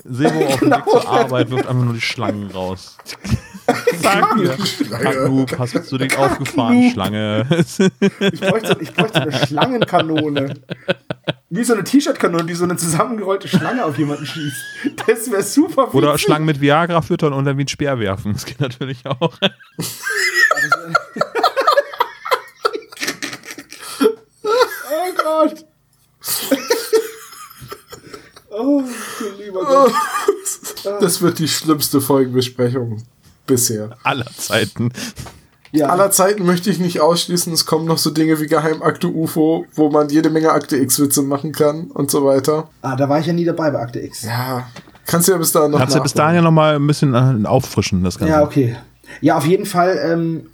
Sebo 0.04 0.46
auf 0.46 0.60
genau. 0.60 0.78
Weg 0.78 0.90
zur 0.90 1.08
Arbeit 1.08 1.52
wirft 1.52 1.68
einfach 1.68 1.84
nur 1.84 1.94
die 1.94 2.02
Schlangen 2.02 2.50
raus. 2.50 2.98
Sag 4.02 4.36
mir, 4.36 4.58
Kanu, 4.90 5.46
hast 5.58 5.92
du 5.92 5.98
dich 5.98 6.18
aufgefahren, 6.18 6.92
Schlange? 6.92 7.46
ich, 7.50 8.42
bräuchte, 8.42 8.78
ich 8.82 8.94
bräuchte 8.94 9.22
eine 9.22 9.32
Schlangenkanone. 9.32 10.56
Wie 11.50 11.64
so 11.64 11.74
eine 11.74 11.84
T-Shirt-Kanone, 11.84 12.46
die 12.46 12.56
so 12.56 12.64
eine 12.64 12.76
zusammengerollte 12.76 13.48
Schlange 13.48 13.86
auf 13.86 13.98
jemanden 13.98 14.26
schießt. 14.26 14.58
Das 15.08 15.32
wäre 15.32 15.44
super 15.44 15.84
witzig. 15.84 15.96
Oder 15.96 16.18
Schlangen 16.18 16.46
mit 16.46 16.60
Viagra 16.60 17.02
füttern 17.02 17.34
und 17.34 17.46
dann 17.46 17.58
wie 17.58 17.64
ein 17.64 17.68
Speer 17.68 18.00
werfen. 18.00 18.34
Das 18.34 18.46
geht 18.46 18.60
natürlich 18.60 19.06
auch. 19.06 19.20
oh 24.02 25.14
Gott. 25.24 25.66
Oh, 28.50 28.84
du 29.20 29.44
lieber 29.44 29.64
Gott. 29.64 29.94
Das 31.00 31.22
wird 31.22 31.40
die 31.40 31.48
schlimmste 31.48 32.02
Folgenbesprechung 32.02 33.04
bisher. 33.46 33.98
Aller 34.04 34.28
Zeiten. 34.38 34.92
Ja. 35.72 35.88
Aller 35.88 36.12
Zeiten 36.12 36.46
möchte 36.46 36.70
ich 36.70 36.80
nicht 36.80 37.02
ausschließen. 37.02 37.52
Es 37.52 37.66
kommen 37.66 37.86
noch 37.86 37.98
so 37.98 38.12
Dinge 38.12 38.40
wie 38.40 38.46
Geheimakte 38.46 39.08
UFO, 39.08 39.66
wo 39.74 39.90
man 39.90 40.10
jede 40.10 40.30
Menge 40.30 40.52
Akte 40.52 40.78
X-Witze 40.78 41.24
machen 41.24 41.52
kann 41.52 41.86
und 41.86 42.12
so 42.12 42.24
weiter. 42.24 42.70
Ah, 42.84 42.96
da 42.96 43.10
war 43.10 43.20
ich 43.20 43.26
ja 43.26 43.34
nie 43.34 43.46
dabei 43.46 43.72
bei 43.72 43.80
Akte 43.80 44.00
X. 44.00 44.22
Ja, 44.22 44.68
kannst 45.08 45.28
du 45.28 45.32
ja 45.32 45.40
bis 45.40 45.52
dahin 45.52 45.72
noch 45.72 45.80
Kannst 45.80 45.96
du 45.96 46.02
bis 46.02 46.14
dahin 46.14 46.36
ja 46.36 46.42
noch 46.44 46.52
mal 46.52 46.76
ein 46.76 46.86
bisschen 46.86 47.16
äh, 47.16 47.48
auffrischen, 47.48 48.04
das 48.04 48.20
Ganze. 48.20 48.34
Ja, 48.34 48.44
okay. 48.44 48.76
Ja, 49.22 49.36
auf 49.36 49.48
jeden 49.48 49.66
Fall 49.66 50.00
ähm, 50.06 50.48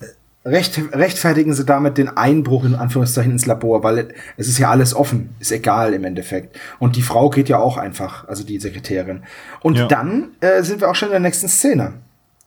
recht, 0.46 0.80
rechtfertigen 0.94 1.54
sie 1.54 1.66
damit 1.66 1.98
den 1.98 2.10
Einbruch 2.10 2.64
in 2.64 2.76
Anführungszeichen 2.76 3.34
ins 3.34 3.46
Labor, 3.46 3.84
weil 3.84 4.14
es 4.38 4.48
ist 4.48 4.58
ja 4.58 4.70
alles 4.70 4.96
offen, 4.96 5.36
ist 5.40 5.52
egal 5.52 5.94
im 5.94 6.06
Endeffekt. 6.06 6.58
Und 6.80 6.96
die 6.96 7.02
Frau 7.02 7.30
geht 7.30 7.50
ja 7.50 7.60
auch 7.60 7.76
einfach, 7.76 8.28
also 8.30 8.46
die 8.46 8.60
Sekretärin. 8.60 9.24
Und 9.62 9.78
ja. 9.78 9.88
dann 9.88 10.30
äh, 10.40 10.64
sind 10.64 10.80
wir 10.80 10.90
auch 10.90 10.96
schon 10.96 11.10
in 11.10 11.14
der 11.14 11.20
nächsten 11.20 11.50
Szene. 11.50 11.96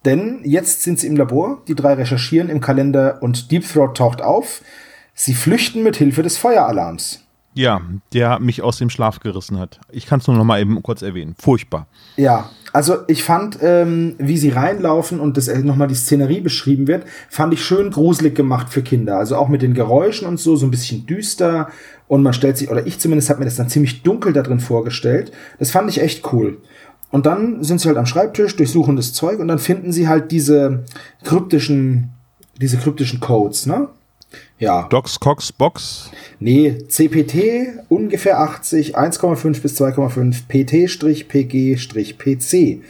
Denn 0.04 0.40
jetzt 0.44 0.82
sind 0.82 0.98
sie 0.98 1.06
im 1.06 1.16
Labor, 1.16 1.62
die 1.68 1.74
drei 1.74 1.94
recherchieren 1.94 2.48
im 2.48 2.60
Kalender 2.60 3.22
und 3.22 3.50
Deep 3.50 3.66
Throat 3.66 3.96
taucht 3.96 4.22
auf. 4.22 4.62
Sie 5.14 5.34
flüchten 5.34 5.82
mit 5.82 5.96
Hilfe 5.96 6.22
des 6.22 6.36
Feueralarms. 6.36 7.20
Ja, 7.54 7.82
der 8.14 8.38
mich 8.40 8.62
aus 8.62 8.78
dem 8.78 8.88
Schlaf 8.88 9.20
gerissen 9.20 9.58
hat. 9.58 9.78
Ich 9.90 10.06
kann 10.06 10.20
es 10.20 10.26
nur 10.26 10.36
noch 10.36 10.44
mal 10.44 10.60
eben 10.60 10.82
kurz 10.82 11.02
erwähnen. 11.02 11.34
Furchtbar. 11.38 11.86
Ja, 12.16 12.48
also 12.72 12.98
ich 13.08 13.22
fand, 13.22 13.58
ähm, 13.60 14.14
wie 14.18 14.38
sie 14.38 14.48
reinlaufen 14.48 15.20
und 15.20 15.36
das 15.36 15.48
äh, 15.48 15.58
noch 15.58 15.76
mal 15.76 15.86
die 15.86 15.94
Szenerie 15.94 16.40
beschrieben 16.40 16.86
wird, 16.86 17.04
fand 17.28 17.52
ich 17.52 17.62
schön 17.62 17.90
gruselig 17.90 18.34
gemacht 18.34 18.70
für 18.70 18.82
Kinder. 18.82 19.18
Also 19.18 19.36
auch 19.36 19.48
mit 19.48 19.60
den 19.60 19.74
Geräuschen 19.74 20.26
und 20.26 20.40
so, 20.40 20.56
so 20.56 20.66
ein 20.66 20.70
bisschen 20.70 21.06
düster. 21.06 21.68
Und 22.08 22.22
man 22.22 22.32
stellt 22.32 22.56
sich, 22.56 22.70
oder 22.70 22.86
ich 22.86 22.98
zumindest 22.98 23.28
habe 23.28 23.40
mir 23.40 23.44
das 23.44 23.56
dann 23.56 23.68
ziemlich 23.68 24.02
dunkel 24.02 24.32
da 24.32 24.42
drin 24.42 24.60
vorgestellt. 24.60 25.30
Das 25.58 25.70
fand 25.70 25.90
ich 25.90 26.00
echt 26.00 26.32
cool. 26.32 26.58
Und 27.12 27.26
dann 27.26 27.62
sind 27.62 27.80
sie 27.80 27.86
halt 27.86 27.98
am 27.98 28.06
Schreibtisch, 28.06 28.56
durchsuchen 28.56 28.96
das 28.96 29.12
Zeug 29.12 29.38
und 29.38 29.46
dann 29.46 29.60
finden 29.60 29.92
sie 29.92 30.08
halt 30.08 30.32
diese 30.32 30.82
kryptischen, 31.22 32.10
diese 32.60 32.78
kryptischen 32.78 33.20
Codes, 33.20 33.66
ne? 33.66 33.86
Ja. 34.58 34.88
Docs, 34.88 35.20
Cox, 35.20 35.52
Box? 35.52 36.10
Nee, 36.40 36.78
CPT 36.88 37.84
ungefähr 37.90 38.40
80, 38.40 38.96
1,5 38.96 39.60
bis 39.60 39.78
2,5, 39.80 40.48
PT-PG-PC. 40.48 42.82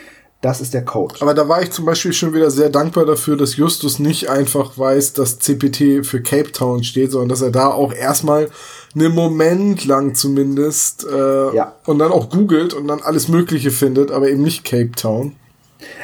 Das 0.42 0.60
ist 0.60 0.74
der 0.74 0.84
Code. 0.84 1.14
Aber 1.20 1.34
da 1.34 1.48
war 1.48 1.62
ich 1.62 1.70
zum 1.70 1.84
Beispiel 1.84 2.12
schon 2.12 2.34
wieder 2.34 2.50
sehr 2.50 2.68
dankbar 2.68 3.06
dafür, 3.06 3.36
dass 3.36 3.56
Justus 3.56 4.00
nicht 4.00 4.28
einfach 4.28 4.76
weiß, 4.76 5.12
dass 5.12 5.38
CPT 5.38 6.04
für 6.04 6.20
Cape 6.20 6.50
Town 6.50 6.82
steht, 6.82 7.12
sondern 7.12 7.28
dass 7.28 7.42
er 7.42 7.52
da 7.52 7.68
auch 7.68 7.92
erstmal 7.94 8.50
einen 8.92 9.14
Moment 9.14 9.84
lang 9.84 10.16
zumindest 10.16 11.06
äh, 11.06 11.54
ja. 11.54 11.76
und 11.86 12.00
dann 12.00 12.10
auch 12.10 12.28
googelt 12.28 12.74
und 12.74 12.88
dann 12.88 13.00
alles 13.02 13.28
Mögliche 13.28 13.70
findet, 13.70 14.10
aber 14.10 14.28
eben 14.28 14.42
nicht 14.42 14.64
Cape 14.64 14.90
Town. 14.90 15.36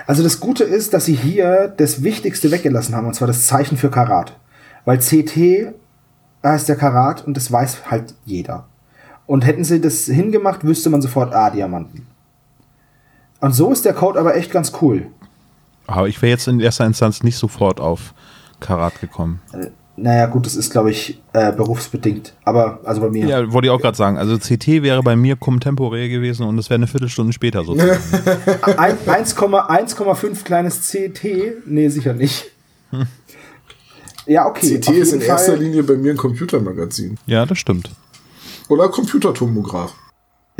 Also 0.06 0.22
das 0.22 0.38
Gute 0.38 0.62
ist, 0.62 0.94
dass 0.94 1.06
sie 1.06 1.16
hier 1.16 1.74
das 1.76 2.04
Wichtigste 2.04 2.52
weggelassen 2.52 2.94
haben, 2.94 3.08
und 3.08 3.14
zwar 3.14 3.26
das 3.26 3.48
Zeichen 3.48 3.76
für 3.76 3.90
Karat. 3.90 4.36
Weil 4.84 4.98
CT 4.98 5.74
heißt 6.44 6.68
der 6.68 6.76
Karat 6.76 7.26
und 7.26 7.36
das 7.36 7.50
weiß 7.50 7.90
halt 7.90 8.14
jeder. 8.24 8.68
Und 9.26 9.44
hätten 9.44 9.64
sie 9.64 9.80
das 9.80 10.04
hingemacht, 10.04 10.64
wüsste 10.64 10.90
man 10.90 11.02
sofort, 11.02 11.34
ah, 11.34 11.50
Diamanten. 11.50 12.06
Und 13.40 13.54
so 13.54 13.70
ist 13.72 13.84
der 13.84 13.94
Code 13.94 14.18
aber 14.18 14.36
echt 14.36 14.50
ganz 14.50 14.72
cool. 14.80 15.06
Aber 15.86 16.08
ich 16.08 16.20
wäre 16.20 16.30
jetzt 16.30 16.48
in 16.48 16.60
erster 16.60 16.84
Instanz 16.84 17.22
nicht 17.22 17.36
sofort 17.36 17.80
auf 17.80 18.12
Karat 18.60 19.00
gekommen. 19.00 19.40
Äh, 19.52 19.68
naja, 19.96 20.26
gut, 20.26 20.46
das 20.46 20.54
ist, 20.54 20.70
glaube 20.70 20.90
ich, 20.90 21.20
äh, 21.32 21.50
berufsbedingt. 21.52 22.34
Aber, 22.44 22.80
also 22.84 23.00
bei 23.00 23.10
mir. 23.10 23.26
Ja, 23.26 23.52
wollte 23.52 23.66
ich 23.66 23.72
auch 23.72 23.80
gerade 23.80 23.96
sagen. 23.96 24.16
Also 24.16 24.38
CT 24.38 24.82
wäre 24.82 25.02
bei 25.02 25.16
mir 25.16 25.36
temporär 25.60 26.08
gewesen 26.08 26.46
und 26.46 26.56
es 26.58 26.70
wäre 26.70 26.76
eine 26.76 26.86
Viertelstunde 26.86 27.32
später 27.32 27.64
sozusagen. 27.64 27.98
1,5 28.62 30.44
kleines 30.44 30.88
CT? 30.88 31.66
Nee, 31.66 31.88
sicher 31.88 32.14
nicht. 32.14 32.46
Hm. 32.90 33.06
Ja, 34.26 34.46
okay. 34.46 34.78
CT 34.78 34.88
ist 34.90 35.12
in 35.12 35.20
Fall. 35.20 35.30
erster 35.30 35.56
Linie 35.56 35.82
bei 35.82 35.94
mir 35.94 36.12
ein 36.12 36.16
Computermagazin. 36.16 37.18
Ja, 37.26 37.46
das 37.46 37.58
stimmt. 37.58 37.90
Oder 38.68 38.88
Computertomograph. 38.90 39.94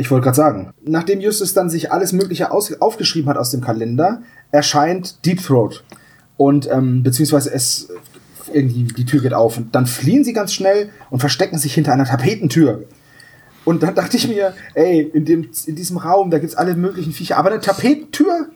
Ich 0.01 0.09
wollte 0.09 0.23
gerade 0.23 0.37
sagen, 0.37 0.73
nachdem 0.85 1.19
Justus 1.19 1.53
dann 1.53 1.69
sich 1.69 1.91
alles 1.91 2.13
Mögliche 2.13 2.51
aufgeschrieben 2.51 3.29
hat 3.29 3.35
aus 3.35 3.51
dem 3.51 3.59
Kalender, 3.59 4.21
erscheint 4.49 5.25
Deep 5.25 5.43
Throat. 5.43 5.83
Und 6.37 6.71
ähm, 6.71 7.03
beziehungsweise 7.03 7.53
es 7.53 7.89
irgendwie 8.53 8.83
die 8.83 9.03
Tür 9.03 9.21
geht 9.21 9.33
auf 9.33 9.57
und 9.57 9.75
dann 9.75 9.85
fliehen 9.85 10.23
sie 10.23 10.31
ganz 10.31 10.53
schnell 10.53 10.89
und 11.09 11.19
verstecken 11.19 11.57
sich 11.57 11.73
hinter 11.73 11.91
einer 11.91 12.05
Tapetentür. 12.05 12.85
Und 13.65 13.83
dann 13.83 13.93
dachte 13.93 14.15
ich 14.15 14.29
mir, 14.29 14.53
ey, 14.73 15.01
in, 15.01 15.25
dem, 15.25 15.51
in 15.65 15.75
diesem 15.75 15.97
Raum, 15.97 16.31
da 16.31 16.39
gibt's 16.39 16.55
alle 16.55 16.75
möglichen 16.75 17.11
Viecher, 17.11 17.35
aber 17.35 17.51
eine 17.51 17.59
Tapetentür? 17.59 18.47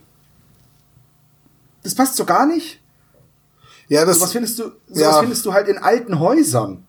Das 1.84 1.94
passt 1.94 2.16
so 2.16 2.24
gar 2.24 2.46
nicht. 2.46 2.80
Ja, 3.90 4.06
das. 4.06 4.20
So 4.20 4.24
was 4.24 4.32
findest 4.32 4.60
du, 4.60 4.72
so 4.88 5.02
ja. 5.02 5.20
findest 5.20 5.46
du 5.46 5.52
halt 5.52 5.68
in 5.68 5.78
alten 5.78 6.20
Häusern. 6.20 6.86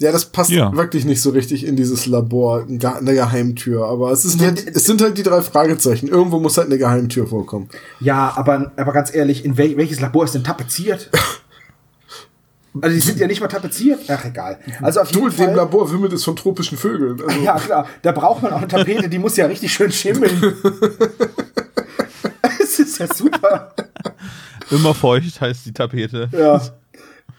Ja, 0.00 0.12
das 0.12 0.24
passt 0.24 0.50
ja. 0.50 0.74
wirklich 0.74 1.04
nicht 1.04 1.20
so 1.20 1.28
richtig 1.28 1.66
in 1.66 1.76
dieses 1.76 2.06
Labor, 2.06 2.64
eine 2.66 3.14
Geheimtür. 3.14 3.84
Aber 3.84 4.10
es, 4.10 4.24
ist 4.24 4.40
halt, 4.40 4.66
es 4.74 4.84
sind 4.84 5.02
halt 5.02 5.18
die 5.18 5.22
drei 5.22 5.42
Fragezeichen. 5.42 6.08
Irgendwo 6.08 6.40
muss 6.40 6.56
halt 6.56 6.68
eine 6.68 6.78
Geheimtür 6.78 7.26
vorkommen. 7.26 7.68
Ja, 8.00 8.32
aber, 8.34 8.72
aber 8.76 8.92
ganz 8.94 9.14
ehrlich, 9.14 9.44
in 9.44 9.58
wel 9.58 9.76
welches 9.76 10.00
Labor 10.00 10.24
ist 10.24 10.34
denn 10.34 10.44
tapeziert? 10.44 11.10
Also 12.80 12.94
die 12.94 13.00
sind 13.00 13.18
ja 13.18 13.26
nicht 13.26 13.40
mal 13.40 13.48
tapeziert. 13.48 13.98
Ach 14.06 14.24
egal. 14.24 14.60
Also 14.80 15.00
auf 15.00 15.10
jeden 15.10 15.24
du, 15.24 15.32
Fall. 15.32 15.48
dem 15.48 15.56
Labor 15.56 15.90
wimmelt 15.90 16.12
es 16.12 16.22
von 16.22 16.36
tropischen 16.36 16.78
Vögeln. 16.78 17.20
Also. 17.26 17.40
Ja 17.40 17.58
klar, 17.58 17.88
da 18.02 18.12
braucht 18.12 18.44
man 18.44 18.52
auch 18.52 18.58
eine 18.58 18.68
Tapete, 18.68 19.08
die 19.08 19.18
muss 19.18 19.36
ja 19.36 19.46
richtig 19.46 19.74
schön 19.74 19.90
schimmeln. 19.90 20.40
Es 22.62 22.78
ist 22.78 22.98
ja 22.98 23.12
super. 23.12 23.74
Immer 24.70 24.94
feucht 24.94 25.40
heißt 25.40 25.66
die 25.66 25.72
Tapete. 25.72 26.28
Ja. 26.30 26.62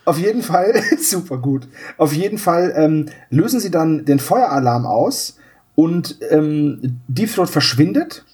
Auf 0.06 0.18
jeden 0.18 0.42
Fall, 0.42 0.82
super 1.00 1.38
gut. 1.38 1.68
Auf 1.98 2.14
jeden 2.14 2.38
Fall 2.38 2.74
ähm, 2.76 3.10
lösen 3.30 3.60
sie 3.60 3.72
dann 3.72 4.06
den 4.06 4.20
Feueralarm 4.20 4.86
aus 4.86 5.38
und 5.76 6.18
ähm, 6.30 7.02
Deep 7.08 7.34
Throat 7.34 7.50
verschwindet. 7.50 8.26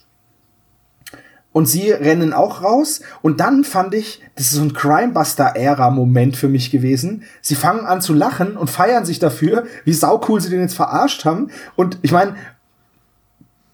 Und 1.52 1.66
sie 1.66 1.90
rennen 1.90 2.34
auch 2.34 2.62
raus. 2.62 3.02
Und 3.24 3.40
dann 3.40 3.64
fand 3.64 3.96
ich, 3.96 4.22
das 4.36 4.48
ist 4.48 4.52
so 4.54 4.62
ein 4.62 4.74
Crimebuster-Ära-Moment 4.74 6.38
für 6.38 6.50
mich 6.50 6.70
gewesen. 6.70 7.24
Sie 7.42 7.56
fangen 7.56 7.86
an 7.86 8.00
zu 8.00 8.14
lachen 8.14 8.58
und 8.58 8.70
feiern 8.70 9.06
sich 9.06 9.18
dafür, 9.18 9.66
wie 9.84 9.94
saucool 9.94 10.40
sie 10.40 10.52
den 10.52 10.62
jetzt 10.62 10.76
verarscht 10.76 11.26
haben. 11.26 11.50
Und 11.76 11.98
ich 12.04 12.12
meine, 12.12 12.36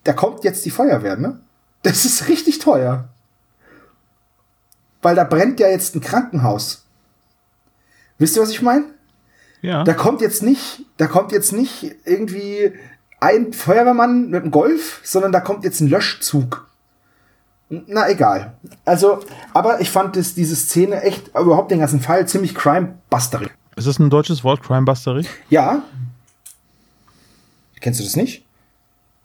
da 0.05 0.13
kommt 0.13 0.45
jetzt 0.45 0.65
die 0.65 0.69
Feuerwehr, 0.69 1.17
ne? 1.17 1.39
Das 1.81 2.05
ist 2.05 2.29
richtig 2.29 2.59
teuer. 2.59 3.09
Weil 5.01 5.15
da 5.15 5.25
brennt 5.25 5.59
ja 5.59 5.67
jetzt 5.67 5.95
ein 5.95 6.01
Krankenhaus. 6.01 6.82
Wisst 8.23 8.35
ihr, 8.37 8.41
was 8.41 8.51
ich 8.51 8.61
meine? 8.61 8.85
Ja. 9.61 9.83
Da 9.83 9.93
kommt 9.93 10.21
jetzt 10.21 10.43
nicht, 10.43 10.85
da 10.97 11.07
kommt 11.07 11.31
jetzt 11.31 11.51
nicht 11.53 11.95
irgendwie 12.05 12.71
ein 13.19 13.53
Feuerwehrmann 13.53 14.29
mit 14.29 14.41
einem 14.43 14.51
Golf, 14.51 15.01
sondern 15.03 15.31
da 15.31 15.39
kommt 15.39 15.63
jetzt 15.63 15.79
ein 15.81 15.87
Löschzug. 15.89 16.67
Na 17.69 18.09
egal. 18.09 18.53
Also, 18.85 19.19
aber 19.53 19.81
ich 19.81 19.89
fand 19.89 20.15
das, 20.15 20.35
diese 20.35 20.55
Szene 20.55 21.01
echt, 21.01 21.29
überhaupt 21.29 21.71
den 21.71 21.79
ganzen 21.79 21.99
Fall 22.01 22.27
ziemlich 22.27 22.53
crimebusterig. 22.55 23.49
Ist 23.75 23.87
das 23.87 23.99
ein 23.99 24.09
deutsches 24.09 24.43
Wort, 24.43 24.61
crimebusterig? 24.61 25.27
Ja. 25.49 25.83
Kennst 27.79 27.99
du 27.99 28.03
das 28.03 28.15
nicht? 28.15 28.45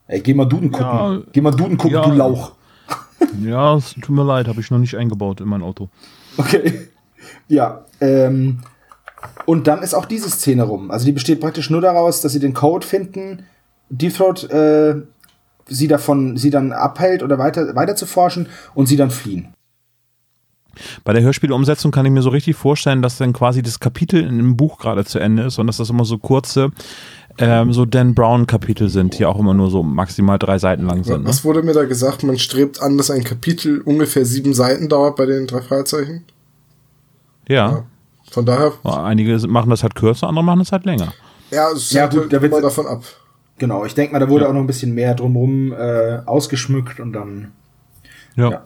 Ey, 0.07 0.21
geh 0.21 0.35
mal 0.35 0.47
Duden 0.47 0.71
gucken. 0.73 0.87
Ja. 0.87 1.19
geh 1.33 1.41
mal 1.41 1.51
Duden 1.51 1.77
gucken, 1.77 1.95
Ja. 1.97 2.05
du 2.05 2.13
Lauch. 2.13 2.53
Ja, 3.43 3.75
es 3.77 3.95
tut 3.95 4.11
mir 4.11 4.25
leid, 4.25 4.47
habe 4.49 4.61
ich 4.61 4.71
noch 4.71 4.79
nicht 4.79 4.97
eingebaut 4.97 5.41
in 5.41 5.49
mein 5.49 5.63
Auto. 5.63 5.89
Okay. 6.37 6.89
Ja, 7.49 7.85
ähm, 8.01 8.61
und 9.47 9.67
dann 9.67 9.83
ist 9.83 9.95
auch 9.95 10.05
diese 10.05 10.31
Szene 10.31 10.65
rum. 10.65 10.91
Also 10.91 11.07
die 11.07 11.13
besteht 11.13 11.41
praktisch 11.41 11.71
nur 11.71 11.81
daraus, 11.81 12.21
dass 12.21 12.33
sie 12.33 12.41
den 12.41 12.55
Code 12.55 12.87
finden, 12.87 13.45
Deep 13.91 14.15
Throat 14.15 14.51
äh, 14.51 14.97
sie 15.67 15.89
davon, 15.89 16.37
sie 16.37 16.51
dann 16.51 16.73
abhält 16.73 17.23
oder 17.23 17.39
weiter, 17.39 17.75
weiter 17.75 17.97
zu 17.97 18.07
forschen 18.07 18.49
und 18.75 18.87
sie 18.87 18.97
dann 18.97 19.11
fliehen. 19.11 19.49
Bei 21.05 21.13
der 21.13 21.23
Hörspielumsetzung 21.23 21.91
kann 21.91 22.07
ich 22.07 22.13
mir 22.13 22.23
so 22.23 22.31
richtig 22.31 22.57
vorstellen, 22.57 23.03
dass 23.03 23.19
dann 23.19 23.33
quasi 23.33 23.63
das 23.63 23.81
Kapitel 23.81 24.21
in 24.21 24.29
einem 24.29 24.57
Buch 24.57 24.79
gerade 24.79 25.05
zu 25.05 25.19
Ende 25.19 25.45
ist 25.45 25.59
und 25.59 25.67
dass 25.67 25.79
das 25.79 25.91
immer 25.91 26.05
so 26.05 26.19
kurze, 26.19 26.71
ähm, 27.39 27.73
so 27.73 27.85
Dan 27.85 28.15
Brown-Kapitel 28.15 28.89
sind, 28.89 29.19
die 29.19 29.27
auch 29.27 29.39
immer 29.39 29.55
nur 29.55 29.71
so 29.71 29.83
maximal 29.83 30.39
drei 30.39 30.59
Seiten 30.59 30.87
lang 30.87 31.05
sind. 31.05 31.23
Ne? 31.23 31.29
Was 31.29 31.45
wurde 31.45 31.63
mir 31.63 31.73
da 31.73 31.85
gesagt? 31.85 32.23
Man 32.23 32.39
strebt 32.39 32.81
an, 32.81 32.97
dass 32.97 33.11
ein 33.11 33.25
Kapitel 33.25 33.81
ungefähr 33.81 34.25
sieben 34.25 34.55
Seiten 34.55 34.89
dauert 34.89 35.17
bei 35.17 35.27
den 35.27 35.47
drei 35.47 35.63
Fragezeichen. 35.63 36.25
Ja. 37.49 37.85
Von 38.39 38.47
daher, 38.47 38.73
Einige 39.05 39.37
machen 39.49 39.71
das 39.71 39.83
halt 39.83 39.95
kürzer, 39.95 40.29
andere 40.29 40.45
machen 40.45 40.61
das 40.61 40.71
halt 40.73 40.85
länger. 40.85 41.13
ja, 41.51 41.71
es 41.73 41.91
Ja, 41.91 42.07
gut, 42.07 42.21
halt 42.21 42.33
da 42.33 42.41
wird- 42.43 42.53
immer 42.53 42.63
davon 42.63 42.87
ab. 42.87 43.03
Genau, 43.59 43.85
ich 43.85 43.95
denke 43.95 44.13
mal, 44.13 44.21
da 44.21 44.29
wurde 44.29 44.49
auch 44.49 44.53
noch 44.53 44.61
ein 44.61 44.67
bisschen 44.69 44.95
mehr 44.95 45.15
drumherum 45.15 45.73
äh, 45.73 46.21
ausgeschmückt 46.27 47.01
und 47.01 47.13
dann. 47.13 47.51
Ja. 48.37 48.51
Ja. 48.51 48.63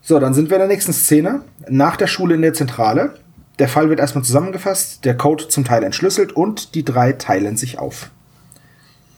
So, 0.00 0.20
dann 0.20 0.32
sind 0.34 0.48
wir 0.50 0.56
in 0.56 0.60
der 0.60 0.68
nächsten 0.68 0.92
Szene. 0.92 1.42
Nach 1.68 1.96
der 1.96 2.06
Schule 2.06 2.34
in 2.36 2.42
der 2.42 2.54
Zentrale. 2.54 3.14
Der 3.58 3.68
Fall 3.68 3.88
wird 3.88 3.98
erstmal 4.00 4.24
zusammengefasst, 4.24 5.04
der 5.04 5.16
Code 5.16 5.48
zum 5.48 5.64
Teil 5.64 5.82
entschlüsselt 5.84 6.32
und 6.32 6.74
die 6.74 6.84
drei 6.84 7.12
teilen 7.12 7.56
sich 7.56 7.78
auf. 7.78 8.10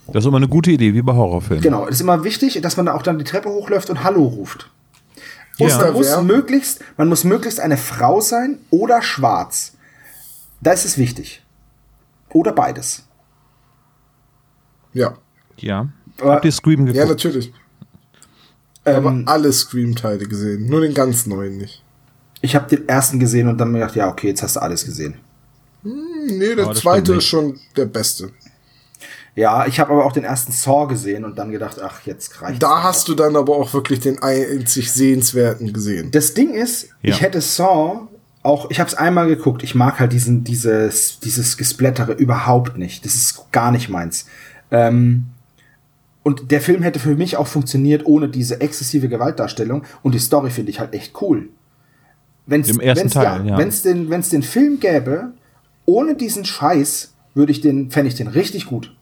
Das 0.07 0.25
ist 0.25 0.29
immer 0.29 0.39
eine 0.39 0.49
gute 0.49 0.71
Idee, 0.71 0.93
wie 0.95 1.03
bei 1.03 1.15
Horrorfilmen. 1.15 1.63
Genau, 1.63 1.85
es 1.87 1.97
ist 1.97 2.01
immer 2.01 2.25
wichtig, 2.25 2.61
dass 2.63 2.77
man 2.77 2.87
da 2.87 2.95
auch 2.95 3.03
dann 3.03 3.19
die 3.19 3.25
Treppe 3.25 3.49
hochläuft 3.51 3.91
und 3.91 4.05
Hallo 4.05 4.25
ruft. 4.25 4.71
Und 5.59 5.69
Ja. 5.69 5.79
man, 5.79 5.93
muss 5.93 6.23
möglichst, 6.23 6.81
man 6.97 7.09
muss 7.09 7.25
möglichst 7.25 7.61
eine 7.61 7.77
Frau 7.77 8.21
sein 8.21 8.59
oder 8.71 9.01
schwarz. 9.03 9.74
Da 10.65 10.73
ist 10.73 10.85
es 10.85 10.99
wichtig. 10.99 11.45
Oder 12.33 12.53
beides. 12.53 13.05
Ja. 14.93 15.15
Ja. 15.59 15.89
Aber- 16.21 16.33
Habt 16.35 16.45
ihr 16.45 16.53
Scream 16.53 16.87
Ja, 16.87 16.93
geguckt? 16.93 17.09
natürlich. 17.11 17.53
Aber 18.85 19.11
Ähm, 19.11 19.25
alle 19.27 19.53
Scream-Teile 19.53 20.27
gesehen. 20.27 20.67
Nur 20.69 20.81
den 20.83 20.93
ganz 20.95 21.27
neuen 21.27 21.57
nicht. 21.59 21.83
ich 22.43 22.55
habe 22.55 22.69
den 22.77 22.87
ersten 22.89 23.19
gesehen 23.19 23.49
und 23.49 23.57
dann 23.57 23.73
mir 23.73 23.79
gedacht, 23.79 23.97
ja, 23.97 24.09
okay, 24.11 24.29
jetzt 24.29 24.43
hast 24.43 24.57
du 24.57 24.61
alles 24.61 24.85
gesehen. 24.85 25.15
Nee, 25.83 26.55
der 26.55 26.65
Aber 26.65 26.75
das 26.75 26.83
zweite 26.83 27.15
ist 27.15 27.25
schon 27.25 27.59
der 27.77 27.87
beste. 27.87 28.33
Ja, 29.35 29.67
ich 29.67 29.81
habe 29.81 29.93
aber 29.93 30.05
auch 30.05 30.13
den 30.13 30.25
ersten 30.25 30.53
Saw 30.53 30.87
gesehen 30.87 31.25
und 31.25 31.39
dann 31.39 31.51
gedacht, 31.51 31.79
ach, 31.83 32.03
jetzt 32.05 32.41
reicht 32.43 32.63
Da 32.63 32.83
hast 32.83 33.09
du 33.09 33.15
dann 33.15 33.35
aber 33.37 33.57
auch 33.57 33.73
wirklich 33.73 34.01
den 34.01 34.19
einzig 34.23 34.93
sehenswerten 34.93 35.73
gesehen. 35.73 36.11
Das 36.11 36.35
Ding 36.35 36.53
ist, 36.53 36.85
Ja. 37.03 37.15
ich 37.15 37.21
hätte 37.23 37.41
Saw 37.41 38.09
auch, 38.45 38.71
ich 38.71 38.79
habe 38.79 38.89
es 38.89 38.95
einmal 38.95 39.27
geguckt. 39.27 39.63
Ich 39.63 39.75
mag 39.75 39.99
halt 39.99 40.13
diesen, 40.13 40.45
dieses, 40.45 41.19
dieses 41.19 41.57
Gesplättere 41.57 42.13
überhaupt 42.13 42.77
nicht. 42.79 43.05
Das 43.05 43.15
ist 43.15 43.51
gar 43.51 43.73
nicht 43.73 43.89
meins. 43.89 44.27
Ähm, 44.71 45.25
und 46.23 46.51
der 46.51 46.61
Film 46.61 46.83
hätte 46.83 46.99
für 47.01 47.17
mich 47.17 47.37
auch 47.37 47.47
funktioniert 47.47 48.07
ohne 48.07 48.29
diese 48.29 48.61
exzessive 48.61 49.09
Gewaltdarstellung. 49.09 49.85
Und 50.03 50.15
die 50.15 50.19
Story 50.19 50.51
finde 50.51 50.71
ich 50.71 50.79
halt 50.79 50.95
echt 50.95 51.21
cool. 51.23 51.49
Wenn's, 52.47 52.69
Im 52.69 52.81
ersten 52.81 53.05
wenn's, 53.05 53.15
Teil, 53.15 53.47
ja. 53.47 53.57
Wenn 53.57 53.69
es 53.69 53.83
den, 53.83 54.11
wenn's 54.11 54.29
den 54.29 54.43
Film 54.43 54.79
gäbe, 54.79 55.33
ohne 55.87 56.15
diesen 56.15 56.45
Scheiß, 56.45 57.15
würde 57.33 57.51
ich 57.51 57.63
den, 57.63 57.91
fände 57.91 58.09
ich 58.09 58.15
den 58.15 58.29
richtig 58.29 58.67
gut. 58.67 58.95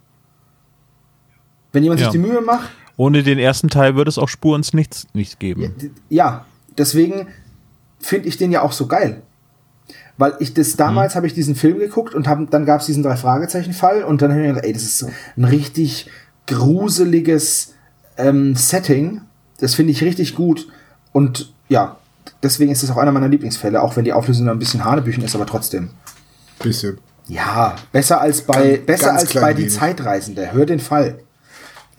Wenn 1.72 1.82
jemand 1.82 2.00
Ja. 2.00 2.06
sich 2.06 2.12
die 2.12 2.26
Mühe 2.26 2.40
macht, 2.40 2.70
Ohne 2.96 3.22
den 3.24 3.38
ersten 3.38 3.68
Teil 3.68 3.96
würde 3.96 4.08
es 4.08 4.18
auch 4.18 4.28
Spur 4.28 4.54
ins 4.54 4.72
Nichts 4.72 5.06
nicht 5.14 5.40
geben. 5.40 5.74
Ja, 6.08 6.44
deswegen 6.78 7.26
finde 7.98 8.28
ich 8.28 8.36
den 8.36 8.52
ja 8.52 8.62
auch 8.62 8.72
so 8.72 8.86
geil. 8.86 9.22
Weil 10.22 10.36
ich 10.38 10.54
das 10.54 10.76
damals 10.76 11.16
habe 11.16 11.26
ich 11.26 11.34
diesen 11.34 11.56
Film 11.56 11.80
geguckt 11.80 12.14
und 12.14 12.28
hab, 12.28 12.48
dann 12.52 12.64
gab 12.64 12.78
es 12.80 12.86
diesen 12.86 13.02
drei 13.02 13.16
Fragezeichen 13.16 13.72
Fall 13.72 14.04
und 14.04 14.22
dann 14.22 14.30
habe 14.30 14.40
ich 14.40 14.46
mir 14.46 14.52
gedacht, 14.52 14.66
ey, 14.66 14.72
das 14.72 14.84
ist 14.84 15.04
ein 15.36 15.42
richtig 15.42 16.08
gruseliges 16.46 17.74
ähm, 18.16 18.54
Setting. 18.54 19.22
Das 19.58 19.74
finde 19.74 19.90
ich 19.90 20.04
richtig 20.04 20.36
gut 20.36 20.68
und 21.10 21.52
ja, 21.68 21.96
deswegen 22.40 22.70
ist 22.70 22.84
es 22.84 22.90
auch 22.92 22.98
einer 22.98 23.10
meiner 23.10 23.26
Lieblingsfälle, 23.26 23.82
auch 23.82 23.96
wenn 23.96 24.04
die 24.04 24.12
Auflösung 24.12 24.48
ein 24.48 24.60
bisschen 24.60 24.84
Hanebüchen 24.84 25.24
ist, 25.24 25.34
aber 25.34 25.44
trotzdem. 25.46 25.90
Bisschen. 26.60 26.98
Ja, 27.26 27.74
besser 27.90 28.20
als 28.20 28.42
bei 28.42 28.74
Ganz- 28.76 28.86
besser 28.86 29.06
ganz 29.06 29.20
als 29.22 29.34
bei 29.34 29.54
die 29.54 29.62
wenig. 29.62 29.74
Zeitreisende. 29.74 30.52
Hör 30.52 30.66
den 30.66 30.78
Fall. 30.78 31.18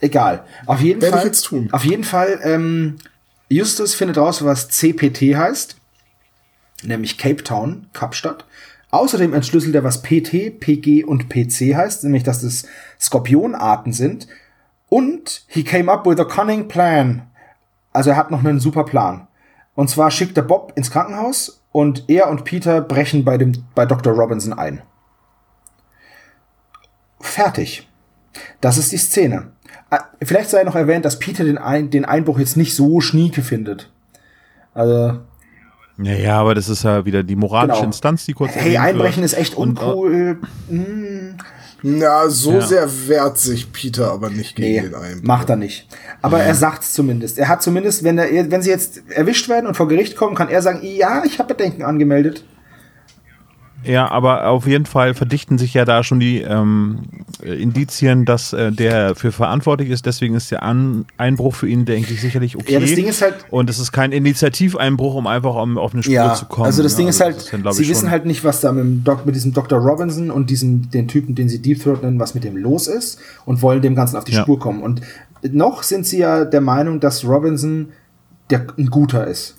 Egal. 0.00 0.44
Auf 0.64 0.80
jeden 0.80 1.02
Werde 1.02 1.16
ich 1.16 1.20
Fall. 1.20 1.26
jetzt 1.26 1.42
tun. 1.42 1.68
Auf 1.72 1.84
jeden 1.84 2.04
Fall. 2.04 2.40
Ähm, 2.42 2.96
Justus 3.50 3.94
findet 3.94 4.16
raus, 4.16 4.42
was 4.44 4.68
CPT 4.68 5.36
heißt, 5.36 5.76
nämlich 6.86 7.18
Cape 7.18 7.42
Town, 7.42 7.86
Kapstadt. 7.92 8.44
Außerdem 8.90 9.34
entschlüsselt 9.34 9.74
er, 9.74 9.84
was 9.84 10.02
PT, 10.02 10.60
PG 10.60 11.04
und 11.04 11.28
PC 11.28 11.74
heißt, 11.74 12.04
nämlich 12.04 12.22
dass 12.22 12.42
es 12.42 12.66
Skorpionarten 13.00 13.92
sind. 13.92 14.28
Und 14.88 15.44
he 15.48 15.64
came 15.64 15.90
up 15.90 16.06
with 16.06 16.20
a 16.20 16.24
cunning 16.24 16.68
plan. 16.68 17.22
Also 17.92 18.10
er 18.10 18.16
hat 18.16 18.30
noch 18.30 18.44
einen 18.44 18.60
super 18.60 18.84
Plan. 18.84 19.26
Und 19.74 19.90
zwar 19.90 20.10
schickt 20.10 20.36
er 20.36 20.44
Bob 20.44 20.72
ins 20.76 20.90
Krankenhaus 20.90 21.64
und 21.72 22.08
er 22.08 22.28
und 22.28 22.44
Peter 22.44 22.80
brechen 22.80 23.24
bei, 23.24 23.36
dem, 23.36 23.64
bei 23.74 23.86
Dr. 23.86 24.12
Robinson 24.12 24.52
ein. 24.52 24.82
Fertig. 27.20 27.88
Das 28.60 28.78
ist 28.78 28.92
die 28.92 28.98
Szene. 28.98 29.52
Ah, 29.90 30.04
Vielleicht 30.22 30.50
sei 30.50 30.62
noch 30.62 30.76
erwähnt, 30.76 31.04
dass 31.04 31.18
Peter 31.18 31.44
den, 31.44 31.58
ein, 31.58 31.90
den 31.90 32.04
Einbruch 32.04 32.38
jetzt 32.38 32.56
nicht 32.56 32.76
so 32.76 33.00
schnieke 33.00 33.42
findet. 33.42 33.90
Also, 34.72 35.20
Ja, 35.98 36.12
ja, 36.12 36.40
aber 36.40 36.54
das 36.54 36.68
ist 36.68 36.82
ja 36.82 37.04
wieder 37.04 37.22
die 37.22 37.36
moralische 37.36 37.76
Genau. 37.76 37.86
Instanz, 37.86 38.26
die 38.26 38.32
kurz 38.32 38.52
hey, 38.54 38.76
Einbrechen 38.76 39.22
wird. 39.22 39.32
ist 39.32 39.38
echt 39.38 39.52
äh, 39.54 39.56
uncool. 39.56 40.38
Hm, 40.68 41.36
Na, 41.82 42.28
so 42.30 42.52
Ja. 42.54 42.60
sehr 42.62 43.08
wehrt 43.08 43.38
sich 43.38 43.70
Peter 43.72 44.10
aber 44.10 44.30
nicht 44.30 44.56
gegen 44.56 44.68
nee, 44.72 44.80
den 44.88 44.94
Einbruch. 44.94 45.22
macht 45.26 45.50
er 45.50 45.56
nicht. 45.56 45.86
Aber 46.22 46.40
er 46.40 46.54
sagt's 46.54 46.94
zumindest. 46.94 47.38
Er 47.38 47.48
hat 47.48 47.62
zumindest, 47.62 48.02
wenn, 48.04 48.16
er, 48.18 48.50
wenn 48.50 48.62
sie 48.62 48.70
jetzt 48.70 49.02
erwischt 49.10 49.48
werden 49.50 49.66
und 49.66 49.76
vor 49.76 49.86
Gericht 49.86 50.16
kommen, 50.16 50.34
kann 50.34 50.48
er 50.48 50.62
sagen, 50.62 50.80
ja, 50.82 51.22
ich 51.26 51.38
habe 51.38 51.54
Bedenken 51.54 51.82
angemeldet. 51.82 52.44
Ja, 53.86 54.10
aber 54.10 54.46
auf 54.48 54.66
jeden 54.66 54.86
Fall 54.86 55.14
verdichten 55.14 55.58
sich 55.58 55.74
ja 55.74 55.84
da 55.84 56.02
schon 56.02 56.20
die 56.20 56.40
ähm, 56.40 57.00
äh, 57.42 57.54
Indizien, 57.54 58.24
dass 58.24 58.52
äh, 58.52 58.72
der 58.72 59.14
für 59.14 59.32
verantwortlich 59.32 59.90
ist. 59.90 60.06
Deswegen 60.06 60.34
ist 60.34 60.50
der 60.50 60.62
An 60.62 61.04
Einbruch 61.18 61.54
für 61.54 61.68
ihn, 61.68 61.84
denke 61.84 62.12
ich, 62.14 62.20
sicherlich 62.20 62.56
okay. 62.56 62.72
Ja, 62.74 62.80
das 62.80 62.94
Ding 62.94 63.06
ist 63.06 63.22
halt- 63.22 63.44
Und 63.50 63.68
es 63.70 63.78
ist 63.78 63.92
kein 63.92 64.12
Initiativeinbruch, 64.12 65.14
um 65.14 65.26
einfach 65.26 65.54
um, 65.56 65.78
auf 65.78 65.92
eine 65.94 66.02
Spur 66.02 66.34
zu 66.34 66.46
kommen. 66.46 66.66
also 66.66 66.82
das 66.82 66.92
Ja, 66.92 66.98
Ding 66.98 67.08
ist 67.08 67.20
halt, 67.20 67.36
das 67.36 67.50
dann, 67.50 67.62
glaub 67.62 67.74
sie 67.74 67.88
wissen 67.88 68.10
halt 68.10 68.26
nicht, 68.26 68.44
was 68.44 68.60
da 68.60 68.72
mit, 68.72 69.06
Doc, 69.06 69.26
mit 69.26 69.34
diesem 69.34 69.52
Dr. 69.52 69.78
Robinson 69.78 70.30
und 70.30 70.50
diesem, 70.50 70.90
den 70.90 71.08
Typen, 71.08 71.34
den 71.34 71.48
sie 71.48 71.60
Deep 71.60 71.82
Throat 71.82 72.02
nennen, 72.02 72.18
was 72.18 72.34
mit 72.34 72.44
dem 72.44 72.56
los 72.56 72.86
ist 72.86 73.18
und 73.44 73.62
wollen 73.62 73.82
dem 73.82 73.94
Ganzen 73.94 74.16
auf 74.16 74.24
die 74.24 74.32
Ja. 74.32 74.42
Spur 74.42 74.58
kommen. 74.58 74.82
Und 74.82 75.02
noch 75.52 75.82
sind 75.82 76.06
sie 76.06 76.18
ja 76.18 76.44
der 76.44 76.60
Meinung, 76.60 77.00
dass 77.00 77.24
Robinson 77.24 77.88
der 78.50 78.66
ein 78.78 78.86
guter 78.86 79.26
ist. 79.26 79.56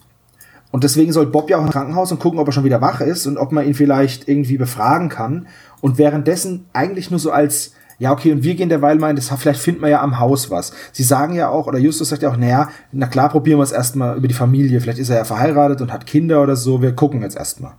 Und 0.75 0.83
deswegen 0.83 1.13
soll 1.13 1.27
Bob 1.27 1.49
ja 1.49 1.57
auch 1.57 1.63
im 1.63 1.69
Krankenhaus 1.69 2.11
und 2.11 2.19
gucken, 2.19 2.37
ob 2.37 2.49
er 2.49 2.51
schon 2.51 2.65
wieder 2.65 2.81
wach 2.81 2.99
ist 2.99 3.27
und 3.27 3.37
ob 3.37 3.53
man 3.53 3.65
ihn 3.65 3.75
vielleicht 3.75 4.27
irgendwie 4.27 4.57
befragen 4.57 5.07
kann. 5.07 5.47
Und 5.79 5.97
währenddessen 5.97 6.65
eigentlich 6.73 7.09
nur 7.09 7.19
so 7.21 7.31
als, 7.31 7.71
ja, 7.97 8.11
okay, 8.11 8.33
und 8.33 8.43
wir 8.43 8.55
gehen 8.55 8.67
derweil 8.67 8.97
mal 8.97 9.09
in 9.09 9.15
das, 9.15 9.29
vielleicht 9.29 9.61
finden 9.61 9.83
wir 9.83 9.87
ja 9.87 10.01
am 10.01 10.19
Haus 10.19 10.51
was. 10.51 10.73
Sie 10.91 11.03
sagen 11.03 11.33
ja 11.33 11.47
auch, 11.47 11.67
oder 11.67 11.79
Justus 11.79 12.09
sagt 12.09 12.23
ja 12.23 12.29
auch, 12.29 12.35
naja, 12.35 12.67
na 12.91 13.07
klar, 13.07 13.29
probieren 13.29 13.57
wir 13.57 13.63
es 13.63 13.71
erstmal 13.71 14.17
über 14.17 14.27
die 14.27 14.33
Familie. 14.33 14.81
Vielleicht 14.81 14.99
ist 14.99 15.09
er 15.09 15.15
ja 15.15 15.23
verheiratet 15.23 15.79
und 15.79 15.93
hat 15.93 16.05
Kinder 16.05 16.43
oder 16.43 16.57
so. 16.57 16.81
Wir 16.81 16.91
gucken 16.93 17.21
jetzt 17.21 17.37
erstmal. 17.37 17.71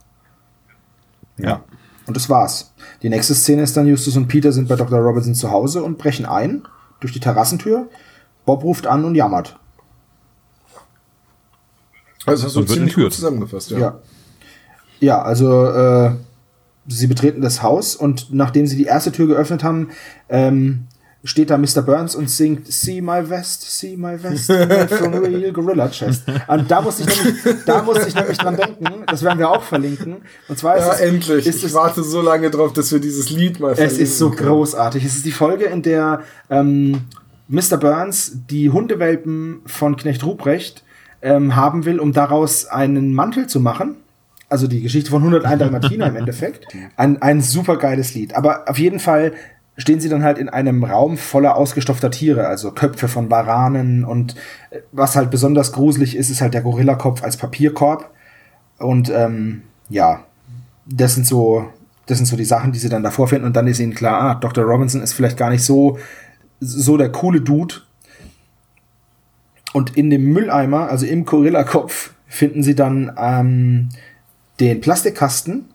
Ja. 1.36 1.64
Und 2.06 2.16
das 2.16 2.30
war's. 2.30 2.72
Die 3.02 3.10
nächste 3.10 3.34
Szene 3.34 3.60
ist 3.60 3.76
dann, 3.76 3.86
Justus 3.86 4.16
und 4.16 4.26
Peter 4.26 4.52
sind 4.52 4.70
bei 4.70 4.76
Dr. 4.76 5.00
Robinson 5.00 5.34
zu 5.34 5.50
Hause 5.50 5.82
und 5.82 5.98
brechen 5.98 6.24
ein 6.24 6.62
durch 7.00 7.12
die 7.12 7.20
Terrassentür. 7.20 7.88
Bob 8.46 8.64
ruft 8.64 8.86
an 8.86 9.04
und 9.04 9.16
jammert. 9.16 9.58
Also 12.26 12.44
hast 12.46 12.56
du 12.56 12.60
Und 12.60 12.68
wird 12.68 12.76
ziemlich 12.76 12.92
entführt. 12.92 13.06
gut 13.10 13.14
zusammengefasst, 13.14 13.70
ja. 13.70 13.78
Ja. 13.78 13.98
Ja, 15.00 15.22
also 15.22 15.66
äh, 15.66 16.10
sie 16.88 17.06
betreten 17.06 17.42
das 17.42 17.62
Haus 17.62 17.96
und 17.96 18.32
nachdem 18.32 18.66
sie 18.66 18.76
die 18.76 18.84
erste 18.84 19.12
Tür 19.12 19.26
geöffnet 19.26 19.62
haben, 19.62 19.90
ähm, 20.28 20.86
steht 21.22 21.50
da 21.50 21.58
Mr. 21.58 21.82
Burns 21.84 22.14
und 22.14 22.30
singt 22.30 22.72
See 22.72 23.00
my 23.00 23.28
vest, 23.28 23.62
see 23.78 23.96
my 23.96 24.16
vest, 24.16 24.46
from 24.92 25.12
a 25.14 25.18
real 25.18 25.52
gorilla 25.52 25.88
chest. 25.88 26.22
Und 26.46 26.70
da 26.70 26.80
musste 26.80 27.02
ich 27.02 27.24
nämlich, 27.24 27.64
da 27.66 27.82
musste 27.82 28.08
ich 28.08 28.14
nämlich 28.14 28.38
dran 28.38 28.56
denken, 28.56 28.86
das 29.06 29.22
werden 29.22 29.38
wir 29.38 29.50
auch 29.50 29.62
verlinken. 29.62 30.16
Und 30.48 30.58
zwar 30.58 30.76
ist 30.76 30.86
Ja, 30.86 30.92
es, 30.94 31.00
endlich. 31.00 31.46
Ist 31.46 31.58
ich 31.58 31.64
es, 31.64 31.74
warte 31.74 32.02
so 32.04 32.22
lange 32.22 32.50
drauf, 32.50 32.72
dass 32.72 32.92
wir 32.92 33.00
dieses 33.00 33.28
Lied 33.30 33.58
mal 33.60 33.72
es 33.72 33.98
ist 33.98 34.18
so 34.18 34.26
verlinken 34.26 34.46
können. 34.46 34.56
großartig. 34.56 35.04
Es 35.04 35.16
ist 35.16 35.26
die 35.26 35.32
Folge, 35.32 35.64
in 35.66 35.82
der 35.82 36.22
ähm, 36.48 37.02
Mr. 37.48 37.76
Burns 37.76 38.32
die 38.48 38.70
Hundewelpen 38.70 39.60
von 39.66 39.96
Knecht 39.96 40.24
Ruprecht 40.24 40.84
ähm, 41.22 41.56
haben 41.56 41.84
will, 41.84 42.00
um 42.00 42.12
daraus 42.12 42.66
einen 42.66 43.14
Mantel 43.14 43.46
zu 43.46 43.60
machen. 43.60 43.96
Also 44.48 44.68
die 44.68 44.80
Geschichte 44.80 45.10
von 45.10 45.22
101 45.22 45.58
Dalmatiner 45.58 46.06
im 46.06 46.16
Endeffekt. 46.16 46.66
Ein, 46.96 47.20
ein 47.20 47.40
super 47.40 47.76
geiles 47.76 48.14
Lied. 48.14 48.34
Aber 48.34 48.68
auf 48.68 48.78
jeden 48.78 49.00
Fall 49.00 49.32
stehen 49.76 50.00
sie 50.00 50.08
dann 50.08 50.22
halt 50.22 50.38
in 50.38 50.48
einem 50.48 50.84
Raum 50.84 51.18
voller 51.18 51.56
ausgestopfter 51.56 52.10
Tiere, 52.10 52.46
also 52.46 52.70
Köpfe 52.72 53.08
von 53.08 53.30
Varanen 53.30 54.04
und 54.04 54.34
äh, 54.70 54.80
was 54.92 55.16
halt 55.16 55.30
besonders 55.30 55.72
gruselig 55.72 56.16
ist, 56.16 56.30
ist 56.30 56.40
halt 56.40 56.54
der 56.54 56.62
Gorillakopf 56.62 57.22
als 57.22 57.36
Papierkorb. 57.36 58.10
Und 58.78 59.10
ähm, 59.10 59.62
ja, 59.88 60.24
das 60.86 61.14
sind 61.14 61.26
so, 61.26 61.66
das 62.06 62.18
sind 62.18 62.26
so 62.26 62.36
die 62.36 62.44
Sachen, 62.44 62.72
die 62.72 62.78
sie 62.78 62.88
dann 62.88 63.02
davor 63.02 63.28
finden 63.28 63.46
und 63.46 63.56
dann 63.56 63.66
ist 63.66 63.80
ihnen 63.80 63.94
klar, 63.94 64.20
ah, 64.22 64.34
Dr. 64.34 64.64
Robinson 64.64 65.02
ist 65.02 65.12
vielleicht 65.12 65.36
gar 65.36 65.50
nicht 65.50 65.64
so, 65.64 65.98
so 66.60 66.96
der 66.96 67.10
coole 67.10 67.40
Dude. 67.40 67.74
Und 69.76 69.94
in 69.94 70.08
dem 70.08 70.32
Mülleimer, 70.32 70.88
also 70.88 71.04
im 71.04 71.26
Gorillakopf, 71.26 72.12
finden 72.26 72.62
sie 72.62 72.74
dann 72.74 73.12
ähm, 73.18 73.90
den 74.58 74.80
Plastikkasten 74.80 75.68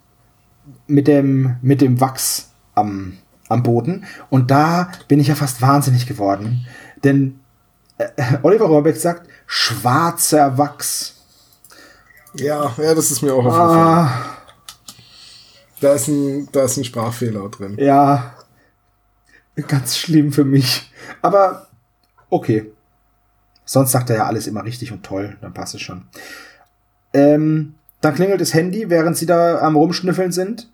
mit 0.87 1.05
dem, 1.05 1.57
mit 1.61 1.81
dem 1.81 2.01
Wachs 2.01 2.49
am, 2.73 3.19
am 3.47 3.61
Boden. 3.61 4.05
Und 4.31 4.49
da 4.49 4.91
bin 5.07 5.19
ich 5.19 5.27
ja 5.27 5.35
fast 5.35 5.61
wahnsinnig 5.61 6.07
geworden. 6.07 6.65
Denn 7.03 7.41
äh, 7.99 8.07
Oliver 8.41 8.65
Rohrbeck 8.65 8.95
sagt, 8.97 9.29
schwarzer 9.45 10.57
Wachs. 10.57 11.21
Ja, 12.33 12.73
ja, 12.77 12.95
das 12.95 13.11
ist 13.11 13.21
mir 13.21 13.35
auch 13.35 13.45
aufgefallen. 13.45 13.77
Ah. 13.77 14.25
Da 15.79 15.93
ist 15.93 16.07
ein, 16.07 16.49
da 16.51 16.63
ist 16.63 16.75
ein 16.75 16.85
Sprachfehler 16.85 17.49
drin. 17.49 17.77
Ja. 17.77 18.33
Ganz 19.67 19.95
schlimm 19.95 20.31
für 20.31 20.43
mich. 20.43 20.91
Aber 21.21 21.67
okay. 22.31 22.70
Sonst 23.71 23.93
sagt 23.93 24.09
er 24.09 24.17
ja 24.17 24.25
alles 24.25 24.47
immer 24.47 24.65
richtig 24.65 24.91
und 24.91 25.01
toll, 25.01 25.37
dann 25.39 25.53
passt 25.53 25.75
es 25.75 25.79
schon. 25.79 26.01
Ähm, 27.13 27.75
dann 28.01 28.13
klingelt 28.13 28.41
das 28.41 28.53
Handy, 28.53 28.89
während 28.89 29.15
sie 29.15 29.25
da 29.25 29.59
am 29.59 29.77
Rumschnüffeln 29.77 30.33
sind. 30.33 30.69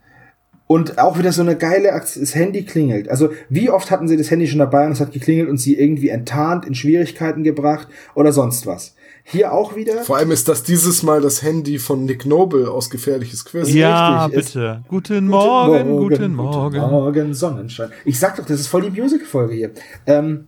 Und 0.65 0.98
auch 0.98 1.19
wieder 1.19 1.32
so 1.32 1.44
eine 1.44 1.56
geile 1.56 1.94
Aktion, 1.94 2.24
das 2.24 2.34
Handy 2.34 2.64
klingelt. 2.65 3.07
Also 3.07 3.30
wie 3.49 3.69
oft 3.69 3.91
hatten 3.91 4.07
sie 4.07 4.18
das 4.18 4.32
Handy 4.32 4.48
schon 4.48 4.57
dabei 4.57 4.88
und 4.88 4.94
es 4.94 4.99
hat 4.99 5.11
geklingelt 5.11 5.48
und 5.48 5.57
sie 5.57 5.78
irgendwie 5.78 6.10
enttarnt, 6.10 6.65
in 6.65 6.74
Schwierigkeiten 6.74 7.44
gebracht 7.44 7.88
oder 8.15 8.34
sonst 8.34 8.65
was. 8.65 8.95
Hier 9.24 9.53
auch 9.53 9.76
wieder. 9.76 10.03
Vor 10.03 10.18
allem 10.18 10.32
ist 10.32 10.48
das 10.48 10.64
dieses 10.64 11.03
Mal 11.03 11.22
das 11.22 11.44
Handy 11.44 11.78
von 11.78 12.03
Nick 12.03 12.26
Noble 12.26 12.68
aus 12.72 12.90
Gefährliches 12.90 13.45
Quiz. 13.45 13.72
Ja, 13.74 14.26
Richtig, 14.26 14.53
bitte. 14.53 14.82
Guten 14.88 15.28
Morgen, 15.28 15.98
guten 15.98 16.34
Morgen. 16.34 16.80
Guten 16.80 16.91
Morgen, 16.91 17.34
Sonnenschein. 17.36 17.91
Ich 18.06 18.18
sag 18.19 18.38
doch, 18.38 18.45
das 18.45 18.60
ist 18.60 18.68
voll 18.68 18.90
die 18.90 19.02
Musical-Folge 19.02 19.53
hier. 19.53 19.72
Ähm, 20.07 20.48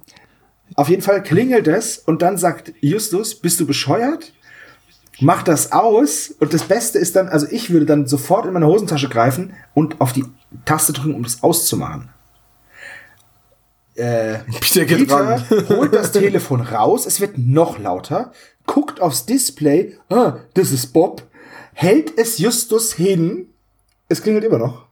auf 0.80 0.88
jeden 0.88 1.02
Fall 1.02 1.22
klingelt 1.22 1.68
es 1.68 1.98
und 1.98 2.22
dann 2.22 2.38
sagt 2.38 2.72
Justus, 2.80 3.36
bist 3.36 3.60
du 3.60 3.68
bescheuert? 3.68 4.32
Mach 5.20 5.44
das 5.44 5.74
aus 5.74 6.34
und 6.40 6.54
das 6.54 6.64
Beste 6.64 7.00
ist 7.00 7.18
dann, 7.18 7.28
also 7.28 7.48
ich 7.52 7.70
würde 7.70 7.86
dann 7.86 8.08
sofort 8.08 8.46
in 8.46 8.54
meine 8.54 8.66
Hosentasche 8.66 9.10
greifen 9.10 9.54
und 9.74 10.00
auf 10.00 10.14
die 10.14 10.24
Taste 10.64 10.94
drücken, 10.94 11.16
um 11.16 11.24
das 11.24 11.44
auszumachen. 11.44 12.08
Äh, 13.96 14.38
Peter, 14.62 14.86
geht 14.86 15.00
Peter 15.00 15.44
holt 15.70 15.94
das 15.94 16.14
Telefon 16.14 16.62
raus, 16.62 17.06
es 17.06 17.20
wird 17.20 17.38
noch 17.38 17.78
lauter, 17.78 18.32
guckt 18.66 19.02
aufs 19.02 19.26
Display, 19.26 19.98
ah, 20.08 20.38
das 20.54 20.72
ist 20.72 20.94
Bob, 20.94 21.24
hält 21.74 22.18
es 22.18 22.38
Justus 22.38 22.94
hin, 22.94 23.50
es 24.08 24.24
klingelt 24.24 24.46
immer 24.46 24.60
noch. 24.60 24.86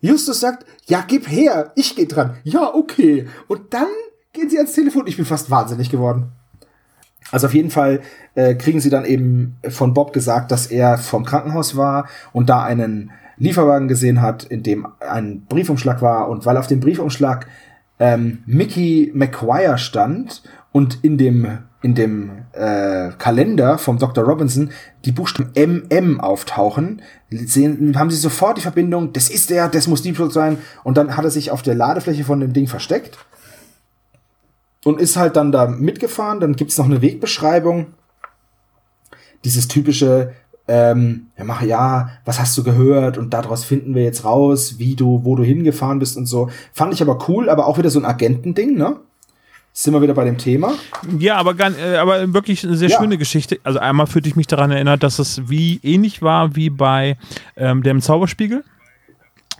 Justus 0.00 0.40
sagt, 0.40 0.66
ja, 0.86 1.04
gib 1.06 1.30
her, 1.30 1.70
ich 1.76 1.94
geh 1.94 2.06
dran. 2.06 2.38
Ja, 2.42 2.74
okay. 2.74 3.28
Und 3.46 3.72
dann 3.72 3.86
gehen 4.32 4.50
sie 4.50 4.58
ans 4.58 4.72
Telefon. 4.72 5.06
Ich 5.06 5.16
bin 5.16 5.24
fast 5.24 5.50
wahnsinnig 5.50 5.90
geworden. 5.90 6.32
Also 7.30 7.46
auf 7.46 7.54
jeden 7.54 7.70
Fall 7.70 8.00
äh, 8.34 8.54
kriegen 8.54 8.80
sie 8.80 8.90
dann 8.90 9.04
eben 9.04 9.56
von 9.68 9.92
Bob 9.92 10.12
gesagt, 10.12 10.50
dass 10.50 10.66
er 10.66 10.98
vom 10.98 11.24
Krankenhaus 11.24 11.76
war 11.76 12.08
und 12.32 12.48
da 12.48 12.62
einen 12.62 13.10
Lieferwagen 13.36 13.88
gesehen 13.88 14.22
hat, 14.22 14.44
in 14.44 14.62
dem 14.62 14.86
ein 15.00 15.44
Briefumschlag 15.46 16.02
war. 16.02 16.28
Und 16.28 16.46
weil 16.46 16.56
auf 16.56 16.66
dem 16.66 16.80
Briefumschlag 16.80 17.46
ähm, 17.98 18.42
Mickey 18.46 19.12
McGuire 19.14 19.78
stand 19.78 20.42
und 20.72 21.04
in 21.04 21.18
dem 21.18 21.58
in 21.80 21.94
dem 21.94 22.30
äh, 22.52 23.10
Kalender 23.18 23.78
vom 23.78 23.98
Dr. 23.98 24.24
Robinson 24.24 24.70
die 25.04 25.12
Buchstaben 25.12 25.52
MM 25.54 26.20
auftauchen, 26.20 27.02
sehen, 27.30 27.96
haben 27.96 28.10
sie 28.10 28.16
sofort 28.16 28.56
die 28.56 28.62
Verbindung, 28.62 29.12
das 29.12 29.30
ist 29.30 29.50
der, 29.50 29.68
das 29.68 29.86
muss 29.86 30.02
Deep 30.02 30.16
sein. 30.32 30.58
Und 30.82 30.96
dann 30.96 31.16
hat 31.16 31.24
er 31.24 31.30
sich 31.30 31.52
auf 31.52 31.62
der 31.62 31.76
Ladefläche 31.76 32.24
von 32.24 32.40
dem 32.40 32.52
Ding 32.52 32.66
versteckt 32.66 33.18
und 34.84 35.00
ist 35.00 35.16
halt 35.16 35.36
dann 35.36 35.52
da 35.52 35.66
mitgefahren. 35.66 36.40
Dann 36.40 36.56
gibt's 36.56 36.78
noch 36.78 36.86
eine 36.86 37.02
Wegbeschreibung. 37.02 37.86
Dieses 39.44 39.68
typische, 39.68 40.32
ähm, 40.66 41.28
ja, 41.36 41.44
mach 41.44 41.62
ja, 41.62 42.10
was 42.24 42.40
hast 42.40 42.56
du 42.58 42.64
gehört? 42.64 43.18
Und 43.18 43.32
daraus 43.34 43.64
finden 43.64 43.94
wir 43.94 44.02
jetzt 44.02 44.24
raus, 44.24 44.78
wie 44.78 44.94
du, 44.94 45.24
wo 45.24 45.36
du 45.36 45.42
hingefahren 45.42 45.98
bist 45.98 46.16
und 46.16 46.26
so. 46.26 46.50
Fand 46.72 46.92
ich 46.94 47.02
aber 47.02 47.28
cool, 47.28 47.48
aber 47.48 47.66
auch 47.66 47.78
wieder 47.78 47.90
so 47.90 47.98
ein 47.98 48.04
Agentending, 48.04 48.76
ne? 48.76 48.96
Sind 49.72 49.94
wir 49.94 50.02
wieder 50.02 50.14
bei 50.14 50.24
dem 50.24 50.38
Thema? 50.38 50.74
Ja, 51.20 51.36
aber, 51.36 51.54
ganz, 51.54 51.76
äh, 51.78 51.98
aber 51.98 52.34
wirklich 52.34 52.64
eine 52.66 52.76
sehr 52.76 52.88
ja. 52.88 52.98
schöne 52.98 53.16
Geschichte. 53.16 53.60
Also 53.62 53.78
einmal 53.78 54.08
fühlte 54.08 54.28
ich 54.28 54.34
mich 54.34 54.48
daran 54.48 54.72
erinnert, 54.72 55.04
dass 55.04 55.20
es 55.20 55.48
wie 55.48 55.78
ähnlich 55.84 56.20
war 56.20 56.56
wie 56.56 56.68
bei 56.68 57.16
ähm, 57.56 57.84
dem 57.84 58.00
Zauberspiegel 58.00 58.64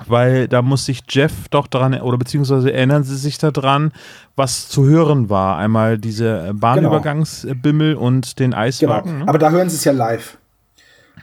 weil 0.06 0.48
da 0.48 0.62
muss 0.62 0.84
sich 0.84 1.02
Jeff 1.08 1.48
doch 1.48 1.66
daran, 1.66 2.00
oder 2.00 2.18
beziehungsweise 2.18 2.72
erinnern 2.72 3.04
sie 3.04 3.16
sich 3.16 3.38
daran, 3.38 3.92
was 4.36 4.68
zu 4.68 4.84
hören 4.86 5.28
war. 5.28 5.58
Einmal 5.58 5.98
diese 5.98 6.52
Bahnübergangsbimmel 6.54 7.94
genau. 7.94 8.06
und 8.06 8.38
den 8.38 8.54
Eiswagen. 8.54 9.10
Genau. 9.10 9.24
Ne? 9.24 9.28
Aber 9.28 9.38
da 9.38 9.50
hören 9.50 9.68
sie 9.68 9.76
es 9.76 9.84
ja 9.84 9.92
live. 9.92 10.38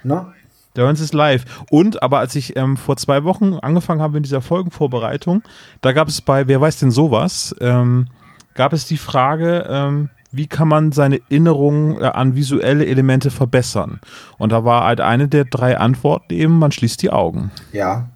Ne? 0.03 0.25
Da 0.73 0.81
hören 0.81 0.95
sie 0.95 1.05
es 1.05 1.13
live. 1.13 1.45
Und, 1.69 2.03
aber 2.03 2.19
als 2.19 2.35
ich 2.35 2.55
ähm, 2.57 2.75
vor 2.77 2.97
zwei 2.97 3.23
Wochen 3.23 3.53
angefangen 3.55 4.01
habe 4.01 4.17
in 4.17 4.23
dieser 4.23 4.41
Folgenvorbereitung, 4.41 5.41
da 5.81 5.93
gab 5.93 6.09
es 6.09 6.21
bei 6.21 6.47
Wer 6.47 6.59
weiß 6.59 6.79
denn 6.79 6.91
sowas, 6.91 7.55
ähm, 7.61 8.07
gab 8.55 8.73
es 8.73 8.85
die 8.85 8.97
Frage, 8.97 9.65
ähm, 9.69 10.09
wie 10.31 10.47
kann 10.47 10.67
man 10.67 10.91
seine 10.91 11.21
Erinnerung 11.29 12.01
äh, 12.01 12.05
an 12.05 12.35
visuelle 12.35 12.85
Elemente 12.85 13.31
verbessern? 13.31 14.01
Und 14.37 14.51
da 14.51 14.65
war 14.65 14.83
halt 14.83 14.99
eine 14.99 15.29
der 15.29 15.45
drei 15.45 15.77
Antworten 15.77 16.33
eben, 16.33 16.59
man 16.59 16.73
schließt 16.73 17.01
die 17.01 17.09
Augen. 17.09 17.51
Ja, 17.71 18.09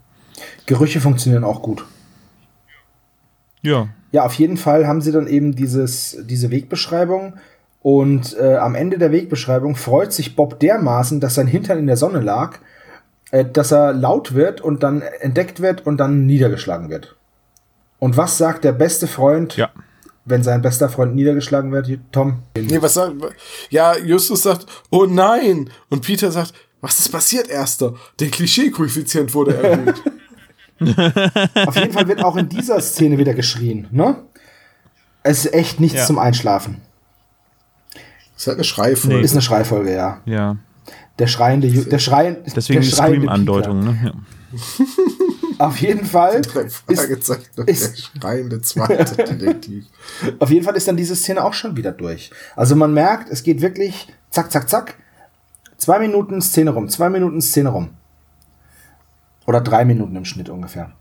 Gerüche 0.66 1.02
funktionieren 1.02 1.44
auch 1.44 1.62
gut. 1.62 1.86
Ja. 3.62 3.90
Ja, 4.12 4.26
auf 4.26 4.34
jeden 4.34 4.58
Fall 4.58 4.88
haben 4.88 5.02
sie 5.02 5.12
dann 5.12 5.28
eben 5.28 5.56
dieses, 5.56 6.18
diese 6.22 6.50
Wegbeschreibung. 6.50 7.36
Und 7.82 8.36
äh, 8.38 8.56
am 8.56 8.76
Ende 8.76 8.98
der 8.98 9.12
Wegbeschreibung 9.12 9.76
freut 9.76 10.12
sich 10.12 10.36
Bob 10.36 10.60
dermaßen, 10.60 11.20
dass 11.20 11.36
sein 11.36 11.48
Hintern 11.48 11.78
in 11.78 11.88
der 11.88 11.96
Sonne 11.96 12.20
lag, 12.20 12.58
äh, 13.32 13.46
dass 13.46 13.72
er 13.72 13.94
laut 13.94 14.34
wird 14.34 14.62
und 14.62 14.84
dann 14.84 15.02
entdeckt 15.02 15.62
wird 15.62 15.86
und 15.86 15.98
dann 15.98 16.26
niedergeschlagen 16.26 16.90
wird. 16.90 17.16
Und 18.00 18.18
was 18.18 18.38
sagt 18.38 18.64
der 18.64 18.72
beste 18.72 19.08
Freund, 19.08 19.56
ja. 19.58 19.70
wenn 20.26 20.42
sein 20.42 20.62
bester 20.62 20.90
Freund 20.90 21.16
niedergeschlagen 21.16 21.72
wird, 21.72 21.90
Tom? 22.12 22.40
Nee, 22.58 22.82
was 22.82 22.96
sagt. 22.96 23.16
Ja, 23.70 23.98
Justus 23.98 24.44
sagt, 24.44 24.66
oh 24.90 25.06
nein! 25.06 25.70
Und 25.90 26.06
Peter 26.06 26.32
sagt, 26.32 26.54
was 26.82 27.00
ist 27.00 27.10
passiert, 27.10 27.50
Erster? 27.50 27.94
Der 28.20 28.30
Klischee-Koeffizient 28.30 29.34
wurde 29.34 29.56
erhöht. 29.56 30.02
Auf 30.80 31.76
jeden 31.76 31.92
Fall 31.92 32.08
wird 32.08 32.24
auch 32.24 32.36
in 32.36 32.50
dieser 32.50 32.80
Szene 32.82 33.18
wieder 33.18 33.34
geschrien, 33.34 33.88
ne? 33.92 34.16
Es 35.24 35.46
ist 35.46 35.54
echt 35.54 35.80
nichts 35.80 36.00
ja. 36.00 36.06
zum 36.06 36.18
Einschlafen. 36.18 36.78
Ist 38.38 38.48
halt 38.48 38.58
eine 38.58 38.64
Schreifolge. 38.64 39.18
Nee. 39.18 39.24
Ist 39.24 39.34
eine 39.34 39.42
Schreifolge, 39.42 39.94
ja. 39.94 40.22
Ja. 40.26 40.58
Der 41.20 41.28
schreiende, 41.28 41.68
der 41.70 42.00
schreiende, 42.00 42.44
Deswegen 42.56 42.82
der 42.82 42.88
schreiende 42.88 43.30
Andeutung, 43.30 43.84
ne? 43.84 44.00
Ja. 44.06 44.14
Auf 45.60 45.78
jeden 45.78 46.06
Fall 46.06 46.36
ist, 46.36 46.56
ist 47.66 47.98
der 48.16 48.20
schreiende 48.22 48.62
zweite 48.62 49.16
Detektiv. 49.36 49.86
Auf 50.40 50.50
jeden 50.50 50.64
Fall 50.64 50.76
ist 50.76 50.88
dann 50.88 50.96
diese 50.96 51.18
Szene 51.18 51.44
auch 51.44 51.54
schon 51.54 51.76
wieder 51.76 51.92
durch. 51.92 52.32
Also 52.56 52.78
man 52.78 52.94
merkt, 52.94 53.30
es 53.30 53.44
geht 53.44 53.62
wirklich 53.62 54.08
zack, 54.30 54.52
zack, 54.52 54.70
zack. 54.70 54.96
Zwei 55.78 56.00
Minuten 56.00 56.42
Szene 56.42 56.72
rum, 56.72 56.88
zwei 56.88 57.10
Minuten 57.10 57.42
Szene 57.42 57.70
rum. 57.70 57.90
Oder 59.50 59.62
drei 59.62 59.84
Minuten 59.84 60.16
im 60.16 60.26
Schnitt 60.26 60.48
ungefähr. 60.48 60.92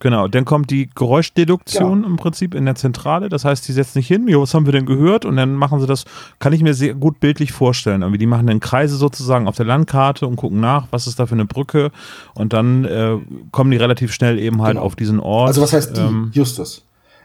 Genau, 0.00 0.26
dann 0.26 0.44
kommt 0.44 0.70
die 0.70 0.90
Geräuschdeduktion 0.92 2.02
genau. 2.02 2.08
im 2.08 2.16
Prinzip 2.16 2.56
in 2.56 2.64
der 2.64 2.74
Zentrale. 2.74 3.28
Das 3.28 3.44
heißt, 3.44 3.68
die 3.68 3.72
setzen 3.72 3.92
sich 3.92 4.08
hin, 4.08 4.26
jo, 4.26 4.42
was 4.42 4.52
haben 4.52 4.66
wir 4.66 4.72
denn 4.72 4.84
gehört? 4.84 5.24
Und 5.24 5.36
dann 5.36 5.54
machen 5.54 5.78
sie 5.78 5.86
das, 5.86 6.04
kann 6.40 6.52
ich 6.52 6.60
mir 6.64 6.74
sehr 6.74 6.94
gut 6.94 7.20
bildlich 7.20 7.52
vorstellen. 7.52 8.02
Irgendwie 8.02 8.18
die 8.18 8.26
machen 8.26 8.48
dann 8.48 8.58
Kreise 8.58 8.96
sozusagen 8.96 9.46
auf 9.46 9.54
der 9.54 9.66
Landkarte 9.66 10.26
und 10.26 10.34
gucken 10.34 10.58
nach, 10.58 10.88
was 10.90 11.06
ist 11.06 11.20
da 11.20 11.26
für 11.26 11.36
eine 11.36 11.44
Brücke. 11.44 11.92
Und 12.34 12.52
dann 12.52 12.84
äh, 12.84 13.18
kommen 13.52 13.70
die 13.70 13.76
relativ 13.76 14.12
schnell 14.12 14.40
eben 14.40 14.60
halt 14.60 14.74
genau. 14.74 14.84
auf 14.84 14.96
diesen 14.96 15.20
Ort. 15.20 15.46
Also 15.46 15.62
was 15.62 15.72
heißt 15.72 15.96
die? 15.96 16.00
Ähm, 16.00 16.32
Justus. 16.34 16.84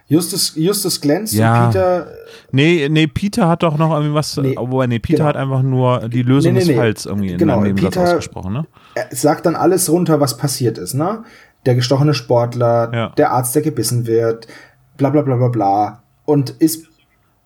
Justus, 0.09 0.53
Justus 0.55 1.01
glänzt 1.01 1.33
ja. 1.33 1.65
und 1.65 1.71
Peter. 1.71 2.07
Nee, 2.51 2.87
nee, 2.89 3.07
Peter 3.07 3.47
hat 3.47 3.63
doch 3.63 3.77
noch 3.77 3.91
irgendwie 3.91 4.13
was. 4.13 4.37
Nee, 4.37 4.55
wobei, 4.55 4.87
nee, 4.87 4.99
Peter 4.99 5.17
genau. 5.17 5.29
hat 5.29 5.35
einfach 5.35 5.61
nur 5.61 6.07
die 6.07 6.21
Lösung 6.21 6.53
nee, 6.53 6.61
nee, 6.61 6.65
des 6.65 6.75
Falls 6.75 7.05
irgendwie 7.05 7.31
in 7.31 7.37
genau, 7.37 7.61
Nebensatz 7.61 7.95
Peter 7.95 8.03
ausgesprochen, 8.03 8.53
ne? 8.53 8.65
Er 8.95 9.07
sagt 9.11 9.45
dann 9.45 9.55
alles 9.55 9.89
runter, 9.89 10.21
was 10.21 10.37
passiert 10.37 10.77
ist, 10.77 10.93
ne? 10.93 11.23
Der 11.65 11.75
gestochene 11.75 12.13
Sportler, 12.13 12.91
ja. 12.93 13.09
der 13.17 13.31
Arzt, 13.31 13.53
der 13.55 13.61
gebissen 13.63 14.07
wird, 14.07 14.47
bla 14.95 15.09
bla 15.09 15.23
bla 15.23 15.35
bla 15.35 15.49
bla. 15.49 16.03
Und 16.23 16.51
ist. 16.51 16.87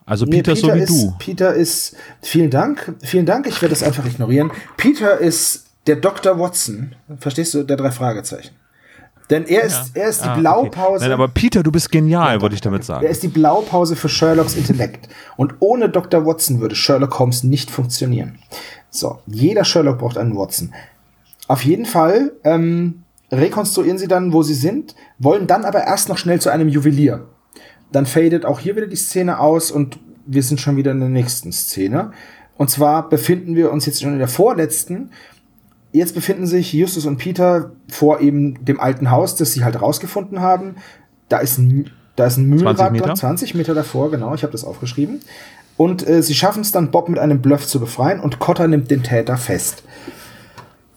Also 0.06 0.26
Peter, 0.26 0.54
Peter 0.54 0.68
so 0.68 0.76
wie 0.76 0.80
ist, 0.82 0.90
du. 0.90 1.14
Peter 1.18 1.54
ist. 1.56 1.96
Vielen 2.22 2.52
Dank, 2.52 2.94
vielen 3.02 3.26
Dank, 3.26 3.48
ich 3.48 3.60
werde 3.64 3.74
das 3.74 3.82
einfach 3.82 4.06
ignorieren. 4.06 4.52
Peter 4.78 5.18
ist 5.18 5.66
der 5.88 5.96
Dr. 5.96 6.38
Watson, 6.40 6.94
verstehst 7.20 7.56
du, 7.56 7.64
der 7.64 7.78
drei 7.78 7.90
Fragezeichen 7.90 8.52
Denn 9.32 9.46
er 9.46 9.64
ist, 9.64 9.92
er 9.96 10.10
ist 10.10 10.24
die 10.24 10.28
Ah, 10.28 10.34
okay. 10.34 10.42
Blaupause. 10.42 11.04
Nein, 11.06 11.14
aber 11.14 11.30
Peter, 11.30 11.64
du 11.64 11.72
bist 11.72 11.92
genial, 11.92 12.42
wollte 12.42 12.54
ich 12.54 12.62
damit 12.62 12.84
sagen. 12.84 13.04
Er 13.06 13.12
ist 13.12 13.24
die 13.24 13.30
Blaupause 13.30 13.96
für 13.96 14.10
Sherlocks 14.10 14.56
Intellekt. 14.56 15.08
Und 15.38 15.56
ohne 15.60 15.90
Dr. 15.90 16.26
Watson 16.26 16.60
würde 16.60 16.76
Sherlock 16.76 17.18
Holmes 17.18 17.44
nicht 17.44 17.72
funktionieren. 17.72 18.38
So, 18.90 19.20
jeder 19.26 19.64
Sherlock 19.64 20.00
braucht 20.00 20.18
einen 20.18 20.36
Watson. 20.38 20.74
Auf 21.48 21.64
jeden 21.64 21.86
Fall 21.86 22.34
ähm, 22.44 23.04
rekonstruieren 23.32 23.98
sie 23.98 24.08
dann, 24.08 24.34
wo 24.34 24.44
sie 24.44 24.54
sind, 24.54 24.96
wollen 25.18 25.48
dann 25.48 25.64
aber 25.64 25.84
erst 25.86 26.10
noch 26.10 26.18
schnell 26.18 26.42
zu 26.42 26.50
einem 26.50 26.68
Juwelier. 26.68 27.26
Dann 27.92 28.06
fadet 28.06 28.46
auch 28.46 28.60
hier 28.60 28.76
wieder 28.76 28.88
die 28.88 28.96
Szene 28.96 29.40
aus 29.40 29.72
und 29.72 29.98
wir 30.26 30.44
sind 30.44 30.60
schon 30.60 30.76
wieder 30.78 30.92
in 30.92 31.00
der 31.00 31.10
nächsten 31.10 31.52
Szene. 31.52 32.12
Und 32.58 32.70
zwar 32.70 33.10
befinden 33.10 33.56
wir 33.56 33.72
uns 33.72 33.86
jetzt 33.86 34.02
schon 34.02 34.14
in 34.14 34.20
der 34.20 34.28
vorletzten. 34.28 35.12
Jetzt 35.92 36.16
befinden 36.16 36.48
sich 36.48 36.72
Justus 36.72 37.06
und 37.06 37.18
Peter 37.18 37.72
vor 37.90 38.22
eben 38.22 38.64
dem 38.64 38.80
alten 38.80 39.12
Haus, 39.12 39.36
das 39.36 39.52
sie 39.52 39.64
halt 39.64 39.82
rausgefunden 39.82 40.40
haben. 40.40 40.76
Da 41.28 41.40
ist 41.40 41.58
ein, 41.58 41.92
da 42.16 42.28
ist 42.28 42.38
ein 42.38 42.48
20 42.48 42.50
Mühlenrad 42.50 42.92
Meter? 42.94 43.06
dran, 43.08 43.16
20 43.16 43.56
Meter 43.56 43.74
davor, 43.74 44.12
genau, 44.12 44.34
ich 44.34 44.44
habe 44.44 44.52
das 44.52 44.64
aufgeschrieben. 44.64 45.20
Und 45.78 46.08
äh, 46.08 46.22
sie 46.22 46.36
schaffen 46.36 46.62
es 46.62 46.72
dann, 46.72 46.92
Bob 46.92 47.10
mit 47.10 47.20
einem 47.20 47.42
Bluff 47.42 47.68
zu 47.68 47.80
befreien 47.80 48.20
und 48.20 48.40
Cotter 48.40 48.68
nimmt 48.68 48.92
den 48.92 49.04
Täter 49.04 49.38
fest. 49.38 49.84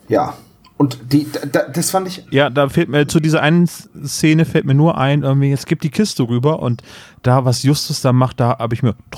Ja. 0.09 0.35
Und 0.77 0.99
die, 1.13 1.29
da, 1.53 1.69
das 1.69 1.91
fand 1.93 2.09
ich. 2.09 2.27
Ja, 2.31 2.51
da 2.51 2.69
fehlt 2.69 2.89
mir 2.89 3.07
zu 3.07 3.21
dieser 3.21 3.41
einen 3.43 3.69
Szene 3.69 4.45
fällt 4.45 4.65
mir 4.65 4.75
nur 4.75 4.99
ein, 4.99 5.23
irgendwie, 5.23 5.53
es 5.53 5.67
gibt 5.67 5.85
die 5.85 5.91
Kiste 5.91 6.25
rüber 6.25 6.59
und 6.61 6.83
da, 7.23 7.45
was 7.45 7.63
Justus 7.63 8.01
da 8.01 8.13
macht, 8.13 8.41
da 8.41 8.59
habe 8.59 8.75
ich 8.75 8.83
mir. 8.83 8.97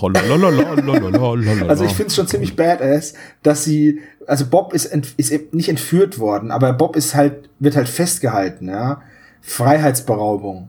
also 1.68 1.84
ich 1.84 1.92
finde 1.92 2.08
es 2.08 2.14
schon 2.14 2.26
ziemlich 2.26 2.56
badass, 2.56 3.14
dass 3.42 3.64
sie, 3.64 4.00
also 4.26 4.46
Bob 4.46 4.74
ist, 4.74 4.84
ent, 4.86 5.14
ist 5.16 5.54
nicht 5.54 5.70
entführt 5.70 6.18
worden, 6.18 6.50
aber 6.50 6.74
Bob 6.74 6.94
ist 6.94 7.14
halt, 7.14 7.48
wird 7.58 7.74
halt 7.74 7.88
festgehalten, 7.88 8.68
ja. 8.68 9.00
Freiheitsberaubung. 9.40 10.68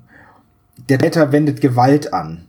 Der 0.87 0.99
Täter 0.99 1.33
wendet 1.33 1.59
Gewalt 1.59 2.13
an. 2.13 2.45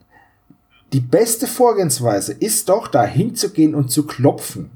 Die 0.92 1.00
beste 1.00 1.46
Vorgehensweise 1.46 2.32
ist 2.32 2.68
doch, 2.68 2.86
da 2.86 3.04
hinzugehen 3.04 3.74
und 3.74 3.90
zu 3.90 4.06
klopfen 4.06 4.70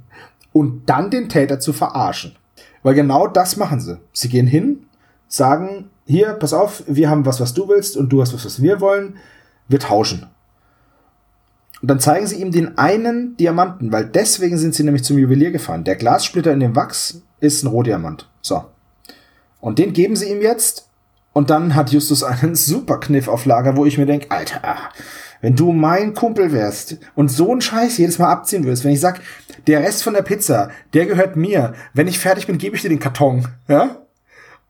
und 0.52 0.89
dann 0.89 1.10
den 1.10 1.28
Täter 1.28 1.60
zu 1.60 1.72
verarschen. 1.72 2.36
Weil 2.82 2.94
genau 2.94 3.26
das 3.26 3.56
machen 3.56 3.80
sie. 3.80 3.98
Sie 4.12 4.28
gehen 4.28 4.46
hin, 4.46 4.86
sagen, 5.28 5.90
hier, 6.06 6.32
pass 6.34 6.52
auf, 6.52 6.82
wir 6.86 7.09
haben 7.09 7.24
was, 7.24 7.40
was 7.40 7.54
du 7.54 7.68
willst 7.68 7.96
und 7.96 8.10
du 8.10 8.20
hast 8.20 8.34
was, 8.34 8.44
was 8.44 8.60
wir 8.62 8.80
wollen. 8.80 9.16
Wir 9.68 9.78
tauschen. 9.78 10.26
Und 11.80 11.88
dann 11.88 12.00
zeigen 12.00 12.26
sie 12.26 12.40
ihm 12.40 12.52
den 12.52 12.78
einen 12.78 13.36
Diamanten, 13.36 13.90
weil 13.90 14.04
deswegen 14.04 14.56
sind 14.56 14.74
sie 14.74 14.84
nämlich 14.84 15.04
zum 15.04 15.18
Juwelier 15.18 15.50
gefahren. 15.50 15.84
Der 15.84 15.96
Glassplitter 15.96 16.52
in 16.52 16.60
dem 16.60 16.76
Wachs 16.76 17.22
ist 17.40 17.64
ein 17.64 17.68
Rohdiamant. 17.68 18.28
So. 18.40 18.64
Und 19.60 19.78
den 19.78 19.92
geben 19.92 20.14
sie 20.14 20.30
ihm 20.30 20.42
jetzt. 20.42 20.88
Und 21.32 21.50
dann 21.50 21.74
hat 21.74 21.90
Justus 21.90 22.22
einen 22.22 22.54
super 22.56 23.00
Kniff 23.00 23.26
auf 23.26 23.46
Lager, 23.46 23.76
wo 23.76 23.84
ich 23.84 23.98
mir 23.98 24.06
denke, 24.06 24.30
Alter, 24.30 24.60
wenn 25.43 25.55
du 25.55 25.73
mein 25.73 26.14
Kumpel 26.14 26.52
wärst 26.52 26.97
und 27.14 27.28
so 27.31 27.52
einen 27.52 27.60
Scheiß 27.60 27.98
jedes 27.98 28.19
Mal 28.19 28.31
abziehen 28.32 28.64
würdest, 28.64 28.85
wenn 28.85 28.93
ich 28.93 29.01
sag, 29.01 29.20
der 29.66 29.81
Rest 29.81 30.02
von 30.02 30.14
der 30.14 30.23
Pizza, 30.23 30.70
der 30.94 31.05
gehört 31.06 31.36
mir. 31.36 31.74
Wenn 31.93 32.09
ich 32.09 32.19
fertig 32.19 32.47
bin, 32.47 32.56
gebe 32.59 32.74
ich 32.77 32.82
dir 32.82 32.89
den 32.89 32.98
Karton. 33.01 33.47
Ja? 33.69 33.97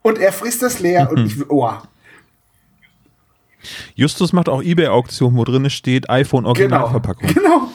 Und 0.02 0.18
er 0.18 0.32
frisst 0.32 0.62
das 0.62 0.80
leer 0.80 1.10
und 1.12 1.26
ich, 1.26 1.48
oh, 1.50 1.70
Justus 3.94 4.32
macht 4.32 4.48
auch 4.48 4.62
Ebay-Auktion, 4.62 5.36
wo 5.36 5.44
drin 5.44 5.70
steht 5.70 6.10
iPhone 6.10 6.40
Genau. 6.42 6.48
Originalverpackung. 6.50 7.28
Genau. 7.32 7.68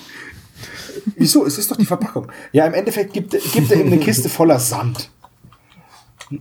Wieso? 1.16 1.46
Es 1.46 1.58
ist 1.58 1.72
doch 1.72 1.78
die 1.78 1.86
Verpackung. 1.86 2.30
Ja, 2.52 2.66
im 2.66 2.74
Endeffekt 2.74 3.14
gibt, 3.14 3.32
gibt 3.54 3.72
er 3.72 3.80
ihm 3.80 3.88
eine 3.88 3.98
Kiste 4.00 4.28
voller 4.28 4.60
Sand. 4.60 5.10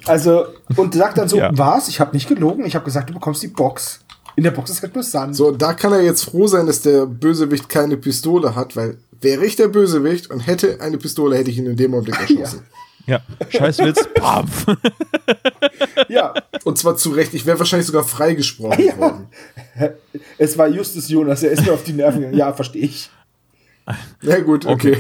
Also, 0.07 0.47
und 0.75 0.95
sagt 0.95 1.19
dann 1.19 1.29
so, 1.29 1.39
Ja. 1.39 1.51
was? 1.57 1.87
Ich 1.89 2.01
habe 2.01 2.13
nicht 2.13 2.27
gelogen, 2.29 2.67
ich 2.67 2.75
habe 2.75 2.85
gesagt, 2.85 3.09
du 3.11 3.15
bekommst 3.15 3.43
die 3.45 3.49
Box. 3.49 4.01
In 4.37 4.45
der 4.45 4.51
Box 4.51 4.71
ist 4.71 4.83
halt 4.83 4.95
nur 4.95 5.03
Sand. 5.03 5.35
So, 5.35 5.51
da 5.51 5.73
kann 5.73 5.93
er 5.93 6.03
jetzt 6.03 6.25
froh 6.25 6.47
sein, 6.47 6.67
dass 6.67 6.83
der 6.83 7.07
Bösewicht 7.07 7.69
keine 7.69 7.97
Pistole 7.97 8.55
hat, 8.55 8.77
weil 8.77 8.99
wäre 9.21 9.45
ich 9.47 9.57
der 9.57 9.69
Bösewicht 9.69 10.31
und 10.31 10.41
hätte 10.41 10.81
eine 10.81 10.99
Pistole, 10.99 11.37
hätte 11.37 11.51
ich 11.51 11.59
ihn 11.59 11.67
in 11.67 11.77
dem 11.77 11.95
Augenblick 11.95 12.21
erschossen. 12.21 12.61
Ja, 13.07 13.21
Scheißwitz, 13.49 14.09
Pampf. 14.15 14.67
Ja, 16.09 16.35
Und 16.65 16.77
zwar 16.77 16.97
zu 16.97 17.11
Recht, 17.11 17.35
ich 17.35 17.47
wäre 17.47 17.59
wahrscheinlich 17.59 17.87
sogar 17.87 18.05
freigesprochen 18.05 18.85
Ja. 18.85 18.99
worden. 18.99 19.27
es 20.39 20.59
war 20.59 20.69
Justus 20.69 21.09
Jonas, 21.09 21.43
er 21.43 21.53
ist 21.53 21.65
mir 21.65 21.73
auf 21.73 21.85
die 21.85 21.93
Nerven 21.93 22.21
gegangen. 22.21 22.37
Ja, 22.37 22.53
verstehe 22.53 22.83
ich. 22.85 23.11
Ja 24.21 24.41
gut, 24.41 24.67
okay. 24.67 24.99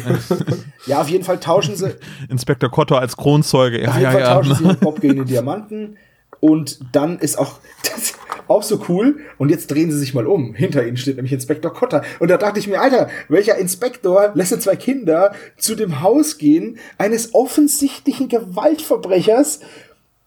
Ja, 0.86 1.00
auf 1.00 1.08
jeden 1.08 1.24
Fall 1.24 1.40
tauschen 1.40 1.74
sie, 1.74 1.96
Inspektor 2.28 2.70
Kotter 2.70 3.00
als 3.00 3.16
Kronzeuge. 3.16 3.82
Ja, 3.82 3.88
auf 3.88 3.94
jeden 3.94 4.04
ja, 4.04 4.12
Fall 4.12 4.20
ja. 4.20 4.34
tauschen 4.34 4.54
sie 4.54 4.64
mit 4.64 4.80
Bob 4.80 5.00
gegen 5.00 5.16
den 5.16 5.26
Diamanten. 5.26 5.96
Und 6.40 6.78
dann 6.92 7.18
ist 7.18 7.38
auch, 7.38 7.58
das 7.82 8.14
auch 8.48 8.62
so 8.62 8.84
cool. 8.88 9.20
Und 9.38 9.50
jetzt 9.50 9.70
drehen 9.70 9.90
sie 9.90 9.98
sich 9.98 10.14
mal 10.14 10.26
um. 10.26 10.54
Hinter 10.54 10.86
ihnen 10.86 10.96
steht 10.96 11.16
nämlich 11.16 11.32
Inspektor 11.32 11.72
Kotter. 11.72 12.02
Und 12.20 12.28
da 12.28 12.36
dachte 12.36 12.58
ich 12.58 12.68
mir, 12.68 12.80
Alter, 12.80 13.08
welcher 13.28 13.56
Inspektor 13.58 14.32
lässt 14.34 14.52
denn 14.52 14.60
zwei 14.60 14.76
Kinder 14.76 15.34
zu 15.56 15.74
dem 15.74 16.00
Haus 16.00 16.38
gehen 16.38 16.78
eines 16.98 17.34
offensichtlichen 17.34 18.28
Gewaltverbrechers, 18.28 19.60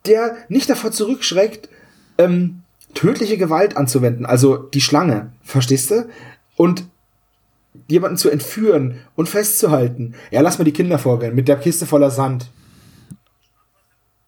der 0.06 0.36
nicht 0.48 0.68
davor 0.68 0.92
zurückschreckt, 0.92 1.68
ähm, 2.18 2.62
tödliche 2.94 3.38
Gewalt 3.38 3.76
anzuwenden. 3.76 4.26
Also 4.26 4.56
die 4.56 4.80
Schlange, 4.80 5.32
verstehst 5.42 5.90
du? 5.90 6.08
Und 6.56 6.84
jemanden 7.88 8.16
zu 8.16 8.30
entführen 8.30 8.96
und 9.16 9.28
festzuhalten. 9.28 10.14
Ja, 10.30 10.40
lass 10.40 10.58
mal 10.58 10.64
die 10.64 10.72
Kinder 10.72 10.98
vorgehen 10.98 11.34
mit 11.34 11.48
der 11.48 11.56
Kiste 11.56 11.86
voller 11.86 12.10
Sand. 12.10 12.50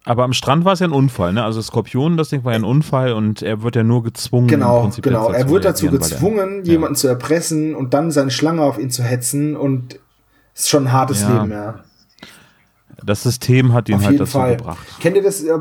Aber 0.04 0.24
am 0.24 0.32
Strand 0.32 0.64
war 0.64 0.72
es 0.72 0.80
ja 0.80 0.86
ein 0.88 0.92
Unfall, 0.92 1.32
ne? 1.32 1.44
Also 1.44 1.62
Skorpion, 1.62 2.16
das 2.16 2.30
Ding 2.30 2.42
war 2.44 2.52
ja 2.52 2.58
ein 2.58 2.64
Unfall 2.64 3.12
und 3.12 3.40
er 3.42 3.62
wird 3.62 3.76
ja 3.76 3.84
nur 3.84 4.02
gezwungen. 4.02 4.44
im 4.44 4.48
Genau, 4.48 4.90
genau. 5.00 5.30
Er 5.30 5.48
wird 5.48 5.64
dazu 5.64 5.86
weil 5.86 5.92
er- 5.94 5.98
gezwungen, 5.98 6.64
ja. 6.64 6.72
jemanden 6.72 6.96
zu 6.96 7.06
erpressen 7.06 7.74
und 7.76 7.94
dann 7.94 8.10
seine 8.10 8.30
Schlange 8.32 8.62
auf 8.62 8.78
ihn 8.78 8.90
zu 8.90 9.04
hetzen 9.04 9.56
und 9.56 10.00
ist 10.54 10.68
schon 10.68 10.86
ein 10.88 10.92
hartes 10.92 11.22
Ja. 11.22 11.42
Leben, 11.42 11.52
ja. 11.52 11.80
Das 13.04 13.22
System 13.22 13.72
hat 13.72 13.88
ihn 13.88 13.96
Auf 13.96 14.04
halt 14.04 14.20
dazu 14.20 14.32
Fall. 14.38 14.56
gebracht. 14.56 14.78
Kennt 15.00 15.16
ihr 15.16 15.22
das? 15.22 15.42
äh, 15.42 15.52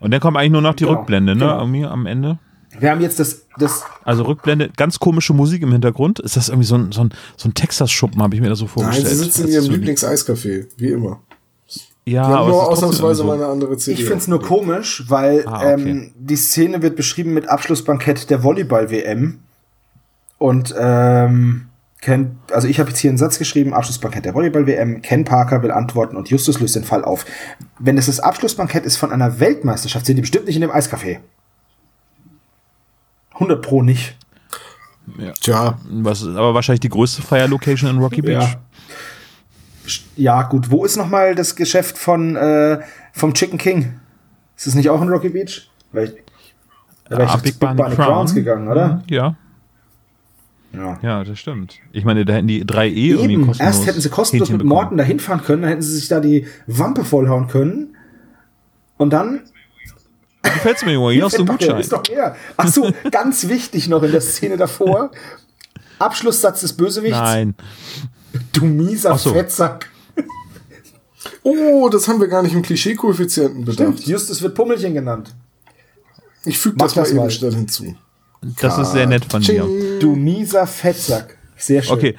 Und 0.00 0.10
dann 0.10 0.20
kommt 0.20 0.36
eigentlich 0.36 0.52
nur 0.52 0.62
noch 0.62 0.74
die 0.74 0.84
Genau, 0.84 0.98
Rückblende, 0.98 1.34
ne? 1.34 1.40
genau. 1.40 1.58
Irgendwie 1.60 1.84
am 1.84 2.06
Ende. 2.06 2.38
Wir 2.78 2.90
haben 2.90 3.00
jetzt 3.00 3.18
das, 3.18 3.46
das, 3.58 3.84
Also 4.04 4.24
Rückblende, 4.24 4.70
ganz 4.76 4.98
komische 4.98 5.32
Musik 5.32 5.62
im 5.62 5.72
Hintergrund. 5.72 6.18
Ist 6.18 6.36
das 6.36 6.48
irgendwie 6.48 6.66
so 6.66 6.74
ein, 6.76 6.92
so 6.92 7.02
ein, 7.02 7.10
so 7.36 7.48
ein 7.48 7.54
Texas-Schuppen, 7.54 8.22
habe 8.22 8.34
ich 8.34 8.40
mir 8.42 8.48
da 8.50 8.54
so 8.54 8.64
Nein, 8.66 8.72
vorgestellt. 8.74 9.08
sie 9.08 9.14
sitzen 9.16 9.46
in 9.46 9.52
ihrem 9.54 9.70
Lieblings-Eiscafé, 9.70 10.66
wie 10.76 10.88
immer. 10.90 11.20
Ja, 12.08 12.22
Die 12.22 12.26
haben 12.28 12.34
aber 12.34 12.48
nur 12.50 12.68
ausnahmsweise 12.68 13.14
so. 13.16 13.24
mal 13.24 13.34
eine 13.34 13.46
andere 13.46 13.76
CD. 13.76 13.94
ich 14.00 14.04
finde 14.04 14.18
es 14.18 14.28
nur 14.28 14.40
komisch, 14.40 15.04
weil 15.08 15.44
Ah, 15.46 15.56
okay. 15.72 15.72
ähm, 15.90 16.12
die 16.16 16.36
Szene 16.36 16.80
wird 16.80 16.94
beschrieben 16.96 17.34
mit 17.34 17.48
Abschlussbankett 17.48 18.30
der 18.30 18.44
Volleyball-WM. 18.44 19.40
Und 20.38 20.72
ähm, 20.78 21.66
Ken, 22.00 22.38
also 22.52 22.68
ich 22.68 22.78
habe 22.78 22.90
jetzt 22.90 23.00
hier 23.00 23.10
einen 23.10 23.18
Satz 23.18 23.38
geschrieben, 23.38 23.74
Abschlussbankett 23.74 24.24
der 24.24 24.34
Volleyball-WM, 24.34 25.02
Ken 25.02 25.24
Parker 25.24 25.62
will 25.64 25.72
antworten 25.72 26.16
und 26.16 26.28
Justus 26.28 26.60
löst 26.60 26.76
den 26.76 26.84
Fall 26.84 27.04
auf. 27.04 27.24
Wenn 27.80 27.98
es 27.98 28.06
das 28.06 28.20
Abschlussbankett 28.20 28.84
ist 28.84 28.98
von 28.98 29.10
einer 29.10 29.40
Weltmeisterschaft, 29.40 30.06
sind 30.06 30.14
die 30.16 30.20
bestimmt 30.22 30.46
nicht 30.46 30.54
in 30.56 30.60
dem 30.62 30.70
Eiscafé. 30.70 31.18
100 33.34 33.60
pro 33.62 33.82
nicht. 33.82 34.16
Tja, 35.40 35.78
Was, 35.88 36.20
ist 36.22 36.28
aber 36.36 36.54
wahrscheinlich 36.54 36.80
die 36.80 36.88
größte 36.88 37.22
Fire-Location 37.22 37.90
in 37.90 37.98
Rocky 37.98 38.22
Beach. 38.22 38.42
Ja. 38.42 38.60
Ja, 40.16 40.42
gut. 40.42 40.70
Wo 40.70 40.84
ist 40.84 40.96
noch 40.96 41.08
mal 41.08 41.34
das 41.34 41.56
Geschäft 41.56 41.98
von 41.98 42.36
äh, 42.36 42.80
vom 43.12 43.34
Chicken 43.34 43.58
King? 43.58 43.94
Ist 44.56 44.66
es 44.66 44.74
nicht 44.74 44.88
auch 44.90 45.00
in 45.02 45.08
Rocky 45.08 45.28
Beach? 45.28 45.68
Weil 45.92 46.04
ich, 46.04 46.14
da 47.08 47.18
wäre 47.18 47.24
ich 47.24 47.30
Ah, 47.30 47.36
Big 47.36 47.58
Barney 47.58 47.94
Crowns 47.94 48.34
gegangen, 48.34 48.68
oder? 48.68 49.02
Ja, 49.08 49.36
Ja. 50.72 50.98
ja, 51.02 51.24
das 51.24 51.38
stimmt. 51.38 51.76
Ich 51.92 52.04
meine, 52.04 52.24
da 52.24 52.34
hätten 52.34 52.48
die 52.48 52.66
3 52.66 52.88
E 52.88 53.10
irgendwie 53.10 53.34
Eben, 53.34 53.46
kostenlos 53.46 53.74
erst 53.76 53.86
hätten 53.86 54.00
sie 54.00 54.08
kostenlos 54.10 54.48
Hähnchen 54.48 54.58
mit. 54.58 54.66
Morten 54.66 54.96
da 54.96 55.04
hinfahren 55.04 55.42
können, 55.42 55.62
dann 55.62 55.68
hätten 55.70 55.82
sie 55.82 55.94
sich 55.94 56.08
da 56.08 56.20
die 56.20 56.46
Wampe 56.66 57.04
vollhauen 57.04 57.48
können. 57.48 57.96
Und 58.98 59.12
dann 59.12 59.42
Gefällt's 60.42 60.84
mir, 60.84 60.92
Junge, 60.92 61.12
hier 61.12 61.24
hast 61.24 61.34
du 61.38 61.42
einen 61.42 61.48
Gutschein. 61.48 61.78
ist 61.80 61.92
doch 61.92 62.02
mehr. 62.08 62.36
Ach 62.56 62.68
so, 62.68 62.90
ganz 63.10 63.48
wichtig 63.48 63.88
noch 63.88 64.02
in 64.02 64.12
der 64.12 64.20
Szene 64.20 64.56
davor. 64.56 65.10
Abschlusssatz 65.98 66.60
des 66.60 66.74
Bösewichts. 66.76 67.18
Nein. 67.18 67.54
Du 68.56 68.64
mieser 68.64 69.16
so. 69.18 69.32
Fettsack. 69.32 69.90
oh, 71.42 71.88
das 71.90 72.08
haben 72.08 72.20
wir 72.20 72.28
gar 72.28 72.42
nicht 72.42 72.54
im 72.54 72.62
Klischee-Koeffizienten 72.62 73.64
bedacht. 73.64 74.06
Justus 74.06 74.40
wird 74.42 74.54
Pummelchen 74.54 74.94
genannt. 74.94 75.34
Ich 76.44 76.58
füge 76.58 76.76
Mach 76.78 76.86
das 76.86 76.96
mal 76.96 77.02
das 77.02 77.10
eben 77.10 77.18
mal. 77.20 77.30
schnell 77.30 77.54
hinzu. 77.54 77.94
Das 78.60 78.78
ist 78.78 78.92
sehr 78.92 79.06
nett 79.06 79.24
von 79.24 79.42
dir. 79.42 79.66
Du 80.00 80.14
mieser 80.14 80.66
Fettsack. 80.66 81.36
Sehr 81.56 81.82
schön. 81.82 81.94
Okay. 81.96 82.16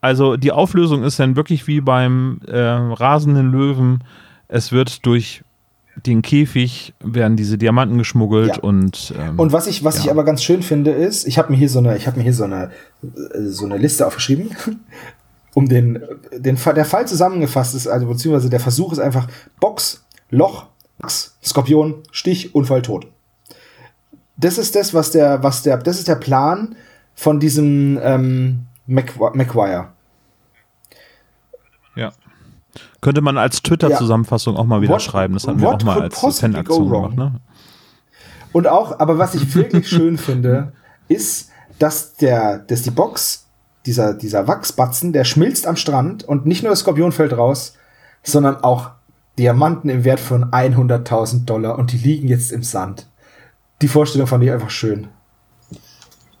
Also 0.00 0.36
die 0.36 0.52
Auflösung 0.52 1.02
ist 1.02 1.18
dann 1.18 1.34
wirklich 1.36 1.66
wie 1.66 1.80
beim 1.80 2.40
äh, 2.46 2.58
rasenden 2.58 3.50
Löwen. 3.50 4.04
Es 4.48 4.70
wird 4.70 5.06
durch 5.06 5.43
den 5.96 6.22
Käfig 6.22 6.94
werden 7.00 7.36
diese 7.36 7.56
Diamanten 7.58 7.98
geschmuggelt 7.98 8.56
Ja. 8.56 8.62
und, 8.62 9.14
ähm, 9.18 9.38
Und 9.38 9.52
was 9.52 9.66
ich, 9.66 9.84
was 9.84 9.98
ich 9.98 10.06
Ja. 10.06 10.10
aber 10.12 10.24
ganz 10.24 10.42
schön 10.42 10.62
finde, 10.62 10.90
ist, 10.90 11.26
ich 11.26 11.38
habe 11.38 11.52
mir 11.52 11.58
hier 11.58 11.68
so 11.68 11.78
eine, 11.78 11.96
ich 11.96 12.06
habe 12.06 12.16
mir 12.16 12.22
hier 12.24 12.32
so 12.34 12.44
eine, 12.44 12.70
äh, 13.02 13.42
so 13.42 13.64
eine 13.64 13.76
Liste 13.78 14.06
aufgeschrieben, 14.06 14.50
um 15.54 15.68
den, 15.68 16.02
den 16.36 16.56
Fall, 16.56 16.74
der 16.74 16.84
Fall 16.84 17.06
zusammengefasst 17.06 17.74
ist, 17.74 17.86
also 17.86 18.06
beziehungsweise 18.06 18.50
der 18.50 18.60
Versuch 18.60 18.92
ist 18.92 18.98
einfach 18.98 19.28
Box, 19.60 20.04
Loch, 20.30 20.66
Skorpion, 21.44 22.02
Stich, 22.10 22.54
Unfall, 22.54 22.82
tot. 22.82 23.06
Das 24.36 24.58
ist 24.58 24.74
das, 24.74 24.94
was 24.94 25.12
der, 25.12 25.42
was 25.44 25.62
der, 25.62 25.76
das 25.78 25.98
ist 25.98 26.08
der 26.08 26.16
Plan 26.16 26.74
von 27.14 27.38
diesem 27.38 28.00
ähm, 28.02 28.66
McGuire. 28.86 29.88
Ja. 31.94 32.12
Könnte 33.04 33.20
man 33.20 33.36
als 33.36 33.60
Twitter-Zusammenfassung 33.60 34.56
auch 34.56 34.64
mal 34.64 34.80
wieder 34.80 34.94
What- 34.94 35.02
schreiben. 35.02 35.34
Das 35.34 35.46
hatten 35.46 35.60
wir 35.60 35.68
auch 35.68 35.82
mal 35.82 36.00
als 36.00 36.38
Fanaktion 36.40 36.88
gemacht, 36.88 37.16
ne? 37.16 37.34
Und 38.52 38.66
auch, 38.66 38.98
aber 38.98 39.18
was 39.18 39.34
ich 39.34 39.54
wirklich 39.54 39.86
schön 39.90 40.16
finde, 40.16 40.72
ist, 41.06 41.50
dass 41.78 42.14
der, 42.14 42.60
dass 42.60 42.80
die 42.80 42.90
Box, 42.90 43.44
dieser, 43.84 44.14
dieser 44.14 44.48
Wachsbatzen, 44.48 45.12
der 45.12 45.24
schmilzt 45.24 45.66
am 45.66 45.76
Strand 45.76 46.24
und 46.24 46.46
nicht 46.46 46.62
nur 46.62 46.70
das 46.70 46.78
Skorpion 46.78 47.12
fällt 47.12 47.36
raus, 47.36 47.74
sondern 48.22 48.56
auch 48.64 48.92
Diamanten 49.38 49.90
im 49.90 50.04
Wert 50.04 50.20
von 50.20 50.46
100.000 50.46 51.44
Dollar 51.44 51.76
und 51.78 51.92
die 51.92 51.98
liegen 51.98 52.26
jetzt 52.26 52.52
im 52.52 52.62
Sand. 52.62 53.06
Die 53.82 53.88
Vorstellung 53.88 54.26
fand 54.26 54.44
ich 54.44 54.50
einfach 54.50 54.70
schön. 54.70 55.08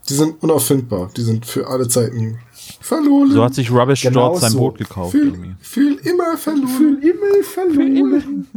Die 0.08 0.14
sind 0.14 0.42
unauffindbar. 0.42 1.10
Die 1.14 1.22
sind 1.22 1.44
für 1.44 1.66
alle 1.66 1.88
Zeiten 1.88 2.38
verloren. 2.80 3.30
So 3.30 3.44
hat 3.44 3.54
sich 3.54 3.70
Rubbish 3.70 4.02
Genau 4.02 4.28
dort 4.30 4.40
sein 4.40 4.52
so. 4.52 4.58
Boot 4.58 4.78
gekauft. 4.78 5.12
fühl, 5.12 5.26
irgendwie. 5.28 5.54
fühl 5.60 5.94
immer 6.06 6.36
verloren. 6.36 6.68
Für 6.68 7.06
immer 7.06 7.42
verloren. 7.44 8.48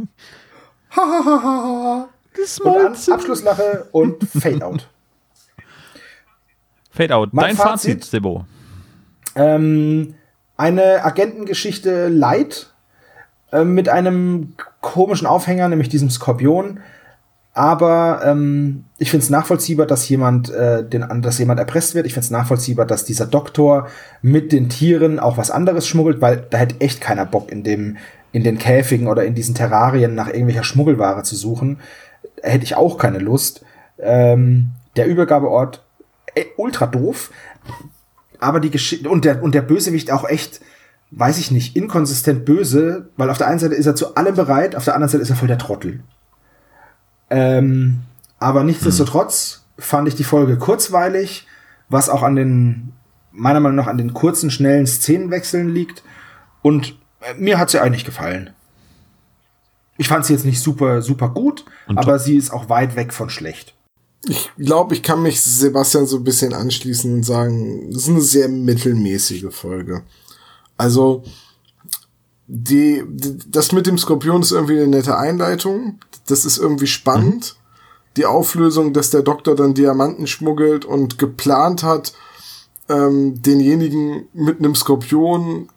Ha, 0.96 1.02
ha, 1.02 1.24
ha, 1.24 1.42
ha, 1.42 1.72
ha. 2.04 2.08
Und 2.62 2.74
dann 2.74 3.14
Abschlusslache 3.14 3.88
und 3.92 4.22
Fade 4.24 4.64
out. 4.64 4.88
Fade 6.90 7.14
out. 7.14 7.32
Mein 7.32 7.46
Dein 7.46 7.56
Fazit? 7.56 7.98
Fazit, 7.98 8.04
Sebo. 8.04 8.44
Ähm, 9.34 10.14
eine 10.56 11.04
Agentengeschichte 11.04 12.08
light 12.08 12.72
äh, 13.52 13.64
mit 13.64 13.88
einem 13.88 14.54
komischen 14.80 15.26
Aufhänger, 15.26 15.68
nämlich 15.68 15.88
diesem 15.88 16.10
Skorpion. 16.10 16.80
Aber 17.58 18.20
ähm, 18.24 18.84
ich 18.98 19.10
finde 19.10 19.24
es 19.24 19.30
nachvollziehbar, 19.30 19.86
dass 19.86 20.08
jemand, 20.08 20.48
äh, 20.48 20.88
den, 20.88 21.04
dass 21.22 21.40
jemand 21.40 21.58
erpresst 21.58 21.96
wird. 21.96 22.06
Ich 22.06 22.14
finde 22.14 22.26
es 22.26 22.30
nachvollziehbar, 22.30 22.86
dass 22.86 23.04
dieser 23.04 23.26
Doktor 23.26 23.88
mit 24.22 24.52
den 24.52 24.68
Tieren 24.68 25.18
auch 25.18 25.38
was 25.38 25.50
anderes 25.50 25.88
schmuggelt, 25.88 26.20
weil 26.20 26.46
da 26.50 26.58
hätte 26.58 26.80
echt 26.80 27.00
keiner 27.00 27.26
Bock 27.26 27.50
in 27.50 27.64
dem 27.64 27.96
in 28.30 28.44
den 28.44 28.58
Käfigen 28.58 29.08
oder 29.08 29.24
in 29.24 29.34
diesen 29.34 29.56
Terrarien 29.56 30.14
nach 30.14 30.28
irgendwelcher 30.28 30.62
Schmuggelware 30.62 31.24
zu 31.24 31.34
suchen. 31.34 31.80
Hätte 32.42 32.62
ich 32.62 32.76
auch 32.76 32.96
keine 32.96 33.18
Lust. 33.18 33.64
Ähm, 33.98 34.68
der 34.94 35.06
Übergabeort 35.06 35.82
äh, 36.36 36.44
ultra 36.58 36.86
doof 36.86 37.32
aber 38.38 38.60
die 38.60 38.70
Geschichte 38.70 39.08
und 39.08 39.24
der 39.24 39.42
und 39.42 39.52
der 39.52 39.62
Bösewicht 39.62 40.12
auch 40.12 40.28
echt, 40.28 40.60
weiß 41.10 41.38
ich 41.38 41.50
nicht, 41.50 41.74
inkonsistent 41.74 42.44
böse, 42.44 43.08
weil 43.16 43.30
auf 43.30 43.38
der 43.38 43.48
einen 43.48 43.58
Seite 43.58 43.74
ist 43.74 43.86
er 43.86 43.96
zu 43.96 44.14
allem 44.14 44.36
bereit, 44.36 44.76
auf 44.76 44.84
der 44.84 44.94
anderen 44.94 45.10
Seite 45.10 45.22
ist 45.22 45.30
er 45.30 45.36
voll 45.36 45.48
der 45.48 45.58
Trottel. 45.58 46.04
Ähm, 47.30 48.00
aber 48.38 48.64
nichtsdestotrotz 48.64 49.64
fand 49.78 50.08
ich 50.08 50.14
die 50.14 50.24
Folge 50.24 50.58
kurzweilig, 50.58 51.46
was 51.88 52.08
auch 52.08 52.22
an 52.22 52.36
den 52.36 52.92
meiner 53.32 53.60
Meinung 53.60 53.76
nach 53.76 53.86
an 53.86 53.98
den 53.98 54.14
kurzen, 54.14 54.50
schnellen 54.50 54.86
Szenenwechseln 54.86 55.68
liegt 55.68 56.02
und 56.62 56.98
äh, 57.20 57.34
mir 57.34 57.58
hat 57.58 57.70
sie 57.70 57.80
eigentlich 57.80 58.04
gefallen. 58.04 58.50
Ich 59.96 60.08
fand 60.08 60.24
sie 60.24 60.32
jetzt 60.32 60.44
nicht 60.44 60.60
super 60.60 61.02
super 61.02 61.28
gut, 61.28 61.64
Und 61.86 61.98
aber 61.98 62.18
sie 62.18 62.36
ist 62.36 62.50
auch 62.50 62.68
weit 62.68 62.96
weg 62.96 63.12
von 63.12 63.30
schlecht. 63.30 63.74
Ich 64.26 64.50
glaube, 64.58 64.94
ich 64.94 65.02
kann 65.02 65.22
mich 65.22 65.40
Sebastian 65.40 66.06
so 66.06 66.16
ein 66.16 66.24
bisschen 66.24 66.52
anschließen 66.52 67.12
und 67.12 67.22
sagen, 67.22 67.90
das 67.92 68.02
ist 68.02 68.08
eine 68.08 68.20
sehr 68.20 68.48
mittelmäßige 68.48 69.46
Folge. 69.50 70.02
Also, 70.76 71.22
die, 72.46 73.04
die, 73.08 73.38
das 73.48 73.72
mit 73.72 73.86
dem 73.86 73.98
Skorpion 73.98 74.42
ist 74.42 74.52
irgendwie 74.52 74.78
eine 74.78 74.88
nette 74.88 75.16
Einleitung. 75.16 76.00
Das 76.28 76.44
ist 76.44 76.58
irgendwie 76.58 76.86
spannend. 76.86 77.56
Die 78.16 78.26
Auflösung, 78.26 78.92
dass 78.92 79.10
der 79.10 79.22
Doktor 79.22 79.56
dann 79.56 79.74
Diamanten 79.74 80.26
schmuggelt 80.26 80.84
und 80.84 81.18
geplant 81.18 81.82
hat, 81.82 82.12
ähm, 82.88 83.40
denjenigen 83.42 84.28
mit 84.32 84.58
einem 84.58 84.74
Skorpion 84.74 85.68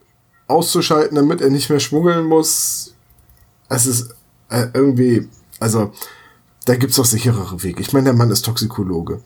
auszuschalten, 0.48 1.16
damit 1.16 1.42
er 1.42 1.50
nicht 1.50 1.70
mehr 1.70 1.80
schmuggeln 1.80 2.26
muss. 2.26 2.96
Es 3.70 3.86
ist 3.86 4.14
äh, 4.50 4.68
irgendwie, 4.74 5.30
also, 5.60 5.92
da 6.66 6.76
gibt's 6.76 6.98
doch 6.98 7.06
sicherere 7.06 7.64
Wege. 7.64 7.82
Ich 7.82 7.94
meine, 7.94 8.06
der 8.06 8.14
Mann 8.14 8.32
ist 8.32 8.44
Toxikologe. 8.44 9.22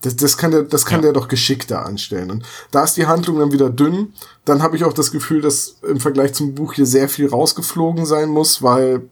Das, 0.00 0.16
das 0.16 0.36
kann 0.36 0.50
der, 0.50 0.62
das 0.62 0.86
kann 0.86 1.02
der 1.02 1.12
doch 1.12 1.28
geschickter 1.28 1.84
anstellen. 1.84 2.30
Und 2.30 2.44
da 2.70 2.84
ist 2.84 2.96
die 2.96 3.06
Handlung 3.06 3.38
dann 3.38 3.52
wieder 3.52 3.70
dünn. 3.70 4.12
Dann 4.44 4.62
habe 4.62 4.76
ich 4.76 4.84
auch 4.84 4.92
das 4.92 5.10
Gefühl, 5.10 5.40
dass 5.40 5.76
im 5.82 6.00
Vergleich 6.00 6.32
zum 6.32 6.54
Buch 6.54 6.74
hier 6.74 6.86
sehr 6.86 7.08
viel 7.08 7.28
rausgeflogen 7.28 8.06
sein 8.06 8.28
muss, 8.28 8.62
weil 8.62 9.08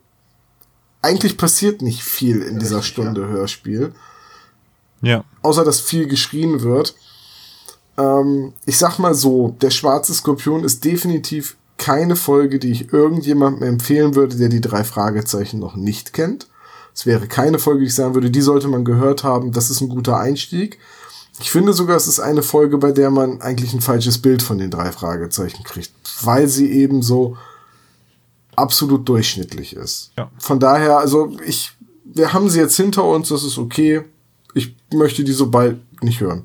eigentlich 1.04 1.36
passiert 1.36 1.82
nicht 1.82 2.02
viel 2.02 2.42
in 2.42 2.58
dieser 2.58 2.82
Stunde 2.82 3.28
Hörspiel 3.28 3.92
Ja. 5.02 5.22
außer 5.42 5.64
dass 5.64 5.80
viel 5.80 6.06
geschrien 6.08 6.62
wird. 6.62 6.94
Ähm, 7.96 8.52
ich 8.66 8.78
sag 8.78 8.98
mal 8.98 9.14
so, 9.14 9.54
der 9.60 9.70
schwarze 9.70 10.12
Skorpion 10.14 10.64
ist 10.64 10.84
definitiv 10.84 11.56
keine 11.76 12.16
Folge, 12.16 12.58
die 12.58 12.72
ich 12.72 12.92
irgendjemandem 12.92 13.62
empfehlen 13.68 14.14
würde, 14.14 14.36
der 14.36 14.48
die 14.48 14.60
drei 14.60 14.82
Fragezeichen 14.84 15.58
noch 15.60 15.76
nicht 15.76 16.12
kennt. 16.12 16.48
Es 16.94 17.06
wäre 17.06 17.26
keine 17.26 17.58
Folge, 17.58 17.80
die 17.80 17.86
ich 17.86 17.94
sagen 17.94 18.14
würde, 18.14 18.30
die 18.30 18.40
sollte 18.40 18.68
man 18.68 18.84
gehört 18.84 19.24
haben, 19.24 19.52
das 19.52 19.70
ist 19.70 19.80
ein 19.80 19.88
guter 19.88 20.16
Einstieg. 20.18 20.78
Ich 21.40 21.50
finde 21.50 21.72
sogar, 21.72 21.96
es 21.96 22.06
ist 22.06 22.20
eine 22.20 22.42
Folge, 22.42 22.78
bei 22.78 22.92
der 22.92 23.10
man 23.10 23.40
eigentlich 23.42 23.74
ein 23.74 23.80
falsches 23.80 24.18
Bild 24.18 24.42
von 24.42 24.58
den 24.58 24.70
drei 24.70 24.92
Fragezeichen 24.92 25.64
kriegt, 25.64 25.90
weil 26.22 26.46
sie 26.46 26.70
eben 26.70 27.02
so 27.02 27.36
absolut 28.56 29.08
durchschnittlich 29.08 29.74
ist. 29.74 30.12
Ja. 30.16 30.30
Von 30.38 30.60
daher, 30.60 30.98
also 30.98 31.36
ich, 31.46 31.72
wir 32.04 32.32
haben 32.32 32.48
sie 32.48 32.60
jetzt 32.60 32.76
hinter 32.76 33.04
uns, 33.04 33.28
das 33.28 33.44
ist 33.44 33.58
okay. 33.58 34.02
Ich 34.54 34.74
möchte 34.92 35.24
die 35.24 35.32
so 35.32 35.50
bald 35.50 35.78
nicht 36.02 36.20
hören. 36.20 36.44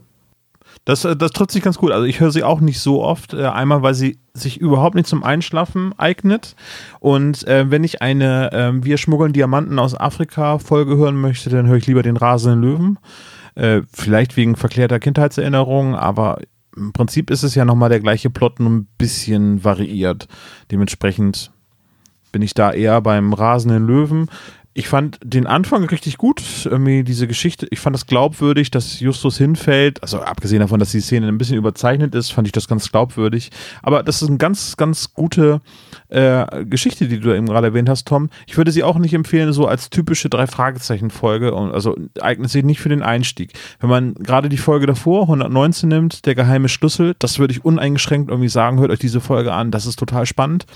Das, 0.86 1.06
äh, 1.06 1.15
das 1.15 1.31
trifft 1.31 1.52
sich 1.52 1.64
ganz 1.64 1.77
gut. 1.77 1.91
Also 1.91 2.06
ich 2.06 2.19
höre 2.19 2.31
sie 2.31 2.44
auch 2.44 2.61
nicht 2.61 2.80
so 2.80 3.03
oft. 3.03 3.34
Äh, 3.34 3.45
einmal, 3.45 3.81
weil 3.84 3.94
sie 3.94 4.19
sich 4.34 4.60
überhaupt 4.60 4.95
nicht 4.95 5.07
zum 5.07 5.23
Einschlafen 5.23 5.94
eignet. 5.98 6.56
Und 6.99 7.48
äh, 7.48 7.69
wenn 7.69 7.84
ich 7.84 8.02
eine 8.02 8.52
äh, 8.52 8.84
Wir 8.84 8.98
schmuggeln 8.98 9.34
Diamanten 9.34 9.77
aus 9.77 9.94
Afrika 9.94 10.57
Folge 10.60 10.98
hören 10.98 11.19
möchte, 11.19 11.49
dann 11.49 11.68
höre 11.68 11.77
ich 11.77 11.88
lieber 11.88 12.03
den 12.03 12.18
rasenden 12.18 12.61
Löwen. 12.61 12.99
Äh, 13.56 13.81
vielleicht 13.91 14.38
wegen 14.38 14.56
verklärter 14.56 14.99
Kindheitserinnerungen, 14.99 15.95
aber 15.95 16.40
im 16.76 16.94
Prinzip 16.94 17.30
ist 17.30 17.44
es 17.44 17.56
ja 17.56 17.65
nochmal 17.65 17.90
der 17.90 17.99
gleiche 17.99 18.30
Plot, 18.30 18.60
nur 18.60 18.69
ein 18.69 18.88
bisschen 18.98 19.64
variiert. 19.64 20.27
Dementsprechend 20.72 21.52
bin 22.31 22.41
ich 22.41 22.53
da 22.53 22.72
eher 22.72 23.01
beim 23.01 23.34
rasenden 23.34 23.88
Löwen. 23.88 24.30
Ich 24.75 24.87
fand 24.87 25.19
den 25.23 25.47
Anfang 25.47 25.83
richtig 25.85 26.17
gut, 26.17 26.41
irgendwie 26.65 27.03
diese 27.03 27.27
Geschichte. 27.27 27.67
Ich 27.71 27.79
fand 27.79 27.95
es 27.95 28.05
glaubwürdig, 28.05 28.69
dass 28.69 28.99
Justus 28.99 29.37
hinfällt. 29.37 30.01
Also 30.03 30.19
abgesehen 30.19 30.59
davon, 30.59 30.79
dass 30.79 30.91
die 30.91 31.01
Szene 31.01 31.27
ein 31.27 31.39
bisschen 31.39 31.57
überzeichnet 31.57 32.13
ist, 32.13 32.31
fand 32.31 32.47
ich 32.47 32.51
das 32.51 32.67
ganz 32.67 32.91
glaubwürdig. 32.91 33.49
Aber 33.81 34.03
das 34.03 34.21
ist 34.21 34.29
eine 34.29 34.37
ganz, 34.37 34.77
ganz 34.77 35.13
gute 35.13 35.61
äh, 36.09 36.65
Geschichte, 36.65 37.07
die 37.07 37.19
du 37.19 37.35
eben 37.35 37.47
gerade 37.47 37.67
erwähnt 37.67 37.89
hast, 37.89 38.07
Tom. 38.07 38.29
Ich 38.45 38.57
würde 38.57 38.71
sie 38.71 38.83
auch 38.83 38.99
nicht 38.99 39.13
empfehlen, 39.15 39.53
so 39.53 39.65
als 39.65 39.89
typische 39.89 40.29
Drei-Fragezeichen-Folge. 40.29 41.51
Also 41.51 41.97
eignet 42.21 42.51
sich 42.51 42.63
nicht 42.63 42.79
für 42.79 42.89
den 42.89 43.01
Einstieg. 43.01 43.53
Wenn 43.79 43.89
man 43.89 44.13
gerade 44.13 44.49
die 44.49 44.57
Folge 44.57 44.85
davor, 44.85 45.23
119 45.23 45.89
nimmt, 45.89 46.25
der 46.27 46.35
geheime 46.35 46.69
Schlüssel, 46.69 47.15
das 47.17 47.39
würde 47.39 47.53
ich 47.53 47.65
uneingeschränkt 47.65 48.29
irgendwie 48.29 48.49
sagen, 48.49 48.79
hört 48.79 48.91
euch 48.91 48.99
diese 48.99 49.19
Folge 49.19 49.51
an, 49.51 49.71
das 49.71 49.87
ist 49.87 49.97
total 49.97 50.27
spannend. 50.27 50.67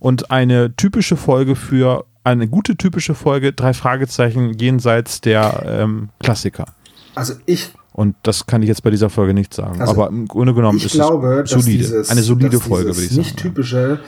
Und 0.00 0.32
eine 0.32 0.74
typische 0.74 1.16
Folge 1.16 1.54
für 1.54 2.04
eine 2.26 2.48
gute 2.48 2.76
typische 2.76 3.14
Folge, 3.14 3.52
drei 3.52 3.72
Fragezeichen 3.72 4.54
jenseits 4.58 5.20
der 5.20 5.62
ähm, 5.64 6.08
Klassiker. 6.18 6.66
Also 7.14 7.34
ich 7.46 7.70
Und 7.92 8.16
das 8.24 8.46
kann 8.46 8.62
ich 8.62 8.68
jetzt 8.68 8.82
bei 8.82 8.90
dieser 8.90 9.10
Folge 9.10 9.32
nicht 9.32 9.54
sagen. 9.54 9.80
Also, 9.80 9.92
Aber 9.92 10.08
im 10.08 10.26
Grunde 10.26 10.52
genommen 10.52 10.78
ich 10.78 10.86
ist 10.86 10.92
glaube, 10.92 11.42
es 11.44 11.50
dass 11.50 11.62
solide. 11.62 11.78
dieses, 11.78 12.10
eine 12.10 12.22
solide 12.22 12.58
Folge, 12.58 12.88
würde 12.88 13.02
ich 13.02 13.10
sagen. 13.10 13.20
nicht 13.20 13.36
typische 13.36 14.00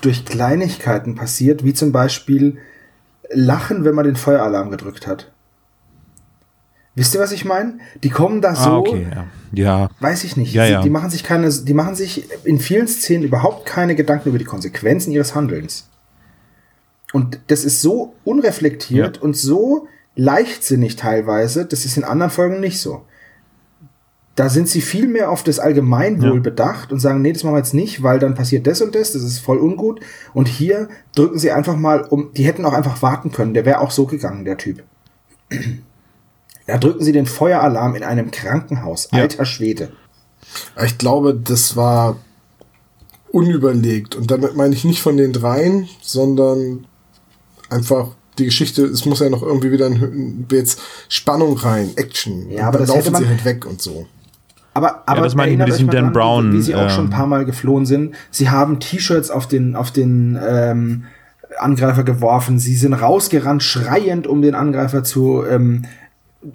durch 0.00 0.24
Kleinigkeiten 0.24 1.14
passiert, 1.14 1.64
wie 1.64 1.74
zum 1.74 1.92
Beispiel 1.92 2.56
Lachen, 3.30 3.84
wenn 3.84 3.94
man 3.94 4.06
den 4.06 4.16
Feueralarm 4.16 4.70
gedrückt 4.70 5.06
hat. 5.06 5.30
Wisst 6.94 7.14
ihr, 7.14 7.20
was 7.20 7.32
ich 7.32 7.44
meine? 7.44 7.74
Die 8.02 8.08
kommen 8.08 8.40
da 8.40 8.54
so, 8.54 8.70
ah, 8.70 8.78
okay, 8.78 9.06
ja. 9.12 9.26
ja. 9.52 9.90
weiß 10.00 10.24
ich 10.24 10.38
nicht. 10.38 10.54
Ja, 10.54 10.64
Sie, 10.64 10.72
ja. 10.72 10.82
Die 10.82 10.88
machen 10.88 11.10
sich 11.10 11.24
keine, 11.24 11.50
die 11.52 11.74
machen 11.74 11.94
sich 11.94 12.26
in 12.44 12.58
vielen 12.58 12.88
Szenen 12.88 13.22
überhaupt 13.22 13.66
keine 13.66 13.94
Gedanken 13.94 14.30
über 14.30 14.38
die 14.38 14.46
Konsequenzen 14.46 15.12
ihres 15.12 15.34
Handelns. 15.34 15.88
Und 17.16 17.40
das 17.46 17.64
ist 17.64 17.80
so 17.80 18.12
unreflektiert 18.24 19.16
Ja. 19.16 19.22
und 19.22 19.36
so 19.36 19.88
leichtsinnig 20.16 20.96
teilweise, 20.96 21.64
das 21.64 21.84
ist 21.86 21.96
in 21.96 22.04
anderen 22.04 22.30
Folgen 22.30 22.60
nicht 22.60 22.78
so. 22.80 23.02
Da 24.34 24.50
sind 24.50 24.68
sie 24.68 24.82
viel 24.82 25.08
mehr 25.08 25.30
auf 25.30 25.42
das 25.42 25.58
Allgemeinwohl 25.58 26.34
Ja. 26.36 26.40
bedacht 26.42 26.92
und 26.92 27.00
sagen, 27.00 27.22
nee, 27.22 27.32
das 27.32 27.42
machen 27.42 27.54
wir 27.54 27.58
jetzt 27.60 27.72
nicht, 27.72 28.02
weil 28.02 28.18
dann 28.18 28.34
passiert 28.34 28.66
das 28.66 28.82
und 28.82 28.94
das, 28.94 29.12
das 29.12 29.22
ist 29.22 29.38
voll 29.38 29.56
ungut. 29.56 30.00
Und 30.34 30.46
hier 30.46 30.88
drücken 31.14 31.38
sie 31.38 31.52
einfach 31.52 31.74
mal 31.76 32.02
um, 32.02 32.32
die 32.34 32.44
hätten 32.44 32.66
auch 32.66 32.74
einfach 32.74 33.00
warten 33.00 33.32
können, 33.32 33.54
der 33.54 33.64
wäre 33.64 33.80
auch 33.80 33.90
so 33.92 34.04
gegangen, 34.06 34.44
der 34.44 34.58
Typ. 34.58 34.82
Da 36.66 36.76
drücken 36.76 37.02
sie 37.02 37.12
den 37.12 37.24
Feueralarm 37.26 37.94
in 37.94 38.02
einem 38.04 38.30
Krankenhaus, 38.30 39.08
Ja. 39.12 39.20
alter 39.20 39.46
Schwede. 39.46 39.92
Ich 40.84 40.98
glaube, 40.98 41.34
das 41.34 41.76
war 41.76 42.16
unüberlegt. 43.30 44.16
Und 44.16 44.30
damit 44.30 44.54
meine 44.54 44.74
ich 44.74 44.84
nicht 44.84 45.00
von 45.00 45.16
den 45.16 45.32
dreien, 45.32 45.88
sondern 46.02 46.86
einfach 47.70 48.08
die 48.38 48.44
Geschichte, 48.44 48.84
es 48.84 49.04
muss 49.06 49.20
ja 49.20 49.30
noch 49.30 49.42
irgendwie 49.42 49.70
wieder 49.72 49.86
ein, 49.86 50.46
jetzt 50.50 50.80
Spannung 51.08 51.56
rein, 51.56 51.90
Action. 51.96 52.50
Ja, 52.50 52.68
aber 52.68 52.78
dann 52.78 52.86
das 52.88 52.96
hätte 52.96 53.10
laufen 53.10 53.12
man- 53.12 53.22
sie 53.22 53.28
halt 53.28 53.44
weg 53.44 53.66
und 53.66 53.80
so. 53.80 54.06
Aber, 54.74 55.04
aber 55.06 55.22
das 55.22 55.34
meine 55.34 55.52
ich 55.52 55.58
mit 55.58 55.68
diesem 55.68 55.88
Dan 55.88 56.04
dran, 56.04 56.12
Brown, 56.12 56.52
wie, 56.52 56.58
wie 56.58 56.62
sie 56.62 56.74
auch 56.74 56.90
schon 56.90 57.04
ein 57.06 57.10
ähm, 57.12 57.16
paar 57.16 57.26
Mal 57.26 57.46
geflohen 57.46 57.86
sind. 57.86 58.14
Sie 58.30 58.50
haben 58.50 58.78
T-Shirts 58.78 59.30
auf 59.30 59.46
den, 59.48 59.74
auf 59.74 59.90
den 59.90 60.38
ähm, 60.46 61.04
Angreifer 61.58 62.04
geworfen. 62.04 62.58
Sie 62.58 62.76
sind 62.76 62.92
rausgerannt, 62.92 63.62
schreiend, 63.62 64.26
um 64.26 64.42
den 64.42 64.54
Angreifer 64.54 65.02
zu, 65.02 65.42
ähm, 65.48 65.86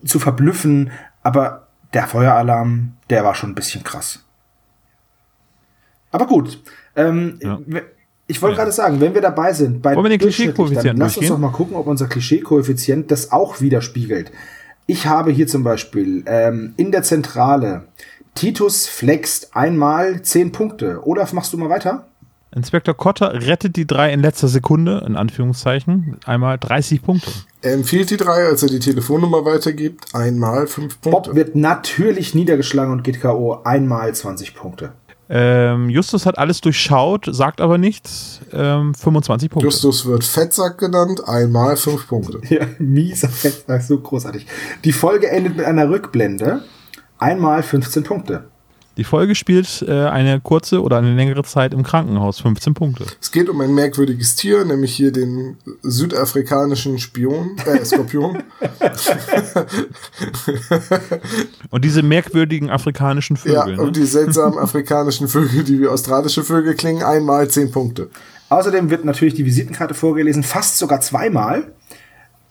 zu 0.05 0.19
verblüffen. 0.19 0.91
Aber 1.23 1.65
der 1.95 2.05
Feueralarm, 2.05 2.93
der 3.09 3.23
war 3.23 3.33
schon 3.33 3.49
ein 3.49 3.55
bisschen 3.55 3.83
krass. 3.83 4.19
Aber 6.11 6.27
gut. 6.27 6.61
Ähm, 6.95 7.39
Ja. 7.41 7.59
Ich 8.31 8.41
wollte 8.41 8.55
Ja. 8.55 8.63
gerade 8.63 8.71
sagen, 8.71 9.01
wenn 9.01 9.13
wir 9.13 9.21
dabei 9.21 9.51
sind, 9.51 9.81
bei 9.81 9.93
Wollen 9.93 10.05
wir 10.05 10.09
den 10.09 10.19
Klischee-Koeffizienten 10.19 10.99
dann 10.99 11.07
Lass 11.07 11.17
uns 11.17 11.27
doch 11.27 11.37
mal 11.37 11.51
gucken, 11.51 11.75
ob 11.75 11.85
unser 11.85 12.07
Klischee-Koeffizient 12.07 13.11
das 13.11 13.31
auch 13.33 13.59
widerspiegelt. 13.59 14.31
Ich 14.87 15.05
habe 15.05 15.31
hier 15.31 15.47
zum 15.47 15.63
Beispiel 15.63 16.23
ähm, 16.25 16.73
in 16.77 16.91
der 16.93 17.03
Zentrale 17.03 17.83
Titus 18.33 18.87
flext 18.87 19.53
einmal 19.55 20.21
10 20.21 20.53
Punkte. 20.53 21.05
Olaf, 21.05 21.33
machst 21.33 21.51
du 21.51 21.57
mal 21.57 21.69
weiter? 21.69 22.05
Inspektor 22.55 22.95
Kotter 22.95 23.33
rettet 23.47 23.75
die 23.77 23.85
drei 23.87 24.11
in 24.11 24.21
letzter 24.21 24.47
Sekunde, 24.49 25.03
in 25.07 25.15
Anführungszeichen, 25.15 26.17
einmal 26.25 26.57
30 26.57 27.01
Punkte. 27.01 27.29
Er 27.61 27.73
empfiehlt 27.73 28.09
die 28.09 28.17
drei, 28.17 28.45
als 28.45 28.63
er 28.63 28.69
die 28.69 28.79
Telefonnummer 28.79 29.45
weitergibt, 29.45 30.13
einmal 30.13 30.67
fünf 30.67 30.99
Punkte. 30.99 31.29
Bob 31.29 31.35
wird 31.35 31.55
natürlich 31.55 32.33
niedergeschlagen 32.35 32.91
und 32.91 33.03
geht 33.03 33.21
K.O. 33.21 33.61
einmal 33.63 34.13
20 34.13 34.53
Punkte. 34.55 34.91
Ähm, 35.33 35.89
Justus 35.89 36.25
hat 36.25 36.37
alles 36.37 36.59
durchschaut, 36.59 37.25
sagt 37.29 37.61
aber 37.61 37.77
nichts. 37.77 38.41
Ähm, 38.51 38.93
25 38.93 39.49
Punkte. 39.49 39.65
Justus 39.65 40.05
wird 40.05 40.25
Fettsack 40.25 40.77
genannt, 40.77 41.25
einmal 41.25 41.77
fünf 41.77 42.07
Punkte. 42.07 42.41
Ja, 42.49 42.65
mieser 42.79 43.29
Fettsack, 43.29 43.81
so 43.81 43.97
großartig. 43.97 44.45
Die 44.83 44.91
Folge 44.91 45.29
endet 45.29 45.55
mit 45.55 45.65
einer 45.65 45.89
Rückblende. 45.89 46.63
Einmal 47.17 47.63
15 47.63 48.03
Punkte. 48.03 48.50
Die 49.01 49.05
Folge 49.05 49.33
spielt 49.33 49.83
äh, 49.87 49.91
eine 49.91 50.39
kurze 50.39 50.83
oder 50.83 50.99
eine 50.99 51.15
längere 51.15 51.43
Zeit 51.43 51.73
im 51.73 51.81
Krankenhaus, 51.81 52.39
15 52.41 52.75
Punkte. 52.75 53.05
Es 53.19 53.31
geht 53.31 53.49
um 53.49 53.59
ein 53.59 53.73
merkwürdiges 53.73 54.35
Tier, 54.35 54.63
nämlich 54.63 54.93
hier 54.93 55.11
den 55.11 55.57
südafrikanischen 55.81 56.99
Spion, 56.99 57.57
äh, 57.65 57.83
Skorpion. 57.83 58.43
Und 61.71 61.83
diese 61.83 62.03
merkwürdigen 62.03 62.69
afrikanischen 62.69 63.39
ja, 63.43 63.63
Vögel. 63.63 63.79
und 63.79 63.85
ne? 63.87 63.91
die 63.93 64.05
seltsamen 64.05 64.59
afrikanischen 64.59 65.27
Vögel, 65.27 65.63
die 65.63 65.79
wie 65.79 65.87
australische 65.87 66.43
Vögel 66.43 66.75
klingen, 66.75 67.01
einmal 67.01 67.47
zehn 67.47 67.71
Punkte. 67.71 68.11
Außerdem 68.49 68.91
wird 68.91 69.03
natürlich 69.03 69.33
die 69.33 69.45
Visitenkarte 69.45 69.95
vorgelesen, 69.95 70.43
fast 70.43 70.77
sogar 70.77 71.01
zweimal. 71.01 71.73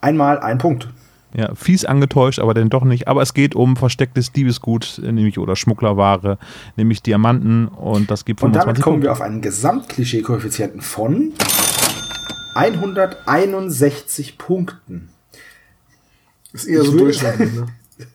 Einmal 0.01 0.41
ein 0.41 0.59
Punkt. 0.59 0.89
Ja, 1.35 1.55
fies 1.55 1.85
angetäuscht, 1.85 2.41
aber 2.41 2.55
dann 2.55 2.71
doch 2.71 2.85
nicht. 2.85 3.07
Aber 3.07 3.23
es 3.23 3.35
geht 3.35 3.55
um 3.55 3.77
verstecktes 3.77 4.33
Diebesgut, 4.33 5.01
nämlich 5.03 5.39
oder 5.39 5.55
Schmugglerware, 5.55 6.39
nämlich 6.77 7.03
Diamanten 7.03 7.69
und 7.69 8.11
das 8.11 8.25
gibt 8.25 8.43
Und 8.43 8.53
damit 8.53 8.79
25 8.79 8.83
kommen 8.83 8.95
Punkte. 8.95 9.09
wir 9.09 9.13
auf 9.13 9.21
einen 9.21 9.41
Gesamtklischee-Koeffizienten 9.41 10.81
von 10.81 11.33
161 12.57 14.39
Punkten. 14.39 15.11
Ist 16.53 16.67
eher 16.67 16.83
Ich 16.83 16.89
so 16.89 16.99
durchschnittlich, 16.99 17.55
ne? 17.55 17.67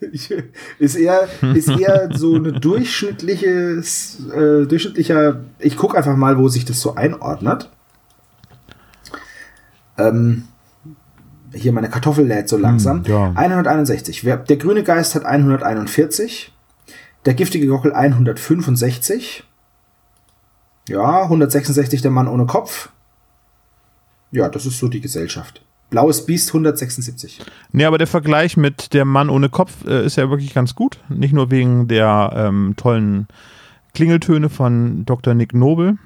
Ist 0.79 0.95
eher, 0.95 1.27
ist 1.53 1.69
eher 1.69 2.09
so 2.11 2.33
eine 2.33 2.53
durchschnittliches, 2.53 4.27
äh, 4.33 4.65
durchschnittlicher, 4.65 5.41
ich 5.59 5.77
gucke 5.77 5.95
einfach 5.95 6.15
mal, 6.15 6.39
wo 6.39 6.47
sich 6.47 6.65
das 6.65 6.81
so 6.81 6.95
einordnet. 6.95 7.69
Ähm, 9.99 10.47
hier 11.55 11.71
meine 11.71 11.89
Kartoffel 11.89 12.25
lädt 12.25 12.49
so 12.49 12.57
langsam. 12.57 13.03
Hm, 13.05 13.11
ja. 13.11 13.31
161. 13.35 14.23
Wer, 14.23 14.37
der 14.37 14.57
grüne 14.57 14.83
Geist 14.83 15.15
hat 15.15 15.25
141. 15.25 16.51
Der 17.25 17.33
giftige 17.33 17.67
Gockel 17.67 17.93
165. 17.93 19.43
Ja, 20.87 21.23
166 21.23 22.01
der 22.01 22.11
Mann 22.11 22.27
ohne 22.27 22.45
Kopf. 22.45 22.89
Ja, 24.31 24.49
das 24.49 24.65
ist 24.65 24.77
so 24.77 24.87
die 24.87 25.01
Gesellschaft. 25.01 25.61
Blaues 25.89 26.25
Biest 26.25 26.49
176. 26.49 27.39
Nee, 27.71 27.85
aber 27.85 27.97
der 27.97 28.07
Vergleich 28.07 28.57
mit 28.57 28.93
der 28.93 29.05
Mann 29.05 29.29
ohne 29.29 29.49
Kopf 29.49 29.85
äh, 29.85 30.05
ist 30.05 30.17
ja 30.17 30.29
wirklich 30.29 30.53
ganz 30.53 30.75
gut. 30.75 30.99
Nicht 31.09 31.33
nur 31.33 31.51
wegen 31.51 31.87
der 31.87 32.33
ähm, 32.35 32.73
tollen 32.75 33.27
Klingeltöne 33.93 34.49
von 34.49 35.05
Dr. 35.05 35.33
Nick 35.33 35.53
Nobel. 35.53 35.97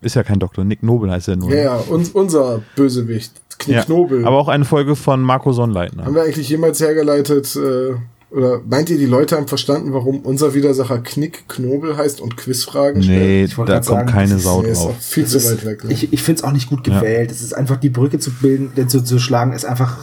Ist 0.00 0.16
ja 0.16 0.22
kein 0.22 0.38
Doktor, 0.38 0.64
Nick 0.64 0.82
Nobel 0.82 1.10
heißt 1.10 1.28
er 1.28 1.36
nur. 1.36 1.50
Ja, 1.50 1.62
ja, 1.62 1.74
uns, 1.76 2.10
unser 2.10 2.60
Bösewicht, 2.76 3.40
Ja, 3.66 3.78
Knicknobel. 3.82 4.24
Aber 4.26 4.38
auch 4.38 4.48
eine 4.48 4.64
Folge 4.64 4.96
von 4.96 5.20
Marco 5.22 5.52
Sonnleitner. 5.52 6.04
Haben 6.04 6.14
wir 6.14 6.22
eigentlich 6.22 6.48
jemals 6.48 6.80
hergeleitet, 6.80 7.54
äh, 7.56 7.94
oder 8.34 8.60
meint 8.68 8.90
ihr, 8.90 8.98
die 8.98 9.06
Leute 9.06 9.36
haben 9.36 9.46
verstanden, 9.46 9.92
warum 9.92 10.20
unser 10.22 10.54
Widersacher 10.54 10.98
Knick 10.98 11.48
Knobel 11.48 11.96
heißt 11.96 12.20
und 12.20 12.36
Quizfragen 12.36 13.00
stellt? 13.02 13.18
Nee, 13.20 13.44
Ich 13.44 13.56
wollte 13.56 13.72
da 13.72 13.76
kommt 13.78 13.86
sagen, 13.86 14.08
keine 14.08 14.34
ist- 14.34 14.42
Sau 14.42 14.62
Nee, 14.62 14.70
ist 14.70 14.82
drauf. 14.82 14.96
viel 15.00 15.22
Das 15.22 15.32
zu 15.32 15.38
ist- 15.38 15.52
weit 15.52 15.64
weg. 15.64 15.84
Ne? 15.84 15.92
Ich, 15.92 16.12
ich 16.12 16.22
finde 16.22 16.40
es 16.40 16.44
auch 16.44 16.50
nicht 16.52 16.68
gut 16.68 16.86
Ja. 16.88 16.98
gewählt. 16.98 17.30
Es 17.30 17.42
ist 17.42 17.52
einfach 17.52 17.76
die 17.76 17.90
Brücke 17.90 18.18
zu 18.18 18.32
bilden, 18.32 18.88
zu, 18.88 19.02
zu 19.04 19.18
schlagen, 19.20 19.52
ist 19.52 19.64
einfach, 19.64 19.98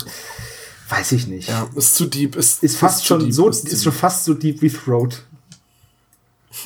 weiß 0.89 1.11
ich 1.11 1.27
nicht. 1.27 1.49
ja, 1.49 1.67
ist 1.75 1.95
zu 1.95 2.05
deep. 2.05 2.37
Ist, 2.37 2.63
Ist 2.63 2.77
fast 2.77 2.99
zu 2.99 3.05
schon 3.07 3.19
deep, 3.19 3.33
so, 3.33 3.49
ist 3.49 3.67
ist 3.67 3.83
schon 3.83 3.91
fast 3.93 4.23
so 4.23 4.33
deep 4.33 4.61
wie 4.61 4.69
Throat. 4.69 5.23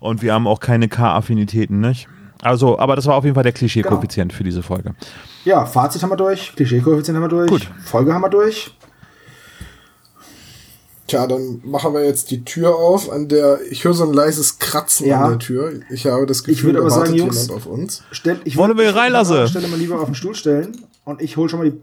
Und 0.00 0.22
wir 0.22 0.32
haben 0.34 0.46
auch 0.46 0.60
keine 0.60 0.88
K-Affinitäten, 0.88 1.80
nicht? 1.80 2.08
Also, 2.46 2.78
aber 2.78 2.94
das 2.96 3.06
war 3.06 3.14
auf 3.16 3.24
jeden 3.24 3.34
Fall 3.34 3.42
der 3.42 3.52
Klischee-Koeffizient 3.52 4.32
für 4.32 4.44
diese 4.44 4.62
Folge. 4.62 4.94
Ja, 5.44 5.66
Fazit 5.66 6.02
haben 6.02 6.10
wir 6.10 6.16
durch, 6.16 6.52
Klischee-Koeffizient 6.54 7.16
haben 7.16 7.24
wir 7.24 7.28
durch, 7.28 7.50
Gut. 7.50 7.68
Folge 7.84 8.14
haben 8.14 8.22
wir 8.22 8.28
durch. 8.30 8.72
Tja, 11.08 11.26
dann 11.28 11.60
machen 11.64 11.94
wir 11.94 12.04
jetzt 12.04 12.30
die 12.32 12.44
Tür 12.44 12.74
auf, 12.74 13.10
an 13.12 13.28
der 13.28 13.60
ich 13.70 13.84
höre 13.84 13.94
so 13.94 14.04
ein 14.04 14.12
leises 14.12 14.58
Kratzen 14.58 15.06
Ja. 15.06 15.22
an 15.22 15.30
der 15.30 15.38
Tür. 15.38 15.72
Ich 15.88 16.04
habe 16.06 16.26
das 16.26 16.40
Ich 16.40 16.46
Gefühl, 16.46 16.74
würde 16.74 16.78
da 16.78 16.80
aber 16.82 16.90
sagen, 16.90 17.00
wartet 17.02 17.16
Jungs- 17.18 17.42
jemand 17.46 17.64
auf 17.64 17.66
uns. 17.72 18.02
Stell, 18.10 18.40
ich 18.44 18.56
Wollen 18.56 18.76
wir 18.76 18.94
reinlassen? 18.94 19.46
Stelle 19.46 19.68
mal 19.68 19.78
lieber 19.78 20.00
auf 20.00 20.06
den 20.06 20.14
Stuhl 20.16 20.34
stellen 20.34 20.80
und 21.04 21.22
ich 21.22 21.36
hol 21.36 21.48
schon 21.48 21.60
mal 21.60 21.70
die 21.70 21.80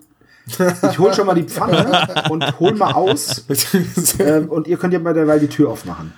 ich 0.92 1.00
hol 1.00 1.14
schon 1.14 1.26
mal 1.26 1.36
die 1.36 1.44
Pfanne 1.44 2.06
und 2.30 2.60
hol 2.60 2.74
mal 2.74 2.92
aus 2.92 3.46
ähm, 4.20 4.50
und 4.50 4.68
ihr 4.68 4.76
könnt 4.76 4.92
ja 4.94 5.00
bei 5.00 5.14
derweil 5.14 5.40
die 5.40 5.48
Tür 5.48 5.70
aufmachen. 5.70 6.12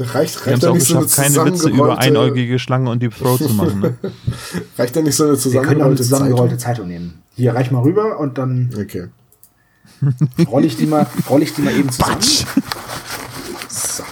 Da 0.00 0.06
reicht, 0.06 0.46
reicht 0.46 0.62
da 0.62 0.70
auch 0.70 0.74
nicht 0.74 0.86
so 0.86 0.96
eine 0.96 1.06
keine 1.08 1.34
Witze 1.34 1.44
über 1.44 1.50
zusammengerollte, 1.58 2.00
einäugige 2.00 2.58
Schlange 2.58 2.88
und 2.88 3.02
Deep 3.02 3.14
Throat 3.14 3.42
zu 3.42 3.52
machen. 3.52 3.80
Ne? 3.80 3.98
reicht 4.78 4.96
da 4.96 5.02
nicht 5.02 5.14
so 5.14 5.24
eine 5.24 5.36
zusammengerollte 5.36 6.02
zusammengerollte 6.02 6.56
Zeitung? 6.56 6.86
Zeitung 6.86 6.88
nehmen. 6.88 7.22
Hier, 7.36 7.54
reich 7.54 7.70
mal 7.70 7.82
rüber 7.82 8.18
und 8.18 8.38
dann 8.38 8.70
Okay. 8.74 9.08
roll 10.50 10.64
ich 10.64 10.78
die 10.78 10.86
mal, 10.86 11.06
roll 11.28 11.42
ich 11.42 11.52
die 11.52 11.60
mal 11.60 11.74
eben 11.76 11.90
zusammen. 11.90 12.22
So. 13.68 14.04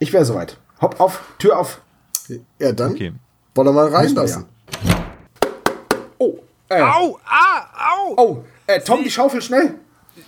Ich 0.00 0.12
wäre 0.12 0.24
soweit. 0.24 0.56
Hopp 0.80 0.98
auf, 0.98 1.20
Tür 1.38 1.60
auf. 1.60 1.80
Ja, 2.58 2.72
dann 2.72 2.90
Okay. 2.94 3.12
wollen 3.54 3.68
wir 3.68 3.72
mal 3.72 3.86
reinlassen. 3.86 4.46
Oh, 6.18 6.38
äh, 6.68 6.80
Au, 6.80 7.20
ah, 7.24 7.66
au, 7.94 8.14
oh, 8.16 8.44
äh, 8.66 8.80
Tom, 8.80 9.04
die 9.04 9.10
Schaufel 9.12 9.40
schnell. 9.40 9.76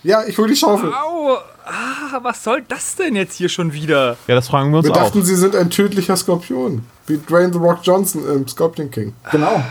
Ja, 0.03 0.25
ich 0.27 0.37
hole 0.39 0.49
die 0.49 0.57
Schaufel. 0.57 0.93
au. 0.93 1.37
Ah, 1.67 2.21
was 2.23 2.45
soll 2.45 2.63
das 2.69 2.97
denn 2.97 3.17
jetzt 3.17 3.37
hier 3.37 3.49
schon 3.49 3.73
wieder? 3.73 4.17
Ja, 4.27 4.35
das 4.35 4.49
fragen 4.49 4.71
wir 4.71 4.79
uns 4.79 4.87
Wir 4.87 4.93
auch. 4.93 5.05
dachten, 5.05 5.23
sie 5.25 5.35
sind 5.35 5.57
ein 5.57 5.71
tödlicher 5.71 6.17
Skorpion. 6.17 6.85
Wie 7.07 7.17
Dwayne 7.19 7.53
The 7.53 7.59
Rock 7.59 7.79
Johnson 7.83 8.23
im 8.29 8.47
Scorpion 8.47 8.91
King. 8.91 9.15
Genau. 9.31 9.63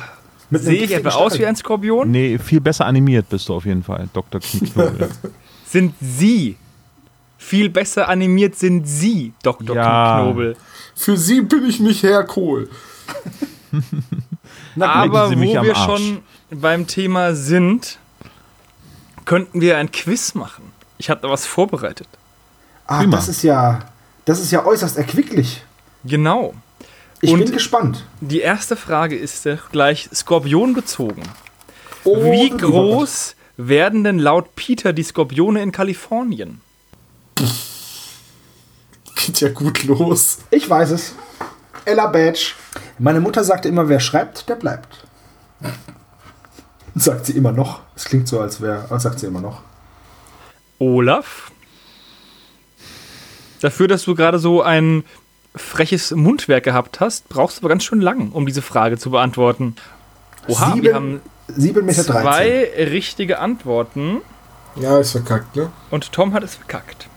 Sehe 0.52 0.84
ich 0.84 0.91
etwa 0.91 1.10
aus 1.10 1.38
wie 1.38 1.45
ein 1.45 1.56
Skorpion? 1.56 2.10
Nee, 2.10 2.38
viel 2.38 2.61
besser 2.61 2.85
animiert 2.85 3.30
bist 3.30 3.48
du 3.49 3.56
auf 3.56 3.65
jeden 3.65 3.84
Fall, 3.84 4.07
Dr. 4.14 4.40
Knicknobel. 4.41 5.10
Sind 5.65 5.94
Sie 5.99 6.57
viel 7.44 7.69
besser 7.69 8.07
animiert 8.07 8.56
sind 8.56 8.88
Sie, 8.88 9.34
Dr. 9.44 9.76
Ja. 9.76 10.22
Knobel. 10.22 10.56
Für 10.95 11.18
sie 11.18 11.41
bin 11.41 11.65
ich 11.68 11.80
nicht 11.80 12.03
Herr 12.03 12.23
Kohl. 12.23 12.69
Aber 14.80 15.30
Sie 15.30 15.35
wo 15.35 15.61
wir 15.61 15.76
schon 15.76 16.19
beim 16.49 16.88
Thema 16.88 17.35
sind, 17.35 17.99
könnten 19.26 19.62
wir 19.62 19.78
ein 19.78 19.91
Quiz 19.91 20.34
machen. 20.36 20.72
Ich 20.98 21.10
habe 21.10 21.22
da 21.22 21.30
was 21.30 21.45
vorbereitet. 21.45 22.08
Ah, 22.86 23.00
Prima. 23.00 23.16
das 23.16 23.28
ist 23.30 23.44
ja, 23.44 23.80
das 24.26 24.40
ist 24.40 24.52
ja 24.52 24.66
äußerst 24.66 24.98
erquicklich. 24.98 25.64
Genau. 26.04 26.54
Ich 27.22 27.32
Und- 27.32 27.40
bin 27.45 27.52
gespannt. 27.52 28.06
Die 28.22 28.41
erste 28.41 28.76
Frage 28.76 29.16
ist 29.18 29.48
gleich 29.72 30.10
Skorpion 30.14 30.74
bezogen. 30.74 31.24
Oh, 32.04 32.18
Wie 32.32 32.50
groß 32.50 33.36
werden 33.56 34.04
denn 34.04 34.20
laut 34.20 34.56
Peter 34.56 34.91
die 34.91 35.04
Skorpione 35.04 35.62
in 35.62 35.72
Kalifornien? 35.72 36.60
Geht 39.16 39.40
ja 39.40 39.50
gut 39.50 39.84
los. 39.86 40.40
Ich 40.52 40.70
weiß 40.70 40.91
es. 40.91 41.16
Ella 41.86 42.08
Badge. 42.08 42.52
Meine 43.00 43.22
Mutter 43.22 43.44
sagte 43.44 43.70
immer, 43.70 43.88
wer 43.88 44.00
schreibt, 44.00 44.50
der 44.50 44.56
bleibt. 44.56 45.06
Sagt 46.95 47.26
sie 47.26 47.34
immer 47.34 47.52
noch. 47.52 47.82
Es 47.95 48.06
klingt 48.06 48.28
so, 48.28 48.40
als 48.40 48.61
wäre, 48.61 48.86
als 48.90 49.03
sagt 49.03 49.20
sie 49.20 49.26
immer 49.28 49.41
noch. 49.41 49.61
Olaf? 50.80 51.52
Dafür, 53.61 53.88
dass 53.88 54.03
du 54.03 54.15
gerade 54.15 54.40
so 54.40 54.61
ein 54.61 55.03
freches 55.56 56.11
Mundwerk 56.11 56.64
gehabt 56.65 56.99
hast, 56.99 57.30
brauchst 57.30 57.57
du 57.57 57.61
aber 57.61 57.70
ganz 57.70 57.84
schön 57.84 58.02
lang, 58.02 58.32
um 58.32 58.45
diese 58.45 58.61
Frage 58.61 58.98
zu 58.98 59.11
beantworten. 59.11 59.76
Oha, 60.48 60.76
wir 60.82 60.94
haben 60.95 61.22
7,13 61.49 61.82
Meter. 61.84 62.03
zwei 62.03 62.70
richtige 62.78 63.40
Antworten 63.40 64.22
Ja, 64.76 64.98
ist 64.99 65.11
verkackt, 65.11 65.56
ne? 65.56 65.72
und 65.91 66.11
Tom 66.11 66.34
hat 66.34 66.44
es 66.44 66.56
verkackt. 66.56 67.07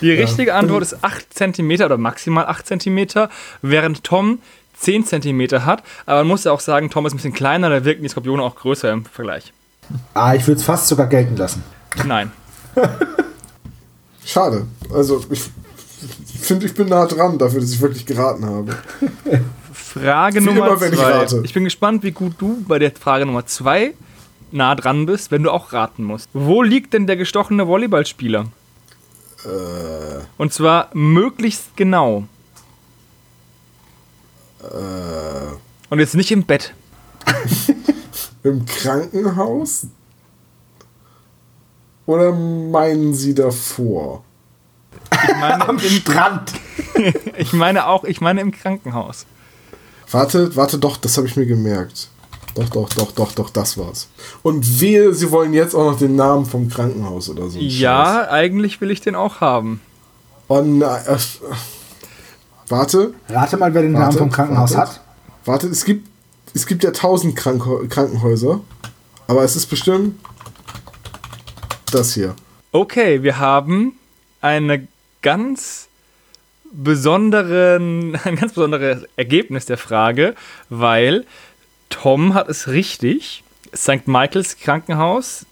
Die 0.00 0.10
richtige 0.10 0.54
Antwort 0.54 0.82
ist 0.82 1.04
8 1.04 1.32
cm 1.32 1.70
oder 1.82 1.98
maximal 1.98 2.46
8 2.46 2.66
cm, 2.66 3.28
während 3.62 4.02
Tom 4.04 4.40
10 4.78 5.04
cm 5.06 5.64
hat. 5.64 5.82
Aber 6.06 6.18
man 6.20 6.28
muss 6.28 6.44
ja 6.44 6.52
auch 6.52 6.60
sagen, 6.60 6.90
Tom 6.90 7.06
ist 7.06 7.12
ein 7.14 7.16
bisschen 7.16 7.32
kleiner, 7.32 7.70
da 7.70 7.84
wirken 7.84 8.02
die 8.02 8.08
Skorpione 8.08 8.42
auch 8.42 8.56
größer 8.56 8.90
im 8.92 9.04
Vergleich. 9.04 9.52
Ah, 10.14 10.34
ich 10.34 10.46
würde 10.46 10.58
es 10.58 10.64
fast 10.64 10.88
sogar 10.88 11.06
gelten 11.06 11.36
lassen. 11.36 11.62
Nein. 12.04 12.32
Schade. 14.24 14.66
Also, 14.92 15.24
ich 15.30 15.40
finde, 16.40 16.66
ich 16.66 16.74
bin 16.74 16.88
nah 16.88 17.06
dran 17.06 17.38
dafür, 17.38 17.60
dass 17.60 17.70
ich 17.72 17.80
wirklich 17.80 18.04
geraten 18.04 18.44
habe. 18.44 18.76
Frage 19.72 20.40
Wie 20.40 20.44
Nummer 20.44 20.66
immer, 20.72 20.82
ich 20.82 20.92
zwei. 20.98 21.10
rate. 21.12 21.40
Ich 21.44 21.54
bin 21.54 21.64
gespannt, 21.64 22.02
wie 22.02 22.10
gut 22.10 22.34
du 22.38 22.62
bei 22.66 22.78
der 22.78 22.90
Frage 22.92 23.24
Nummer 23.24 23.46
zwei 23.46 23.94
nah 24.52 24.74
dran 24.74 25.06
bist, 25.06 25.30
wenn 25.30 25.42
du 25.42 25.50
auch 25.50 25.72
raten 25.72 26.02
musst. 26.04 26.28
Wo 26.32 26.62
liegt 26.62 26.92
denn 26.92 27.06
der 27.06 27.16
gestochene 27.16 27.66
Volleyballspieler? 27.66 28.46
Äh, 29.44 29.48
Und 30.38 30.52
zwar 30.52 30.90
möglichst 30.92 31.76
genau. 31.76 32.24
Äh, 34.72 35.90
Und 35.90 35.98
jetzt 35.98 36.14
nicht 36.14 36.30
im 36.30 36.44
Bett. 36.44 36.74
Im 38.42 38.64
Krankenhaus? 38.64 39.86
Oder 42.06 42.32
meinen 42.32 43.12
Sie 43.14 43.34
davor? 43.34 44.22
Ich 45.10 45.36
meine, 45.36 45.68
Am 45.68 45.78
im, 45.78 45.80
Strand. 45.80 46.52
ich 47.36 47.52
meine 47.52 47.86
auch, 47.88 48.04
ich 48.04 48.20
meine 48.20 48.40
im 48.40 48.52
Krankenhaus. 48.52 49.26
Warte, 50.10 50.54
warte 50.54 50.78
doch, 50.78 50.96
das 50.96 51.16
habe 51.16 51.26
ich 51.26 51.34
mir 51.36 51.46
gemerkt. 51.46 52.08
Doch, 52.54 52.68
doch, 52.70 52.88
doch, 52.90 53.12
doch, 53.12 53.32
doch, 53.32 53.50
das 53.50 53.76
war's. 53.76 54.08
Und 54.42 54.80
wehe, 54.80 55.12
Sie 55.12 55.30
wollen 55.30 55.52
jetzt 55.52 55.74
auch 55.74 55.90
noch 55.90 55.98
den 55.98 56.14
Namen 56.16 56.46
vom 56.46 56.68
Krankenhaus 56.68 57.28
oder 57.28 57.48
so. 57.50 57.58
ein 57.58 57.64
Scheiß. 57.68 57.80
Ja, 57.80 58.30
eigentlich 58.30 58.80
will 58.80 58.90
ich 58.90 59.00
den 59.00 59.14
auch 59.16 59.40
haben. 59.40 59.80
Oh 60.48 60.62
nein. 60.62 61.02
Warte, 62.68 63.14
Rate 63.28 63.56
mal, 63.56 63.72
wer 63.74 63.82
den 63.82 63.92
Warte, 63.94 64.06
Namen 64.06 64.18
vom 64.18 64.30
Krankenhaus 64.30 64.74
warte. 64.74 64.92
hat. 64.92 65.00
warte, 65.44 65.66
es 65.68 65.84
gibt, 65.84 66.08
es 66.54 66.66
gibt 66.66 66.82
ja 66.84 66.90
tausend 66.90 67.38
Krankenhä- 67.38 67.86
Krankenhäuser. 67.88 68.60
Aber 69.28 69.42
es 69.42 69.56
ist 69.56 69.66
bestimmt 69.66 70.18
das 71.92 72.14
hier. 72.14 72.34
Okay, 72.72 73.22
wir 73.22 73.38
haben 73.38 73.92
eine 74.40 74.86
ganz 75.22 75.88
besonderen, 76.72 78.16
ein 78.24 78.36
ganz 78.36 78.52
besonderes 78.54 79.04
Ergebnis 79.16 79.66
der 79.66 79.78
Frage, 79.78 80.34
weil 80.68 81.24
Tom 81.88 82.34
hat 82.34 82.48
es 82.48 82.68
richtig. 82.68 83.42
St. 83.74 84.06
Michaels 84.06 84.56
Krankenhaus, 84.58 85.44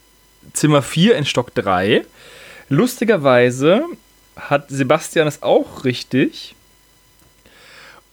Zimmer 0.53 0.83
4 0.83 1.17
in 1.17 1.25
Stock 1.27 1.55
3. 1.55 2.05
Lustigerweise 2.69 3.85
hat 4.37 4.67
Sebastian 4.69 5.27
es 5.29 5.43
auch 5.43 5.85
richtig. 5.85 6.55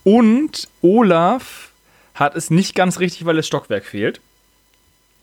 Und 0.03 0.68
Olaf 0.82 1.69
hat 2.15 2.36
es 2.36 2.49
nicht 2.49 2.76
ganz 2.76 2.99
richtig, 2.99 3.26
weil 3.26 3.36
das 3.36 3.48
Stockwerk 3.48 3.86
fehlt. 3.86 4.19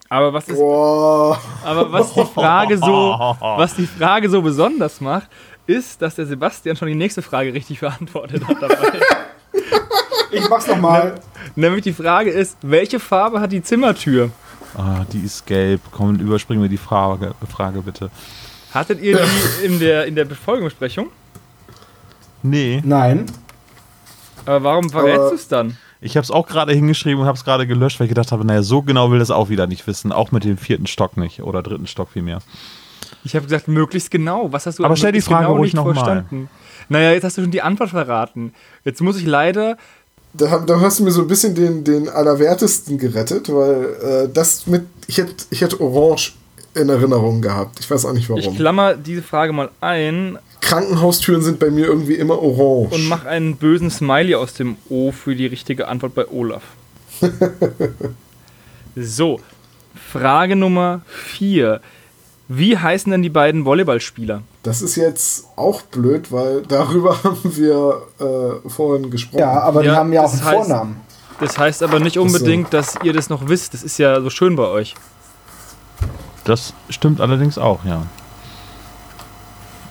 Aber 0.09 0.33
was 0.33 0.49
ist 0.49 0.59
aber 0.59 1.93
was 1.93 2.15
die 2.15 2.25
Frage 2.25 2.79
so, 2.79 2.87
was 3.41 3.75
die 3.75 3.87
Frage 3.87 4.31
so 4.31 4.41
besonders 4.41 5.01
macht, 5.01 5.29
ist, 5.67 6.01
dass 6.01 6.15
der 6.15 6.27
Sebastian 6.27 6.77
schon 6.77 6.89
die 6.89 6.95
nächste 6.95 7.21
Frage 7.21 7.53
richtig 7.53 7.81
beantwortet 7.81 8.47
hat 8.47 8.63
dabei. 8.63 9.01
Ich 10.31 10.47
mach's 10.47 10.67
nochmal. 10.67 11.15
Nämlich 11.57 11.85
die 11.85 11.93
Frage 11.95 12.31
ist, 12.31 12.59
welche 12.61 13.01
Farbe 13.01 13.41
hat 13.41 13.51
die 13.51 13.63
Zimmertür? 13.63 14.31
Ah, 14.77 15.07
die 15.11 15.21
ist 15.21 15.47
gelb. 15.47 15.81
Komm, 15.91 16.17
überspringen 16.17 16.61
wir 16.61 16.69
die 16.69 16.77
Frage, 16.77 17.35
Frage 17.51 17.81
bitte. 17.81 18.11
Hattet 18.75 19.01
ihr 19.01 19.19
die 19.19 19.65
in 19.65 19.79
der, 19.79 20.05
in 20.05 20.15
der 20.15 20.27
Befolgungsbesprechung? 20.27 21.09
Nee, 22.43 22.83
Nein. 22.85 23.25
Aber 24.49 24.65
warum 24.65 24.89
verrätst 24.89 25.31
du 25.31 25.35
es 25.35 25.49
dann? 25.49 25.77
ich 26.01 26.17
habe 26.17 26.25
es 26.25 26.31
auch 26.31 26.47
gerade 26.47 26.73
hingeschrieben 26.73 27.21
und 27.21 27.27
habe 27.27 27.37
es 27.37 27.45
gerade 27.45 27.67
gelöscht, 27.67 27.99
weil 27.99 28.07
ich 28.07 28.11
gedacht 28.11 28.33
habe, 28.33 28.45
naja, 28.45 28.63
so 28.63 28.83
genau 28.83 29.11
will 29.11 29.19
das 29.19 29.31
auch 29.31 29.49
wieder 29.49 29.67
nicht 29.67 29.87
wissen. 29.87 30.13
Auch 30.13 30.33
mit 30.33 30.45
dem 30.45 30.57
vierten 30.57 30.87
Stock 30.87 31.17
nicht 31.17 31.43
oder 31.43 31.63
dritten 31.63 31.87
Stock 31.87 32.09
vielmehr. 32.13 32.39
Ich 33.25 33.35
habe 33.35 33.45
gesagt, 33.45 33.69
möglichst 33.69 34.11
genau. 34.11 34.53
Was 34.53 34.67
hast 34.67 34.79
du 34.79 34.85
Aber 34.85 34.97
stell 34.97 35.13
die 35.13 35.21
Frage 35.21 35.47
genau 35.47 35.57
ruhig 35.57 35.73
nicht 35.73 35.75
noch 35.75 35.85
mal. 35.85 35.95
verstanden? 35.95 36.49
Naja, 36.89 37.13
jetzt 37.13 37.25
hast 37.25 37.37
du 37.37 37.43
schon 37.43 37.51
die 37.51 37.63
Antwort 37.63 37.91
verraten. 37.91 38.55
Jetzt 38.85 39.03
muss 39.03 39.19
ich 39.19 39.27
leider. 39.27 39.77
Da, 40.33 40.59
da 40.59 40.81
hast 40.81 41.01
du 41.01 41.05
mir 41.05 41.11
so 41.11 41.23
ein 41.23 41.29
bisschen 41.29 41.55
den, 41.55 41.85
den 41.85 42.09
Allerwertesten 42.09 42.97
gerettet, 42.97 43.53
weil 43.53 43.97
äh, 44.03 44.33
das 44.33 44.67
mit. 44.67 44.87
Ich 45.09 45.19
hätte 45.19 45.35
ich 45.51 45.61
hätte 45.61 45.81
Orange 45.81 46.35
in 46.79 46.89
Erinnerung 46.89 47.41
gehabt. 47.43 47.79
Ich 47.81 47.91
weiß 47.91 48.05
auch 48.07 48.13
nicht 48.13 48.25
Ich 48.25 48.45
warum. 48.45 48.57
klammer 48.57 48.95
diese 48.95 49.23
Frage 49.23 49.53
mal 49.53 49.71
ein 49.81 50.39
Krankenhaustüren 50.61 51.41
sind 51.43 51.59
bei 51.61 51.71
mir 51.71 51.87
irgendwie 51.87 52.15
immer 52.15 52.41
orange. 52.43 52.93
und 52.95 53.09
mach 53.09 53.25
einen 53.27 53.57
bösen 53.57 53.91
Smiley 53.91 54.35
aus 54.35 54.55
dem 54.55 54.77
O 54.89 55.13
für 55.13 55.35
die 55.37 55.47
richtige 55.47 55.89
Antwort 55.89 56.15
bei 56.15 56.27
Olaf. 56.29 56.63
so, 58.97 59.41
Frage 60.13 60.57
Nummer 60.57 61.03
4. 61.07 61.81
Wie 62.51 62.79
heißen 62.79 63.13
denn 63.13 63.23
die 63.23 63.29
beiden 63.29 63.65
Volleyballspieler? 63.67 64.43
Das 64.63 64.81
ist 64.81 64.97
jetzt 64.97 65.45
auch 65.57 65.83
blöd, 65.83 66.33
weil 66.33 66.63
darüber 66.63 67.23
haben 67.23 67.57
wir 67.57 68.03
äh, 68.19 68.69
vorhin 68.69 69.11
gesprochen. 69.11 69.41
Ja, 69.41 69.61
aber 69.61 69.83
die 69.83 69.89
Ja, 69.89 69.97
haben 69.97 70.13
ja 70.13 70.23
auch 70.25 70.33
einen 70.33 70.41
heißt- 70.43 70.53
Vornamen. 70.55 70.97
Das 71.41 71.57
heißt 71.57 71.85
aber 71.85 72.01
nicht 72.01 72.19
unbedingt, 72.19 72.75
dass 72.75 72.97
ihr 73.05 73.13
das 73.13 73.29
noch 73.31 73.49
wisst. 73.49 73.73
Das 73.73 73.85
ist 73.85 73.97
ja 73.99 74.21
so 74.21 74.29
schön 74.29 74.57
bei 74.57 74.67
euch. 74.67 74.97
Das 76.49 76.73
stimmt 76.89 77.21
allerdings 77.21 77.59
auch, 77.59 77.85
ja. 77.85 78.07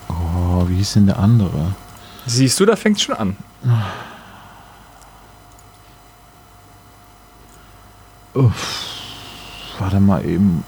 Oh, 0.10 0.68
wie 0.68 0.78
hieß 0.78 0.94
denn 0.94 1.06
der 1.06 1.20
andere? 1.20 1.76
Siehst 2.26 2.60
du, 2.60 2.66
da 2.66 2.76
fängt 2.76 3.00
schon 3.00 3.14
an. 3.14 3.38
Warte 9.78 10.00
mal 10.00 10.26
eben. 10.26 10.64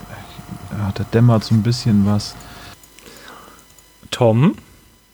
Ja, 0.71 0.91
da 0.93 1.03
dämmert 1.05 1.43
so 1.43 1.55
ein 1.55 1.63
bisschen 1.63 2.05
was. 2.05 2.35
Tom? 4.11 4.55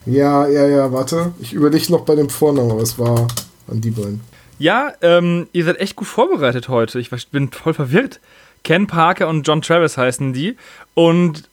Ja, 0.06 0.46
ja, 0.46 0.68
ja, 0.68 0.92
warte. 0.92 1.32
Ich 1.40 1.54
überlege 1.54 1.90
noch 1.90 2.02
bei 2.02 2.16
dem 2.16 2.30
Vornamen, 2.30 2.72
aber 2.72 2.82
es 2.82 3.00
war 3.00 3.28
an 3.70 3.80
die 3.80 3.92
beiden. 3.92 4.20
Ja, 4.60 4.92
ähm, 5.02 5.48
ihr 5.54 5.64
seid 5.64 5.80
echt 5.80 5.96
gut 5.96 6.08
vorbereitet 6.08 6.68
heute. 6.68 7.00
Ich 7.00 7.12
bin 7.32 7.50
voll 7.50 7.74
verwirrt. 7.74 8.20
Ken 8.66 8.88
Parker 8.88 9.30
und 9.30 9.48
John 9.48 9.62
Travis 9.62 9.98
heißen 9.98 10.34
die. 10.34 10.58
Und 10.96 11.48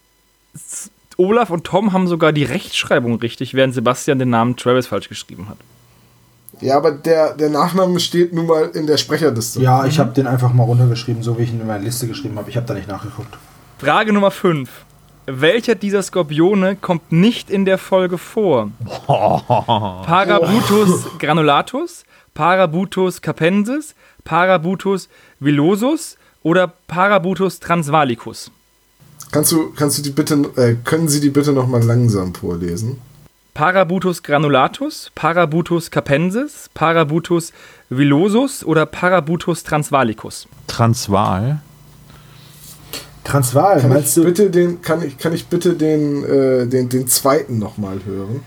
Olaf 1.18 1.50
und 1.50 1.64
Tom 1.64 1.92
haben 1.92 2.08
sogar 2.08 2.32
die 2.32 2.42
Rechtschreibung 2.42 3.16
richtig, 3.16 3.54
während 3.54 3.74
Sebastian 3.74 4.18
den 4.18 4.30
Namen 4.30 4.56
Travis 4.56 4.88
falsch 4.88 5.08
geschrieben 5.08 5.48
hat. 5.48 5.58
Ja, 6.60 6.76
aber 6.76 6.92
der, 6.92 7.34
der 7.34 7.50
Nachname 7.50 8.00
steht 8.00 8.32
nun 8.32 8.46
mal 8.46 8.70
in 8.74 8.86
der 8.86 8.96
Sprecherliste. 8.96 9.60
Ja, 9.60 9.84
ich 9.84 9.98
habe 9.98 10.12
den 10.12 10.26
einfach 10.26 10.52
mal 10.52 10.64
runtergeschrieben, 10.64 11.22
so 11.22 11.38
wie 11.38 11.42
ich 11.42 11.50
ihn 11.50 11.60
in 11.60 11.66
meine 11.66 11.84
Liste 11.84 12.08
geschrieben 12.08 12.38
habe. 12.38 12.50
Ich 12.50 12.56
habe 12.56 12.66
da 12.66 12.74
nicht 12.74 12.88
nachgeguckt. 12.88 13.36
Frage 13.78 14.12
Nummer 14.12 14.30
5. 14.30 14.70
Welcher 15.26 15.74
dieser 15.74 16.02
Skorpione 16.02 16.76
kommt 16.76 17.12
nicht 17.12 17.50
in 17.50 17.64
der 17.64 17.78
Folge 17.78 18.16
vor? 18.16 18.70
Parabutus 19.06 21.06
granulatus, 21.18 22.04
Parabutus 22.34 23.20
capensis, 23.20 23.94
Parabutus 24.24 25.08
villosus 25.40 26.16
oder 26.42 26.72
Parabutus 26.88 27.60
transvalicus? 27.60 28.50
Kannst 29.30 29.52
du, 29.52 29.70
kannst 29.72 29.98
du 29.98 30.02
die 30.02 30.10
bitte, 30.10 30.34
äh, 30.56 30.74
können 30.84 31.08
Sie 31.08 31.20
die 31.20 31.30
bitte 31.30 31.52
noch 31.52 31.66
mal 31.66 31.82
langsam 31.82 32.34
vorlesen? 32.34 32.98
Parabutus 33.54 34.22
granulatus, 34.22 35.10
Parabutus 35.14 35.90
capensis, 35.90 36.68
Parabutus 36.74 37.52
villosus 37.90 38.64
oder 38.64 38.86
Parabutus 38.86 39.62
transvalicus? 39.62 40.48
Transvaal. 40.66 41.60
Transvaal, 43.24 43.80
Kann 43.80 43.90
meinst 43.90 44.08
ich 44.08 44.14
du? 44.22 44.24
bitte 44.24 44.50
den, 44.50 44.82
kann 44.82 45.02
ich, 45.02 45.16
kann 45.16 45.32
ich 45.32 45.46
bitte 45.46 45.74
den, 45.74 46.24
äh, 46.24 46.66
den, 46.66 46.88
den 46.88 47.06
zweiten 47.06 47.58
noch 47.58 47.78
mal 47.78 48.00
hören? 48.04 48.40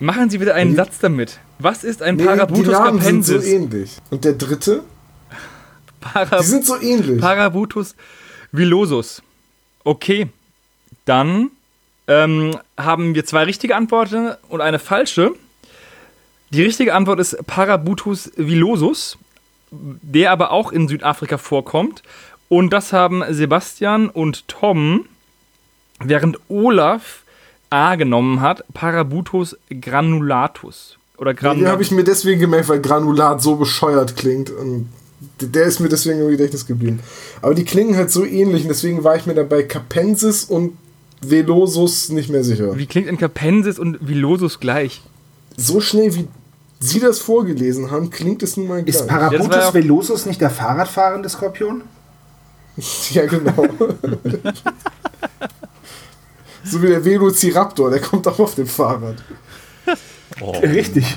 Machen 0.00 0.30
Sie 0.30 0.38
bitte 0.38 0.54
einen 0.54 0.70
Die- 0.70 0.76
Satz 0.76 0.98
damit. 1.00 1.38
Was 1.58 1.84
ist 1.84 2.02
ein 2.02 2.16
Nee, 2.16 2.22
die 2.22 2.28
Parabutus 2.28 2.72
Namen 2.72 3.00
sind 3.00 3.24
so 3.24 3.34
capensis? 3.34 3.52
ähnlich. 3.52 3.96
Und 4.10 4.24
der 4.24 4.32
dritte? 4.32 4.82
Para 6.12 6.38
Die 6.38 6.44
sind 6.44 6.64
so 6.66 6.80
ähnlich. 6.80 7.20
Parabutus 7.20 7.94
villosus. 8.52 9.22
Okay, 9.84 10.28
dann 11.04 11.50
ähm, 12.06 12.56
haben 12.76 13.14
wir 13.14 13.24
zwei 13.24 13.44
richtige 13.44 13.74
Antworten 13.76 14.32
und 14.48 14.60
eine 14.60 14.78
falsche. 14.78 15.32
Die 16.50 16.62
richtige 16.62 16.94
Antwort 16.94 17.18
ist 17.20 17.36
Parabutus 17.46 18.30
villosus, 18.36 19.18
der 19.70 20.30
aber 20.30 20.50
auch 20.52 20.70
in 20.72 20.88
Südafrika 20.88 21.38
vorkommt. 21.38 22.02
Und 22.48 22.70
das 22.72 22.92
haben 22.92 23.24
Sebastian 23.30 24.08
und 24.10 24.46
Tom, 24.46 25.06
während 26.00 26.38
Olaf 26.48 27.22
A 27.70 27.96
genommen 27.96 28.40
hat, 28.40 28.62
Parabutus 28.74 29.56
granulatus. 29.80 30.98
Oder 31.16 31.32
Den 31.32 31.38
Granulat. 31.40 31.72
habe 31.72 31.82
ich 31.82 31.90
mir 31.90 32.04
deswegen 32.04 32.40
gemerkt, 32.40 32.68
weil 32.68 32.80
Granulat 32.80 33.42
so 33.42 33.56
bescheuert 33.56 34.16
klingt. 34.16 34.50
Und 34.50 34.90
der 35.40 35.64
ist 35.64 35.80
mir 35.80 35.88
deswegen 35.88 36.20
im 36.20 36.30
Gedächtnis 36.30 36.66
geblieben. 36.66 37.00
Aber 37.42 37.54
die 37.54 37.64
klingen 37.64 37.96
halt 37.96 38.10
so 38.10 38.24
ähnlich 38.24 38.62
und 38.62 38.68
deswegen 38.68 39.04
war 39.04 39.16
ich 39.16 39.26
mir 39.26 39.34
dabei 39.34 39.62
Capensis 39.62 40.44
und 40.44 40.76
Velosus 41.20 42.10
nicht 42.10 42.30
mehr 42.30 42.44
sicher. 42.44 42.76
Wie 42.76 42.86
klingt 42.86 43.08
ein 43.08 43.18
Capensis 43.18 43.78
und 43.78 44.06
Vilosus 44.06 44.60
gleich? 44.60 45.02
So 45.56 45.80
schnell 45.80 46.14
wie 46.14 46.28
Sie 46.80 47.00
das 47.00 47.18
vorgelesen 47.20 47.90
haben, 47.90 48.10
klingt 48.10 48.42
es 48.42 48.56
nun 48.56 48.68
mal 48.68 48.82
gleich. 48.82 48.96
Ist 48.96 49.06
Parabutus 49.06 49.48
ja- 49.48 49.72
velosus 49.74 50.26
nicht 50.26 50.40
der 50.40 50.50
Fahrradfahrende 50.50 51.28
Skorpion? 51.28 51.82
ja, 53.12 53.24
genau. 53.26 53.68
so 56.64 56.82
wie 56.82 56.88
der 56.88 57.04
Velociraptor, 57.04 57.90
der 57.90 58.00
kommt 58.00 58.26
auch 58.28 58.38
auf 58.38 58.54
dem 58.54 58.66
Fahrrad. 58.66 59.22
Richtig. 60.62 61.16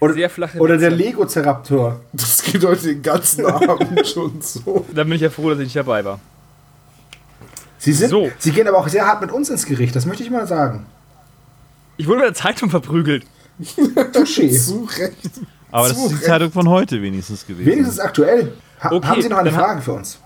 Oder, 0.00 0.14
Sehr 0.14 0.28
flache 0.30 0.58
oder 0.58 0.76
der 0.76 0.90
Netze. 0.90 1.02
Lego-Ceraptor. 1.04 2.00
Das 2.12 2.42
geht 2.42 2.62
heute 2.64 2.82
den 2.88 3.02
ganzen 3.02 3.46
Abend 3.46 4.06
schon 4.06 4.40
so. 4.42 4.84
Da 4.94 5.04
bin 5.04 5.14
ich 5.14 5.22
ja 5.22 5.30
froh, 5.30 5.48
dass 5.50 5.58
ich 5.58 5.64
nicht 5.66 5.76
dabei 5.76 6.04
war. 6.04 6.20
Sie, 7.78 7.92
sind, 7.92 8.10
So. 8.10 8.30
sie 8.38 8.50
gehen 8.52 8.66
aber 8.68 8.78
auch 8.78 8.88
sehr 8.88 9.06
hart 9.06 9.20
mit 9.20 9.30
uns 9.30 9.48
ins 9.48 9.64
Gericht, 9.64 9.94
das 9.96 10.06
möchte 10.06 10.22
ich 10.22 10.30
mal 10.30 10.46
sagen. 10.46 10.86
Ich 11.96 12.06
wurde 12.06 12.18
mit 12.18 12.26
der 12.26 12.34
Zeitung 12.34 12.68
verprügelt. 12.68 13.24
Touché. 14.12 14.50
Zu 14.66 14.84
Recht. 14.98 15.30
Aber 15.70 15.88
das 15.88 15.96
Zu 15.96 16.04
ist 16.04 16.10
die 16.10 16.14
Recht. 16.16 16.26
Zeitung 16.26 16.52
von 16.52 16.68
heute 16.68 17.00
wenigstens 17.00 17.46
gewesen. 17.46 17.66
Wenigstens 17.66 17.98
aktuell. 18.00 18.52
Ha 18.82 18.90
Okay, 18.92 19.06
haben 19.06 19.22
Sie 19.22 19.28
noch 19.28 19.38
eine 19.38 19.52
Frage 19.52 19.80
für 19.80 19.92
uns? 19.92 20.18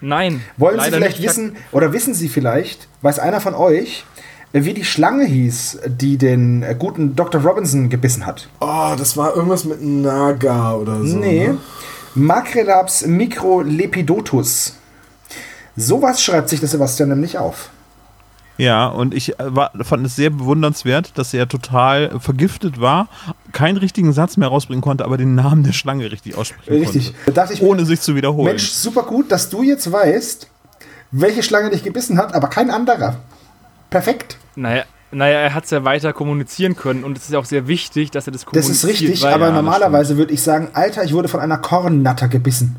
Nein. 0.00 0.42
Wollen 0.56 0.78
Sie 0.80 0.90
vielleicht 0.90 1.22
wissen, 1.22 1.56
oder 1.72 1.92
wissen 1.92 2.14
Sie 2.14 2.28
vielleicht, 2.28 2.88
weiß 3.02 3.18
einer 3.20 3.40
von 3.40 3.54
euch, 3.54 4.04
wie 4.52 4.74
die 4.74 4.84
Schlange 4.84 5.24
hieß, 5.24 5.78
die 5.86 6.18
den 6.18 6.62
äh, 6.62 6.76
guten 6.78 7.16
Dr. 7.16 7.40
Robinson 7.40 7.88
gebissen 7.88 8.26
hat? 8.26 8.48
Oh, 8.60 8.94
das 8.96 9.16
war 9.16 9.34
irgendwas 9.34 9.64
mit 9.64 9.82
Naga 9.82 10.74
oder 10.74 11.02
so. 11.04 11.16
Nee. 11.16 11.48
ne? 11.48 11.58
Macrelaps 12.14 13.06
microlepidotus. 13.06 14.76
Sowas 15.76 16.22
schreibt 16.22 16.50
sich 16.50 16.60
der 16.60 16.68
Sebastian 16.68 17.08
nämlich 17.08 17.38
auf. 17.38 17.70
Ja, 18.58 18.88
und 18.88 19.14
ich 19.14 19.38
äh, 19.40 19.56
war, 19.56 19.72
fand 19.80 20.06
es 20.06 20.16
sehr 20.16 20.28
bewundernswert, 20.28 21.16
dass 21.16 21.32
er 21.32 21.48
total 21.48 22.20
vergiftet 22.20 22.80
war, 22.80 23.08
keinen 23.52 23.78
richtigen 23.78 24.12
Satz 24.12 24.36
mehr 24.36 24.48
rausbringen 24.48 24.82
konnte, 24.82 25.06
aber 25.06 25.16
den 25.16 25.34
Namen 25.34 25.62
der 25.62 25.72
Schlange 25.72 26.12
richtig 26.12 26.36
aussprechen 26.36 26.74
Richtig. 26.74 27.14
konnte. 27.24 27.32
Da 27.32 27.46
mir, 27.46 27.62
Ohne 27.62 27.86
sich 27.86 28.00
zu 28.00 28.14
wiederholen. 28.14 28.48
Mensch, 28.48 28.70
super 28.70 29.04
gut, 29.04 29.32
dass 29.32 29.48
du 29.48 29.62
jetzt 29.62 29.90
weißt, 29.90 30.46
welche 31.12 31.42
Schlange 31.42 31.70
dich 31.70 31.82
gebissen 31.82 32.18
hat, 32.18 32.34
aber 32.34 32.48
kein 32.48 32.70
anderer. 32.70 33.16
Perfekt. 33.88 34.36
Naja, 34.56 34.84
naja, 35.10 35.38
er 35.40 35.54
hat 35.54 35.64
es 35.64 35.70
ja 35.70 35.84
weiter 35.84 36.12
kommunizieren 36.12 36.74
können 36.76 37.04
und 37.04 37.18
es 37.18 37.24
ist 37.24 37.32
ja 37.32 37.38
auch 37.38 37.44
sehr 37.44 37.68
wichtig, 37.68 38.10
dass 38.10 38.26
er 38.26 38.32
das 38.32 38.42
Das 38.42 38.46
kommuniziert. 38.46 38.74
ist 38.94 39.00
richtig, 39.00 39.22
weil, 39.22 39.34
aber 39.34 39.46
das 39.46 39.54
normalerweise 39.54 40.16
würde 40.16 40.32
ich 40.32 40.42
sagen, 40.42 40.68
Alter, 40.72 41.04
ich 41.04 41.12
wurde 41.12 41.28
von 41.28 41.40
einer 41.40 41.58
Kornnatter 41.58 42.28
gebissen. 42.28 42.76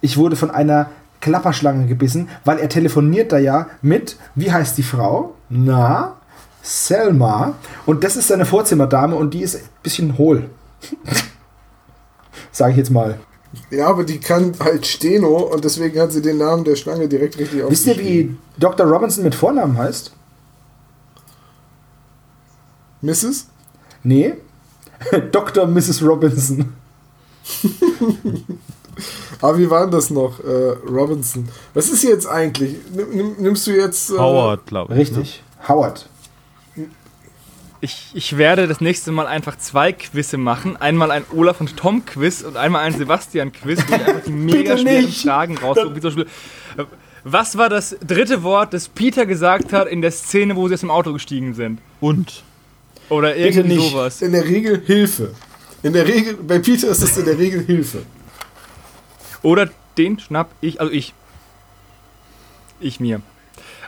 Ich 0.00 0.16
wurde 0.16 0.36
von 0.36 0.50
einer 0.50 0.90
Klapperschlange 1.20 1.86
gebissen, 1.86 2.28
weil 2.44 2.58
er 2.58 2.68
telefoniert 2.68 3.32
da 3.32 3.38
ja 3.38 3.66
mit, 3.80 4.16
wie 4.34 4.52
heißt 4.52 4.76
die 4.78 4.82
Frau? 4.82 5.34
Na, 5.48 6.16
Selma. 6.62 7.54
Und 7.86 8.04
das 8.04 8.16
ist 8.16 8.28
seine 8.28 8.44
Vorzimmerdame 8.46 9.16
und 9.16 9.34
die 9.34 9.42
ist 9.42 9.56
ein 9.56 9.62
bisschen 9.82 10.18
hohl. 10.18 10.50
Sage 12.52 12.72
ich 12.72 12.76
jetzt 12.78 12.90
mal. 12.90 13.18
Ja, 13.70 13.88
aber 13.88 14.04
die 14.04 14.18
kann 14.18 14.52
halt 14.60 14.86
Steno 14.86 15.36
und 15.36 15.64
deswegen 15.64 16.00
hat 16.00 16.12
sie 16.12 16.22
den 16.22 16.38
Namen 16.38 16.64
der 16.64 16.76
Schlange 16.76 17.08
direkt 17.08 17.38
richtig 17.38 17.62
Wisst 17.68 17.86
ihr, 17.86 17.98
wie 17.98 18.36
Dr. 18.58 18.86
Robinson 18.86 19.24
mit 19.24 19.34
Vornamen 19.34 19.76
heißt? 19.76 20.12
Mrs.? 23.02 23.48
Nee. 24.02 24.34
Dr. 25.32 25.66
Mrs. 25.66 26.02
Robinson. 26.02 26.72
Aber 29.40 29.58
wie 29.58 29.68
war 29.68 29.82
denn 29.82 29.90
das 29.90 30.10
noch, 30.10 30.38
äh, 30.40 30.76
Robinson? 30.88 31.48
Was 31.74 31.88
ist 31.88 32.04
jetzt 32.04 32.26
eigentlich? 32.26 32.76
Nimm, 32.94 33.10
nimm, 33.10 33.36
nimmst 33.38 33.66
du 33.66 33.72
jetzt. 33.72 34.10
Äh, 34.10 34.18
Howard, 34.18 34.66
glaube 34.66 34.94
ich. 34.94 35.00
Richtig. 35.00 35.42
Howard. 35.68 36.08
Ich, 37.80 38.12
ich 38.14 38.38
werde 38.38 38.68
das 38.68 38.80
nächste 38.80 39.10
Mal 39.10 39.26
einfach 39.26 39.58
zwei 39.58 39.92
Quizze 39.92 40.38
machen. 40.38 40.76
Einmal 40.76 41.10
ein 41.10 41.24
Olaf 41.34 41.60
und 41.60 41.76
Tom 41.76 42.04
Quiz 42.06 42.42
und 42.42 42.56
einmal 42.56 42.84
ein 42.84 42.92
Sebastian 42.92 43.50
Quiz, 43.50 43.80
wo 43.88 43.96
ich 43.96 44.06
einfach 44.06 44.22
die 44.24 44.30
mega 44.30 44.78
schweren 44.78 45.06
nicht. 45.06 45.22
Fragen 45.22 45.58
raussuche. 45.58 45.96
Wie 45.96 46.00
zum 46.00 46.14
Beispiel, 46.14 46.26
äh, 46.76 46.84
was 47.24 47.58
war 47.58 47.68
das 47.68 47.96
dritte 48.06 48.44
Wort, 48.44 48.72
das 48.72 48.88
Peter 48.88 49.26
gesagt 49.26 49.72
hat 49.72 49.88
in 49.88 50.00
der 50.00 50.12
Szene, 50.12 50.54
wo 50.54 50.68
sie 50.68 50.74
aus 50.74 50.80
dem 50.80 50.92
Auto 50.92 51.12
gestiegen 51.12 51.54
sind? 51.54 51.80
Und 52.00 52.44
Oder 53.12 53.36
irgendwie 53.36 53.76
nicht. 53.76 53.90
sowas. 53.90 54.22
In 54.22 54.32
der 54.32 54.44
Regel 54.44 54.82
Hilfe. 54.84 55.32
In 55.82 55.92
der 55.92 56.06
Regel, 56.06 56.34
bei 56.34 56.58
Peter 56.58 56.88
ist 56.88 57.02
es 57.02 57.16
in 57.18 57.24
der 57.24 57.38
Regel 57.38 57.64
Hilfe. 57.64 58.02
Oder 59.42 59.68
den 59.98 60.18
schnapp 60.18 60.50
ich, 60.60 60.80
also 60.80 60.92
ich. 60.92 61.12
Ich 62.80 63.00
mir. 63.00 63.20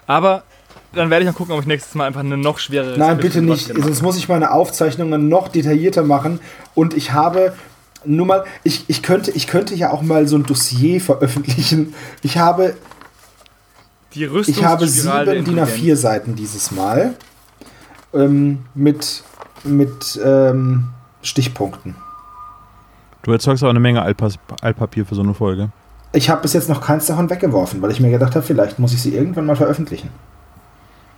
Aber 0.07 0.45
dann 0.93 1.11
werde 1.11 1.25
ich 1.25 1.31
mal 1.31 1.37
gucken, 1.37 1.55
ob 1.55 1.61
ich 1.61 1.67
nächstes 1.67 1.95
Mal 1.95 2.07
einfach 2.07 2.21
eine 2.21 2.37
noch 2.37 2.59
schwerere 2.59 2.99
Nein, 2.99 3.19
bitte 3.19 3.41
nicht. 3.41 3.73
Sonst 3.75 4.03
muss 4.03 4.17
ich 4.17 4.29
meine 4.29 4.51
Aufzeichnungen 4.53 5.29
noch 5.29 5.49
detaillierter 5.49 6.03
machen. 6.03 6.41
Und 6.75 6.95
ich 6.95 7.13
habe 7.13 7.55
nur 8.05 8.27
mal, 8.27 8.45
ich, 8.63 8.85
ich, 8.89 9.03
könnte, 9.03 9.31
ich 9.31 9.47
könnte 9.47 9.75
ja 9.75 9.91
auch 9.91 10.03
mal 10.03 10.29
so 10.29 10.37
ein 10.37 10.45
Dossier 10.45 11.01
veröffentlichen. 11.01 11.95
Ich 12.23 12.37
habe, 12.37 12.77
Die 14.15 14.25
ich 14.25 14.29
habe 14.29 14.85
Rüstungsspirale 14.85 15.31
sieben 15.33 15.45
DIN 15.45 15.59
Intelligenz. 15.59 15.71
A4 15.71 15.97
Seiten 15.97 16.37
dieses 16.37 16.71
Mal. 16.71 17.15
Ähm, 18.15 18.61
mit 18.75 19.25
mit 19.65 20.21
ähm, 20.23 20.89
Stichpunkten. 21.23 21.95
du 23.23 23.33
erzeugst 23.33 23.63
aber 23.63 23.71
eine 23.71 23.81
Menge 23.81 24.03
Altpas 24.03 24.39
Altpapier 24.61 25.07
für 25.07 25.15
so 25.15 25.23
eine 25.23 25.35
Folge. 25.35 25.71
Ich 26.13 26.31
habe 26.31 26.43
bis 26.43 26.53
jetzt 26.53 26.69
noch 26.69 26.81
keins 26.81 27.07
davon 27.07 27.29
weggeworfen, 27.31 27.83
weil 27.83 27.91
ich 27.91 27.99
mir 27.99 28.11
gedacht 28.11 28.35
habe, 28.37 28.45
vielleicht 28.45 28.79
muss 28.79 28.93
ich 28.93 29.03
sie 29.03 29.15
irgendwann 29.15 29.47
mal 29.47 29.57
veröffentlichen. 29.57 30.11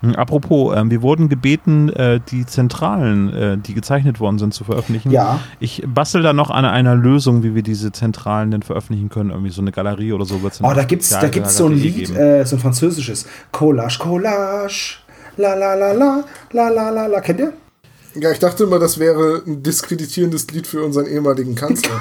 Hm, 0.02 0.14
Apropos, 0.14 0.74
ähm, 0.76 0.90
wir 0.90 1.02
wurden 1.02 1.28
gebeten, 1.28 1.88
äh, 1.90 2.20
die 2.30 2.46
Zentralen, 2.46 3.32
äh, 3.32 3.58
die 3.58 3.74
gezeichnet 3.74 4.20
worden 4.20 4.38
sind, 4.38 4.54
zu 4.54 4.64
veröffentlichen. 4.64 5.10
Ja. 5.10 5.40
Ich 5.58 5.82
bastel 5.86 6.22
da 6.22 6.32
noch 6.32 6.50
an 6.50 6.64
einer 6.64 6.94
Lösung, 6.94 7.42
wie 7.42 7.54
wir 7.54 7.62
diese 7.62 7.92
Zentralen 7.92 8.50
denn 8.50 8.62
veröffentlichen 8.62 9.08
können. 9.08 9.30
Irgendwie 9.30 9.50
so 9.50 9.60
eine 9.60 9.72
Galerie 9.72 10.12
oder 10.12 10.24
so. 10.24 10.42
wird's 10.42 10.60
in 10.60 10.66
Oh, 10.66 10.72
der 10.72 10.84
da 10.84 11.20
da 11.20 11.28
gibt's 11.28 11.56
so 11.56 11.66
ein 11.66 11.72
Lied, 11.72 12.14
äh, 12.14 12.44
so 12.44 12.56
ein 12.56 12.60
französisches. 12.60 13.26
Collage, 13.52 13.98
Collage. 13.98 14.98
La 15.36 15.54
la 15.54 15.74
la 15.74 15.92
la, 15.92 16.24
la 16.52 16.68
la 16.68 16.90
la 16.90 17.06
la. 17.06 17.20
Kennt 17.20 17.40
ihr? 17.40 17.52
Ja, 18.14 18.30
ich 18.30 18.38
dachte 18.38 18.64
immer, 18.64 18.78
das 18.78 18.98
wäre 18.98 19.42
ein 19.46 19.62
diskreditierendes 19.62 20.46
Lied 20.48 20.66
für 20.66 20.82
unseren 20.82 21.06
ehemaligen 21.06 21.54
Kanzler. 21.54 22.00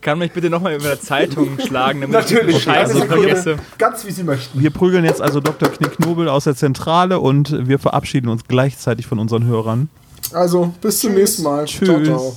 Kann 0.00 0.18
mich 0.18 0.32
bitte 0.32 0.50
nochmal 0.50 0.74
über 0.74 0.84
der 0.88 1.00
Zeitung 1.00 1.58
schlagen, 1.66 2.02
damit 2.02 2.14
Natürlich. 2.14 2.56
ich 2.56 2.64
die 2.64 2.70
Scheiße 2.70 2.94
also 2.94 3.00
wir- 3.00 3.06
vergesse. 3.08 3.56
Ganz 3.78 4.04
wie 4.06 4.10
sie 4.10 4.22
möchten. 4.24 4.60
Wir 4.60 4.70
prügeln 4.70 5.04
jetzt 5.04 5.22
also 5.22 5.40
Dr. 5.40 5.70
Knickknobel 5.70 6.28
aus 6.28 6.44
der 6.44 6.54
Zentrale 6.54 7.20
und 7.20 7.66
wir 7.68 7.78
verabschieden 7.78 8.28
uns 8.28 8.44
gleichzeitig 8.46 9.06
von 9.06 9.18
unseren 9.18 9.44
Hörern. 9.46 9.88
Also, 10.32 10.74
bis 10.82 11.00
zum 11.00 11.14
nächsten 11.14 11.42
Mal. 11.42 11.64
Tschüss. 11.64 11.88
Ciao, 11.88 12.02
ciao. 12.02 12.36